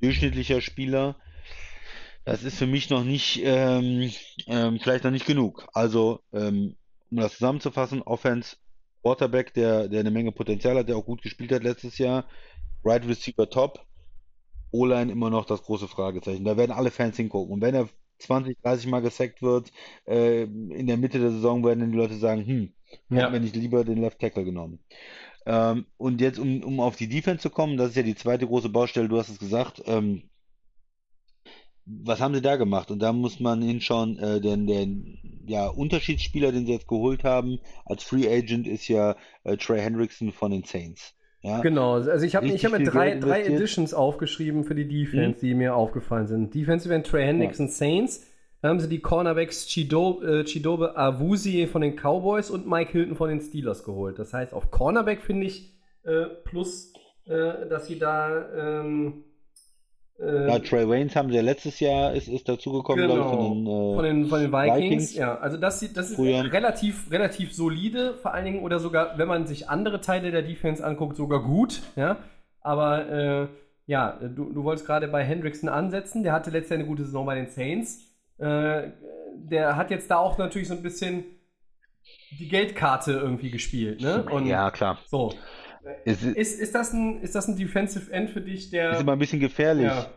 durchschnittlicher 0.00 0.60
Spieler. 0.60 1.16
Das 2.24 2.42
ist 2.42 2.56
für 2.56 2.66
mich 2.66 2.88
noch 2.88 3.04
nicht, 3.04 3.42
ähm, 3.44 4.10
ähm, 4.46 4.78
vielleicht 4.80 5.04
noch 5.04 5.10
nicht 5.10 5.26
genug. 5.26 5.66
Also, 5.74 6.20
ähm, 6.32 6.76
um 7.10 7.18
das 7.18 7.34
zusammenzufassen, 7.34 8.00
Offense, 8.02 8.56
Quarterback, 9.04 9.54
der, 9.54 9.88
der 9.88 10.00
eine 10.00 10.10
Menge 10.12 10.32
Potenzial 10.32 10.78
hat, 10.78 10.88
der 10.88 10.96
auch 10.98 11.06
gut 11.06 11.22
gespielt 11.22 11.52
hat 11.52 11.62
letztes 11.64 11.98
Jahr, 11.98 12.28
Right 12.84 13.06
Receiver 13.08 13.50
top, 13.50 13.86
O-Line 14.72 15.12
immer 15.12 15.30
noch 15.30 15.46
das 15.46 15.62
große 15.62 15.88
Fragezeichen. 15.88 16.44
Da 16.44 16.56
werden 16.56 16.72
alle 16.72 16.90
Fans 16.90 17.16
hingucken. 17.16 17.52
Und 17.54 17.60
wenn 17.62 17.74
er 17.74 17.88
20, 18.18 18.58
30 18.62 18.88
Mal 18.88 19.00
gesackt 19.02 19.42
wird, 19.42 19.72
äh, 20.06 20.44
in 20.44 20.86
der 20.86 20.96
Mitte 20.96 21.18
der 21.20 21.30
Saison 21.30 21.64
werden 21.64 21.90
die 21.92 21.96
Leute 21.96 22.16
sagen, 22.16 22.46
hm, 22.46 22.74
Ja. 23.10 23.16
hätten 23.18 23.32
wir 23.32 23.40
nicht 23.40 23.56
lieber 23.56 23.84
den 23.84 24.00
Left 24.00 24.20
Tackle 24.20 24.44
genommen. 24.44 24.80
Ähm, 25.46 25.86
und 25.98 26.20
jetzt, 26.20 26.38
um, 26.38 26.62
um 26.64 26.80
auf 26.80 26.96
die 26.96 27.08
Defense 27.08 27.42
zu 27.42 27.50
kommen, 27.50 27.76
das 27.76 27.90
ist 27.90 27.96
ja 27.96 28.02
die 28.04 28.14
zweite 28.16 28.46
große 28.46 28.70
Baustelle, 28.70 29.08
du 29.08 29.18
hast 29.18 29.28
es 29.30 29.38
gesagt, 29.38 29.82
ähm, 29.86 30.30
was 31.86 32.20
haben 32.20 32.34
sie 32.34 32.42
da 32.42 32.56
gemacht? 32.56 32.90
Und 32.90 33.00
da 33.00 33.12
muss 33.12 33.40
man 33.40 33.60
hinschauen, 33.62 34.18
äh, 34.18 34.40
denn 34.40 34.66
der 34.66 34.86
ja, 35.46 35.66
Unterschiedsspieler, 35.68 36.52
den 36.52 36.66
sie 36.66 36.72
jetzt 36.72 36.88
geholt 36.88 37.24
haben, 37.24 37.58
als 37.84 38.02
Free 38.02 38.26
Agent 38.28 38.66
ist 38.66 38.88
ja 38.88 39.16
äh, 39.44 39.56
Trey 39.56 39.80
Hendrickson 39.80 40.32
von 40.32 40.50
den 40.50 40.64
Saints. 40.64 41.14
Ja, 41.42 41.60
Genau, 41.60 41.94
also 41.94 42.24
ich 42.24 42.34
habe 42.36 42.48
hab 42.48 42.72
mir 42.72 42.84
drei, 42.84 43.18
drei. 43.18 43.42
Editions 43.42 43.92
aufgeschrieben 43.92 44.64
für 44.64 44.74
die 44.74 44.88
Defense, 44.88 45.38
Mhm. 45.44 45.48
die 45.48 45.54
mir 45.54 45.76
aufgefallen 45.76 46.26
sind. 46.26 46.54
Defensive 46.54 46.94
End 46.94 47.06
Trey 47.06 47.26
Hendrickson 47.26 47.68
Saints, 47.68 48.26
dann 48.62 48.70
haben 48.70 48.80
sie 48.80 48.88
die 48.88 49.00
Cornerbacks 49.00 49.66
Chido, 49.66 50.22
äh, 50.22 50.44
Chidobe 50.44 50.96
Awuzie 50.96 51.66
von 51.66 51.82
den 51.82 51.96
Cowboys 51.96 52.48
und 52.50 52.66
Mike 52.66 52.92
Hilton 52.92 53.14
von 53.16 53.28
den 53.28 53.42
Steelers 53.42 53.84
geholt. 53.84 54.18
Das 54.18 54.32
heißt, 54.32 54.54
auf 54.54 54.70
Cornerback 54.70 55.20
finde 55.20 55.44
ich 55.46 55.74
äh, 56.04 56.24
plus, 56.44 56.94
äh, 57.26 57.68
dass 57.68 57.88
sie 57.88 57.98
da 57.98 58.80
ähm, 58.80 59.24
äh, 60.20 60.48
Ja, 60.48 60.58
Trey 60.58 60.88
Waynes 60.88 61.14
haben 61.16 61.30
sie 61.30 61.36
ja 61.36 61.42
letztes 61.42 61.80
Jahr, 61.80 62.12
ist, 62.14 62.28
ist 62.28 62.48
dazugekommen, 62.48 63.04
glaube 63.06 63.20
ich, 63.22 63.26
von 63.26 63.38
den, 63.40 63.66
äh, 63.66 63.94
von 63.96 64.04
den, 64.04 64.26
von 64.26 64.40
den 64.40 64.52
Vikings. 64.52 64.80
Vikings. 64.82 65.14
Ja, 65.16 65.36
also 65.38 65.56
das, 65.56 65.80
sieht- 65.80 65.96
das 65.96 66.10
ist 66.10 66.16
Früher. 66.16 66.52
relativ, 66.52 67.10
relativ 67.10 67.52
solide, 67.54 68.14
vor 68.14 68.32
allen 68.34 68.44
Dingen, 68.44 68.62
oder 68.62 68.78
sogar, 68.80 69.18
wenn 69.18 69.28
man 69.28 69.46
sich 69.46 69.68
andere 69.68 70.00
Teile 70.00 70.30
der 70.30 70.42
Defense 70.42 70.84
anguckt, 70.84 71.16
sogar 71.16 71.42
gut. 71.42 71.82
Ja, 71.96 72.18
aber 72.60 73.08
äh, 73.10 73.48
ja, 73.86 74.18
du, 74.22 74.52
du 74.52 74.64
wolltest 74.64 74.86
gerade 74.86 75.08
bei 75.08 75.22
Hendrickson 75.24 75.68
ansetzen. 75.68 76.22
Der 76.22 76.32
hatte 76.32 76.50
letztes 76.50 76.70
Jahr 76.70 76.78
eine 76.78 76.88
gute 76.88 77.04
Saison 77.04 77.26
bei 77.26 77.34
den 77.34 77.48
Saints. 77.48 78.00
Äh, 78.38 78.84
der 79.36 79.76
hat 79.76 79.90
jetzt 79.90 80.10
da 80.10 80.16
auch 80.16 80.38
natürlich 80.38 80.68
so 80.68 80.74
ein 80.74 80.82
bisschen 80.82 81.24
die 82.38 82.48
Geldkarte 82.48 83.12
irgendwie 83.12 83.50
gespielt. 83.50 84.00
Ne? 84.00 84.22
Und 84.30 84.46
ja, 84.46 84.70
klar. 84.70 84.98
so. 85.06 85.32
Ist, 86.04 86.22
Ist, 86.34 86.60
ist, 86.60 86.74
das 86.74 86.92
ein, 86.92 87.20
ist 87.22 87.34
das 87.34 87.48
ein 87.48 87.56
Defensive 87.56 88.12
End 88.12 88.30
für 88.30 88.40
dich, 88.40 88.70
der. 88.70 88.92
ist 88.92 89.00
immer 89.00 89.12
ein 89.12 89.18
bisschen 89.18 89.40
gefährlich. 89.40 89.84
Ja. 89.86 90.10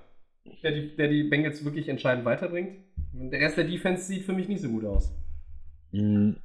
Der 0.64 0.72
die, 0.72 0.96
der 0.96 1.08
die 1.10 1.24
Bengals 1.24 1.64
wirklich 1.66 1.90
entscheidend 1.90 2.26
weiterbringt. 2.26 2.80
Der 3.14 3.40
Rest 3.40 3.58
der 3.58 3.66
Defense 3.66 4.04
sieht 4.06 4.24
für 4.26 4.34
mich 4.34 4.48
nicht 4.48 4.62
so 4.62 4.70
gut 4.70 4.86
aus. 4.86 5.14
Mm, 5.94 6.38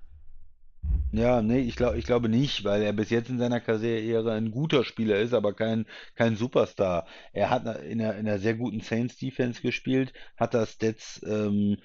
Ja, 1.15 1.43
nee, 1.43 1.61
ich 1.61 1.77
glaube, 1.77 1.99
ich 1.99 2.07
glaube 2.07 2.29
nicht, 2.31 2.65
weil 2.65 2.83
er 2.83 2.93
bis 2.95 3.11
jetzt 3.11 3.29
in 3.29 3.39
seiner 3.39 3.61
Karriere 3.61 4.33
ein 4.33 4.51
guter 4.51 4.83
Spieler 4.85 5.19
ist, 5.21 5.35
aber 5.35 5.53
kein, 5.55 5.87
kein 6.15 6.37
Superstar. 6.37 7.07
Er 7.33 7.51
hat 7.51 7.67
in 7.83 8.01
einer, 8.01 8.15
in 8.17 8.27
einer 8.27 8.39
sehr 8.39 8.55
guten 8.55 8.81
Saints 8.81 9.17
Defense 9.19 9.61
gespielt, 9.61 10.13
hat 10.37 10.55
das 10.55 10.73
Stats 10.73 11.21
ähm, 11.27 11.77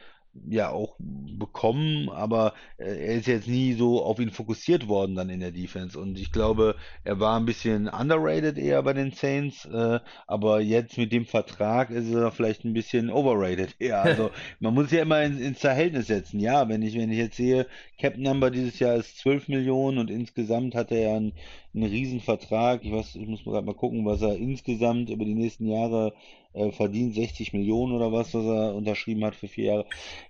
ja 0.50 0.70
auch 0.70 0.96
bekommen, 1.00 2.10
aber 2.10 2.54
äh, 2.78 2.86
er 2.86 3.16
ist 3.16 3.28
jetzt 3.28 3.48
nie 3.48 3.74
so 3.74 4.04
auf 4.04 4.20
ihn 4.20 4.32
fokussiert 4.32 4.88
worden 4.88 5.16
dann 5.16 5.30
in 5.30 5.40
der 5.40 5.52
Defense. 5.52 6.00
Und 6.00 6.20
ich 6.20 6.32
glaube, 6.32 6.76
er 7.04 7.20
war 7.20 7.40
ein 7.40 7.46
bisschen 7.46 7.88
underrated 7.88 8.58
eher 8.58 8.82
bei 8.84 8.94
den 8.94 9.12
Saints, 9.12 9.66
äh, 9.66 10.00
aber 10.26 10.62
jetzt 10.62 10.98
mit 10.98 11.12
dem 11.12 11.26
Vertrag 11.26 11.90
ist 11.90 12.12
er 12.14 12.32
vielleicht 12.32 12.66
ein 12.66 12.74
bisschen 12.74 13.10
overrated 13.10 13.76
eher. 13.80 14.02
Also 14.02 14.32
man 14.60 14.74
muss 14.74 14.92
ja 14.92 15.02
immer 15.02 15.22
in, 15.24 15.40
ins 15.40 15.60
Verhältnis 15.60 16.08
setzen. 16.08 16.40
Ja, 16.40 16.70
wenn 16.70 16.82
ich, 16.82 16.96
wenn 16.96 17.12
ich 17.12 17.18
jetzt 17.18 17.38
sehe, 17.38 17.68
Cap 17.98 18.18
Number 18.18 18.52
dieses 18.52 18.80
Jahr 18.80 18.96
ist 18.96 19.18
12 19.20 19.48
Millionen 19.48 19.98
und 19.98 20.10
insgesamt 20.10 20.76
hat 20.76 20.92
er 20.92 21.00
ja 21.00 21.16
einen, 21.16 21.34
einen 21.74 21.86
riesen 21.86 22.22
Vertrag. 22.22 22.84
Ich 22.84 22.92
weiß, 22.92 23.16
ich 23.16 23.28
muss 23.28 23.46
mal 23.46 23.54
gerade 23.54 23.66
mal 23.66 23.76
gucken, 23.76 24.06
was 24.06 24.22
er 24.22 24.36
insgesamt 24.36 25.10
über 25.10 25.26
die 25.26 25.36
nächsten 25.36 25.68
Jahre 25.68 26.14
äh, 26.58 26.72
verdient. 26.72 27.14
60 27.16 27.54
Millionen 27.54 27.94
oder 27.94 28.12
was, 28.12 28.34
was 28.34 28.46
er 28.46 28.76
unterschrieben 28.76 29.24
hat 29.26 29.36
für 29.36 29.48
vier 29.48 29.66
Jahre. 29.66 29.86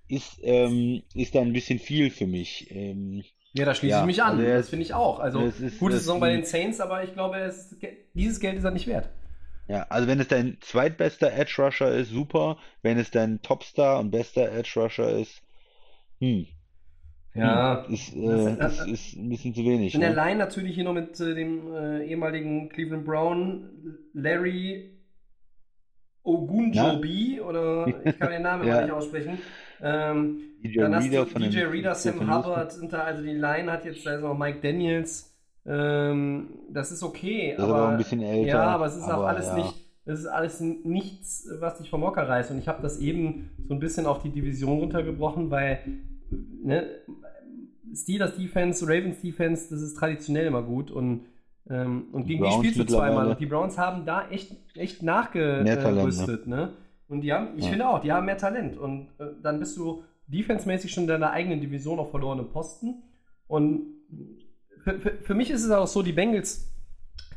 Ist, 0.07 0.39
ähm, 0.43 1.01
ist 1.13 1.35
da 1.35 1.41
ein 1.41 1.53
bisschen 1.53 1.79
viel 1.79 2.09
für 2.09 2.27
mich. 2.27 2.67
Ähm, 2.71 3.23
Ja, 3.53 3.65
da 3.65 3.73
schließe 3.73 3.91
Ja, 3.91 3.99
ich 4.01 4.05
mich 4.05 4.21
an. 4.21 4.37
also 4.37 4.43
das 4.43 4.69
finde 4.69 4.83
ich 4.85 4.93
auch. 4.93 5.19
Also, 5.19 5.41
es 5.41 5.59
ist- 5.59 5.79
gute 5.79 5.95
es- 5.95 6.01
Saison 6.01 6.19
bei 6.19 6.31
den 6.31 6.43
Saints, 6.45 6.79
aber 6.79 7.03
ich 7.03 7.13
glaube, 7.13 7.37
es, 7.39 7.75
dieses 8.13 8.39
Geld 8.39 8.57
ist 8.57 8.63
er 8.65 8.71
nicht 8.71 8.87
wert. 8.87 9.09
ja, 9.67 9.83
also 9.89 10.07
wenn 10.07 10.19
es 10.19 10.27
dein 10.27 10.57
zweitbester 10.61 11.31
Edge 11.33 11.55
Rusher 11.61 11.91
ist, 11.95 12.09
super. 12.11 12.57
Wenn 12.83 12.97
es 12.99 13.09
dein 13.11 13.41
Topstar 13.41 13.99
und 13.99 14.11
bester 14.11 14.51
Edge 14.51 14.73
Rusher 14.79 15.09
ist, 15.17 15.41
hm, 16.19 16.45
Ja. 17.35 17.85
hm, 17.87 17.93
ist, 17.93 18.13
Das- 18.15 18.77
äh, 18.79 18.85
ist, 18.87 18.87
ist 18.87 19.15
ein 19.17 19.29
bisschen 19.29 19.53
zu 19.53 19.63
wenig. 19.65 19.93
In 19.95 20.01
der 20.01 20.11
Ne? 20.11 20.15
Line 20.15 20.37
natürlich 20.37 20.75
hier 20.75 20.83
noch 20.83 20.93
mit 20.93 21.19
äh, 21.19 21.35
dem 21.35 21.73
äh, 21.73 22.05
ehemaligen 22.05 22.69
Cleveland 22.69 23.05
Brown, 23.05 23.69
Larry 24.13 24.96
Ogunjobi, 26.27 27.41
oder 27.41 27.87
ich 28.05 28.19
kann 28.19 28.31
den 28.31 28.41
Namen 28.41 28.67
Ja. 28.67 28.81
nicht 28.81 28.91
aussprechen. 28.91 29.37
Ähm, 29.81 30.37
DJ 30.63 30.79
dann 30.79 30.95
hast 30.95 31.05
Reader 31.05 31.25
du 31.25 31.31
von 31.31 31.41
den 31.41 31.51
DJ 31.51 31.63
Reader, 31.63 31.95
Sam. 31.95 32.19
Hubbard 32.21 32.71
sind 32.73 32.91
da, 32.93 32.99
also 33.03 33.23
die 33.23 33.33
Line 33.33 33.71
hat 33.71 33.85
jetzt, 33.85 34.05
da 34.05 34.15
ist 34.15 34.21
noch 34.21 34.37
Mike 34.37 34.59
Daniels. 34.61 35.33
Ähm, 35.65 36.49
das 36.71 36.91
ist 36.91 37.03
okay, 37.03 37.53
Das 37.57 37.65
aber 37.65 37.83
auch 37.83 37.87
ein 37.89 37.97
bisschen 37.97 38.21
älter, 38.21 38.47
Ja, 38.47 38.63
aber 38.63 38.85
es 38.85 38.95
ist 38.95 39.03
auch 39.03 39.09
aber 39.09 39.27
alles 39.27 39.47
ja. 39.47 39.55
nicht, 39.55 39.85
es 40.05 40.19
ist 40.21 40.25
alles 40.27 40.61
nichts, 40.61 41.49
was 41.59 41.77
dich 41.77 41.89
vom 41.89 42.03
Hocker 42.03 42.27
reißt. 42.27 42.51
Und 42.51 42.59
ich 42.59 42.67
habe 42.67 42.81
das 42.81 42.99
eben 42.99 43.49
so 43.67 43.73
ein 43.73 43.79
bisschen 43.79 44.05
auf 44.05 44.21
die 44.21 44.29
Division 44.29 44.79
runtergebrochen, 44.79 45.51
weil 45.51 45.79
ne, 46.63 46.87
Steelers 47.93 48.35
Defense, 48.35 48.85
Ravens 48.85 49.21
Defense, 49.21 49.67
das 49.69 49.81
ist 49.81 49.95
traditionell 49.95 50.47
immer 50.47 50.63
gut 50.63 50.91
und 50.91 51.25
ähm, 51.69 52.07
und 52.11 52.23
Die 52.23 52.27
gegen 52.33 52.43
die 52.43 52.49
Browns 52.49 52.55
spielst 52.67 52.79
du 52.79 52.85
zweimal. 52.95 53.27
Und 53.29 53.39
die 53.39 53.45
Browns 53.45 53.77
haben 53.77 54.05
da 54.05 54.27
echt, 54.29 54.55
echt 54.75 55.03
Talent, 55.03 55.65
nachgerüstet, 55.65 56.47
ne? 56.47 56.73
Und 57.07 57.21
die 57.21 57.31
haben, 57.33 57.57
ich 57.57 57.63
Ja. 57.65 57.69
finde 57.71 57.87
auch, 57.89 57.99
die 58.01 58.11
haben 58.11 58.25
mehr 58.25 58.37
Talent. 58.37 58.77
Und 58.77 59.09
äh, 59.19 59.25
dann 59.41 59.59
bist 59.59 59.77
du 59.77 60.03
defensemäßig 60.27 60.91
schon 60.91 61.03
in 61.03 61.07
deiner 61.09 61.31
eigenen 61.31 61.61
Division 61.61 61.99
auf 61.99 62.11
verlorene 62.11 62.43
Posten. 62.43 63.03
Und 63.47 63.87
für, 64.79 64.99
für, 64.99 65.11
für 65.11 65.33
mich 65.33 65.49
ist 65.49 65.63
es 65.63 65.71
auch 65.71 65.87
so, 65.87 66.03
die 66.03 66.11
Bengals, 66.13 66.69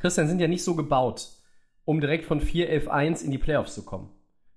Christian, 0.01 0.29
sind 0.29 0.41
ja 0.41 0.49
nicht 0.49 0.65
so 0.65 0.75
gebaut, 0.75 1.29
um 1.85 2.01
direkt 2.01 2.25
von 2.25 2.41
4-11-1 2.41 3.25
in 3.25 3.31
die 3.31 3.39
Playoffs 3.39 3.75
zu 3.75 3.85
kommen. 3.85 4.11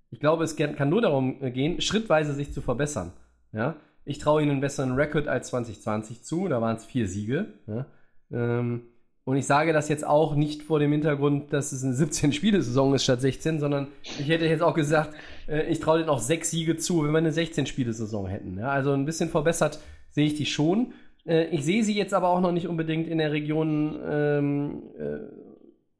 Ich 0.10 0.20
glaube, 0.20 0.44
es 0.44 0.56
kann 0.56 0.90
nur 0.90 1.02
darum 1.02 1.42
äh, 1.42 1.52
gehen, 1.52 1.82
schrittweise 1.82 2.34
sich 2.34 2.54
zu 2.54 2.62
verbessern. 2.62 3.14
Ja? 3.52 3.76
Ich 4.06 4.18
traue 4.20 4.42
ihnen 4.42 4.52
einen 4.52 4.62
besseren 4.62 4.94
Rekord 4.94 5.28
als 5.28 5.48
2020 5.50 6.24
zu, 6.24 6.48
da 6.48 6.60
waren 6.62 6.76
es 6.76 6.86
vier 6.86 7.08
Siege. 7.08 7.54
Ja? 7.68 7.86
Ähm, 8.32 8.82
und 9.26 9.38
ich 9.38 9.46
sage 9.46 9.72
das 9.72 9.88
jetzt 9.88 10.06
auch 10.06 10.36
nicht 10.36 10.64
vor 10.64 10.80
dem 10.80 10.92
Hintergrund, 10.92 11.54
dass 11.54 11.72
es 11.72 11.84
eine 11.84 11.94
17-Spiele-Saison 11.94 12.94
ist 12.94 13.04
statt 13.04 13.22
16, 13.22 13.60
sondern 13.60 13.88
ich 14.04 14.28
hätte 14.28 14.46
jetzt 14.46 14.62
auch 14.62 14.74
gesagt, 14.74 15.16
äh, 15.48 15.64
ich 15.72 15.80
traue 15.80 16.00
denen 16.00 16.10
auch 16.10 16.20
sechs 16.20 16.52
Siege 16.52 16.76
zu, 16.76 17.04
wenn 17.04 17.12
wir 17.12 17.20
eine 17.20 17.32
16-Spiele-Saison 17.32 18.28
hätten. 18.28 18.60
Also 18.60 18.92
ein 18.92 19.06
bisschen 19.06 19.30
verbessert 19.30 19.80
sehe 20.10 20.26
ich 20.26 20.36
die 20.36 20.46
schon. 20.46 20.94
Äh, 21.26 21.46
ich 21.46 21.64
sehe 21.64 21.84
sie 21.84 21.96
jetzt 21.96 22.14
aber 22.14 22.30
auch 22.30 22.42
noch 22.42 22.52
nicht 22.52 22.68
unbedingt 22.68 23.08
in 23.08 23.18
der 23.18 23.32
Region 23.32 23.98
ähm, 24.06 24.84
äh, 25.00 25.20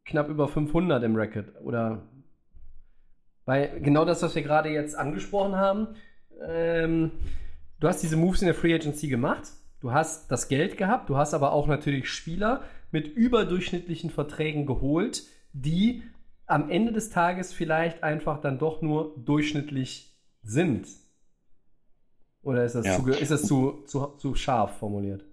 knapp 0.04 0.28
über 0.28 0.50
500 0.50 1.02
im 1.04 1.16
Record. 1.16 1.46
Oder 1.64 2.04
weil 3.46 3.80
genau 3.82 4.04
das, 4.04 4.22
was 4.22 4.36
wir 4.36 4.42
gerade 4.42 4.70
jetzt 4.70 4.98
angesprochen 4.98 5.56
haben, 5.56 5.88
ähm, 6.46 7.12
du 7.80 7.88
hast 7.88 8.04
diese 8.04 8.18
Moves 8.18 8.42
in 8.42 8.48
der 8.48 8.56
Free 8.56 8.74
Agency 8.74 9.08
gemacht, 9.08 9.44
du 9.80 9.94
hast 9.94 10.30
das 10.30 10.50
Geld 10.50 10.78
gehabt, 10.78 11.10
du 11.10 11.16
hast 11.16 11.34
aber 11.34 11.54
auch 11.54 11.68
natürlich 11.68 12.10
Spieler 12.10 12.64
mit 12.94 13.08
überdurchschnittlichen 13.08 14.10
Verträgen 14.10 14.66
geholt, 14.66 15.24
die 15.52 16.04
am 16.46 16.70
Ende 16.70 16.94
des 16.94 17.10
Tages 17.10 17.52
vielleicht 17.52 18.04
einfach 18.04 18.40
dann 18.40 18.60
doch 18.60 18.82
nur 18.82 19.18
durchschnittlich 19.18 20.16
sind. 20.44 20.88
Oder 22.42 22.66
ist 22.66 22.76
das, 22.76 22.86
Ja. 22.86 23.04
zu, 23.04 23.10
ist 23.12 23.32
das 23.32 23.44
zu, 23.44 23.84
zu, 23.88 24.08
zu 24.18 24.36
scharf 24.36 24.78
formuliert? 24.78 25.26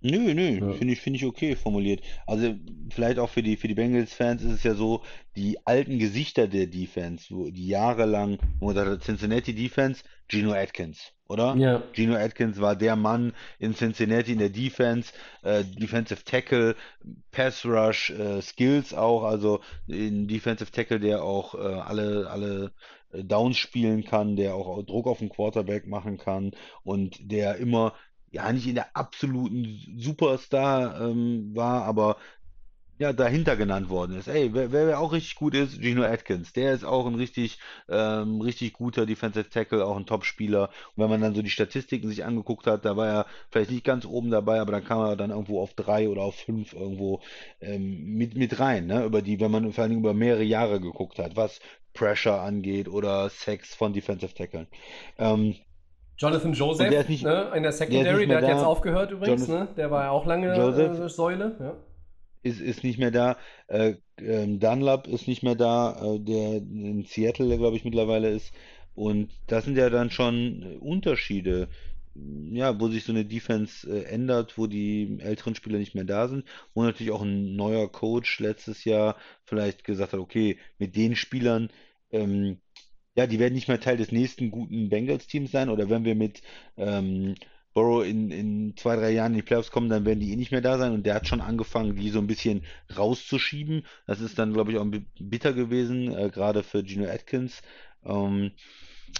Nö, 0.00 0.32
nö, 0.32 0.58
Ja. 0.60 0.72
finde 0.74 0.92
ich, 0.92 1.00
finde 1.00 1.16
ich 1.16 1.24
okay 1.24 1.56
formuliert. 1.56 2.02
Also 2.26 2.54
vielleicht 2.90 3.18
auch 3.18 3.30
für 3.30 3.42
die, 3.42 3.56
für 3.56 3.66
die 3.66 3.74
Bengals-Fans 3.74 4.42
ist 4.42 4.52
es 4.52 4.62
ja 4.62 4.74
so, 4.74 5.02
die 5.34 5.66
alten 5.66 5.98
Gesichter 5.98 6.46
der 6.46 6.68
Defense, 6.68 7.34
wo 7.34 7.50
die 7.50 7.66
jahrelang, 7.66 8.38
wo 8.60 8.66
man 8.66 8.76
sagt, 8.76 9.02
Cincinnati 9.02 9.54
Defense, 9.54 10.04
Geno 10.28 10.52
Atkins, 10.52 11.12
oder? 11.28 11.54
Ja. 11.56 11.82
Geno 11.92 12.16
Atkins 12.16 12.60
war 12.60 12.74
der 12.74 12.96
Mann 12.96 13.34
in 13.58 13.74
Cincinnati 13.74 14.32
in 14.32 14.38
der 14.38 14.48
Defense, 14.48 15.12
äh, 15.42 15.62
Defensive 15.64 16.24
Tackle, 16.24 16.74
Pass 17.30 17.64
Rush, 17.64 18.10
äh, 18.10 18.40
Skills 18.42 18.94
auch, 18.94 19.24
also 19.24 19.60
ein 19.88 20.26
Defensive 20.26 20.70
Tackle, 20.70 21.00
der 21.00 21.22
auch 21.22 21.54
äh, 21.54 21.58
alle, 21.58 22.28
alle 22.30 22.72
äh, 23.12 23.22
Downs 23.22 23.58
spielen 23.58 24.04
kann, 24.04 24.36
der 24.36 24.54
auch 24.54 24.82
Druck 24.84 25.06
auf 25.06 25.18
den 25.18 25.28
Quarterback 25.28 25.86
machen 25.86 26.16
kann 26.18 26.52
und 26.82 27.30
der 27.30 27.56
immer 27.56 27.92
ja 28.30 28.52
nicht 28.52 28.66
in 28.66 28.74
der 28.74 28.94
absoluten 28.94 29.96
Superstar 29.96 31.00
ähm, 31.00 31.54
war, 31.54 31.84
aber 31.84 32.16
ja 32.98 33.12
dahinter 33.12 33.56
genannt 33.56 33.88
worden 33.88 34.18
ist. 34.18 34.26
Ey, 34.28 34.50
wer, 34.52 34.72
wer 34.72 34.98
auch 35.00 35.12
richtig 35.12 35.36
gut 35.36 35.54
ist, 35.54 35.80
Geno 35.80 36.02
Atkins. 36.02 36.52
Der 36.52 36.72
ist 36.72 36.84
auch 36.84 37.06
ein 37.06 37.14
richtig, 37.14 37.58
ähm, 37.88 38.40
richtig 38.40 38.72
guter 38.72 39.06
Defensive 39.06 39.48
Tackle, 39.48 39.84
auch 39.84 39.96
ein 39.96 40.06
Top-Spieler. 40.06 40.64
Und 40.96 41.02
wenn 41.04 41.10
man 41.10 41.20
dann 41.20 41.34
so 41.34 41.42
die 41.42 41.50
Statistiken 41.50 42.08
sich 42.08 42.24
angeguckt 42.24 42.66
hat, 42.66 42.84
da 42.84 42.96
war 42.96 43.06
er 43.06 43.26
vielleicht 43.50 43.70
nicht 43.70 43.84
ganz 43.84 44.04
oben 44.04 44.30
dabei, 44.30 44.60
aber 44.60 44.72
dann 44.72 44.84
kam 44.84 45.00
er 45.00 45.16
dann 45.16 45.30
irgendwo 45.30 45.60
auf 45.60 45.74
drei 45.74 46.08
oder 46.08 46.22
auf 46.22 46.34
fünf 46.34 46.72
irgendwo 46.72 47.20
ähm, 47.60 48.14
mit, 48.16 48.36
mit 48.36 48.58
rein, 48.58 48.86
ne? 48.86 49.04
Über 49.04 49.22
die, 49.22 49.38
wenn 49.40 49.50
man 49.50 49.72
vor 49.72 49.82
allen 49.82 49.90
Dingen 49.90 50.02
über 50.02 50.14
mehrere 50.14 50.42
Jahre 50.42 50.80
geguckt 50.80 51.18
hat, 51.18 51.36
was 51.36 51.60
Pressure 51.94 52.40
angeht 52.40 52.88
oder 52.88 53.28
Sex 53.30 53.74
von 53.74 53.92
Defensive 53.92 54.34
Tackeln. 54.34 54.66
Ähm, 55.18 55.54
Jonathan 56.16 56.52
Joseph 56.52 56.88
der 56.90 57.04
nicht- 57.08 57.22
ne, 57.22 57.52
in 57.54 57.62
der 57.62 57.62
der 57.62 57.72
Secondary, 57.72 58.26
der, 58.26 58.26
mehr 58.26 58.36
hat 58.38 58.48
jetzt 58.48 58.62
da. 58.62 58.66
aufgehört 58.66 59.10
übrigens, 59.12 59.46
Jonathan- 59.46 59.68
ne? 59.68 59.74
Der 59.76 59.90
war 59.90 60.04
ja 60.04 60.10
auch 60.10 60.26
lange 60.26 60.48
äh, 60.52 61.08
Säule. 61.08 61.56
Ja. 61.60 61.76
Ist, 62.42 62.60
ist 62.60 62.84
nicht 62.84 62.98
mehr 62.98 63.10
da. 63.10 63.36
Äh, 63.68 63.94
ähm, 64.18 64.60
Dunlap 64.60 65.06
ist 65.06 65.28
nicht 65.28 65.42
mehr 65.42 65.54
da, 65.54 66.00
äh, 66.02 66.20
der 66.20 66.56
in 66.56 67.04
Seattle, 67.04 67.56
glaube 67.58 67.76
ich, 67.76 67.84
mittlerweile 67.84 68.30
ist. 68.30 68.52
Und 68.94 69.30
das 69.46 69.64
sind 69.64 69.76
ja 69.76 69.90
dann 69.90 70.10
schon 70.10 70.78
Unterschiede, 70.80 71.68
ja, 72.14 72.78
wo 72.80 72.88
sich 72.88 73.04
so 73.04 73.12
eine 73.12 73.24
Defense 73.24 73.88
äh, 73.88 74.04
ändert, 74.04 74.58
wo 74.58 74.66
die 74.66 75.18
älteren 75.20 75.54
Spieler 75.54 75.78
nicht 75.78 75.94
mehr 75.94 76.04
da 76.04 76.28
sind, 76.28 76.44
wo 76.74 76.82
natürlich 76.82 77.12
auch 77.12 77.22
ein 77.22 77.54
neuer 77.56 77.90
Coach 77.90 78.40
letztes 78.40 78.84
Jahr 78.84 79.16
vielleicht 79.44 79.84
gesagt 79.84 80.12
hat, 80.12 80.20
okay, 80.20 80.58
mit 80.78 80.96
den 80.96 81.14
Spielern, 81.16 81.70
ähm, 82.10 82.58
ja, 83.16 83.26
die 83.26 83.38
werden 83.38 83.54
nicht 83.54 83.68
mehr 83.68 83.80
Teil 83.80 83.96
des 83.96 84.12
nächsten 84.12 84.50
guten 84.50 84.88
Bengals-Teams 84.88 85.50
sein, 85.50 85.68
oder 85.68 85.90
wenn 85.90 86.04
wir 86.04 86.14
mit 86.14 86.42
ähm, 86.76 87.34
Burrow 87.74 88.04
in, 88.04 88.30
in 88.30 88.76
zwei, 88.76 88.96
drei 88.96 89.10
Jahren 89.10 89.32
in 89.32 89.38
die 89.38 89.42
Playoffs 89.42 89.70
kommen, 89.70 89.88
dann 89.88 90.04
werden 90.04 90.20
die 90.20 90.32
eh 90.32 90.36
nicht 90.36 90.50
mehr 90.50 90.60
da 90.60 90.78
sein. 90.78 90.92
Und 90.92 91.04
der 91.04 91.14
hat 91.14 91.28
schon 91.28 91.40
angefangen, 91.40 91.96
die 91.96 92.10
so 92.10 92.18
ein 92.18 92.26
bisschen 92.26 92.62
rauszuschieben. 92.96 93.84
Das 94.06 94.20
ist 94.20 94.38
dann, 94.38 94.52
glaube 94.52 94.72
ich, 94.72 94.78
auch 94.78 94.86
bitter 95.20 95.52
gewesen, 95.52 96.12
äh, 96.12 96.30
gerade 96.30 96.62
für 96.62 96.84
Gino 96.84 97.06
Atkins. 97.06 97.62
Ähm, 98.04 98.52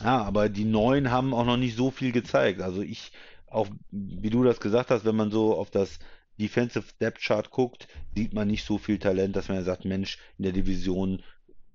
ja, 0.03 0.23
aber 0.23 0.49
die 0.49 0.65
Neuen 0.65 1.11
haben 1.11 1.35
auch 1.35 1.45
noch 1.45 1.57
nicht 1.57 1.77
so 1.77 1.91
viel 1.91 2.13
gezeigt. 2.13 2.61
Also 2.61 2.83
ich, 2.83 3.13
auch 3.47 3.69
wie 3.91 4.31
du 4.31 4.45
das 4.45 4.61
gesagt 4.61 4.91
hast, 4.91 5.05
wenn 5.05 5.17
man 5.17 5.31
so 5.31 5.55
auf 5.57 5.71
das 5.71 5.99
Defensive 6.39 6.87
Depth 7.01 7.21
Chart 7.21 7.51
guckt, 7.51 7.89
sieht 8.15 8.33
man 8.33 8.49
nicht 8.49 8.65
so 8.65 8.79
viel 8.79 8.99
Talent, 8.99 9.35
dass 9.35 9.49
man 9.49 9.59
ja 9.59 9.65
sagt, 9.65 9.85
Mensch, 9.85 10.19
in 10.39 10.45
der 10.45 10.53
Division 10.53 11.23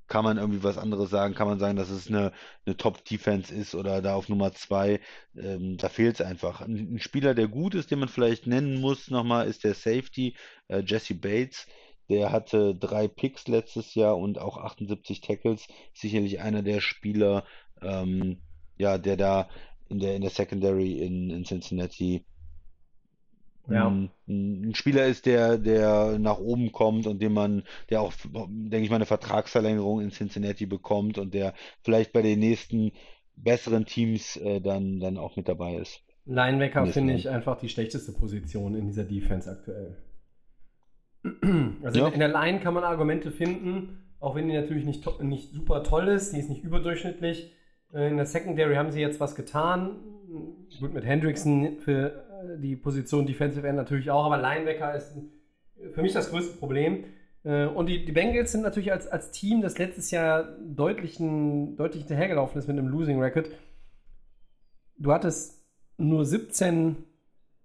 kann 0.08 0.24
man 0.24 0.38
irgendwie 0.38 0.64
was 0.64 0.78
anderes 0.78 1.10
sagen? 1.10 1.34
Kann 1.34 1.48
man 1.48 1.60
sagen, 1.60 1.78
dass 1.78 1.90
es 1.90 2.08
eine, 2.08 2.32
eine 2.66 2.78
Top-Defense 2.78 3.54
ist 3.54 3.76
oder 3.76 4.02
da 4.02 4.16
auf 4.16 4.30
Nummer 4.30 4.54
zwei? 4.54 5.00
Ähm, 5.36 5.78
da 5.78 5.90
fehlt 5.90 6.16
es 6.20 6.26
einfach. 6.26 6.62
Ein, 6.62 6.96
ein, 6.96 7.00
Spieler, 7.00 7.34
der 7.34 7.48
gut 7.48 7.76
ist, 7.76 7.92
den 7.92 8.00
man 8.00 8.10
vielleicht 8.10 8.48
nennen 8.48 8.80
muss 8.82 9.10
nochmal, 9.10 9.48
ist 9.48 9.64
der 9.64 9.74
Safety, 9.74 10.36
äh, 10.68 10.84
Jesse 10.86 11.16
Bates. 11.16 11.68
Der 12.10 12.32
hatte 12.32 12.76
drei 12.76 13.08
Picks 13.08 13.48
letztes 13.48 13.96
Jahr 13.96 14.18
und 14.18 14.38
auch 14.40 14.58
78 14.58 15.22
Tackles. 15.22 15.68
Sicherlich 15.94 16.42
einer 16.42 16.62
der 16.62 16.82
Spieler, 16.82 17.46
ähm, 17.82 18.42
ja, 18.78 18.98
der 18.98 19.18
da 19.18 19.50
in 19.90 20.00
der, 20.00 20.16
in 20.16 20.22
der 20.22 20.32
Secondary 20.32 21.00
in, 21.00 21.30
in 21.30 21.46
Cincinnati 21.46 22.26
ja. 23.70 23.88
ein, 24.28 24.76
Spieler 24.76 25.06
ist, 25.06 25.26
der, 25.26 25.58
der 25.58 26.20
nach 26.20 26.40
oben 26.40 26.72
kommt 26.72 27.08
und 27.08 27.22
dem 27.22 27.34
man, 27.34 27.64
der 27.90 28.02
auch, 28.02 28.14
denke 28.24 28.80
ich 28.80 28.90
mal, 28.90 28.98
eine 28.98 29.06
Vertragsverlängerung 29.06 30.02
in 30.02 30.12
Cincinnati 30.12 30.66
bekommt 30.66 31.18
und 31.18 31.34
der 31.34 31.54
vielleicht 31.82 32.12
bei 32.14 32.22
den 32.22 32.40
nächsten 32.40 32.92
besseren 33.36 33.86
Teams 33.86 34.38
äh, 34.38 34.62
dann, 34.62 35.00
dann 35.00 35.18
auch 35.18 35.36
mit 35.36 35.48
dabei 35.48 35.78
ist. 35.78 36.02
Linebacker 36.26 36.86
finde 36.88 37.14
ich 37.14 37.30
einfach 37.30 37.58
die 37.58 37.70
schlechteste 37.70 38.14
Position 38.14 38.76
in 38.76 38.86
dieser 38.86 39.04
Defense 39.04 39.50
aktuell. 39.50 39.98
Also 41.84 42.00
ja. 42.00 42.08
in 42.10 42.20
der 42.20 42.30
Line 42.30 42.60
kann 42.60 42.74
man 42.74 42.84
Argumente 42.84 43.32
finden, 43.32 44.04
auch 44.20 44.36
wenn 44.36 44.48
die 44.48 44.56
natürlich 44.56 44.86
nicht, 44.86 45.06
nicht 45.22 45.54
super 45.54 45.84
toll 45.84 46.10
ist, 46.10 46.34
die 46.34 46.40
ist 46.40 46.50
nicht 46.50 46.64
überdurchschnittlich. 46.64 47.54
Äh, 47.94 48.10
in 48.10 48.18
der 48.18 48.26
Secondary 48.26 48.76
haben 48.76 48.92
sie 48.92 49.02
jetzt 49.02 49.20
was 49.20 49.36
getan. 49.36 49.98
Gut, 50.80 50.94
mit 50.94 51.06
Hendrickson 51.06 51.78
für 51.80 52.26
die 52.58 52.76
Position 52.76 53.26
Defensive 53.26 53.68
End 53.68 53.78
natürlich 53.78 54.12
auch, 54.12 54.26
aber 54.26 54.38
Linebacker 54.38 54.96
ist 54.96 55.18
für 55.94 56.02
mich 56.02 56.14
das 56.14 56.30
größte 56.30 56.58
Problem. 56.58 57.06
Äh, 57.44 57.66
und 57.66 57.88
die, 57.88 58.06
die 58.06 58.12
Bengals 58.12 58.52
sind 58.52 58.62
natürlich 58.62 58.92
als, 58.92 59.08
als 59.08 59.32
Team, 59.32 59.62
das 59.62 59.78
letztes 59.78 60.12
Jahr 60.12 60.44
deutlich, 60.62 61.18
deutlich 61.18 62.04
hinterhergelaufen 62.04 62.60
ist 62.60 62.68
mit 62.68 62.78
einem 62.78 62.88
Losing 62.88 63.20
Record. 63.20 63.50
Du 64.98 65.12
hattest 65.12 65.64
nur 65.98 66.26
17 66.26 66.98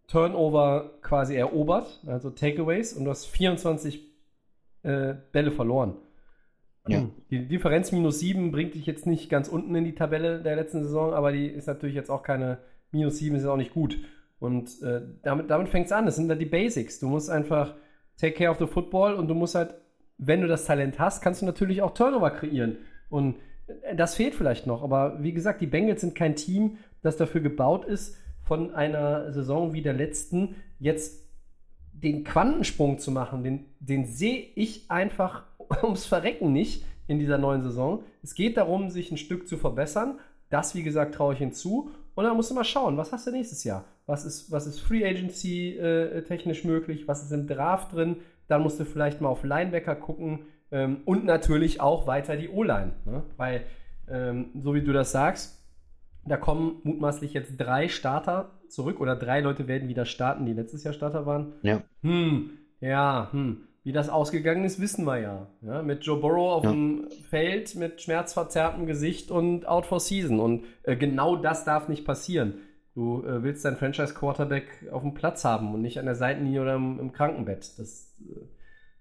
Turnover 0.07 0.99
quasi 1.03 1.37
erobert, 1.37 2.03
also 2.07 2.31
Takeaways, 2.31 2.95
und 2.95 3.05
du 3.05 3.11
hast 3.11 3.27
24 3.27 4.09
äh, 4.83 5.15
Bälle 5.33 5.53
verloren. 5.53 5.97
Ja. 6.87 7.07
Die 7.31 7.47
Differenz 7.47 7.93
minus 7.93 8.21
7 8.21 8.51
bringt 8.51 8.75
dich 8.75 8.87
jetzt 8.87 9.07
nicht 9.07 9.29
ganz 9.29 9.49
unten 9.49 9.75
in 9.75 9.85
die 9.85 9.95
Tabelle 9.95 10.43
der 10.43 10.57
letzten 10.57 10.83
Saison, 10.83 11.13
aber 11.13 11.33
die 11.33 11.47
ist 11.47 11.67
natürlich 11.67 11.95
jetzt 11.95 12.11
auch 12.11 12.23
keine 12.23 12.59
minus 12.91 13.19
7, 13.19 13.37
ist 13.37 13.45
auch 13.45 13.59
nicht 13.59 13.75
gut. 13.75 13.99
Und 14.39 14.83
äh, 14.83 15.03
damit, 15.23 15.51
damit 15.51 15.69
fängt 15.69 15.87
es 15.87 15.93
an. 15.93 16.07
Das 16.07 16.17
sind 16.17 16.29
dann 16.29 16.39
die 16.39 16.47
Basics. 16.47 17.01
Du 17.01 17.09
musst 17.09 17.31
einfach 17.31 17.75
take 18.17 18.35
care 18.35 18.51
of 18.51 18.59
the 18.59 18.67
football 18.67 19.15
und 19.15 19.29
du 19.29 19.35
musst 19.35 19.55
halt, 19.55 19.75
wenn 20.19 20.41
du 20.41 20.49
das 20.49 20.65
Talent 20.65 20.99
hast, 20.99 21.23
kannst 21.23 21.43
du 21.43 21.47
natürlich 21.47 21.83
auch 21.83 21.93
Turnover 21.93 22.31
kreieren. 22.31 22.79
Und 23.09 23.37
äh, 23.67 23.97
das 23.97 24.15
fehlt 24.15 24.35
vielleicht 24.35 24.67
noch. 24.67 24.83
Aber 24.83 25.23
wie 25.23 25.33
gesagt, 25.33 25.61
die 25.61 25.67
Bengals 25.67 26.01
sind 26.01 26.15
kein 26.15 26.37
Team, 26.37 26.79
das 27.03 27.17
dafür 27.17 27.41
gebaut 27.41 27.85
ist, 27.85 28.17
von 28.43 28.75
einer 28.75 29.33
Saison 29.33 29.73
wie 29.73 29.83
der 29.83 29.93
letzten 29.93 30.57
jetzt 30.79 31.29
den 31.93 32.25
Quantensprung 32.25 32.99
zu 32.99 33.11
machen. 33.11 33.43
Den, 33.43 33.67
den 33.81 34.07
sehe 34.07 34.47
ich 34.55 34.91
einfach 34.91 35.45
ums 35.83 36.07
Verrecken 36.07 36.53
nicht 36.53 36.85
in 37.07 37.19
dieser 37.19 37.39
neuen 37.39 37.63
Saison. 37.63 38.05
Es 38.23 38.35
geht 38.35 38.57
darum, 38.57 38.91
sich 38.91 39.11
ein 39.11 39.17
Stück 39.17 39.49
zu 39.49 39.57
verbessern. 39.57 40.19
Das, 40.51 40.75
wie 40.75 40.83
gesagt, 40.83 41.15
traue 41.15 41.35
ich 41.35 41.41
hinzu. 41.41 41.91
Und 42.15 42.25
dann 42.25 42.37
musst 42.37 42.51
du 42.51 42.55
mal 42.55 42.65
schauen, 42.65 42.97
was 42.97 43.13
hast 43.13 43.27
du 43.27 43.31
nächstes 43.31 43.65
Jahr? 43.65 43.85
Was 44.09 44.25
ist, 44.25 44.51
was 44.51 44.67
ist 44.67 44.81
Free 44.81 45.05
Agency 45.05 45.77
äh, 45.77 46.23
technisch 46.23 46.65
möglich? 46.65 47.07
Was 47.07 47.23
ist 47.23 47.31
im 47.31 47.47
Draft 47.47 47.93
drin? 47.93 48.17
Dann 48.47 48.63
musst 48.63 48.81
du 48.81 48.87
vielleicht 48.87 49.21
mal 49.21 49.29
auf 49.29 49.45
Linebacker 49.45 49.95
gucken. 49.95 50.47
Ähm, 50.71 51.03
und 51.05 51.27
natürlich 51.27 51.83
auch 51.83 52.07
weiter 52.07 52.37
die 52.37 52.49
O-Line. 52.49 52.93
Ne? 53.05 53.23
Weil, 53.37 53.65
ähm, 54.09 54.47
so 54.63 54.75
wie 54.75 54.81
du 54.81 54.95
das 54.95 55.13
sagst, 55.13 55.63
da 56.25 56.39
kommen 56.39 56.81
mutmaßlich 56.85 57.35
jetzt 57.35 57.59
drei 57.59 57.89
Starter 57.89 58.59
zurück 58.69 58.99
oder 59.01 59.15
drei 59.15 59.41
Leute 59.41 59.69
werden 59.69 59.91
wieder 59.91 60.07
starten, 60.07 60.47
die 60.47 60.55
letztes 60.55 60.85
Jahr 60.85 60.95
Starter 60.95 61.27
waren. 61.27 61.53
Ja. 61.63 61.83
Hm, 62.03 62.51
ja, 62.81 63.29
hm. 63.31 63.69
Wie 63.85 63.93
das 63.93 64.09
ausgegangen 64.09 64.65
ist, 64.65 64.81
wissen 64.81 65.05
wir 65.05 65.19
ja. 65.19 65.47
ja 65.63 65.83
mit 65.83 66.05
Joe 66.05 66.19
Burrow 66.19 66.53
auf 66.53 66.65
ja. 66.65 66.71
dem 66.71 67.09
Feld 67.29 67.75
mit 67.75 68.01
schmerzverzerrtem 68.01 68.87
Gesicht 68.87 69.31
und 69.31 69.67
out 69.67 69.87
for 69.87 70.01
season. 70.01 70.41
Und 70.41 70.65
äh, 70.83 70.97
genau 70.97 71.37
das 71.37 71.65
darf 71.65 71.89
nicht 71.89 72.05
passieren. 72.05 72.55
Du 72.99 73.23
äh, 73.23 73.45
willst 73.45 73.65
deinen 73.65 73.77
Franchise-Quarterback 73.77 74.89
auf 74.91 75.03
dem 75.03 75.15
Platz 75.15 75.45
haben 75.45 75.73
und 75.73 75.83
nicht 75.83 76.01
an 76.01 76.07
der 76.07 76.17
Seitenlinie 76.17 76.63
oder 76.63 76.75
im, 76.75 76.99
im 76.99 77.13
Krankenbett. 77.13 77.79
Das 77.79 78.13
äh, 78.29 78.41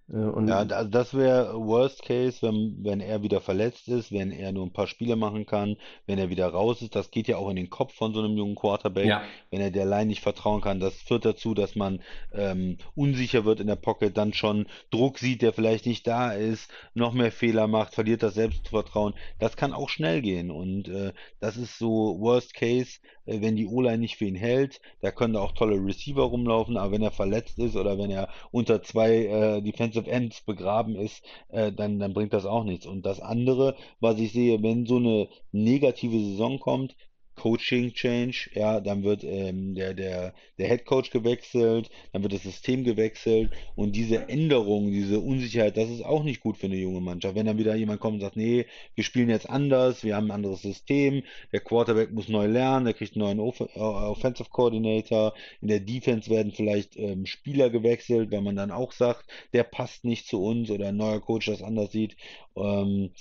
und 0.09 0.47
ja, 0.47 0.59
also 0.59 0.89
das 0.89 1.13
wäre 1.13 1.53
Worst 1.53 2.01
Case, 2.01 2.37
wenn, 2.41 2.77
wenn 2.81 3.01
er 3.01 3.23
wieder 3.23 3.41
verletzt 3.41 3.89
ist, 3.89 4.13
wenn 4.13 4.31
er 4.31 4.53
nur 4.53 4.65
ein 4.65 4.71
paar 4.71 4.87
Spiele 4.87 5.17
machen 5.17 5.45
kann, 5.45 5.75
wenn 6.05 6.17
er 6.17 6.29
wieder 6.29 6.47
raus 6.47 6.81
ist. 6.81 6.95
Das 6.95 7.11
geht 7.11 7.27
ja 7.27 7.35
auch 7.35 7.49
in 7.49 7.57
den 7.57 7.69
Kopf 7.69 7.93
von 7.93 8.13
so 8.13 8.21
einem 8.21 8.37
jungen 8.37 8.55
Quarterback. 8.55 9.05
Ja. 9.05 9.23
Wenn 9.51 9.59
er 9.59 9.69
der 9.69 9.85
Line 9.85 10.05
nicht 10.05 10.21
vertrauen 10.21 10.61
kann, 10.61 10.79
das 10.79 10.93
führt 10.93 11.25
dazu, 11.25 11.53
dass 11.53 11.75
man 11.75 12.01
ähm, 12.33 12.77
unsicher 12.95 13.43
wird 13.43 13.59
in 13.59 13.67
der 13.67 13.75
Pocket, 13.75 14.15
dann 14.15 14.31
schon 14.31 14.67
Druck 14.91 15.19
sieht, 15.19 15.41
der 15.41 15.51
vielleicht 15.51 15.85
nicht 15.85 16.07
da 16.07 16.31
ist, 16.31 16.71
noch 16.93 17.11
mehr 17.13 17.31
Fehler 17.31 17.67
macht, 17.67 17.93
verliert 17.93 18.23
das 18.23 18.35
Selbstvertrauen. 18.35 19.13
Das 19.39 19.57
kann 19.57 19.73
auch 19.73 19.89
schnell 19.89 20.21
gehen 20.21 20.51
und 20.51 20.87
äh, 20.87 21.11
das 21.41 21.57
ist 21.57 21.77
so 21.77 22.17
Worst 22.21 22.53
Case, 22.53 22.99
äh, 23.25 23.41
wenn 23.41 23.57
die 23.57 23.67
O-Line 23.67 23.97
nicht 23.97 24.15
für 24.15 24.25
ihn 24.25 24.35
hält. 24.35 24.79
Da 25.01 25.11
können 25.11 25.33
da 25.33 25.41
auch 25.41 25.51
tolle 25.51 25.75
Receiver 25.75 26.23
rumlaufen, 26.23 26.77
aber 26.77 26.93
wenn 26.93 27.01
er 27.01 27.11
verletzt 27.11 27.59
ist 27.59 27.75
oder 27.75 27.97
wenn 27.97 28.09
er 28.09 28.29
unter 28.51 28.81
zwei 28.81 29.25
äh, 29.25 29.61
Defensive 29.61 29.96
Ends 30.05 30.41
begraben 30.41 30.95
ist, 30.95 31.23
äh, 31.49 31.71
dann, 31.71 31.97
dann 31.97 32.13
bringt 32.13 32.33
das 32.33 32.45
auch 32.45 32.63
nichts. 32.63 32.85
Und 32.85 33.05
das 33.05 33.19
andere, 33.19 33.75
was 33.99 34.19
ich 34.19 34.31
sehe, 34.33 34.61
wenn 34.61 34.85
so 34.85 34.97
eine 34.97 35.27
negative 35.51 36.19
Saison 36.19 36.59
kommt, 36.59 36.95
Coaching 37.37 37.93
Change, 37.93 38.49
ja, 38.53 38.81
dann 38.81 39.03
wird 39.03 39.23
ähm, 39.23 39.75
der, 39.75 39.93
der, 39.93 40.33
der 40.57 40.67
Head 40.67 40.85
Coach 40.85 41.11
gewechselt, 41.11 41.89
dann 42.11 42.23
wird 42.23 42.33
das 42.33 42.43
System 42.43 42.83
gewechselt 42.83 43.51
und 43.75 43.95
diese 43.95 44.27
Änderung, 44.27 44.91
diese 44.91 45.19
Unsicherheit, 45.19 45.77
das 45.77 45.89
ist 45.89 46.03
auch 46.03 46.23
nicht 46.23 46.41
gut 46.41 46.57
für 46.57 46.65
eine 46.65 46.77
junge 46.77 46.99
Mannschaft. 46.99 47.35
Wenn 47.35 47.45
dann 47.45 47.59
wieder 47.59 47.75
jemand 47.75 47.99
kommt 47.99 48.15
und 48.15 48.21
sagt, 48.21 48.37
nee, 48.37 48.65
wir 48.95 49.03
spielen 49.03 49.29
jetzt 49.29 49.49
anders, 49.49 50.03
wir 50.03 50.15
haben 50.15 50.25
ein 50.25 50.31
anderes 50.31 50.63
System, 50.63 51.23
der 51.51 51.59
Quarterback 51.59 52.11
muss 52.11 52.27
neu 52.27 52.47
lernen, 52.47 52.85
der 52.85 52.95
kriegt 52.95 53.15
einen 53.15 53.25
neuen 53.25 53.39
Off 53.39 53.59
äh, 53.59 53.79
Offensive 53.79 54.49
Coordinator, 54.49 55.33
in 55.61 55.67
der 55.67 55.79
Defense 55.79 56.29
werden 56.31 56.51
vielleicht 56.51 56.97
ähm, 56.97 57.27
Spieler 57.27 57.69
gewechselt, 57.69 58.31
wenn 58.31 58.43
man 58.43 58.55
dann 58.55 58.71
auch 58.71 58.91
sagt, 58.91 59.25
der 59.53 59.63
passt 59.63 60.03
nicht 60.05 60.27
zu 60.27 60.43
uns 60.43 60.71
oder 60.71 60.87
ein 60.87 60.97
neuer 60.97 61.21
Coach 61.21 61.45
das 61.45 61.61
anders 61.61 61.91
sieht. 61.91 62.17
Ähm, 62.55 63.11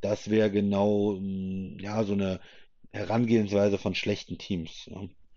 das 0.00 0.30
wäre 0.30 0.50
genau 0.50 1.16
mm, 1.20 1.78
ja 1.80 2.04
so 2.04 2.12
eine 2.14 2.40
Herangehensweise 2.90 3.78
von 3.78 3.94
schlechten 3.94 4.38
Teams. 4.38 4.90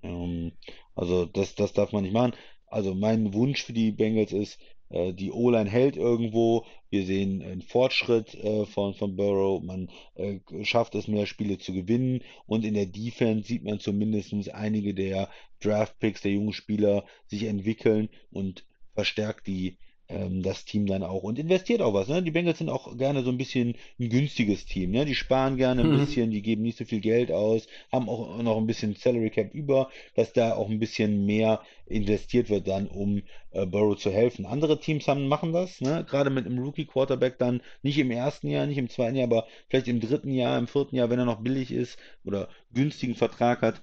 Ähm, 0.04 0.54
also 0.96 1.26
das, 1.26 1.56
das 1.56 1.74
darf 1.74 1.92
man 1.92 2.04
nicht 2.04 2.14
machen. 2.14 2.34
Also 2.68 2.96
mein 2.96 3.34
Wunsch 3.34 3.64
für 3.64 3.74
die 3.74 3.92
Bengals 3.92 4.32
ist, 4.32 4.60
äh, 4.90 5.14
die 5.14 5.32
O-Line 5.32 5.70
hält 5.70 5.98
irgendwo. 5.98 6.66
Wir 6.90 7.06
sehen 7.06 7.42
einen 7.42 7.62
Fortschritt 7.62 8.34
äh, 8.36 8.66
von, 8.66 8.94
von 8.94 9.16
Burrow. 9.16 9.62
Man 9.64 9.90
äh, 10.16 10.40
schafft 10.64 10.96
es, 10.96 11.08
mehr 11.08 11.26
Spiele 11.26 11.58
zu 11.58 11.74
gewinnen. 11.74 12.22
Und 12.46 12.66
in 12.66 12.74
der 12.74 12.86
Defense 12.86 13.48
sieht 13.48 13.64
man 13.64 13.80
zumindest 13.80 14.34
einige 14.54 14.94
der 14.94 15.30
Draft-Picks 15.62 16.22
der 16.22 16.32
jungen 16.32 16.54
Spieler 16.54 17.06
sich 17.28 17.44
entwickeln 17.44 18.10
und 18.32 18.66
verstärkt 18.94 19.48
die 19.48 19.78
ähm, 20.12 20.42
das 20.44 20.66
Team 20.66 20.86
dann 20.86 21.04
auch 21.04 21.24
und 21.24 21.40
investiert 21.40 21.82
auch 21.82 21.94
was. 21.94 22.08
Ne? 22.08 22.22
Die 22.24 22.32
Bengals 22.32 22.58
sind 22.60 22.70
auch 22.70 22.98
gerne 22.98 23.24
so 23.24 23.30
ein 23.32 23.38
bisschen 23.38 23.76
ein 24.00 24.10
günstiges 24.10 24.66
Team. 24.66 24.92
Ne? 24.92 25.06
Die 25.06 25.16
sparen 25.16 25.58
gerne 25.58 25.82
ein 25.82 25.92
Mhm. 25.92 25.96
bisschen, 25.96 26.32
die 26.32 26.42
geben 26.42 26.62
nicht 26.64 26.78
so 26.78 26.86
viel 26.86 27.02
Geld 27.02 27.32
aus, 27.32 27.68
haben 27.92 28.10
auch 28.10 28.42
noch 28.42 28.58
ein 28.58 28.68
bisschen 28.68 28.96
Salary 28.96 29.30
Cap 29.30 29.54
über, 29.54 29.90
dass 30.16 30.34
da 30.34 30.56
auch 30.56 30.70
ein 30.70 30.80
bisschen 30.80 31.26
mehr 31.26 31.62
investiert 31.86 32.50
wird 32.50 32.68
dann, 32.68 32.88
um 32.88 33.22
äh, 33.52 33.66
Burrow 33.66 33.98
zu 33.98 34.12
helfen. 34.12 34.46
Andere 34.46 34.80
Teams 34.80 35.08
haben, 35.08 35.28
machen 35.28 35.54
das, 35.54 35.82
ne? 35.82 36.06
Gerade 36.08 36.30
mit 36.30 36.46
einem 36.46 36.60
Rookie 36.60 36.86
Quarterback 36.86 37.38
dann 37.38 37.62
nicht 37.82 37.98
im 37.98 38.12
ersten 38.12 38.48
Jahr, 38.48 38.66
nicht 38.66 38.78
im 38.78 38.90
zweiten 38.90 39.16
Jahr, 39.16 39.28
aber 39.28 39.48
vielleicht 39.70 39.88
im 39.88 40.00
dritten 40.00 40.32
Jahr, 40.32 40.58
im 40.58 40.68
vierten 40.68 40.96
Jahr, 40.96 41.10
wenn 41.10 41.20
er 41.20 41.26
noch 41.26 41.42
billig 41.42 41.72
ist 41.72 41.98
oder 42.26 42.50
günstigen 42.74 43.16
Vertrag 43.16 43.62
hat 43.62 43.82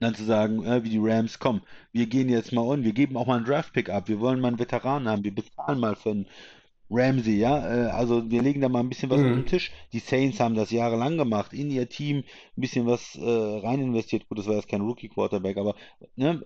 dann 0.00 0.14
zu 0.14 0.24
sagen, 0.24 0.64
äh, 0.64 0.84
wie 0.84 0.90
die 0.90 0.98
Rams, 1.00 1.38
komm, 1.38 1.62
wir 1.92 2.06
gehen 2.06 2.28
jetzt 2.28 2.52
mal 2.52 2.62
um, 2.62 2.84
wir 2.84 2.92
geben 2.92 3.16
auch 3.16 3.26
mal 3.26 3.36
einen 3.36 3.46
Draft-Pick 3.46 3.88
ab, 3.90 4.08
wir 4.08 4.20
wollen 4.20 4.40
mal 4.40 4.48
einen 4.48 4.58
Veteran 4.58 5.08
haben, 5.08 5.24
wir 5.24 5.34
bezahlen 5.34 5.80
mal 5.80 5.96
für 5.96 6.10
einen 6.10 6.26
Ramsey, 6.90 7.38
ja, 7.38 7.86
äh, 7.88 7.90
also 7.90 8.30
wir 8.30 8.42
legen 8.42 8.60
da 8.60 8.68
mal 8.68 8.80
ein 8.80 8.88
bisschen 8.88 9.10
was 9.10 9.22
auf 9.22 9.32
den 9.32 9.40
Mhm. 9.40 9.46
Tisch. 9.46 9.72
Die 9.92 9.98
Saints 9.98 10.38
haben 10.40 10.54
das 10.54 10.70
jahrelang 10.70 11.16
gemacht, 11.18 11.52
in 11.52 11.70
ihr 11.70 11.88
Team 11.88 12.18
ein 12.18 12.60
bisschen 12.60 12.86
was 12.86 13.16
äh, 13.16 13.20
rein 13.66 13.80
investiert. 13.80 14.28
Gut, 14.28 14.38
das 14.38 14.46
war 14.46 14.54
jetzt 14.54 14.68
kein 14.68 14.82
Rookie-Quarterback, 14.82 15.56
aber 15.56 15.74
ne, 16.14 16.44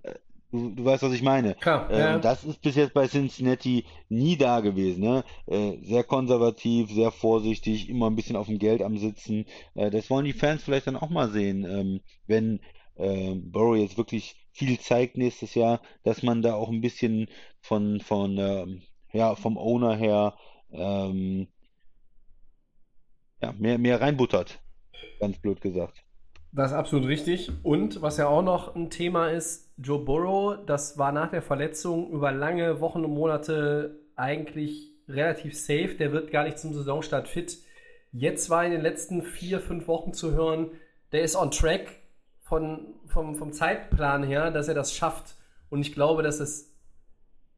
du, 0.50 0.70
du 0.70 0.84
weißt, 0.84 1.02
was 1.02 1.12
ich 1.12 1.22
meine. 1.22 1.56
Klar, 1.56 1.90
Äh, 1.90 1.98
ja. 2.00 2.14
und 2.14 2.24
das 2.24 2.44
ist 2.44 2.62
bis 2.62 2.74
jetzt 2.76 2.94
bei 2.94 3.06
Cincinnati 3.06 3.84
nie 4.08 4.36
da 4.36 4.60
gewesen, 4.60 5.00
ne? 5.02 5.24
Äh, 5.46 5.76
sehr 5.82 6.04
konservativ, 6.04 6.90
sehr 6.90 7.10
vorsichtig, 7.12 7.88
immer 7.90 8.08
ein 8.08 8.16
bisschen 8.16 8.36
auf 8.36 8.46
dem 8.46 8.58
Geld 8.58 8.82
am 8.82 8.96
Sitzen. 8.98 9.44
Äh, 9.74 9.90
das 9.90 10.08
wollen 10.10 10.24
die 10.24 10.32
Fans 10.32 10.62
vielleicht 10.62 10.86
dann 10.86 10.96
auch 10.96 11.10
mal 11.10 11.30
sehen, 11.30 11.64
ähm, 11.68 12.00
wenn 12.26 12.60
äh, 13.00 13.34
Burrow 13.34 13.76
jetzt 13.76 13.98
wirklich 13.98 14.36
viel 14.52 14.78
zeigt 14.78 15.16
nächstes 15.16 15.54
Jahr, 15.54 15.80
dass 16.02 16.22
man 16.22 16.42
da 16.42 16.54
auch 16.54 16.68
ein 16.68 16.80
bisschen 16.80 17.28
von, 17.60 18.00
von 18.00 18.36
ähm, 18.38 18.82
ja, 19.12 19.34
vom 19.34 19.56
Owner 19.56 19.96
her 19.96 20.34
ähm, 20.72 21.48
ja, 23.40 23.52
mehr, 23.52 23.78
mehr 23.78 24.00
reinbuttert, 24.00 24.60
ganz 25.18 25.38
blöd 25.38 25.60
gesagt. 25.60 26.02
Das 26.52 26.72
ist 26.72 26.76
absolut 26.76 27.06
richtig. 27.06 27.50
Und 27.62 28.02
was 28.02 28.16
ja 28.16 28.26
auch 28.26 28.42
noch 28.42 28.74
ein 28.74 28.90
Thema 28.90 29.28
ist, 29.28 29.72
Joe 29.78 30.04
Burrow, 30.04 30.58
das 30.66 30.98
war 30.98 31.12
nach 31.12 31.30
der 31.30 31.42
Verletzung 31.42 32.10
über 32.10 32.32
lange 32.32 32.80
Wochen 32.80 33.04
und 33.04 33.14
Monate 33.14 34.00
eigentlich 34.16 34.90
relativ 35.08 35.56
safe. 35.56 35.94
Der 35.94 36.12
wird 36.12 36.32
gar 36.32 36.44
nicht 36.44 36.58
zum 36.58 36.74
Saisonstart 36.74 37.28
fit. 37.28 37.58
Jetzt 38.12 38.50
war 38.50 38.64
in 38.64 38.72
den 38.72 38.80
letzten 38.80 39.22
vier, 39.22 39.60
fünf 39.60 39.86
Wochen 39.86 40.12
zu 40.12 40.32
hören, 40.32 40.72
der 41.12 41.22
ist 41.22 41.36
on 41.36 41.52
track 41.52 41.99
von, 42.50 42.94
vom, 43.06 43.36
vom 43.36 43.52
Zeitplan 43.52 44.24
her, 44.24 44.50
dass 44.50 44.66
er 44.66 44.74
das 44.74 44.92
schafft. 44.92 45.36
Und 45.70 45.82
ich 45.82 45.92
glaube, 45.94 46.24
dass 46.24 46.40
es 46.40 46.76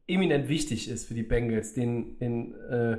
eminent 0.07 0.47
wichtig 0.49 0.87
ist 0.87 1.07
für 1.07 1.15
die 1.15 1.23
Bengals, 1.23 1.73
den, 1.73 2.19
den 2.19 2.53
äh, 2.69 2.97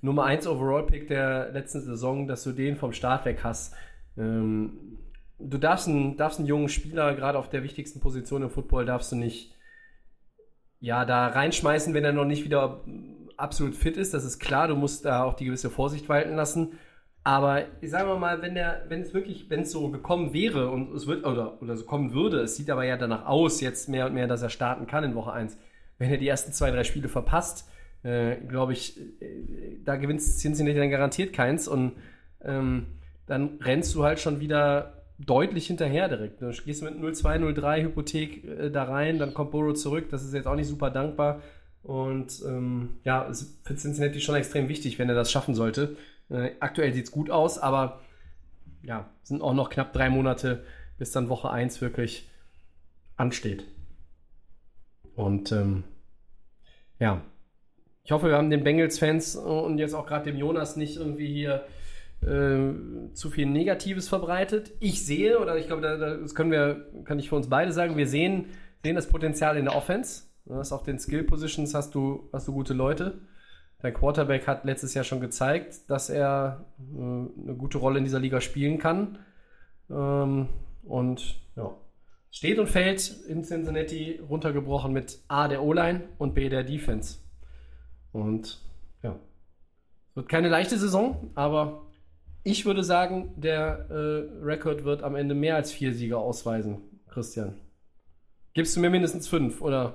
Nummer 0.00 0.24
1 0.24 0.48
Overall-Pick 0.48 1.06
der 1.06 1.52
letzten 1.52 1.80
Saison, 1.80 2.26
dass 2.26 2.42
du 2.42 2.50
den 2.50 2.74
vom 2.74 2.92
Start 2.92 3.24
weg 3.24 3.44
hast. 3.44 3.72
Ähm, 4.16 4.98
du 5.38 5.58
darfst 5.58 5.86
einen, 5.86 6.16
darfst 6.16 6.40
einen 6.40 6.48
jungen 6.48 6.68
Spieler, 6.68 7.14
gerade 7.14 7.38
auf 7.38 7.48
der 7.48 7.62
wichtigsten 7.62 8.00
Position 8.00 8.42
im 8.42 8.50
Football, 8.50 8.84
darfst 8.84 9.12
du 9.12 9.16
nicht 9.16 9.54
ja, 10.80 11.04
da 11.04 11.28
reinschmeißen, 11.28 11.94
wenn 11.94 12.04
er 12.04 12.12
noch 12.12 12.24
nicht 12.24 12.44
wieder 12.44 12.84
absolut 13.36 13.76
fit 13.76 13.96
ist. 13.96 14.12
Das 14.12 14.24
ist 14.24 14.40
klar, 14.40 14.66
du 14.66 14.74
musst 14.74 15.04
da 15.04 15.22
auch 15.22 15.34
die 15.34 15.44
gewisse 15.44 15.70
Vorsicht 15.70 16.08
walten 16.08 16.34
lassen. 16.34 16.72
Aber 17.28 17.66
sagen 17.82 18.08
wir 18.08 18.16
mal, 18.16 18.40
wenn 18.40 18.54
der, 18.54 18.86
wenn 18.88 19.02
es 19.02 19.12
wirklich, 19.12 19.50
wenn 19.50 19.60
es 19.60 19.70
so 19.70 19.90
gekommen 19.90 20.32
wäre 20.32 20.70
und 20.70 20.94
es 20.94 21.06
wird, 21.06 21.26
oder, 21.26 21.60
oder 21.60 21.76
so 21.76 21.84
kommen 21.84 22.14
würde, 22.14 22.40
es 22.40 22.56
sieht 22.56 22.70
aber 22.70 22.84
ja 22.84 22.96
danach 22.96 23.26
aus, 23.26 23.60
jetzt 23.60 23.86
mehr 23.90 24.06
und 24.06 24.14
mehr, 24.14 24.26
dass 24.26 24.40
er 24.40 24.48
starten 24.48 24.86
kann 24.86 25.04
in 25.04 25.14
Woche 25.14 25.34
1. 25.34 25.58
Wenn 25.98 26.10
er 26.10 26.16
die 26.16 26.26
ersten 26.26 26.52
zwei, 26.52 26.70
drei 26.70 26.84
Spiele 26.84 27.10
verpasst, 27.10 27.68
äh, 28.02 28.36
glaube 28.36 28.72
ich, 28.72 28.98
äh, 29.20 29.76
da 29.84 29.96
gewinnt 29.96 30.22
Cincinnati 30.22 30.78
dann 30.78 30.88
garantiert 30.88 31.34
keins 31.34 31.68
und 31.68 31.96
ähm, 32.42 32.86
dann 33.26 33.58
rennst 33.60 33.94
du 33.94 34.04
halt 34.04 34.20
schon 34.20 34.40
wieder 34.40 35.02
deutlich 35.18 35.66
hinterher 35.66 36.08
direkt. 36.08 36.40
Du 36.40 36.50
gehst 36.64 36.82
mit 36.82 36.94
0-2, 36.94 37.40
0-3 37.40 37.82
Hypothek 37.82 38.44
äh, 38.44 38.70
da 38.70 38.84
rein, 38.84 39.18
dann 39.18 39.34
kommt 39.34 39.50
Burrow 39.50 39.74
zurück, 39.74 40.06
das 40.10 40.24
ist 40.24 40.32
jetzt 40.32 40.46
auch 40.46 40.56
nicht 40.56 40.68
super 40.68 40.90
dankbar. 40.90 41.42
Und 41.82 42.42
ähm, 42.46 43.00
ja, 43.04 43.28
es 43.28 43.42
ist 43.42 43.66
für 43.66 43.76
Cincinnati 43.76 44.18
schon 44.22 44.34
extrem 44.34 44.70
wichtig, 44.70 44.98
wenn 44.98 45.10
er 45.10 45.14
das 45.14 45.30
schaffen 45.30 45.54
sollte. 45.54 45.94
Äh, 46.30 46.52
aktuell 46.60 46.92
sieht 46.92 47.06
es 47.06 47.10
gut 47.10 47.30
aus, 47.30 47.58
aber 47.58 48.00
ja, 48.82 49.08
sind 49.22 49.42
auch 49.42 49.54
noch 49.54 49.70
knapp 49.70 49.92
drei 49.92 50.10
Monate, 50.10 50.64
bis 50.98 51.10
dann 51.10 51.28
Woche 51.28 51.50
1 51.50 51.80
wirklich 51.80 52.28
ansteht. 53.16 53.64
Und 55.14 55.52
ähm, 55.52 55.84
ja, 56.98 57.22
ich 58.04 58.12
hoffe, 58.12 58.28
wir 58.28 58.36
haben 58.36 58.50
den 58.50 58.64
Bengals-Fans 58.64 59.36
und 59.36 59.78
jetzt 59.78 59.94
auch 59.94 60.06
gerade 60.06 60.30
dem 60.30 60.38
Jonas 60.38 60.76
nicht 60.76 60.96
irgendwie 60.96 61.26
hier 61.26 61.66
äh, 62.22 63.12
zu 63.12 63.30
viel 63.30 63.46
Negatives 63.46 64.08
verbreitet. 64.08 64.72
Ich 64.80 65.04
sehe, 65.04 65.38
oder 65.38 65.56
ich 65.56 65.66
glaube, 65.66 65.82
da, 65.82 65.96
das 65.96 66.34
können 66.34 66.50
wir, 66.50 66.86
kann 67.04 67.18
ich 67.18 67.28
für 67.28 67.36
uns 67.36 67.48
beide 67.48 67.72
sagen, 67.72 67.96
wir 67.96 68.08
sehen, 68.08 68.46
sehen 68.82 68.96
das 68.96 69.08
Potenzial 69.08 69.56
in 69.56 69.66
der 69.66 69.76
Offense. 69.76 70.22
Du 70.46 70.54
hast 70.54 70.72
auf 70.72 70.82
den 70.82 70.98
Skill-Positions 70.98 71.74
hast 71.74 71.94
du, 71.94 72.30
hast 72.32 72.48
du 72.48 72.52
gute 72.52 72.74
Leute. 72.74 73.20
Dein 73.80 73.94
Quarterback 73.94 74.48
hat 74.48 74.64
letztes 74.64 74.94
Jahr 74.94 75.04
schon 75.04 75.20
gezeigt, 75.20 75.88
dass 75.88 76.10
er 76.10 76.66
äh, 76.78 76.98
eine 76.98 77.54
gute 77.56 77.78
Rolle 77.78 77.98
in 77.98 78.04
dieser 78.04 78.18
Liga 78.18 78.40
spielen 78.40 78.78
kann. 78.78 79.18
Ähm, 79.88 80.48
und 80.82 81.40
ja, 81.54 81.76
steht 82.30 82.58
und 82.58 82.68
fällt 82.68 83.08
in 83.28 83.44
Cincinnati 83.44 84.20
runtergebrochen 84.28 84.92
mit 84.92 85.20
A 85.28 85.46
der 85.46 85.62
O-Line 85.62 86.08
und 86.18 86.34
B 86.34 86.48
der 86.48 86.64
Defense. 86.64 87.18
Und 88.10 88.60
ja, 89.02 89.16
wird 90.14 90.28
keine 90.28 90.48
leichte 90.48 90.76
Saison, 90.76 91.30
aber 91.36 91.86
ich 92.42 92.66
würde 92.66 92.82
sagen, 92.82 93.34
der 93.36 93.86
äh, 93.90 94.44
Rekord 94.44 94.84
wird 94.84 95.02
am 95.02 95.14
Ende 95.14 95.34
mehr 95.34 95.54
als 95.54 95.70
vier 95.70 95.94
Sieger 95.94 96.18
ausweisen, 96.18 96.82
Christian. 97.08 97.60
Gibst 98.54 98.74
du 98.74 98.80
mir 98.80 98.90
mindestens 98.90 99.28
fünf, 99.28 99.60
oder? 99.60 99.94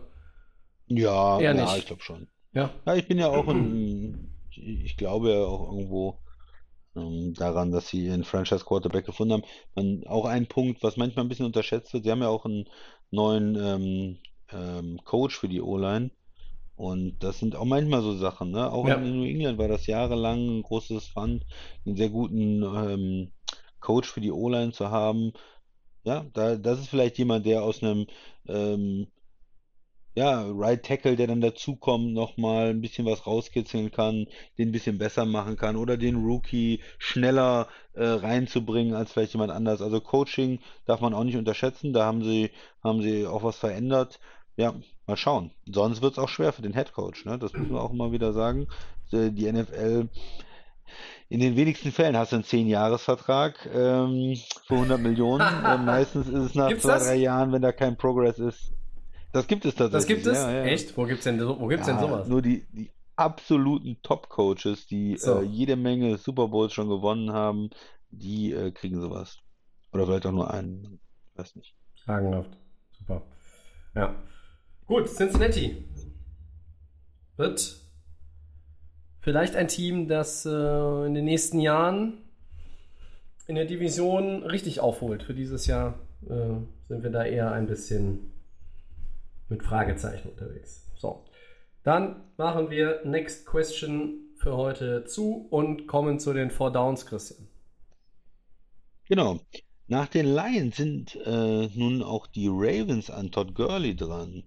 Ja, 0.87 1.39
Eher 1.39 1.55
ja, 1.55 1.75
ich 1.75 1.85
glaube 1.85 2.01
schon. 2.01 2.27
Ja. 2.53 2.71
Ja, 2.85 2.95
ich 2.95 3.07
bin 3.07 3.17
ja 3.19 3.29
auch 3.29 3.47
ein, 3.47 4.29
ich 4.51 4.97
glaube 4.97 5.31
ja 5.31 5.43
auch 5.45 5.71
irgendwo 5.71 6.19
ähm, 6.95 7.33
daran, 7.33 7.71
dass 7.71 7.87
sie 7.87 8.09
einen 8.11 8.23
Franchise 8.23 8.65
Quarterback 8.65 9.05
gefunden 9.05 9.33
haben. 9.33 9.43
Man, 9.75 10.03
auch 10.07 10.25
ein 10.25 10.47
Punkt, 10.47 10.83
was 10.83 10.97
manchmal 10.97 11.25
ein 11.25 11.29
bisschen 11.29 11.45
unterschätzt 11.45 11.93
wird, 11.93 12.03
sie 12.03 12.11
haben 12.11 12.21
ja 12.21 12.29
auch 12.29 12.45
einen 12.45 12.65
neuen 13.11 13.55
ähm, 13.55 14.17
ähm, 14.51 14.99
Coach 15.03 15.37
für 15.37 15.49
die 15.49 15.61
O-Line. 15.61 16.11
Und 16.75 17.19
das 17.23 17.39
sind 17.39 17.55
auch 17.55 17.65
manchmal 17.65 18.01
so 18.01 18.15
Sachen, 18.15 18.51
ne? 18.51 18.71
Auch 18.71 18.87
Ja. 18.87 18.95
in 18.95 19.17
New 19.17 19.25
England 19.25 19.59
war 19.59 19.67
das 19.67 19.85
jahrelang 19.87 20.59
ein 20.59 20.63
großes 20.63 21.07
Fund, 21.07 21.45
einen 21.85 21.95
sehr 21.95 22.09
guten 22.09 22.63
ähm, 22.63 23.31
Coach 23.79 24.09
für 24.09 24.21
die 24.21 24.31
O-Line 24.31 24.71
zu 24.71 24.89
haben. 24.89 25.33
Ja, 26.03 26.25
da, 26.33 26.55
das 26.57 26.79
ist 26.79 26.89
vielleicht 26.89 27.17
jemand, 27.17 27.45
der 27.45 27.63
aus 27.63 27.83
einem 27.83 28.07
ähm, 28.47 29.07
ja, 30.15 30.45
Right 30.47 30.83
Tackle, 30.83 31.15
der 31.15 31.27
dann 31.27 31.41
dazukommt, 31.41 32.13
nochmal 32.13 32.69
ein 32.69 32.81
bisschen 32.81 33.05
was 33.05 33.25
rauskitzeln 33.25 33.91
kann, 33.91 34.27
den 34.57 34.69
ein 34.69 34.71
bisschen 34.71 34.97
besser 34.97 35.25
machen 35.25 35.57
kann 35.57 35.75
oder 35.75 35.97
den 35.97 36.23
Rookie 36.23 36.81
schneller 36.99 37.67
äh, 37.93 38.05
reinzubringen 38.05 38.93
als 38.93 39.11
vielleicht 39.11 39.33
jemand 39.33 39.51
anders. 39.51 39.81
Also 39.81 39.99
Coaching 40.01 40.59
darf 40.85 41.01
man 41.01 41.13
auch 41.13 41.23
nicht 41.23 41.37
unterschätzen, 41.37 41.93
da 41.93 42.05
haben 42.05 42.23
sie, 42.23 42.51
haben 42.83 43.01
sie 43.01 43.25
auch 43.25 43.43
was 43.43 43.57
verändert. 43.57 44.19
Ja, 44.55 44.73
mal 45.07 45.17
schauen. 45.17 45.49
Sonst 45.65 46.01
wird 46.03 46.13
es 46.13 46.19
auch 46.19 46.29
schwer 46.29 46.53
für 46.53 46.61
den 46.61 46.73
Head 46.73 46.93
Coach, 46.93 47.25
ne? 47.25 47.39
Das 47.39 47.53
müssen 47.53 47.71
wir 47.73 47.81
auch 47.81 47.91
immer 47.91 48.11
wieder 48.11 48.33
sagen. 48.33 48.67
Äh, 49.11 49.31
Die 49.31 49.51
NFL, 49.51 50.09
in 51.29 51.39
den 51.39 51.55
wenigsten 51.55 51.91
Fällen 51.91 52.15
hast 52.15 52.31
du 52.31 52.35
einen 52.35 52.45
10-Jahres-Vertrag 52.45 53.67
ähm, 53.73 54.37
für 54.67 54.75
100 54.75 54.99
Millionen. 54.99 55.41
Äh, 55.65 55.77
meistens 55.77 56.27
ist 56.27 56.33
es 56.33 56.55
nach 56.55 56.67
Gibt's 56.67 56.83
zwei, 56.83 56.93
das? 56.93 57.05
drei 57.07 57.15
Jahren, 57.15 57.51
wenn 57.51 57.61
da 57.63 57.71
kein 57.71 57.97
Progress 57.97 58.37
ist. 58.37 58.71
Das 59.33 59.47
gibt 59.47 59.65
es 59.65 59.75
tatsächlich. 59.75 59.91
Das 60.01 60.07
gibt 60.07 60.25
es? 60.27 60.37
ja, 60.37 60.51
ja. 60.51 60.63
Echt? 60.63 60.95
Wo 60.97 61.05
gibt's 61.05 61.23
denn, 61.25 61.39
wo 61.45 61.67
gibt's 61.67 61.87
denn 61.87 61.95
Ja, 61.95 62.01
sowas? 62.01 62.27
Nur 62.27 62.41
die, 62.41 62.65
die 62.71 62.91
absoluten 63.15 63.97
Top-Coaches, 64.01 64.87
die 64.87 65.17
So. 65.17 65.41
äh, 65.41 65.43
jede 65.43 65.75
Menge 65.75 66.17
Super 66.17 66.47
Bowls 66.47 66.73
schon 66.73 66.87
gewonnen 66.87 67.33
haben, 67.33 67.69
die 68.09 68.53
äh, 68.53 68.71
kriegen 68.71 69.01
sowas. 69.01 69.39
Oder 69.91 70.05
vielleicht 70.05 70.25
auch 70.25 70.31
nur 70.31 70.51
einen. 70.53 70.99
Weiß 71.35 71.55
nicht. 71.55 71.75
Sagenhaft. 72.05 72.57
Super. 72.97 73.23
Ja. 73.95 74.15
Gut, 74.85 75.07
Cincinnati 75.07 75.83
wird 77.37 77.77
vielleicht 79.21 79.55
ein 79.55 79.67
Team, 79.67 80.07
das 80.07 80.45
äh, 80.45 81.05
in 81.05 81.13
den 81.15 81.25
nächsten 81.25 81.59
Jahren 81.59 82.19
in 83.47 83.55
der 83.55 83.65
Division 83.65 84.43
richtig 84.43 84.79
aufholt. 84.79 85.23
Für 85.23 85.33
dieses 85.33 85.65
Jahr 85.65 85.95
äh, 86.29 86.55
sind 86.87 87.03
wir 87.03 87.09
da 87.09 87.23
eher 87.23 87.51
ein 87.51 87.65
bisschen 87.67 88.32
mit 89.53 89.63
Fragezeichen 89.63 90.29
unterwegs. 90.29 90.91
So, 90.95 91.23
dann 91.83 92.23
machen 92.37 92.69
wir 92.69 93.01
Next 93.05 93.45
Question 93.45 94.31
für 94.35 94.57
heute 94.57 95.05
zu 95.05 95.47
und 95.49 95.87
kommen 95.87 96.19
zu 96.19 96.33
den 96.33 96.49
Four 96.49 96.71
Downs, 96.71 97.05
Christian. 97.05 97.47
Genau. 99.07 99.39
Nach 99.87 100.07
den 100.07 100.25
Lions 100.25 100.77
sind 100.77 101.15
äh, 101.25 101.67
nun 101.75 102.01
auch 102.01 102.25
die 102.27 102.47
Ravens 102.49 103.11
an 103.11 103.31
Todd 103.31 103.53
Gurley 103.53 103.95
dran. 103.95 104.43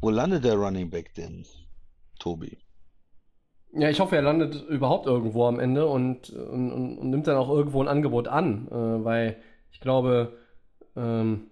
Wo 0.00 0.10
landet 0.10 0.44
der 0.44 0.54
Running 0.54 0.90
Back 0.90 1.12
denn, 1.14 1.44
Tobi? 2.18 2.58
Ja, 3.72 3.90
ich 3.90 4.00
hoffe, 4.00 4.16
er 4.16 4.22
landet 4.22 4.64
überhaupt 4.68 5.06
irgendwo 5.06 5.44
am 5.44 5.58
Ende 5.60 5.86
und, 5.86 6.30
und, 6.30 6.72
und 6.72 7.10
nimmt 7.10 7.26
dann 7.26 7.36
auch 7.36 7.50
irgendwo 7.50 7.82
ein 7.82 7.88
Angebot 7.88 8.28
an, 8.28 8.68
äh, 8.68 9.04
weil 9.04 9.36
ich 9.70 9.80
glaube, 9.80 10.38
ähm, 10.96 11.50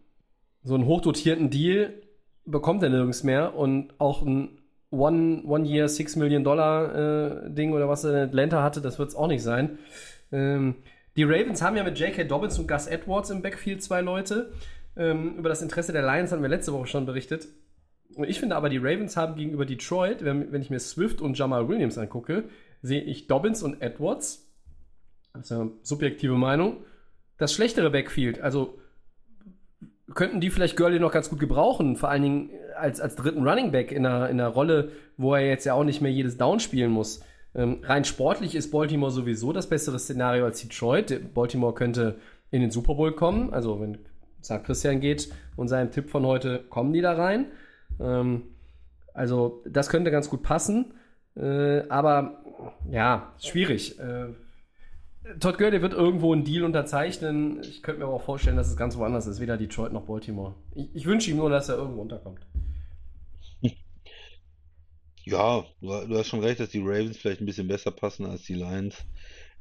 so 0.63 0.75
einen 0.75 0.87
hochdotierten 0.87 1.51
Deal 1.51 2.04
bekommt 2.45 2.83
er 2.83 2.91
nirgends 2.91 3.23
mehr 3.23 3.55
und 3.55 3.95
auch 3.99 4.23
ein 4.23 4.59
One, 4.91 5.43
One 5.45 5.67
Year, 5.67 5.89
Six 5.89 6.17
Million 6.17 6.45
Dollar 6.45 7.47
äh, 7.47 7.51
Ding 7.51 7.73
oder 7.73 7.89
was 7.89 8.05
er 8.05 8.11
in 8.11 8.29
Atlanta 8.29 8.63
hatte, 8.63 8.81
das 8.81 8.99
wird 8.99 9.09
es 9.09 9.17
auch 9.17 9.27
nicht 9.27 9.43
sein. 9.43 9.79
Ähm, 10.31 10.77
die 11.17 11.25
Ravens 11.25 11.63
haben 11.63 11.77
ja 11.77 11.85
mit 11.85 11.99
J.K. 11.99 12.25
Dobbins 12.25 12.59
und 12.59 12.69
Gus 12.69 12.87
Edwards 12.87 13.31
im 13.31 13.43
Backfield 13.43 13.83
zwei 13.83 14.01
Leute. 14.01 14.53
Ähm, 14.97 15.37
über 15.39 15.49
das 15.49 15.63
Interesse 15.63 15.93
der 15.93 16.03
Lions 16.03 16.33
hatten 16.33 16.43
wir 16.43 16.49
letzte 16.49 16.73
Woche 16.73 16.87
schon 16.87 17.07
berichtet. 17.07 17.49
Und 18.15 18.29
ich 18.29 18.39
finde 18.39 18.57
aber, 18.57 18.69
die 18.69 18.79
Ravens 18.79 19.17
haben 19.17 19.35
gegenüber 19.35 19.67
Detroit, 19.67 20.25
wenn, 20.25 20.53
wenn 20.53 20.63
ich 20.63 20.71
mir 20.71 20.79
Swift 20.79 21.21
und 21.21 21.37
Jamal 21.37 21.69
Williams 21.69 21.99
angucke, 21.99 22.45
sehe 22.83 23.03
ich 23.03 23.27
Dobbins 23.27 23.63
und 23.63 23.81
Edwards, 23.81 24.53
eine 25.33 25.73
subjektive 25.83 26.35
Meinung, 26.35 26.85
das 27.39 27.53
schlechtere 27.53 27.91
Backfield. 27.91 28.41
Also 28.41 28.79
könnten 30.13 30.41
die 30.41 30.51
vielleicht 30.51 30.77
Gurley 30.77 30.99
noch 30.99 31.13
ganz 31.13 31.31
gut 31.31 31.41
gebrauchen, 31.41 31.97
vor 31.97 32.11
allen 32.11 32.23
Dingen 32.23 32.51
als, 32.77 33.01
als 33.01 33.17
dritten 33.17 33.47
Running 33.47 33.73
Back 33.73 33.93
in 33.93 34.05
einer, 34.05 34.29
in 34.29 34.41
einer 34.41 34.51
Rolle, 34.51 34.91
wo 35.17 35.35
er 35.35 35.47
jetzt 35.47 35.65
ja 35.65 35.75
auch 35.75 35.85
nicht 35.85 36.01
mehr 36.01 36.13
jedes 36.13 36.37
Down 36.37 36.61
spielen 36.61 36.91
muss. 36.91 37.23
Ähm, 37.55 37.81
rein 37.85 38.05
sportlich 38.05 38.55
ist 38.55 38.71
Baltimore 38.71 39.13
sowieso 39.13 39.53
das 39.53 39.69
bessere 39.69 39.99
Szenario 39.99 40.45
als 40.45 40.61
Detroit. 40.61 41.33
Baltimore 41.33 41.75
könnte 41.75 42.17
in 42.51 42.61
den 42.61 42.71
Super 42.71 42.95
Bowl 42.95 43.13
kommen. 43.13 43.53
Also 43.55 43.81
wenn 43.81 43.99
sagt 44.41 44.67
Christian 44.67 45.01
geht 45.01 45.31
und 45.57 45.69
seinem 45.69 45.91
Tipp 45.91 46.11
von 46.11 46.27
heute 46.27 46.65
kommen 46.69 46.93
die 46.93 47.01
da 47.01 47.15
rein. 47.15 47.47
Ähm, 48.01 48.43
also 49.15 49.63
das 49.67 49.89
könnte 49.89 50.11
ganz 50.11 50.29
gut 50.29 50.43
passen. 50.43 50.95
Äh, 51.37 51.89
aber 51.89 52.43
ja, 52.91 53.33
schwierig. 53.39 53.99
Äh, 53.99 54.29
Todd 55.41 55.57
Gurley 55.59 55.81
wird 55.81 55.95
irgendwo 55.95 56.33
einen 56.33 56.45
Deal 56.45 56.65
unterzeichnen. 56.65 57.61
Ich 57.63 57.83
könnte 57.83 58.01
mir 58.01 58.07
aber 58.07 58.15
auch 58.15 58.23
vorstellen, 58.23 58.57
dass 58.57 58.69
es 58.69 58.77
ganz 58.77 58.97
woanders 58.97 59.27
ist, 59.27 59.41
weder 59.41 59.57
Detroit 59.57 59.93
noch 59.93 60.05
Baltimore. 60.05 60.55
Ich, 60.75 60.89
ich 60.95 61.07
wünsche 61.07 61.31
ihm 61.31 61.39
nur, 61.39 61.51
dass 61.51 61.69
er 61.69 61.77
irgendwo 61.77 62.03
unterkommt. 62.03 62.41
Ja, 65.27 65.65
du, 65.81 66.19
hast 66.19 66.27
schon 66.29 66.41
recht, 66.45 66.61
dass 66.61 66.69
die 66.69 66.81
Ravens 66.81 67.17
vielleicht 67.17 67.41
ein 67.41 67.47
bisschen 67.47 67.69
besser 67.69 67.91
passen 67.91 68.27
als 68.27 68.43
die 68.43 68.55
Lions. 68.55 68.97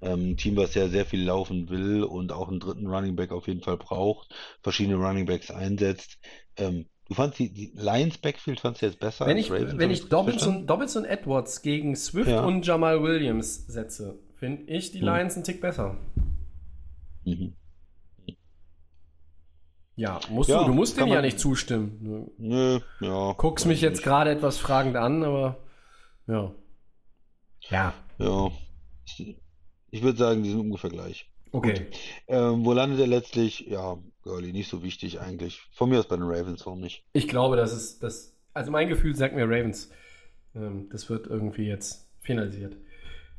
Ähm, 0.01 0.31
ein 0.31 0.37
Team, 0.37 0.57
was 0.57 0.73
ja 0.75 0.89
sehr 0.89 1.05
viel 1.05 1.23
laufen 1.23 1.69
will 1.69 2.03
und 2.03 2.33
auch 2.33 2.49
einen 2.49 2.59
dritten 2.59 2.87
Running 2.87 3.15
Back 3.15 3.31
auf 3.31 3.47
jeden 3.47 3.61
Fall 3.61 3.77
braucht, 3.77 4.33
verschiedene 4.61 4.97
Running 4.97 5.25
Backs 5.25 5.51
einsetzt. 5.51 6.19
Ähm, 6.57 6.89
du 7.07 7.13
fandst 7.13 7.39
die, 7.39 7.53
die 7.53 7.71
Lions 7.75 8.17
Backfield 8.17 8.59
fandst 8.59 8.81
du 8.81 8.87
jetzt 8.87 8.99
besser 8.99 9.25
Wenn 9.25 9.37
als 9.37 9.45
ich, 9.45 9.51
Ravens? 9.51 9.77
wenn 9.77 9.91
ich 9.91 10.09
Dobbins 10.09 10.45
und, 10.45 10.67
Dobbins 10.67 10.95
und 10.97 11.05
Edwards 11.05 11.61
gegen 11.61 11.95
Swift 11.95 12.29
Ja. 12.29 12.43
und 12.43 12.65
Jamal 12.67 13.01
Williams 13.01 13.65
setze, 13.67 14.19
finde 14.43 14.63
ich 14.63 14.91
die 14.91 14.99
Hm. 14.99 15.05
Lions 15.05 15.35
einen 15.35 15.45
Tick 15.45 15.61
besser. 15.61 15.95
Mhm. 17.23 17.53
Ja, 19.95 20.19
musst 20.29 20.49
Ja, 20.49 20.59
du, 20.63 20.65
du 20.67 20.73
musst 20.73 20.97
dem 20.99 21.07
ja 21.07 21.21
nicht 21.21 21.39
zustimmen. 21.39 22.29
Nö, 22.37 22.79
ja. 22.99 23.33
Guckst 23.37 23.65
mich 23.65 23.79
jetzt 23.79 24.03
gerade 24.03 24.31
etwas 24.31 24.57
fragend 24.57 24.97
an, 24.97 25.23
aber 25.23 25.59
ja. 26.27 26.51
Ja, 27.69 27.93
Ja. 28.17 28.51
Ich, 29.05 29.37
ich 29.91 30.01
würde 30.01 30.17
sagen, 30.17 30.43
die 30.43 30.49
sind 30.49 30.59
ungefähr 30.59 30.89
gleich. 30.89 31.31
okay. 31.53 31.87
Ähm, 32.27 32.65
wo 32.65 32.73
landet 32.73 32.99
er 32.99 33.07
letztlich? 33.07 33.61
Ja, 33.67 33.97
Gurley, 34.23 34.51
nicht 34.51 34.69
so 34.69 34.83
wichtig 34.83 35.21
eigentlich. 35.21 35.61
Von 35.71 35.89
mir 35.89 35.99
aus 35.99 36.07
bei 36.09 36.17
den 36.17 36.25
Ravens, 36.25 36.65
warum 36.65 36.81
nicht? 36.81 37.05
Ich 37.13 37.29
glaube, 37.29 37.55
das 37.55 37.71
ist 37.71 38.03
das. 38.03 38.35
Also 38.53 38.71
mein 38.71 38.89
Gefühl 38.89 39.15
sagt 39.15 39.35
mir 39.35 39.45
Ravens. 39.45 39.89
Ähm, 40.53 40.89
das 40.91 41.09
wird 41.09 41.27
irgendwie 41.27 41.67
jetzt 41.67 42.09
finalisiert. 42.19 42.75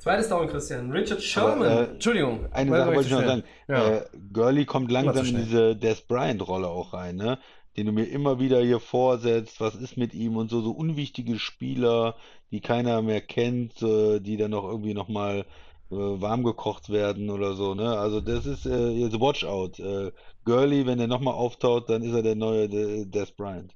Zweites 0.04 0.28
Down, 0.28 0.48
Christian. 0.48 0.90
Richard 0.92 1.22
Sherman. 1.22 1.66
äh, 1.66 1.84
Entschuldigung. 1.84 2.46
Eine 2.52 2.70
Sache 2.76 2.94
wollte 2.94 3.08
ich 3.08 3.10
noch 3.10 3.24
sagen. 3.24 3.42
Ja. 3.68 3.88
Äh, 3.88 4.04
Gurley 4.34 4.66
kommt 4.66 4.90
langsam 4.90 5.24
in 5.24 5.36
diese 5.36 5.74
Des 5.76 6.02
Bryant-Rolle 6.02 6.68
auch 6.68 6.92
rein, 6.92 7.16
ne? 7.16 7.38
Den 7.78 7.86
du 7.86 7.92
mir 7.92 8.04
immer 8.04 8.38
wieder 8.38 8.60
hier 8.60 8.80
vorsetzt, 8.80 9.62
was 9.62 9.74
ist 9.74 9.96
mit 9.96 10.12
ihm 10.12 10.36
und 10.36 10.50
so, 10.50 10.60
so 10.60 10.72
unwichtige 10.72 11.38
Spieler, 11.38 12.16
die 12.50 12.60
keiner 12.60 13.00
mehr 13.00 13.22
kennt, 13.22 13.82
äh, 13.82 14.20
die 14.20 14.36
dann 14.36 14.50
noch 14.50 14.64
irgendwie 14.64 14.92
nochmal 14.92 15.46
äh, 15.90 15.94
warm 15.96 16.44
gekocht 16.44 16.90
werden 16.90 17.30
oder 17.30 17.54
so, 17.54 17.74
ne? 17.74 17.96
Also 17.98 18.20
das 18.20 18.44
ist 18.44 18.66
äh, 18.66 18.90
jetzt 18.90 19.18
Watch 19.18 19.44
out. 19.46 19.78
Äh, 19.80 20.12
Gurley, 20.44 20.86
wenn 20.86 21.00
er 21.00 21.06
nochmal 21.06 21.32
auftaucht, 21.34 21.88
dann 21.88 22.02
ist 22.02 22.12
er 22.14 22.22
der 22.22 22.34
neue 22.36 22.68
De 22.68 23.06
Des 23.06 23.32
Bryant. 23.32 23.74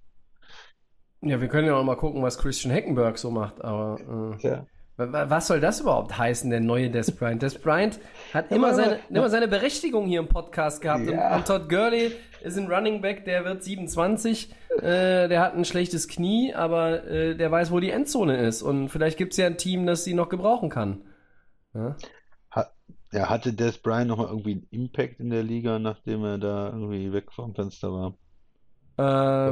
ja, 1.22 1.40
wir 1.40 1.48
können 1.48 1.66
ja 1.66 1.74
auch 1.74 1.84
mal 1.84 1.96
gucken, 1.96 2.22
was 2.22 2.36
Christian 2.36 2.72
Heckenberg 2.74 3.16
so 3.16 3.30
macht, 3.30 3.64
aber 3.64 4.34
äh, 4.34 4.38
Tja. 4.38 4.66
Wa- 4.98 5.10
wa- 5.12 5.30
was 5.30 5.46
soll 5.46 5.60
das 5.60 5.80
überhaupt 5.80 6.18
heißen, 6.18 6.50
der 6.50 6.60
neue 6.60 6.90
Des 6.90 7.10
Bryant? 7.16 7.40
Des 7.42 7.58
Bryant 7.58 7.98
hat 8.34 8.52
immer 8.52 8.74
seine, 8.74 8.98
immer 9.08 9.30
seine 9.30 9.48
Berechtigung 9.48 10.06
hier 10.06 10.20
im 10.20 10.28
Podcast 10.28 10.82
gehabt. 10.82 11.06
Und, 11.06 11.14
Ja. 11.14 11.36
und 11.36 11.46
Todd 11.46 11.70
Gurley 11.70 12.12
ist 12.42 12.58
ein 12.58 12.70
Running 12.70 13.00
Back, 13.00 13.24
der 13.24 13.44
wird 13.46 13.64
27, 13.64 14.52
äh, 14.76 15.28
der 15.28 15.40
hat 15.40 15.54
ein 15.54 15.64
schlechtes 15.64 16.06
Knie, 16.06 16.52
aber 16.54 17.04
äh, 17.06 17.34
der 17.34 17.50
weiß, 17.50 17.70
wo 17.72 17.80
die 17.80 17.90
Endzone 17.90 18.36
ist. 18.36 18.60
Und 18.62 18.90
vielleicht 18.90 19.16
gibt 19.16 19.32
es 19.32 19.38
ja 19.38 19.46
ein 19.46 19.56
Team, 19.56 19.86
das 19.86 20.04
sie 20.04 20.12
noch 20.14 20.28
gebrauchen 20.28 20.68
kann. 20.68 21.02
Ja? 21.74 21.96
Ja, 23.10 23.30
hatte 23.30 23.54
Des 23.54 23.78
Bryant 23.78 24.08
nochmal 24.08 24.26
irgendwie 24.26 24.52
einen 24.52 24.66
Impact 24.70 25.18
in 25.18 25.30
der 25.30 25.42
Liga, 25.42 25.78
nachdem 25.78 26.22
er 26.24 26.36
da 26.36 26.66
irgendwie 26.66 27.10
weg 27.10 27.32
vom 27.32 27.54
Fenster 27.54 27.90
war? 27.90 28.14
Äh, 28.98 29.02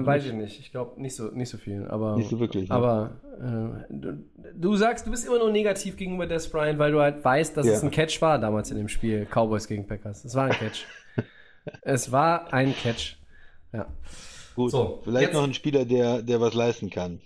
weiß 0.07 0.27
ich 0.27 0.33
nicht. 0.33 0.59
Ich 0.61 0.73
glaube 0.73 1.01
nicht 1.01 1.15
so, 1.15 1.29
nicht 1.29 1.49
so 1.49 1.57
viel. 1.57 1.87
Aber, 1.89 2.17
Nicht 2.17 2.29
so 2.31 2.41
wirklich, 2.41 2.69
ne? 2.69 2.75
aber 2.75 3.11
äh, 3.41 3.85
du, 3.95 4.25
du 4.55 4.77
sagst, 4.77 5.07
du 5.07 5.11
bist 5.13 5.27
immer 5.27 5.39
nur 5.39 5.53
negativ 5.53 5.97
gegenüber 5.97 6.27
Des 6.27 6.51
Bryant, 6.51 6.79
weil 6.81 6.91
du 6.93 7.01
halt 7.01 7.25
weißt, 7.25 7.57
dass 7.57 7.65
Ja. 7.67 7.75
es 7.75 7.83
ein 7.85 7.91
Catch 7.93 8.21
war 8.21 8.39
damals 8.41 8.71
in 8.73 8.77
dem 8.77 8.89
Spiel 8.89 9.25
Cowboys 9.27 9.69
gegen 9.69 9.87
Packers. 9.87 10.25
Es 10.25 10.35
war 10.35 10.47
ein 10.47 10.53
Catch. 10.53 10.85
es 11.83 12.11
war 12.11 12.53
ein 12.53 12.75
Catch. 12.75 13.17
Ja. 13.73 13.87
Gut, 14.57 14.71
So, 14.73 15.01
vielleicht 15.05 15.27
jetzt- 15.29 15.35
noch 15.35 15.45
ein 15.45 15.55
Spieler, 15.55 15.85
der, 15.85 16.23
der 16.23 16.41
was 16.41 16.55
leisten 16.55 16.91
kann. 16.91 17.21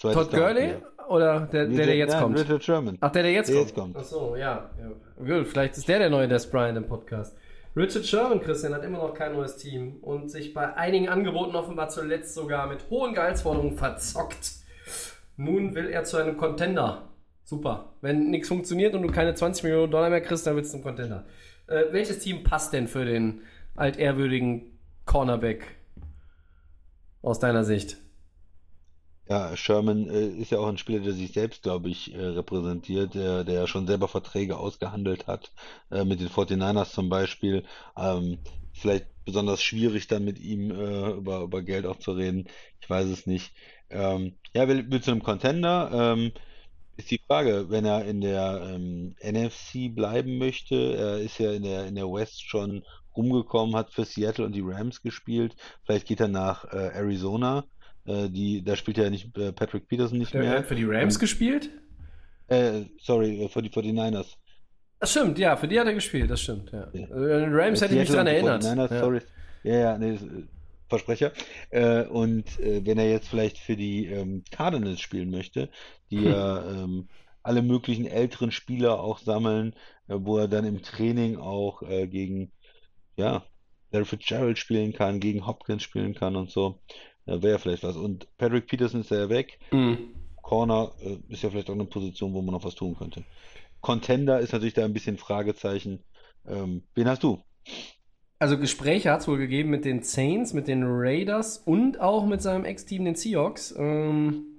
Todd 0.00 0.30
Gurley 0.30 0.74
oder 1.08 1.40
der, 1.40 1.66
der, 1.66 1.86
der 1.86 1.96
jetzt 1.96 2.12
nein, 2.12 2.22
kommt? 2.22 2.38
Richard 2.38 2.62
Sherman. 2.62 2.98
Ach, 3.00 3.10
der, 3.10 3.22
der 3.24 3.32
jetzt 3.32 3.48
Der 3.48 3.56
kommt. 3.56 3.66
jetzt 3.68 3.74
kommt. 3.74 3.96
Ach 3.98 4.04
so, 4.04 4.36
ja. 4.36 4.70
ja. 4.78 5.36
Gut, 5.38 5.48
vielleicht 5.48 5.76
ist 5.76 5.88
der 5.88 5.98
der 5.98 6.10
neue 6.10 6.28
Des 6.28 6.48
Bryant 6.48 6.76
im 6.78 6.86
Podcast. 6.86 7.36
Richard 7.78 8.04
Sherman, 8.04 8.40
Christian, 8.40 8.74
hat 8.74 8.82
immer 8.82 8.98
noch 8.98 9.14
kein 9.14 9.34
neues 9.34 9.56
Team 9.56 9.98
und 10.00 10.32
sich 10.32 10.52
bei 10.52 10.74
einigen 10.74 11.08
Angeboten 11.08 11.54
offenbar 11.54 11.88
zuletzt 11.88 12.34
sogar 12.34 12.66
mit 12.66 12.90
hohen 12.90 13.14
Gehaltsforderungen 13.14 13.76
verzockt. 13.76 14.54
Nun 15.36 15.76
will 15.76 15.86
er 15.88 16.02
zu 16.02 16.16
einem 16.16 16.36
Contender. 16.36 17.08
Super. 17.44 17.92
Wenn 18.00 18.30
nichts 18.30 18.48
funktioniert 18.48 18.96
und 18.96 19.02
du 19.02 19.12
keine 19.12 19.32
20 19.32 19.62
Millionen 19.62 19.92
Dollar 19.92 20.10
mehr 20.10 20.20
kriegst, 20.20 20.44
dann 20.44 20.56
willst 20.56 20.72
du 20.72 20.78
zum 20.78 20.82
Contender. 20.82 21.24
Äh, 21.68 21.84
welches 21.92 22.18
Team 22.18 22.42
passt 22.42 22.72
denn 22.72 22.88
für 22.88 23.04
den 23.04 23.42
altehrwürdigen 23.76 24.76
Cornerback 25.06 25.76
aus 27.22 27.38
deiner 27.38 27.62
Sicht? 27.62 27.98
Ja, 29.30 29.54
Sherman 29.56 30.08
äh, 30.08 30.26
ist 30.28 30.50
ja 30.52 30.58
auch 30.58 30.68
ein 30.68 30.78
Spieler, 30.78 31.00
der 31.00 31.12
sich 31.12 31.32
selbst, 31.32 31.62
glaube 31.62 31.90
ich, 31.90 32.14
äh, 32.14 32.18
repräsentiert, 32.18 33.14
der, 33.14 33.44
der 33.44 33.66
schon 33.66 33.86
selber 33.86 34.08
Verträge 34.08 34.56
ausgehandelt 34.56 35.26
hat, 35.26 35.52
äh, 35.90 36.04
mit 36.04 36.20
den 36.20 36.28
49ers 36.30 36.92
zum 36.92 37.10
Beispiel. 37.10 37.64
Ähm, 37.96 38.38
vielleicht 38.72 39.06
besonders 39.26 39.62
schwierig 39.62 40.06
dann 40.06 40.24
mit 40.24 40.38
ihm 40.38 40.70
über, 40.70 41.42
über 41.42 41.62
Geld 41.62 41.84
auch 41.84 41.98
zu 41.98 42.12
reden. 42.12 42.48
Ich 42.80 42.88
weiß 42.88 43.06
es 43.08 43.26
nicht. 43.26 43.52
Ähm, 43.90 44.38
ja, 44.54 44.66
will, 44.68 44.90
will 44.90 45.02
zu 45.02 45.10
einem 45.10 45.22
Contender. 45.22 45.90
Ähm, 45.92 46.32
ist 46.96 47.10
die 47.10 47.20
Frage, 47.26 47.70
wenn 47.70 47.84
er 47.84 48.04
in 48.06 48.20
der 48.22 48.62
ähm, 48.74 49.14
NFC 49.22 49.94
bleiben 49.94 50.38
möchte. 50.38 50.74
Er 50.96 51.18
ist 51.20 51.38
ja 51.38 51.52
in 51.52 51.62
der, 51.64 51.86
in 51.86 51.94
der 51.96 52.06
West 52.12 52.42
schon 52.48 52.84
rumgekommen, 53.16 53.76
hat 53.76 53.92
für 53.92 54.04
Seattle 54.06 54.46
und 54.46 54.52
die 54.54 54.62
Rams 54.64 55.02
gespielt. 55.02 55.56
Vielleicht 55.84 56.06
geht 56.06 56.20
er 56.20 56.28
nach 56.28 56.64
Arizona. 56.72 57.64
Äh, 58.08 58.28
die, 58.30 58.62
da 58.64 58.74
spielt 58.76 58.96
ja 58.96 59.10
nicht 59.10 59.36
äh, 59.36 59.52
Patrick 59.52 59.86
Peterson 59.88 60.18
nicht 60.18 60.32
Der 60.34 60.42
mehr. 60.42 60.50
hat 60.58 60.66
für 60.66 60.74
die 60.74 60.84
Rams 60.84 61.14
Und- 61.16 61.20
gespielt? 61.20 61.70
Äh, 62.48 62.82
sorry, 63.00 63.44
äh, 63.44 63.48
für 63.48 63.62
die 63.62 63.68
49ers. 63.70 64.36
Das 65.00 65.10
stimmt, 65.12 65.38
ja, 65.38 65.56
für 65.56 65.68
die 65.68 65.78
hat 65.78 65.86
er 65.86 65.94
gespielt, 65.94 66.30
das 66.30 66.40
stimmt, 66.40 66.72
ja. 66.72 66.88
Ja. 66.92 67.06
Äh, 67.06 67.44
Rams 67.50 67.80
hätte 67.82 67.94
ich 67.94 68.00
mich 68.00 68.10
dran 68.10 68.26
erinnert. 68.26 68.62
49ers, 68.64 68.90
Ja. 68.92 69.00
sorry. 69.00 69.20
Ja, 69.62 69.74
ja, 69.76 69.98
nee, 69.98 70.14
äh, 70.14 70.18
Versprecher. 70.88 71.32
Äh, 71.70 72.04
und 72.06 72.58
äh, 72.60 72.84
wenn 72.86 72.98
er 72.98 73.10
jetzt 73.10 73.28
vielleicht 73.28 73.58
für 73.58 73.76
die 73.76 74.06
ähm, 74.06 74.42
Cardinals 74.50 75.00
spielen 75.00 75.30
möchte, 75.30 75.68
die 76.10 76.18
Hm. 76.18 76.24
ja 76.32 76.70
ähm, 76.70 77.08
alle 77.42 77.62
möglichen 77.62 78.06
älteren 78.06 78.50
Spieler 78.52 79.00
auch 79.00 79.18
sammeln, 79.18 79.74
äh, 80.08 80.14
wo 80.16 80.38
er 80.38 80.48
dann 80.48 80.64
im 80.64 80.82
Training 80.82 81.36
auch 81.36 81.82
äh, 81.82 82.06
gegen, 82.08 82.50
ja, 83.16 83.44
Larry 83.92 84.04
Fitzgerald 84.06 84.58
spielen 84.58 84.92
kann, 84.94 85.20
gegen 85.20 85.46
Hopkins 85.46 85.82
spielen 85.82 86.14
kann 86.14 86.34
und 86.36 86.50
so, 86.50 86.80
äh, 87.28 87.42
wäre 87.42 87.58
vielleicht 87.58 87.82
was. 87.82 87.96
Und 87.96 88.26
Patrick 88.38 88.66
Peterson 88.66 89.02
ist 89.02 89.10
ja 89.10 89.28
weg. 89.28 89.58
Mhm. 89.70 90.14
Corner 90.42 90.92
äh, 91.00 91.18
ist 91.28 91.42
ja 91.42 91.50
vielleicht 91.50 91.70
auch 91.70 91.74
eine 91.74 91.84
Position, 91.84 92.32
wo 92.32 92.42
man 92.42 92.54
noch 92.54 92.64
was 92.64 92.74
tun 92.74 92.96
könnte. 92.96 93.24
Contender 93.80 94.40
ist 94.40 94.52
natürlich 94.52 94.74
da 94.74 94.84
ein 94.84 94.94
bisschen 94.94 95.18
Fragezeichen. 95.18 96.00
Ähm, 96.46 96.82
wen 96.94 97.08
hast 97.08 97.22
du? 97.22 97.42
Also 98.38 98.56
Gespräche 98.58 99.10
hat 99.10 99.20
es 99.20 99.28
wohl 99.28 99.38
gegeben 99.38 99.70
mit 99.70 99.84
den 99.84 100.02
Saints, 100.02 100.52
mit 100.54 100.68
den 100.68 100.82
Raiders 100.84 101.58
und 101.58 102.00
auch 102.00 102.24
mit 102.24 102.40
seinem 102.40 102.64
Ex-Team, 102.64 103.04
den 103.04 103.14
Seahawks. 103.14 103.74
Ähm, 103.76 104.57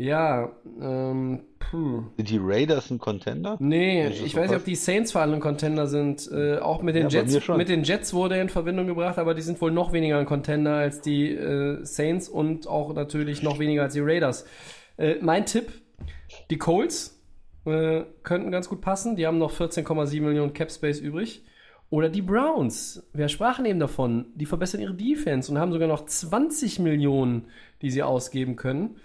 Ja, 0.00 0.50
ähm, 0.80 1.40
puh. 1.58 2.04
Sind 2.16 2.30
die 2.30 2.38
Raiders 2.40 2.90
ein 2.90 2.98
Contender? 2.98 3.58
Nee, 3.60 4.08
ich 4.08 4.34
weiß 4.34 4.48
nicht, 4.48 4.58
ob 4.58 4.64
die 4.64 4.74
Saints 4.74 5.12
vor 5.12 5.20
allem 5.20 5.34
ein 5.34 5.40
Contender 5.40 5.86
sind. 5.88 6.26
Äh, 6.32 6.56
auch 6.56 6.80
mit 6.80 6.94
den 6.94 7.10
Ja, 7.10 7.20
Jets, 7.20 7.46
mit 7.48 7.68
den 7.68 7.82
Jets 7.82 8.14
wurde 8.14 8.36
er 8.36 8.40
in 8.40 8.48
Verbindung 8.48 8.86
gebracht, 8.86 9.18
aber 9.18 9.34
die 9.34 9.42
sind 9.42 9.60
wohl 9.60 9.70
noch 9.70 9.92
weniger 9.92 10.16
ein 10.16 10.24
Contender 10.24 10.76
als 10.76 11.02
die 11.02 11.32
äh, 11.32 11.84
Saints 11.84 12.30
und 12.30 12.66
auch 12.66 12.94
natürlich 12.94 13.42
noch 13.42 13.58
weniger 13.58 13.82
als 13.82 13.92
die 13.92 14.00
Raiders. 14.00 14.46
Äh, 14.96 15.16
mein 15.20 15.44
Tipp, 15.44 15.70
die 16.48 16.56
Colts 16.56 17.22
äh, 17.66 18.04
könnten 18.22 18.50
ganz 18.50 18.70
gut 18.70 18.80
passen. 18.80 19.16
Die 19.16 19.26
haben 19.26 19.36
noch 19.36 19.52
14,7 19.52 20.22
Millionen 20.22 20.54
Cap 20.54 20.70
Space 20.72 20.98
übrig. 20.98 21.44
Oder 21.90 22.08
die 22.08 22.22
Browns. 22.22 23.06
Wir 23.12 23.28
sprachen 23.28 23.66
eben 23.66 23.80
davon. 23.80 24.32
Die 24.34 24.46
verbessern 24.46 24.80
ihre 24.80 24.94
Defense 24.94 25.52
und 25.52 25.58
haben 25.58 25.72
sogar 25.72 25.88
noch 25.88 26.06
20 26.06 26.78
Millionen, 26.78 27.48
die 27.82 27.90
sie 27.90 28.02
ausgeben 28.02 28.56
können. 28.56 28.96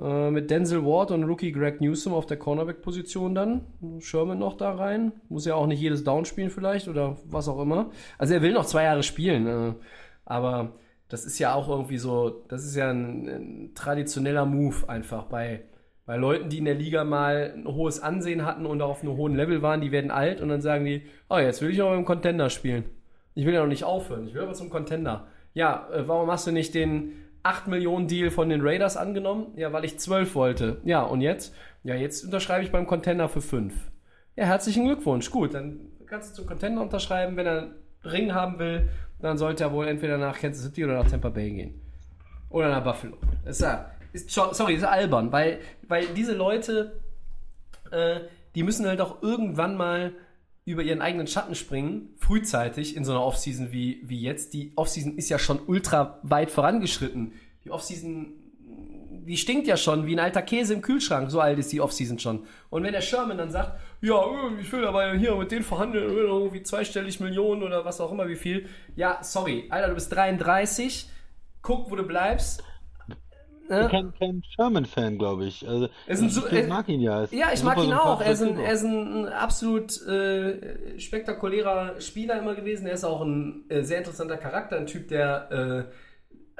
Äh, 0.00 0.30
mit 0.30 0.50
Denzel 0.50 0.84
Ward 0.84 1.10
und 1.12 1.24
Rookie 1.24 1.52
Greg 1.52 1.80
Newsom 1.80 2.14
auf 2.14 2.26
der 2.26 2.38
Cornerback-Position 2.38 3.34
dann. 3.34 3.66
Sherman 4.00 4.38
noch 4.38 4.56
da 4.56 4.72
rein. 4.72 5.12
Muss 5.28 5.46
ja 5.46 5.54
auch 5.54 5.66
nicht 5.66 5.80
jedes 5.80 6.04
Down 6.04 6.24
spielen 6.24 6.50
vielleicht 6.50 6.88
oder 6.88 7.16
was 7.26 7.48
auch 7.48 7.60
immer. 7.60 7.90
Also 8.18 8.34
er 8.34 8.42
will 8.42 8.52
noch 8.52 8.66
zwei 8.66 8.84
Jahre 8.84 9.02
spielen. 9.02 9.46
Äh, 9.46 9.74
aber 10.24 10.72
das 11.08 11.24
ist 11.24 11.38
ja 11.38 11.54
auch 11.54 11.68
irgendwie 11.68 11.98
so, 11.98 12.44
das 12.48 12.64
ist 12.64 12.74
ja 12.76 12.90
ein, 12.90 13.28
ein 13.28 13.70
traditioneller 13.74 14.46
Move 14.46 14.88
einfach 14.88 15.24
bei, 15.24 15.62
bei 16.06 16.16
Leuten, 16.16 16.48
die 16.48 16.58
in 16.58 16.64
der 16.64 16.74
Liga 16.74 17.04
mal 17.04 17.52
ein 17.54 17.66
hohes 17.66 18.00
Ansehen 18.00 18.44
hatten 18.44 18.66
und 18.66 18.82
auf 18.82 19.02
einem 19.02 19.16
hohen 19.16 19.36
Level 19.36 19.62
waren, 19.62 19.80
die 19.80 19.92
werden 19.92 20.10
alt 20.10 20.40
und 20.40 20.48
dann 20.48 20.60
sagen 20.60 20.84
die, 20.84 21.02
oh, 21.28 21.38
jetzt 21.38 21.62
will 21.62 21.70
ich 21.70 21.78
noch 21.78 21.90
beim 21.90 22.04
Contender 22.04 22.50
spielen. 22.50 22.84
Ich 23.34 23.46
will 23.46 23.54
ja 23.54 23.60
noch 23.60 23.68
nicht 23.68 23.84
aufhören, 23.84 24.26
ich 24.26 24.34
will 24.34 24.42
aber 24.42 24.54
zum 24.54 24.70
Contender. 24.70 25.26
Ja, 25.52 25.88
äh, 25.92 26.08
warum 26.08 26.30
hast 26.30 26.46
du 26.46 26.52
nicht 26.52 26.74
den 26.74 27.12
8 27.44 27.68
Millionen 27.68 28.08
Deal 28.08 28.30
von 28.30 28.48
den 28.48 28.62
Raiders 28.62 28.96
angenommen? 28.96 29.52
Ja, 29.56 29.72
weil 29.72 29.84
ich 29.84 29.98
12 29.98 30.34
wollte. 30.34 30.80
Ja, 30.84 31.02
und 31.02 31.20
jetzt? 31.20 31.54
Ja, 31.84 31.94
jetzt 31.94 32.24
unterschreibe 32.24 32.64
ich 32.64 32.72
beim 32.72 32.86
Contender 32.86 33.28
für 33.28 33.42
5. 33.42 33.74
Ja, 34.34 34.46
herzlichen 34.46 34.86
Glückwunsch. 34.86 35.30
Gut, 35.30 35.54
dann 35.54 35.80
kannst 36.06 36.30
du 36.30 36.36
zum 36.36 36.46
Contender 36.46 36.80
unterschreiben. 36.80 37.36
Wenn 37.36 37.46
er 37.46 37.58
einen 37.58 37.74
Ring 38.02 38.34
haben 38.34 38.58
will, 38.58 38.88
dann 39.20 39.36
sollte 39.36 39.64
er 39.64 39.72
wohl 39.72 39.86
entweder 39.86 40.16
nach 40.16 40.38
Kansas 40.38 40.64
City 40.64 40.84
oder 40.84 40.94
nach 40.94 41.08
Tampa 41.08 41.28
Bay 41.28 41.50
gehen. 41.50 41.80
Oder 42.48 42.70
nach 42.70 42.82
Buffalo. 42.82 43.18
Ist 43.44 43.60
ja, 43.60 43.90
ist, 44.12 44.30
sorry, 44.30 44.74
ist 44.74 44.84
albern, 44.84 45.30
weil, 45.30 45.58
weil 45.86 46.06
diese 46.16 46.34
Leute, 46.34 47.00
äh, 47.90 48.20
die 48.54 48.62
müssen 48.62 48.86
halt 48.86 49.02
auch 49.02 49.22
irgendwann 49.22 49.76
mal 49.76 50.12
über 50.64 50.82
ihren 50.82 51.02
eigenen 51.02 51.26
Schatten 51.26 51.54
springen, 51.54 52.14
frühzeitig 52.16 52.96
in 52.96 53.04
so 53.04 53.12
einer 53.12 53.22
Offseason 53.22 53.70
wie, 53.70 54.00
wie 54.04 54.20
jetzt. 54.20 54.54
Die 54.54 54.72
Offseason 54.76 55.16
ist 55.16 55.28
ja 55.28 55.38
schon 55.38 55.60
ultra 55.66 56.18
weit 56.22 56.50
vorangeschritten. 56.50 57.32
Die 57.64 57.70
Offseason, 57.70 58.32
die 59.26 59.36
stinkt 59.36 59.66
ja 59.66 59.76
schon 59.76 60.06
wie 60.06 60.14
ein 60.14 60.20
alter 60.20 60.40
Käse 60.40 60.72
im 60.72 60.80
Kühlschrank. 60.80 61.30
So 61.30 61.40
alt 61.40 61.58
ist 61.58 61.70
die 61.70 61.82
Offseason 61.82 62.18
schon. 62.18 62.46
Und 62.70 62.82
wenn 62.82 62.92
der 62.92 63.02
Sherman 63.02 63.36
dann 63.36 63.50
sagt, 63.50 63.78
ja, 64.00 64.22
ich 64.58 64.72
will 64.72 64.86
aber 64.86 65.14
hier 65.14 65.36
mit 65.36 65.50
denen 65.50 65.64
verhandeln, 65.64 66.10
irgendwie 66.10 66.62
zweistellig 66.62 67.20
Millionen 67.20 67.62
oder 67.62 67.84
was 67.84 68.00
auch 68.00 68.10
immer, 68.10 68.26
wie 68.28 68.36
viel. 68.36 68.66
Ja, 68.96 69.18
sorry, 69.22 69.66
Alter, 69.68 69.88
du 69.88 69.94
bist 69.94 70.12
33, 70.14 71.10
guck, 71.60 71.90
wo 71.90 71.96
du 71.96 72.04
bleibst. 72.04 72.62
Ich 73.64 73.68
bin 73.70 73.88
kein, 73.88 74.14
kein 74.18 74.42
Sherman-Fan, 74.54 75.16
glaube 75.16 75.46
ich. 75.46 75.66
Also, 75.66 75.88
ein 76.06 76.26
ich, 76.26 76.68
mag 76.68 76.88
ihn 76.88 77.00
ja. 77.00 77.24
Ja, 77.30 77.46
ich 77.52 77.62
mag 77.62 77.78
ihn 77.78 77.94
auch. 77.94 78.20
Er 78.20 78.32
ist 78.32 78.42
ein, 78.42 78.58
er 78.58 78.72
ist 78.72 78.84
ein, 78.84 79.26
absolut 79.26 80.06
äh, 80.06 80.98
spektakulärer 80.98 82.00
Spieler 82.00 82.38
immer 82.38 82.54
gewesen. 82.54 82.86
Er 82.86 82.94
ist 82.94 83.04
auch 83.04 83.22
ein 83.22 83.64
äh, 83.70 83.82
sehr 83.82 83.98
interessanter 83.98 84.36
Charakter, 84.36 84.76
ein 84.76 84.86
Typ, 84.86 85.08
der 85.08 85.88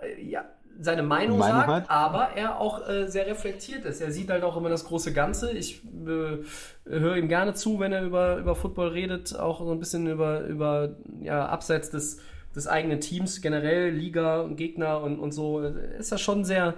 äh, 0.00 0.22
ja, 0.22 0.44
seine 0.80 1.02
Meinung, 1.02 1.38
Meinung 1.38 1.60
sagt, 1.60 1.70
hat. 1.70 1.90
aber 1.90 2.30
er 2.36 2.58
auch 2.58 2.88
äh, 2.88 3.06
sehr 3.06 3.26
reflektiert 3.26 3.84
ist. 3.84 4.00
Er 4.00 4.10
sieht 4.10 4.30
halt 4.30 4.42
auch 4.42 4.56
immer 4.56 4.68
das 4.68 4.84
große 4.84 5.12
Ganze. 5.12 5.52
Ich 5.52 5.82
äh, 5.84 6.38
höre 6.86 7.16
ihm 7.16 7.28
gerne 7.28 7.54
zu, 7.54 7.80
wenn 7.80 7.92
er 7.92 8.02
über, 8.02 8.38
über 8.38 8.54
Football 8.54 8.88
redet, 8.88 9.38
auch 9.38 9.60
so 9.60 9.70
ein 9.70 9.78
bisschen 9.78 10.06
über, 10.06 10.40
über 10.46 10.96
ja, 11.20 11.46
abseits 11.46 11.90
des, 11.90 12.18
des 12.56 12.66
eigenen 12.66 13.00
Teams, 13.00 13.40
generell 13.40 13.90
Liga, 13.90 14.48
Gegner 14.48 15.02
und, 15.02 15.18
und 15.18 15.32
so. 15.32 15.60
Ist 15.60 16.12
er 16.12 16.18
schon 16.18 16.44
sehr 16.44 16.74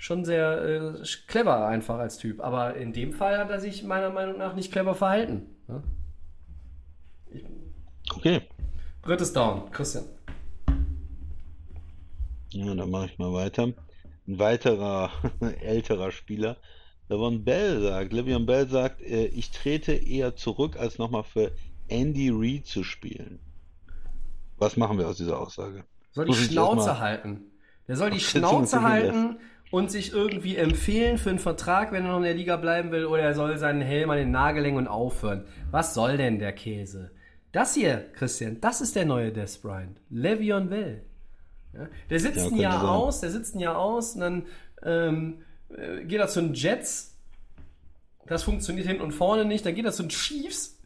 schon 0.00 0.24
sehr 0.24 0.62
äh, 0.62 1.02
clever 1.26 1.66
einfach 1.66 1.98
als 1.98 2.16
Typ. 2.16 2.40
Aber 2.40 2.74
in 2.74 2.92
dem 2.92 3.12
Fall 3.12 3.38
hat 3.38 3.50
er 3.50 3.60
sich 3.60 3.84
meiner 3.84 4.08
Meinung 4.08 4.38
nach 4.38 4.54
nicht 4.56 4.72
clever 4.72 4.94
verhalten. 4.94 5.42
Ja? 5.68 5.82
Okay. 8.16 8.40
Drittes 9.02 9.32
Down, 9.34 9.70
Christian. 9.70 10.04
Ja, 12.52 12.74
dann 12.74 12.90
mache 12.90 13.06
ich 13.06 13.18
mal 13.18 13.32
weiter. 13.32 13.74
Ein 14.26 14.38
weiterer 14.38 15.10
älterer 15.60 16.10
Spieler, 16.10 16.56
Le'Veon 17.10 17.44
Bell 17.44 17.82
sagt, 17.82 18.12
Le'Veon 18.12 18.46
Bell 18.46 18.68
sagt, 18.68 19.02
äh, 19.02 19.26
ich 19.26 19.50
trete 19.50 19.92
eher 19.92 20.34
zurück, 20.34 20.78
als 20.78 20.98
nochmal 20.98 21.24
für 21.24 21.52
Andy 21.88 22.30
Reid 22.32 22.66
zu 22.66 22.84
spielen. 22.84 23.38
Was 24.56 24.78
machen 24.78 24.96
wir 24.96 25.08
aus 25.08 25.18
dieser 25.18 25.38
Aussage? 25.38 25.84
Soll 26.12 26.24
die 26.24 26.32
ich 26.32 26.46
Schnauze 26.46 26.98
halten. 26.98 27.50
Der 27.86 27.96
soll 27.96 28.10
die 28.10 28.20
Schnauze 28.20 28.82
halten 28.82 29.38
und 29.70 29.90
sich 29.90 30.12
irgendwie 30.12 30.56
empfehlen 30.56 31.18
für 31.18 31.30
einen 31.30 31.38
Vertrag, 31.38 31.92
wenn 31.92 32.04
er 32.04 32.10
noch 32.10 32.16
in 32.18 32.24
der 32.24 32.34
Liga 32.34 32.56
bleiben 32.56 32.90
will, 32.90 33.04
oder 33.06 33.22
er 33.22 33.34
soll 33.34 33.56
seinen 33.58 33.82
Helm 33.82 34.10
an 34.10 34.18
den 34.18 34.30
Nagel 34.30 34.64
hängen 34.64 34.78
und 34.78 34.88
aufhören. 34.88 35.44
Was 35.70 35.94
soll 35.94 36.16
denn 36.16 36.38
der 36.38 36.52
Käse? 36.52 37.10
Das 37.52 37.74
hier, 37.74 38.04
Christian, 38.14 38.60
das 38.60 38.80
ist 38.80 38.96
der 38.96 39.04
neue 39.04 39.32
Des 39.32 39.58
Bryant. 39.58 40.00
Le'Veon 40.12 40.68
Bell. 40.68 41.02
Ja, 41.72 41.88
der 42.08 42.20
sitzt 42.20 42.36
Ja, 42.38 42.46
ein 42.48 42.56
Jahr 42.56 42.80
sein. 42.80 42.88
aus, 42.88 43.20
der 43.20 43.30
sitzt 43.30 43.54
ein 43.54 43.60
Jahr 43.60 43.78
aus 43.78 44.14
und 44.14 44.20
dann 44.20 44.46
ähm, 44.82 45.42
äh, 45.76 46.04
geht 46.04 46.18
er 46.20 46.28
zu 46.28 46.40
den 46.40 46.54
Jets. 46.54 47.16
Das 48.26 48.42
funktioniert 48.42 48.86
hinten 48.86 49.02
und 49.02 49.12
vorne 49.12 49.44
nicht. 49.44 49.64
Dann 49.66 49.74
geht 49.74 49.84
er 49.84 49.92
zu 49.92 50.02
den 50.02 50.08
Chiefs. 50.10 50.78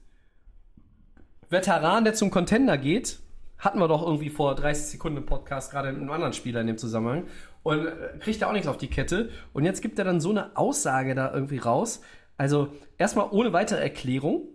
Veteran, 1.51 2.05
der 2.05 2.15
zum 2.15 2.31
Contender 2.31 2.79
geht. 2.79 3.19
Hatten 3.59 3.79
wir 3.79 3.89
doch 3.89 4.03
irgendwie 4.03 4.31
vor 4.31 4.55
30 4.55 4.87
Sekunden 4.87 5.19
im 5.19 5.27
Podcast, 5.27 5.71
gerade 5.71 5.93
mit 5.93 6.01
einem 6.01 6.11
anderen 6.11 6.33
Spieler 6.33 6.61
in 6.61 6.67
dem 6.67 6.79
Zusammenhang. 6.79 7.25
Und 7.65 7.87
äh, 7.87 8.19
kriegt 8.21 8.41
er 8.41 8.49
auch 8.49 8.53
nichts 8.53 8.69
auf 8.69 8.77
die 8.79 8.87
Kette. 8.87 9.31
Und 9.53 9.65
jetzt 9.65 9.83
gibt 9.83 9.99
er 9.99 10.05
dann 10.05 10.21
so 10.21 10.31
eine 10.31 10.57
Aussage 10.57 11.17
da 11.17 11.35
irgendwie 11.35 11.59
raus. 11.59 12.03
Also 12.37 12.69
erstmal 12.99 13.29
ohne 13.33 13.53
weitere 13.53 13.81
Erklärung. 13.81 14.49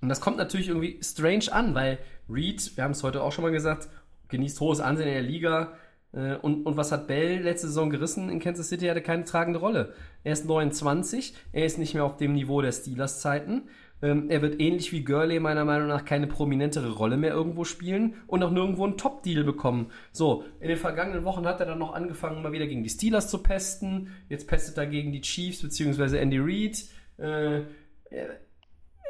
Und 0.00 0.08
das 0.08 0.20
kommt 0.20 0.36
natürlich 0.36 0.68
irgendwie 0.68 0.98
strange 1.02 1.52
an, 1.52 1.74
weil 1.76 1.98
Reed, 2.28 2.76
wir 2.76 2.84
haben 2.84 2.90
es 2.92 3.02
heute 3.02 3.22
auch 3.22 3.32
schon 3.32 3.44
mal 3.44 3.50
gesagt, 3.52 3.88
genießt 4.28 4.60
hohes 4.60 4.80
Ansehen 4.80 5.08
in 5.08 5.14
der 5.14 5.22
Liga. 5.22 5.74
Äh, 6.12 6.36
Und, 6.36 6.64
und 6.66 6.76
was 6.76 6.92
hat 6.92 7.06
Bell 7.08 7.42
letzte 7.42 7.68
Saison 7.68 7.90
gerissen 7.90 8.30
in 8.30 8.40
Kansas 8.40 8.68
City? 8.68 8.86
Er 8.86 8.92
hatte 8.92 9.02
keine 9.02 9.24
tragende 9.24 9.58
Rolle. 9.58 9.92
Er 10.24 10.32
ist 10.32 10.46
29, 10.46 11.34
er 11.52 11.66
ist 11.66 11.78
nicht 11.78 11.94
mehr 11.94 12.04
auf 12.04 12.16
dem 12.16 12.32
Niveau 12.32 12.62
der 12.62 12.72
Steelers-Zeiten. 12.72 13.68
Ähm, 14.00 14.30
Er 14.30 14.42
wird 14.42 14.60
ähnlich 14.60 14.92
wie 14.92 15.04
Gurley 15.04 15.40
meiner 15.40 15.64
Meinung 15.64 15.88
nach 15.88 16.04
keine 16.04 16.26
prominentere 16.26 16.90
Rolle 16.92 17.16
mehr 17.16 17.32
irgendwo 17.32 17.64
spielen 17.64 18.14
und 18.26 18.42
auch 18.42 18.50
nirgendwo 18.50 18.84
einen 18.84 18.96
Top-Deal 18.96 19.44
bekommen. 19.44 19.90
So, 20.12 20.44
in 20.60 20.68
den 20.68 20.76
vergangenen 20.76 21.24
Wochen 21.24 21.46
hat 21.46 21.60
er 21.60 21.66
dann 21.66 21.78
noch 21.78 21.94
angefangen, 21.94 22.42
mal 22.42 22.52
wieder 22.52 22.66
gegen 22.66 22.82
die 22.82 22.90
Steelers 22.90 23.28
zu 23.28 23.42
pesten. 23.42 24.08
Jetzt 24.28 24.46
pestet 24.46 24.78
er 24.78 24.86
gegen 24.86 25.12
die 25.12 25.20
Chiefs 25.20 25.62
beziehungsweise 25.62 26.18
Andy 26.20 26.38
Reid. 26.38 26.84
Äh, 27.16 27.62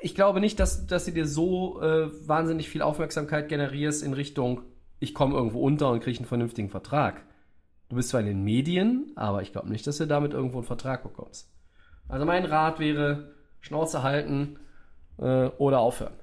ich 0.00 0.14
glaube 0.14 0.40
nicht, 0.40 0.58
dass, 0.60 0.86
dass 0.86 1.04
du 1.04 1.12
dir 1.12 1.26
so 1.26 1.82
äh, 1.82 2.08
wahnsinnig 2.26 2.68
viel 2.68 2.82
Aufmerksamkeit 2.82 3.48
generierst 3.48 4.02
in 4.02 4.14
Richtung, 4.14 4.62
ich 5.00 5.14
komme 5.14 5.36
irgendwo 5.36 5.60
unter 5.60 5.90
und 5.90 6.00
kriege 6.00 6.18
einen 6.18 6.26
vernünftigen 6.26 6.70
Vertrag. 6.70 7.24
Du 7.88 7.96
bist 7.96 8.10
zwar 8.10 8.20
in 8.20 8.26
den 8.26 8.42
Medien, 8.42 9.12
aber 9.16 9.42
ich 9.42 9.52
glaube 9.52 9.70
nicht, 9.70 9.86
dass 9.86 9.98
du 9.98 10.06
damit 10.06 10.32
irgendwo 10.32 10.58
einen 10.58 10.66
Vertrag 10.66 11.02
bekommst. 11.02 11.50
Also 12.08 12.24
mein 12.26 12.44
Rat 12.44 12.80
wäre, 12.80 13.34
Schnauze 13.60 14.02
halten 14.02 14.58
äh, 15.18 15.46
oder 15.58 15.80
aufhören. 15.80 16.14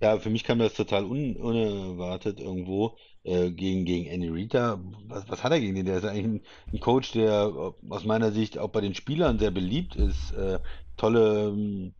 Ja, 0.00 0.18
für 0.18 0.30
mich 0.30 0.42
kam 0.42 0.58
das 0.58 0.74
total 0.74 1.04
un 1.04 1.36
unerwartet 1.36 2.40
irgendwo 2.40 2.96
äh, 3.22 3.50
gegen, 3.50 3.84
gegen 3.84 4.06
Andy 4.06 4.28
Reid 4.28 4.52
da. 4.54 4.80
Was, 5.06 5.28
was 5.28 5.44
hat 5.44 5.52
er 5.52 5.60
gegen 5.60 5.76
den? 5.76 5.86
Der 5.86 5.98
ist 5.98 6.04
eigentlich 6.04 6.24
ein, 6.24 6.40
ein 6.72 6.80
Coach, 6.80 7.12
der 7.12 7.52
aus 7.88 8.04
meiner 8.04 8.32
Sicht 8.32 8.58
auch 8.58 8.70
bei 8.70 8.80
den 8.80 8.96
Spielern 8.96 9.38
sehr 9.38 9.52
beliebt 9.52 9.94
ist, 9.94 10.32
äh, 10.32 10.58
tolle 10.96 11.50
ähm, 11.50 11.94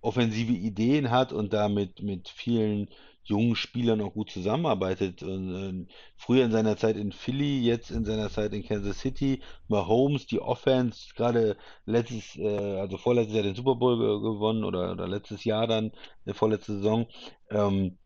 offensive 0.00 0.52
Ideen 0.52 1.10
hat 1.10 1.32
und 1.32 1.52
da 1.52 1.68
mit, 1.68 2.02
mit 2.02 2.28
vielen 2.28 2.88
jungen 3.24 3.56
Spielern 3.56 4.00
auch 4.00 4.12
gut 4.14 4.30
zusammenarbeitet. 4.30 5.22
Und, 5.22 5.86
äh, 5.88 5.92
früher 6.16 6.44
in 6.44 6.52
seiner 6.52 6.76
Zeit 6.76 6.96
in 6.96 7.12
Philly, 7.12 7.60
jetzt 7.62 7.90
in 7.90 8.04
seiner 8.04 8.30
Zeit 8.30 8.52
in 8.52 8.64
Kansas 8.64 8.98
City, 9.00 9.42
Mahomes, 9.68 10.26
die 10.26 10.40
Offense, 10.40 11.08
gerade 11.14 11.56
letztes, 11.86 12.36
äh, 12.36 12.46
also 12.80 12.98
vorletztes 12.98 13.34
Jahr 13.34 13.44
den 13.44 13.54
Super 13.54 13.76
Bowl 13.76 13.98
ge 13.98 14.06
gewonnen 14.20 14.64
oder, 14.64 14.92
oder 14.92 15.08
letztes 15.08 15.44
Jahr 15.44 15.66
dann, 15.66 15.92
äh, 16.24 16.34
vorletzte 16.34 16.74
Saison. 16.74 17.06
Ähm, 17.50 17.98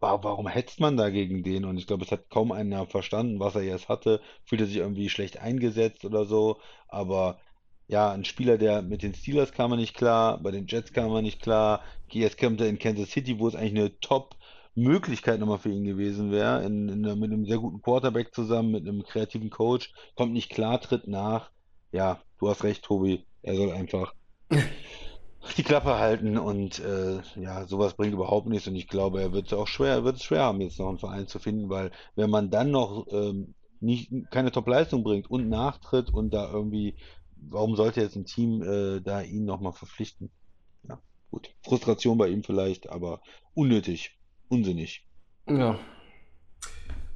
wa- 0.00 0.18
warum 0.22 0.46
hetzt 0.48 0.80
man 0.80 0.96
da 0.96 1.10
gegen 1.10 1.42
den? 1.42 1.64
Und 1.64 1.78
ich 1.78 1.86
glaube, 1.86 2.04
es 2.04 2.12
hat 2.12 2.30
kaum 2.30 2.52
einer 2.52 2.86
verstanden, 2.86 3.40
was 3.40 3.54
er 3.54 3.62
jetzt 3.62 3.88
hatte. 3.88 4.20
Fühlte 4.44 4.66
sich 4.66 4.76
irgendwie 4.76 5.08
schlecht 5.08 5.38
eingesetzt 5.38 6.04
oder 6.04 6.24
so. 6.24 6.60
Aber 6.88 7.40
ja, 7.88 8.12
ein 8.12 8.24
Spieler, 8.24 8.58
der 8.58 8.82
mit 8.82 9.02
den 9.02 9.14
Steelers 9.14 9.52
kam 9.52 9.72
er 9.72 9.78
nicht 9.78 9.96
klar, 9.96 10.38
bei 10.42 10.50
den 10.50 10.66
Jets 10.66 10.92
kam 10.92 11.10
er 11.10 11.22
nicht 11.22 11.40
klar. 11.42 11.82
Jetzt 12.10 12.38
kommt 12.38 12.60
er 12.60 12.68
in 12.68 12.78
Kansas 12.78 13.10
City, 13.10 13.38
wo 13.38 13.48
es 13.48 13.54
eigentlich 13.54 13.80
eine 13.80 14.00
top 14.00 14.36
Möglichkeit 14.74 15.40
nochmal 15.40 15.58
für 15.58 15.70
ihn 15.70 15.84
gewesen 15.84 16.30
wäre, 16.30 16.62
in, 16.64 16.88
in, 16.88 17.00
mit 17.18 17.32
einem 17.32 17.46
sehr 17.46 17.58
guten 17.58 17.82
Quarterback 17.82 18.34
zusammen, 18.34 18.72
mit 18.72 18.86
einem 18.86 19.02
kreativen 19.02 19.50
Coach, 19.50 19.92
kommt 20.14 20.32
nicht 20.32 20.50
klar, 20.50 20.80
tritt 20.80 21.08
nach. 21.08 21.50
Ja, 21.90 22.20
du 22.38 22.48
hast 22.48 22.62
recht, 22.62 22.84
Tobi. 22.84 23.24
Er 23.42 23.56
soll 23.56 23.72
einfach 23.72 24.14
die 25.56 25.62
Klappe 25.62 25.98
halten 25.98 26.36
und 26.36 26.80
äh, 26.80 27.20
ja, 27.36 27.66
sowas 27.66 27.94
bringt 27.94 28.12
überhaupt 28.12 28.48
nichts 28.48 28.68
und 28.68 28.76
ich 28.76 28.88
glaube, 28.88 29.22
er 29.22 29.32
wird 29.32 29.46
es 29.46 29.52
auch 29.54 29.66
schwer, 29.66 29.94
er 29.94 30.04
wird 30.04 30.16
es 30.16 30.24
schwer 30.24 30.42
haben, 30.42 30.60
jetzt 30.60 30.78
noch 30.78 30.88
einen 30.88 30.98
Verein 30.98 31.26
zu 31.26 31.38
finden, 31.38 31.70
weil 31.70 31.90
wenn 32.16 32.28
man 32.28 32.50
dann 32.50 32.70
noch 32.70 33.06
ähm, 33.10 33.54
nicht 33.80 34.10
keine 34.30 34.50
Top-Leistung 34.50 35.02
bringt 35.02 35.30
und 35.30 35.48
nachtritt 35.48 36.10
und 36.10 36.30
da 36.34 36.50
irgendwie, 36.50 36.96
warum 37.48 37.76
sollte 37.76 38.00
jetzt 38.00 38.16
ein 38.16 38.24
Team 38.24 38.62
äh, 38.62 39.00
da 39.00 39.22
ihn 39.22 39.44
nochmal 39.44 39.72
verpflichten? 39.72 40.30
Ja, 40.88 40.98
gut. 41.30 41.50
Frustration 41.62 42.18
bei 42.18 42.28
ihm 42.28 42.42
vielleicht, 42.42 42.90
aber 42.90 43.20
unnötig, 43.54 44.16
unsinnig. 44.48 45.06
Ja. 45.48 45.78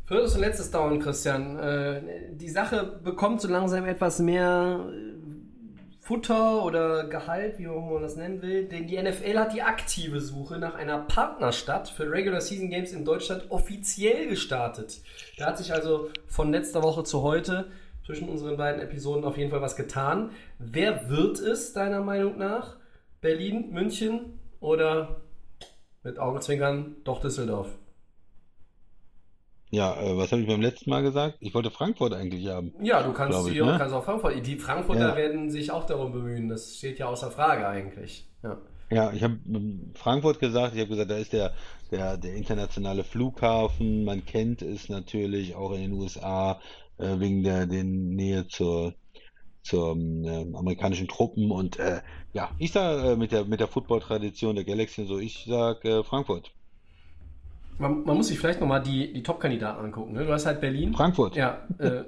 Viertes 0.07 0.35
und 0.35 0.41
letztes 0.41 0.71
Down, 0.71 0.99
Christian. 0.99 1.59
Äh, 1.59 2.03
die 2.33 2.49
Sache 2.49 3.01
bekommt 3.03 3.41
so 3.41 3.49
langsam 3.49 3.87
etwas 3.87 4.19
mehr 4.19 4.89
äh, 4.91 5.13
Futter 6.03 6.65
oder 6.65 7.05
Gehalt, 7.05 7.61
wie 7.61 7.67
man 7.67 8.03
das 8.03 8.17
nennen 8.17 8.43
will, 8.43 8.67
denn 8.67 8.89
die 8.89 9.01
NFL 9.01 9.39
hat 9.39 9.55
die 9.55 9.63
aktive 9.63 10.21
Suche 10.21 10.59
nach 10.59 10.75
einer 10.75 10.99
Partnerstadt 10.99 11.89
für 11.89 12.11
Regular 12.11 12.41
Season 12.41 12.69
Games 12.71 12.93
in 12.93 13.05
Deutschland 13.05 13.45
offiziell 13.51 14.29
gestartet. 14.29 15.01
Da 15.39 15.47
hat 15.47 15.59
sich 15.59 15.73
also 15.73 16.11
von 16.27 16.51
letzter 16.51 16.83
Woche 16.83 17.05
zu 17.05 17.23
heute 17.23 17.71
zwischen 18.05 18.29
unseren 18.29 18.57
beiden 18.57 18.81
Episoden 18.81 19.25
auf 19.25 19.37
jeden 19.37 19.51
Fall 19.51 19.63
was 19.63 19.77
getan. 19.77 20.31
Wer 20.59 21.09
wird 21.09 21.39
es 21.39 21.73
deiner 21.73 22.01
Meinung 22.03 22.39
nach? 22.39 22.77
Berlin, 23.21 23.71
München 23.71 24.41
oder 24.61 25.21
mit 26.03 26.19
Augenzwinkern 26.19 26.97
doch 27.05 27.21
Düsseldorf? 27.21 27.69
Ja, 29.71 29.99
äh, 29.99 30.17
was 30.19 30.31
habe 30.33 30.43
ich 30.43 30.49
beim 30.49 30.61
letzten 30.61 30.91
Mal 30.91 31.03
gesagt? 31.03 31.39
Ich 31.41 31.55
wollte 31.55 31.71
Frankfurt 31.71 32.13
eigentlich 32.13 32.47
haben. 32.49 32.75
Ja, 32.83 33.03
du 33.03 33.13
kannst, 33.15 33.47
ich, 33.47 33.55
die, 33.55 33.63
ne? 33.63 33.77
kannst 33.79 33.95
auch 33.95 34.05
Frankfurt. 34.05 34.47
Die 34.47 34.57
Frankfurter 34.57 35.11
Ja. 35.11 35.17
werden 35.17 35.51
sich 35.51 35.71
auch 35.71 35.85
darum 35.85 36.13
bemühen. 36.13 36.49
Das 36.49 36.77
steht 36.77 36.99
ja 36.99 37.07
außer 37.07 37.31
Frage 37.31 37.67
eigentlich. 37.67 38.29
Ja. 38.43 38.59
Ja, 38.91 39.11
ich 39.13 39.23
habe 39.23 39.39
Frankfurt 39.95 40.39
gesagt, 40.41 40.75
ich 40.75 40.81
habe 40.81 40.91
gesagt, 40.91 41.11
da 41.11 41.17
ist 41.17 41.33
der, 41.33 41.55
der, 41.91 42.19
der 42.19 42.35
internationale 42.35 43.05
Flughafen, 43.05 44.05
man 44.05 44.27
kennt 44.27 44.61
es 44.61 44.91
natürlich 44.91 45.55
auch 45.55 45.73
in 45.73 45.81
den 45.81 45.93
USA 45.93 46.61
äh, 46.99 47.19
wegen 47.19 47.43
der, 47.43 47.67
der 47.67 47.85
Nähe 47.85 48.47
zur, 48.49 48.95
zur 49.63 49.93
ähm, 49.93 50.55
amerikanischen 50.57 51.09
Truppen 51.09 51.51
und 51.51 51.79
äh, 51.79 52.01
ja, 52.33 52.51
ich 52.59 52.73
sage 52.73 53.13
äh, 53.13 53.17
mit 53.17 53.33
der, 53.33 53.45
mit 53.45 53.61
der 53.61 53.69
Football-Tradition 53.69 54.55
der 54.55 54.65
Galaxy 54.65 55.03
und 55.03 55.07
so, 55.07 55.19
ich 55.19 55.45
sage 55.47 55.89
äh, 55.89 56.05
Frankfurt. 56.05 56.51
Man, 57.79 58.05
man 58.05 58.17
muss 58.17 58.29
sich 58.29 58.39
vielleicht 58.39 58.61
nochmal 58.61 58.83
die, 58.83 59.13
die 59.13 59.23
Top-Kandidaten 59.23 59.85
angucken. 59.85 60.13
Ne? 60.13 60.25
Du 60.25 60.33
hast 60.33 60.47
halt 60.47 60.61
Berlin. 60.61 60.95
Frankfurt. 60.95 61.37
Ja. 61.37 61.67
Äh, 61.79 62.05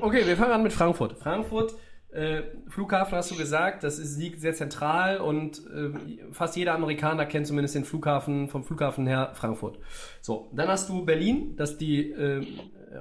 okay, 0.00 0.26
wir 0.26 0.36
fangen 0.36 0.52
an 0.52 0.62
mit 0.62 0.72
Frankfurt. 0.72 1.18
Frankfurt, 1.18 1.74
äh, 2.12 2.42
Flughafen 2.68 3.16
hast 3.16 3.30
du 3.30 3.36
gesagt, 3.36 3.84
das 3.84 3.98
ist, 3.98 4.18
liegt 4.18 4.40
sehr 4.40 4.54
zentral 4.54 5.18
und 5.18 5.62
äh, 5.66 5.90
fast 6.32 6.56
jeder 6.56 6.74
Amerikaner 6.74 7.26
kennt 7.26 7.46
zumindest 7.46 7.74
den 7.74 7.84
Flughafen, 7.84 8.48
vom 8.48 8.64
Flughafen 8.64 9.06
her 9.06 9.30
Frankfurt. 9.34 9.78
So, 10.20 10.50
dann 10.52 10.68
hast 10.68 10.88
du 10.88 11.04
Berlin, 11.04 11.56
das 11.56 11.72
ist 11.72 11.80
die 11.80 12.10
äh, 12.10 12.46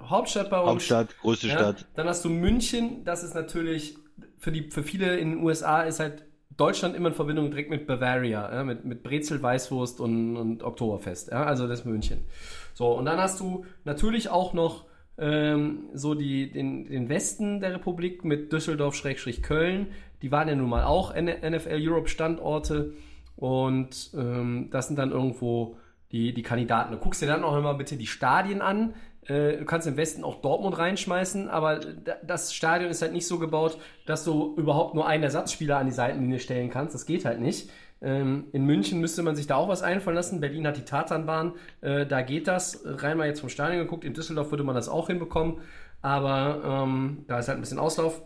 Hauptstadt 0.05 0.49
bei 0.49 0.59
uns. 0.59 0.69
Hauptstadt, 0.69 1.17
größte 1.21 1.47
Ja, 1.47 1.53
Stadt. 1.53 1.87
dann 1.95 2.07
hast 2.07 2.23
du 2.23 2.29
München, 2.29 3.03
das 3.03 3.23
ist 3.23 3.35
natürlich 3.35 3.97
für 4.37 4.51
die 4.51 4.71
für 4.71 4.83
viele 4.83 5.17
in 5.17 5.31
den 5.31 5.43
USA 5.43 5.81
ist 5.83 5.99
halt 5.99 6.25
Deutschland 6.57 6.95
immer 6.95 7.09
in 7.09 7.15
Verbindung 7.15 7.49
direkt 7.49 7.69
mit 7.69 7.87
Bavaria, 7.87 8.53
ja, 8.53 8.63
mit, 8.63 8.85
mit 8.85 9.03
Brezel, 9.03 9.41
Weißwurst 9.41 9.99
und, 9.99 10.35
und 10.37 10.63
Oktoberfest. 10.63 11.31
Ja, 11.31 11.43
also 11.45 11.67
das 11.67 11.79
ist 11.79 11.85
München. 11.85 12.25
So, 12.73 12.91
und 12.93 13.05
dann 13.05 13.19
hast 13.19 13.39
du 13.39 13.65
natürlich 13.83 14.29
auch 14.29 14.53
noch 14.53 14.85
ähm, 15.17 15.89
so 15.93 16.13
die, 16.15 16.51
den, 16.51 16.85
den 16.85 17.09
Westen 17.09 17.59
der 17.59 17.73
Republik 17.75 18.23
mit 18.25 18.51
Düsseldorf-Köln. 18.51 19.87
Die 20.21 20.31
waren 20.31 20.47
ja 20.47 20.55
nun 20.55 20.69
mal 20.69 20.83
auch 20.83 21.13
N- 21.13 21.25
NFL 21.27 21.77
Europe 21.79 22.07
Standorte. 22.09 22.93
Und 23.35 24.11
ähm, 24.15 24.69
das 24.71 24.87
sind 24.87 24.97
dann 24.99 25.11
irgendwo 25.11 25.77
die, 26.11 26.33
die 26.33 26.43
Kandidaten. 26.43 26.91
Du 26.91 26.97
guckst 26.99 27.21
dir 27.21 27.27
dann 27.27 27.43
auch 27.43 27.57
immer 27.57 27.73
bitte 27.73 27.97
die 27.97 28.07
Stadien 28.07 28.61
an. 28.61 28.93
Äh, 29.25 29.57
du 29.57 29.65
kannst 29.65 29.87
im 29.87 29.97
Westen 29.97 30.23
auch 30.23 30.41
Dortmund 30.41 30.77
reinschmeißen, 30.77 31.49
aber 31.49 31.79
da- 31.79 32.17
das 32.25 32.53
Stadion 32.53 32.91
ist 32.91 33.01
halt 33.01 33.13
nicht 33.13 33.27
so 33.27 33.39
gebaut, 33.39 33.77
dass 34.05 34.23
du 34.25 34.55
überhaupt 34.57 34.93
nur 34.95 35.07
einen 35.07 35.23
Ersatzspieler 35.23 35.77
an 35.77 35.85
die 35.87 35.91
Seitenlinie 35.91 36.39
stellen 36.39 36.69
kannst. 36.69 36.93
Das 36.93 37.05
geht 37.05 37.25
halt 37.25 37.39
nicht. 37.39 37.69
Ähm, 38.01 38.45
in 38.51 38.65
München 38.65 38.99
müsste 38.99 39.21
man 39.21 39.35
sich 39.35 39.47
da 39.47 39.55
auch 39.55 39.67
was 39.67 39.83
einfallen 39.83 40.15
lassen. 40.15 40.41
Berlin 40.41 40.65
hat 40.65 40.77
die 40.77 40.85
Tatanbahn, 40.85 41.53
äh, 41.81 42.05
da 42.05 42.21
geht 42.21 42.47
das. 42.47 42.81
Rein 42.83 43.17
mal 43.17 43.27
jetzt 43.27 43.41
vom 43.41 43.49
Stadion 43.49 43.79
geguckt. 43.79 44.03
In 44.03 44.13
Düsseldorf 44.13 44.51
würde 44.51 44.63
man 44.63 44.75
das 44.75 44.89
auch 44.89 45.07
hinbekommen, 45.07 45.59
aber 46.01 46.61
ähm, 46.83 47.25
da 47.27 47.39
ist 47.39 47.47
halt 47.47 47.59
ein 47.59 47.61
bisschen 47.61 47.79
Auslauf. 47.79 48.21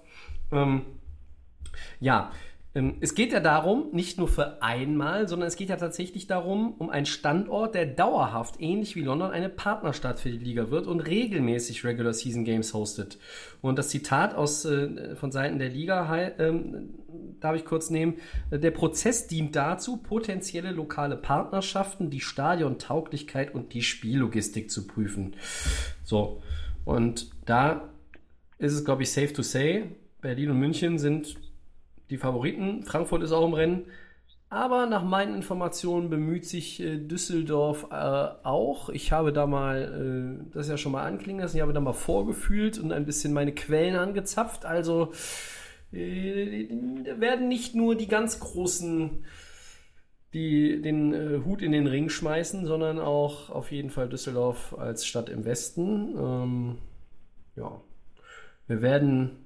Ähm, 0.52 0.84
ja, 2.00 2.32
es 3.00 3.16
geht 3.16 3.32
ja 3.32 3.40
darum, 3.40 3.88
nicht 3.94 4.18
nur 4.18 4.28
für 4.28 4.62
einmal, 4.62 5.30
sondern 5.30 5.48
es 5.48 5.56
geht 5.56 5.70
ja 5.70 5.78
tatsächlich 5.78 6.28
darum, 6.28 6.74
um 6.74 6.90
einen 6.90 7.06
Standort, 7.06 7.74
der 7.74 7.86
dauerhaft, 7.86 8.56
ähnlich 8.60 8.98
wie 8.98 9.02
London, 9.02 9.32
eine 9.32 9.48
Partnerstadt 9.48 10.20
für 10.20 10.30
die 10.30 10.40
Liga 10.40 10.72
wird 10.72 10.86
und 10.86 11.00
regelmäßig 11.00 11.86
Regular 11.86 12.12
Season 12.12 12.44
Games 12.44 12.74
hostet. 12.74 13.18
Und 13.62 13.80
das 13.80 13.88
Zitat 13.88 14.36
aus, 14.36 14.66
äh, 14.66 15.16
von 15.16 15.32
Seiten 15.32 15.58
der 15.58 15.70
Liga, 15.70 16.34
ähm, 16.38 16.96
darf 17.40 17.56
ich 17.56 17.64
kurz 17.64 17.90
nehmen, 17.90 18.16
der 18.52 18.72
Prozess 18.72 19.28
dient 19.28 19.56
dazu, 19.56 19.96
potenzielle 19.96 20.72
lokale 20.72 21.16
Partnerschaften, 21.16 22.10
die 22.10 22.20
Stadiontauglichkeit 22.20 23.56
und 23.56 23.74
die 23.74 23.84
Spiellogistik 23.84 24.70
zu 24.70 24.86
prüfen. 24.86 25.38
So, 26.04 26.42
und 26.84 27.32
da 27.46 27.90
ist 28.58 28.74
es, 28.74 28.84
glaube 28.84 29.04
ich, 29.04 29.12
safe 29.12 29.32
to 29.32 29.44
say, 29.44 29.86
Berlin 30.20 30.52
und 30.52 30.60
München 30.60 31.00
sind 31.00 31.38
die 32.10 32.18
Favoriten. 32.18 32.84
Frankfurt 32.84 33.24
ist 33.24 33.32
auch 33.32 33.46
im 33.46 33.54
Rennen. 33.54 33.86
Aber 34.50 34.86
nach 34.86 35.04
meinen 35.04 35.36
Informationen 35.36 36.10
bemüht 36.10 36.46
sich 36.46 36.80
äh, 36.80 36.98
Düsseldorf 36.98 37.88
äh, 37.92 37.96
auch. 37.96 38.90
Ich 38.90 39.12
habe 39.12 39.34
da 39.34 39.48
mal, 39.48 40.40
äh, 40.48 40.54
das 40.54 40.70
ja 40.70 40.78
schon 40.78 40.92
mal 40.92 41.04
anklingen 41.04 41.42
lassen, 41.42 41.58
ich 41.58 41.62
habe 41.62 41.74
da 41.74 41.82
mal 41.82 41.94
vorgefühlt 41.94 42.78
und 42.80 42.92
ein 42.92 43.06
bisschen 43.06 43.34
meine 43.34 43.54
Quellen 43.54 43.96
angezapft. 43.96 44.66
Also 44.66 45.12
äh, 45.92 46.68
werden 47.18 47.48
nicht 47.48 47.76
nur 47.76 47.96
die 47.96 48.08
ganz 48.08 48.40
großen 48.40 49.26
die 50.36 50.82
den 50.82 51.14
äh, 51.14 51.40
Hut 51.46 51.62
in 51.62 51.72
den 51.72 51.88
Ring 51.88 52.10
schmeißen, 52.10 52.66
sondern 52.66 53.00
auch 53.00 53.50
auf 53.50 53.72
jeden 53.72 53.90
Fall 53.90 54.10
Düsseldorf 54.10 54.76
als 54.78 55.06
Stadt 55.06 55.30
im 55.30 55.46
Westen. 55.46 56.14
Ähm, 56.18 56.78
ja, 57.56 57.82
wir 58.68 58.82
werden 58.82 59.45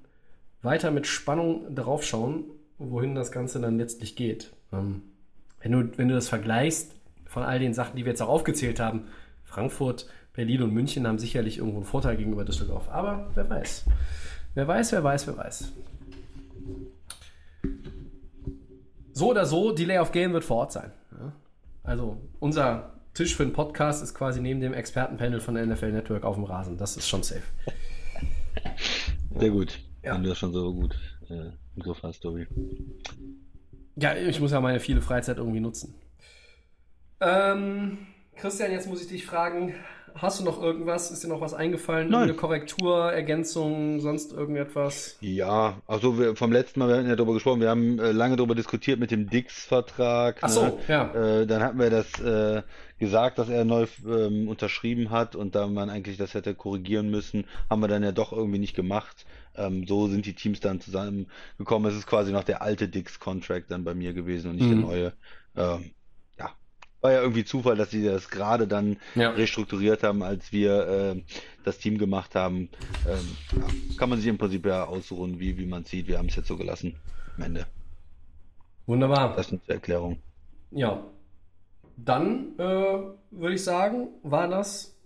weiter 0.62 0.90
mit 0.90 1.06
Spannung 1.06 1.74
darauf 1.74 2.04
schauen, 2.04 2.44
wohin 2.78 3.14
das 3.14 3.32
Ganze 3.32 3.60
dann 3.60 3.78
letztlich 3.78 4.16
geht. 4.16 4.52
Ähm, 4.72 5.02
wenn, 5.60 5.72
du, 5.72 5.98
wenn 5.98 6.08
du 6.08 6.14
das 6.14 6.28
vergleichst 6.28 6.94
von 7.26 7.42
all 7.42 7.58
den 7.58 7.74
Sachen, 7.74 7.96
die 7.96 8.04
wir 8.04 8.10
jetzt 8.10 8.22
auch 8.22 8.28
aufgezählt 8.28 8.80
haben, 8.80 9.08
Frankfurt, 9.44 10.06
Berlin 10.32 10.62
und 10.62 10.72
München 10.72 11.06
haben 11.06 11.18
sicherlich 11.18 11.58
irgendwo 11.58 11.78
einen 11.78 11.86
Vorteil 11.86 12.16
gegenüber 12.16 12.44
Düsseldorf. 12.44 12.88
Aber 12.88 13.30
wer 13.34 13.48
weiß. 13.48 13.84
Wer 14.54 14.66
weiß, 14.66 14.92
wer 14.92 15.04
weiß, 15.04 15.26
wer 15.26 15.36
weiß. 15.36 15.72
So 19.12 19.30
oder 19.30 19.44
so, 19.44 19.72
Delay 19.72 19.98
of 19.98 20.12
Game 20.12 20.32
wird 20.32 20.44
vor 20.44 20.58
Ort 20.58 20.72
sein. 20.72 20.92
Also 21.82 22.16
unser 22.38 22.94
Tisch 23.14 23.36
für 23.36 23.44
den 23.44 23.52
Podcast 23.52 24.02
ist 24.02 24.14
quasi 24.14 24.40
neben 24.40 24.60
dem 24.60 24.72
Expertenpanel 24.72 25.40
von 25.40 25.54
der 25.54 25.66
NFL 25.66 25.92
Network 25.92 26.24
auf 26.24 26.36
dem 26.36 26.44
Rasen. 26.44 26.78
Das 26.78 26.96
ist 26.96 27.08
schon 27.08 27.22
safe. 27.22 27.42
Sehr 29.36 29.50
gut, 29.50 29.78
Ja. 30.02 30.14
wenn 30.14 30.22
du 30.22 30.28
das 30.30 30.38
schon 30.38 30.52
so 30.52 30.72
gut 30.72 30.96
äh, 31.28 31.50
im 31.76 31.82
Griff 31.82 32.02
hast, 32.02 32.20
Tobi. 32.20 32.46
Ja, 33.96 34.16
ich 34.16 34.40
muss 34.40 34.52
ja 34.52 34.60
meine 34.60 34.80
viele 34.80 35.02
Freizeit 35.02 35.38
irgendwie 35.38 35.60
nutzen. 35.60 35.94
Ähm, 37.20 38.06
Christian, 38.36 38.72
jetzt 38.72 38.88
muss 38.88 39.02
ich 39.02 39.08
dich 39.08 39.26
fragen, 39.26 39.74
hast 40.14 40.40
du 40.40 40.44
noch 40.44 40.62
irgendwas? 40.62 41.10
Ist 41.10 41.24
dir 41.24 41.28
noch 41.28 41.40
was 41.40 41.54
eingefallen? 41.54 42.08
Nein. 42.08 42.28
Irgendeine 42.28 42.34
Korrektur, 42.34 43.12
Ergänzung, 43.12 44.00
sonst 44.00 44.32
irgendetwas? 44.32 45.16
Ja, 45.20 45.82
also 45.86 46.18
wir, 46.18 46.36
vom 46.36 46.52
letzten 46.52 46.80
Mal, 46.80 46.88
wir 46.88 46.96
hatten 46.96 47.08
ja 47.08 47.16
darüber 47.16 47.34
gesprochen, 47.34 47.60
wir 47.60 47.68
haben 47.70 47.98
äh, 47.98 48.12
lange 48.12 48.36
darüber 48.36 48.54
diskutiert 48.54 48.98
mit 49.00 49.10
dem 49.10 49.28
Dix-Vertrag. 49.28 50.38
Ach 50.40 50.48
so, 50.48 50.62
ne? 50.66 50.78
ja. 50.88 51.40
Äh, 51.40 51.46
dann 51.46 51.62
hatten 51.62 51.78
wir 51.78 51.90
das 51.90 52.18
äh, 52.20 52.62
gesagt, 52.98 53.38
dass 53.38 53.48
er 53.48 53.64
neu 53.64 53.86
ähm, 54.06 54.48
unterschrieben 54.48 55.10
hat 55.10 55.36
und 55.36 55.54
da 55.54 55.66
man 55.66 55.90
eigentlich 55.90 56.16
das 56.16 56.34
hätte 56.34 56.54
korrigieren 56.54 57.10
müssen, 57.10 57.46
haben 57.68 57.80
wir 57.80 57.88
dann 57.88 58.02
ja 58.02 58.12
doch 58.12 58.32
irgendwie 58.32 58.58
nicht 58.58 58.74
gemacht. 58.76 59.26
Ähm, 59.56 59.86
so 59.86 60.08
sind 60.08 60.26
die 60.26 60.34
Teams 60.34 60.60
dann 60.60 60.80
zusammengekommen. 60.80 61.90
Es 61.90 61.96
ist 61.96 62.06
quasi 62.06 62.32
noch 62.32 62.44
der 62.44 62.62
alte 62.62 62.88
Dix-Contract 62.88 63.70
dann 63.70 63.84
bei 63.84 63.94
mir 63.94 64.12
gewesen 64.12 64.50
und 64.50 64.56
nicht 64.56 64.66
Mhm. 64.66 64.70
der 64.70 64.78
neue. 64.78 65.12
Ähm, 65.56 65.90
war 67.00 67.12
ja 67.12 67.20
irgendwie 67.22 67.44
Zufall, 67.44 67.76
dass 67.76 67.90
sie 67.90 68.04
das 68.04 68.28
gerade 68.30 68.66
dann 68.68 68.96
Ja. 69.14 69.30
restrukturiert 69.30 70.02
haben, 70.02 70.22
als 70.22 70.52
wir 70.52 70.88
äh, 71.16 71.22
das 71.64 71.78
Team 71.78 71.98
gemacht 71.98 72.34
haben. 72.34 72.68
Ähm, 73.08 73.36
ja, 73.58 73.96
kann 73.98 74.08
man 74.10 74.18
sich 74.18 74.28
im 74.28 74.38
Prinzip 74.38 74.66
ja 74.66 74.84
ausruhen, 74.84 75.40
wie, 75.40 75.56
wie 75.58 75.66
man 75.66 75.84
sieht. 75.84 76.08
Wir 76.08 76.18
haben 76.18 76.28
es 76.28 76.36
jetzt 76.36 76.48
so 76.48 76.56
gelassen 76.56 76.96
am 77.36 77.44
Ende. 77.44 77.66
Wunderbar. 78.86 79.36
Das 79.36 79.46
ist 79.46 79.52
eine 79.52 79.60
Erklärung. 79.68 80.18
Ja. 80.72 81.02
dann 81.96 82.58
äh, 82.58 82.62
würde 83.30 83.54
ich 83.54 83.62
sagen, 83.64 84.08
war 84.22 84.48
das 84.48 84.96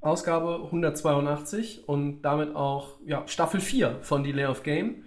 Ausgabe 0.00 0.62
182 0.66 1.88
und 1.88 2.22
damit 2.22 2.54
auch 2.54 3.00
ja, 3.04 3.26
Staffel 3.26 3.60
4 3.60 3.98
von 4.02 4.22
Delay 4.22 4.46
of 4.46 4.62
Game 4.62 5.04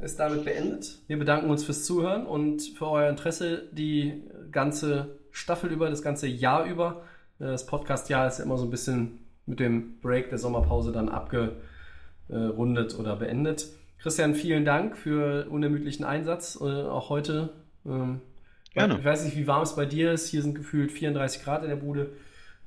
ist 0.00 0.20
damit 0.20 0.44
beendet. 0.44 1.00
Wir 1.08 1.18
bedanken 1.18 1.50
uns 1.50 1.64
fürs 1.64 1.84
Zuhören 1.84 2.24
und 2.26 2.62
für 2.62 2.86
euer 2.86 3.10
Interesse 3.10 3.68
die 3.72 4.22
ganze 4.52 5.17
Staffel 5.32 5.70
über, 5.70 5.90
das 5.90 6.02
ganze 6.02 6.26
Jahr 6.26 6.64
über. 6.64 7.02
Das 7.38 7.66
Podcast-Jahr 7.66 8.26
ist 8.26 8.38
ja 8.38 8.44
immer 8.44 8.58
so 8.58 8.64
ein 8.64 8.70
bisschen 8.70 9.18
mit 9.46 9.60
dem 9.60 10.00
Break 10.00 10.28
der 10.30 10.38
Sommerpause 10.38 10.92
dann 10.92 11.08
abgerundet 11.08 12.98
oder 12.98 13.16
beendet. 13.16 13.68
Christian, 13.98 14.34
vielen 14.34 14.64
Dank 14.64 14.96
für 14.96 15.48
unermüdlichen 15.48 16.04
Einsatz, 16.04 16.58
äh, 16.60 16.64
auch 16.64 17.08
heute. 17.08 17.50
Ähm, 17.84 18.20
Gerne. 18.74 18.98
Ich 18.98 19.04
weiß 19.04 19.24
nicht, 19.24 19.36
wie 19.36 19.46
warm 19.46 19.62
es 19.62 19.74
bei 19.74 19.86
dir 19.86 20.12
ist. 20.12 20.28
Hier 20.28 20.42
sind 20.42 20.54
gefühlt 20.54 20.92
34 20.92 21.42
Grad 21.42 21.64
in 21.64 21.68
der 21.68 21.76
Bude. 21.76 22.12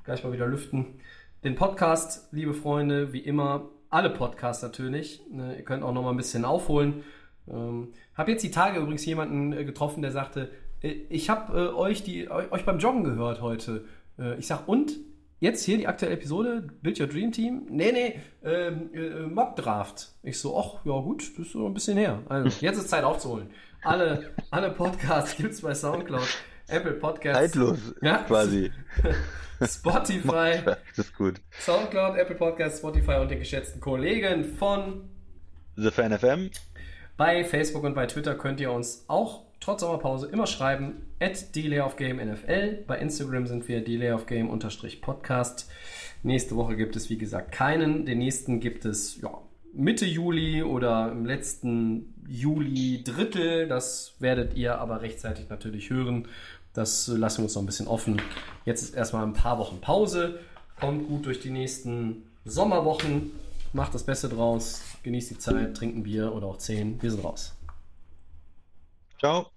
Gleich 0.03 0.23
mal 0.23 0.33
wieder 0.33 0.47
lüften. 0.47 0.99
Den 1.43 1.55
Podcast, 1.55 2.27
liebe 2.33 2.53
Freunde, 2.53 3.13
wie 3.13 3.19
immer, 3.19 3.69
alle 3.89 4.09
Podcasts 4.09 4.63
natürlich. 4.63 5.21
Ne, 5.31 5.55
ihr 5.57 5.63
könnt 5.63 5.83
auch 5.83 5.93
noch 5.93 6.01
mal 6.01 6.11
ein 6.11 6.17
bisschen 6.17 6.43
aufholen. 6.43 7.03
Ähm, 7.47 7.89
habe 8.15 8.31
jetzt 8.31 8.43
die 8.43 8.51
Tage 8.51 8.79
übrigens 8.79 9.05
jemanden 9.05 9.53
äh, 9.53 9.63
getroffen, 9.63 10.01
der 10.01 10.11
sagte, 10.11 10.41
äh, 10.41 10.47
ich 10.81 11.29
habe 11.29 11.57
äh, 11.59 11.73
euch, 11.73 12.03
die, 12.03 12.29
euch 12.29 12.65
beim 12.65 12.79
Joggen 12.79 13.03
gehört 13.03 13.41
heute. 13.41 13.85
Äh, 14.19 14.35
ich 14.39 14.47
sag, 14.47 14.67
und? 14.67 14.91
Jetzt 15.39 15.63
hier 15.65 15.77
die 15.77 15.87
aktuelle 15.87 16.13
Episode, 16.13 16.67
Build 16.83 16.99
Your 16.99 17.07
Dream 17.07 17.31
Team? 17.31 17.63
Nee, 17.67 17.91
nee, 17.91 18.19
ähm, 18.43 18.91
äh, 18.93 19.21
Mock 19.21 19.55
Draft. 19.55 20.09
Ich 20.21 20.39
so, 20.39 20.55
ach, 20.55 20.85
ja 20.85 20.99
gut, 20.99 21.23
das 21.35 21.47
ist 21.47 21.53
so 21.53 21.65
ein 21.65 21.73
bisschen 21.73 21.97
her. 21.97 22.19
Also, 22.29 22.49
jetzt 22.63 22.77
ist 22.77 22.89
Zeit 22.89 23.03
aufzuholen. 23.03 23.49
Alle, 23.81 24.29
alle 24.51 24.69
Podcasts 24.69 25.35
gibt's 25.35 25.61
bei 25.61 25.73
Soundcloud, 25.73 26.27
Apple 26.67 26.91
Podcasts. 26.91 27.39
Zeitlos, 27.53 27.79
Ja. 28.03 28.17
quasi. 28.19 28.71
Spotify, 29.65 30.59
Das 30.65 30.79
ist 31.07 31.15
gut. 31.17 31.41
Soundcloud, 31.59 32.17
Apple 32.17 32.35
Podcasts, 32.35 32.77
Spotify 32.79 33.15
und 33.15 33.31
den 33.31 33.39
geschätzten 33.39 33.81
Kollegen 33.81 34.43
von 34.45 35.09
The 35.75 35.89
Fan 35.91 36.17
FM. 36.17 36.51
Bei 37.17 37.43
Facebook 37.43 37.83
und 37.83 37.93
bei 37.95 38.05
Twitter 38.05 38.35
könnt 38.35 38.59
ihr 38.59 38.71
uns 38.71 39.05
auch 39.07 39.45
trotz 39.61 39.79
Sommerpause 39.81 40.27
immer 40.27 40.47
schreiben. 40.47 41.03
At 41.21 41.55
NFL. 41.55 42.83
Bei 42.87 42.97
Instagram 42.97 43.47
sind 43.47 43.69
wir 43.69 43.81
delayofgame-podcast. 43.81 45.69
Nächste 46.23 46.55
Woche 46.57 46.75
gibt 46.75 46.95
es, 46.97 47.09
wie 47.09 47.17
gesagt, 47.17 47.53
keinen. 47.53 48.05
Den 48.05 48.17
nächsten 48.17 48.59
gibt 48.59 48.83
es 48.85 49.21
ja, 49.21 49.29
Mitte 49.73 50.05
Juli 50.05 50.63
oder 50.63 51.11
im 51.11 51.25
letzten 51.25 52.13
Juli 52.27 53.03
Drittel. 53.03 53.67
Das 53.67 54.15
werdet 54.19 54.55
ihr 54.55 54.79
aber 54.79 55.01
rechtzeitig 55.01 55.47
natürlich 55.49 55.89
hören. 55.89 56.27
Das 56.73 57.07
lassen 57.07 57.39
wir 57.39 57.43
uns 57.45 57.55
noch 57.55 57.63
ein 57.63 57.67
bisschen 57.67 57.87
offen. 57.87 58.21
Jetzt 58.65 58.81
ist 58.81 58.95
erstmal 58.95 59.23
ein 59.23 59.33
paar 59.33 59.59
Wochen 59.59 59.79
Pause. 59.79 60.39
Kommt 60.79 61.07
gut 61.07 61.25
durch 61.25 61.39
die 61.39 61.51
nächsten 61.51 62.23
Sommerwochen. 62.45 63.31
Macht 63.73 63.93
das 63.93 64.03
Beste 64.03 64.27
draus. 64.27 64.81
Genießt 65.03 65.31
die 65.31 65.37
Zeit, 65.37 65.77
trinkt 65.77 65.97
ein 65.97 66.03
Bier 66.03 66.33
oder 66.33 66.47
auch 66.47 66.57
zehn. 66.57 67.01
Wir 67.01 67.11
sind 67.11 67.23
raus. 67.23 67.55
Chao. 69.21 69.51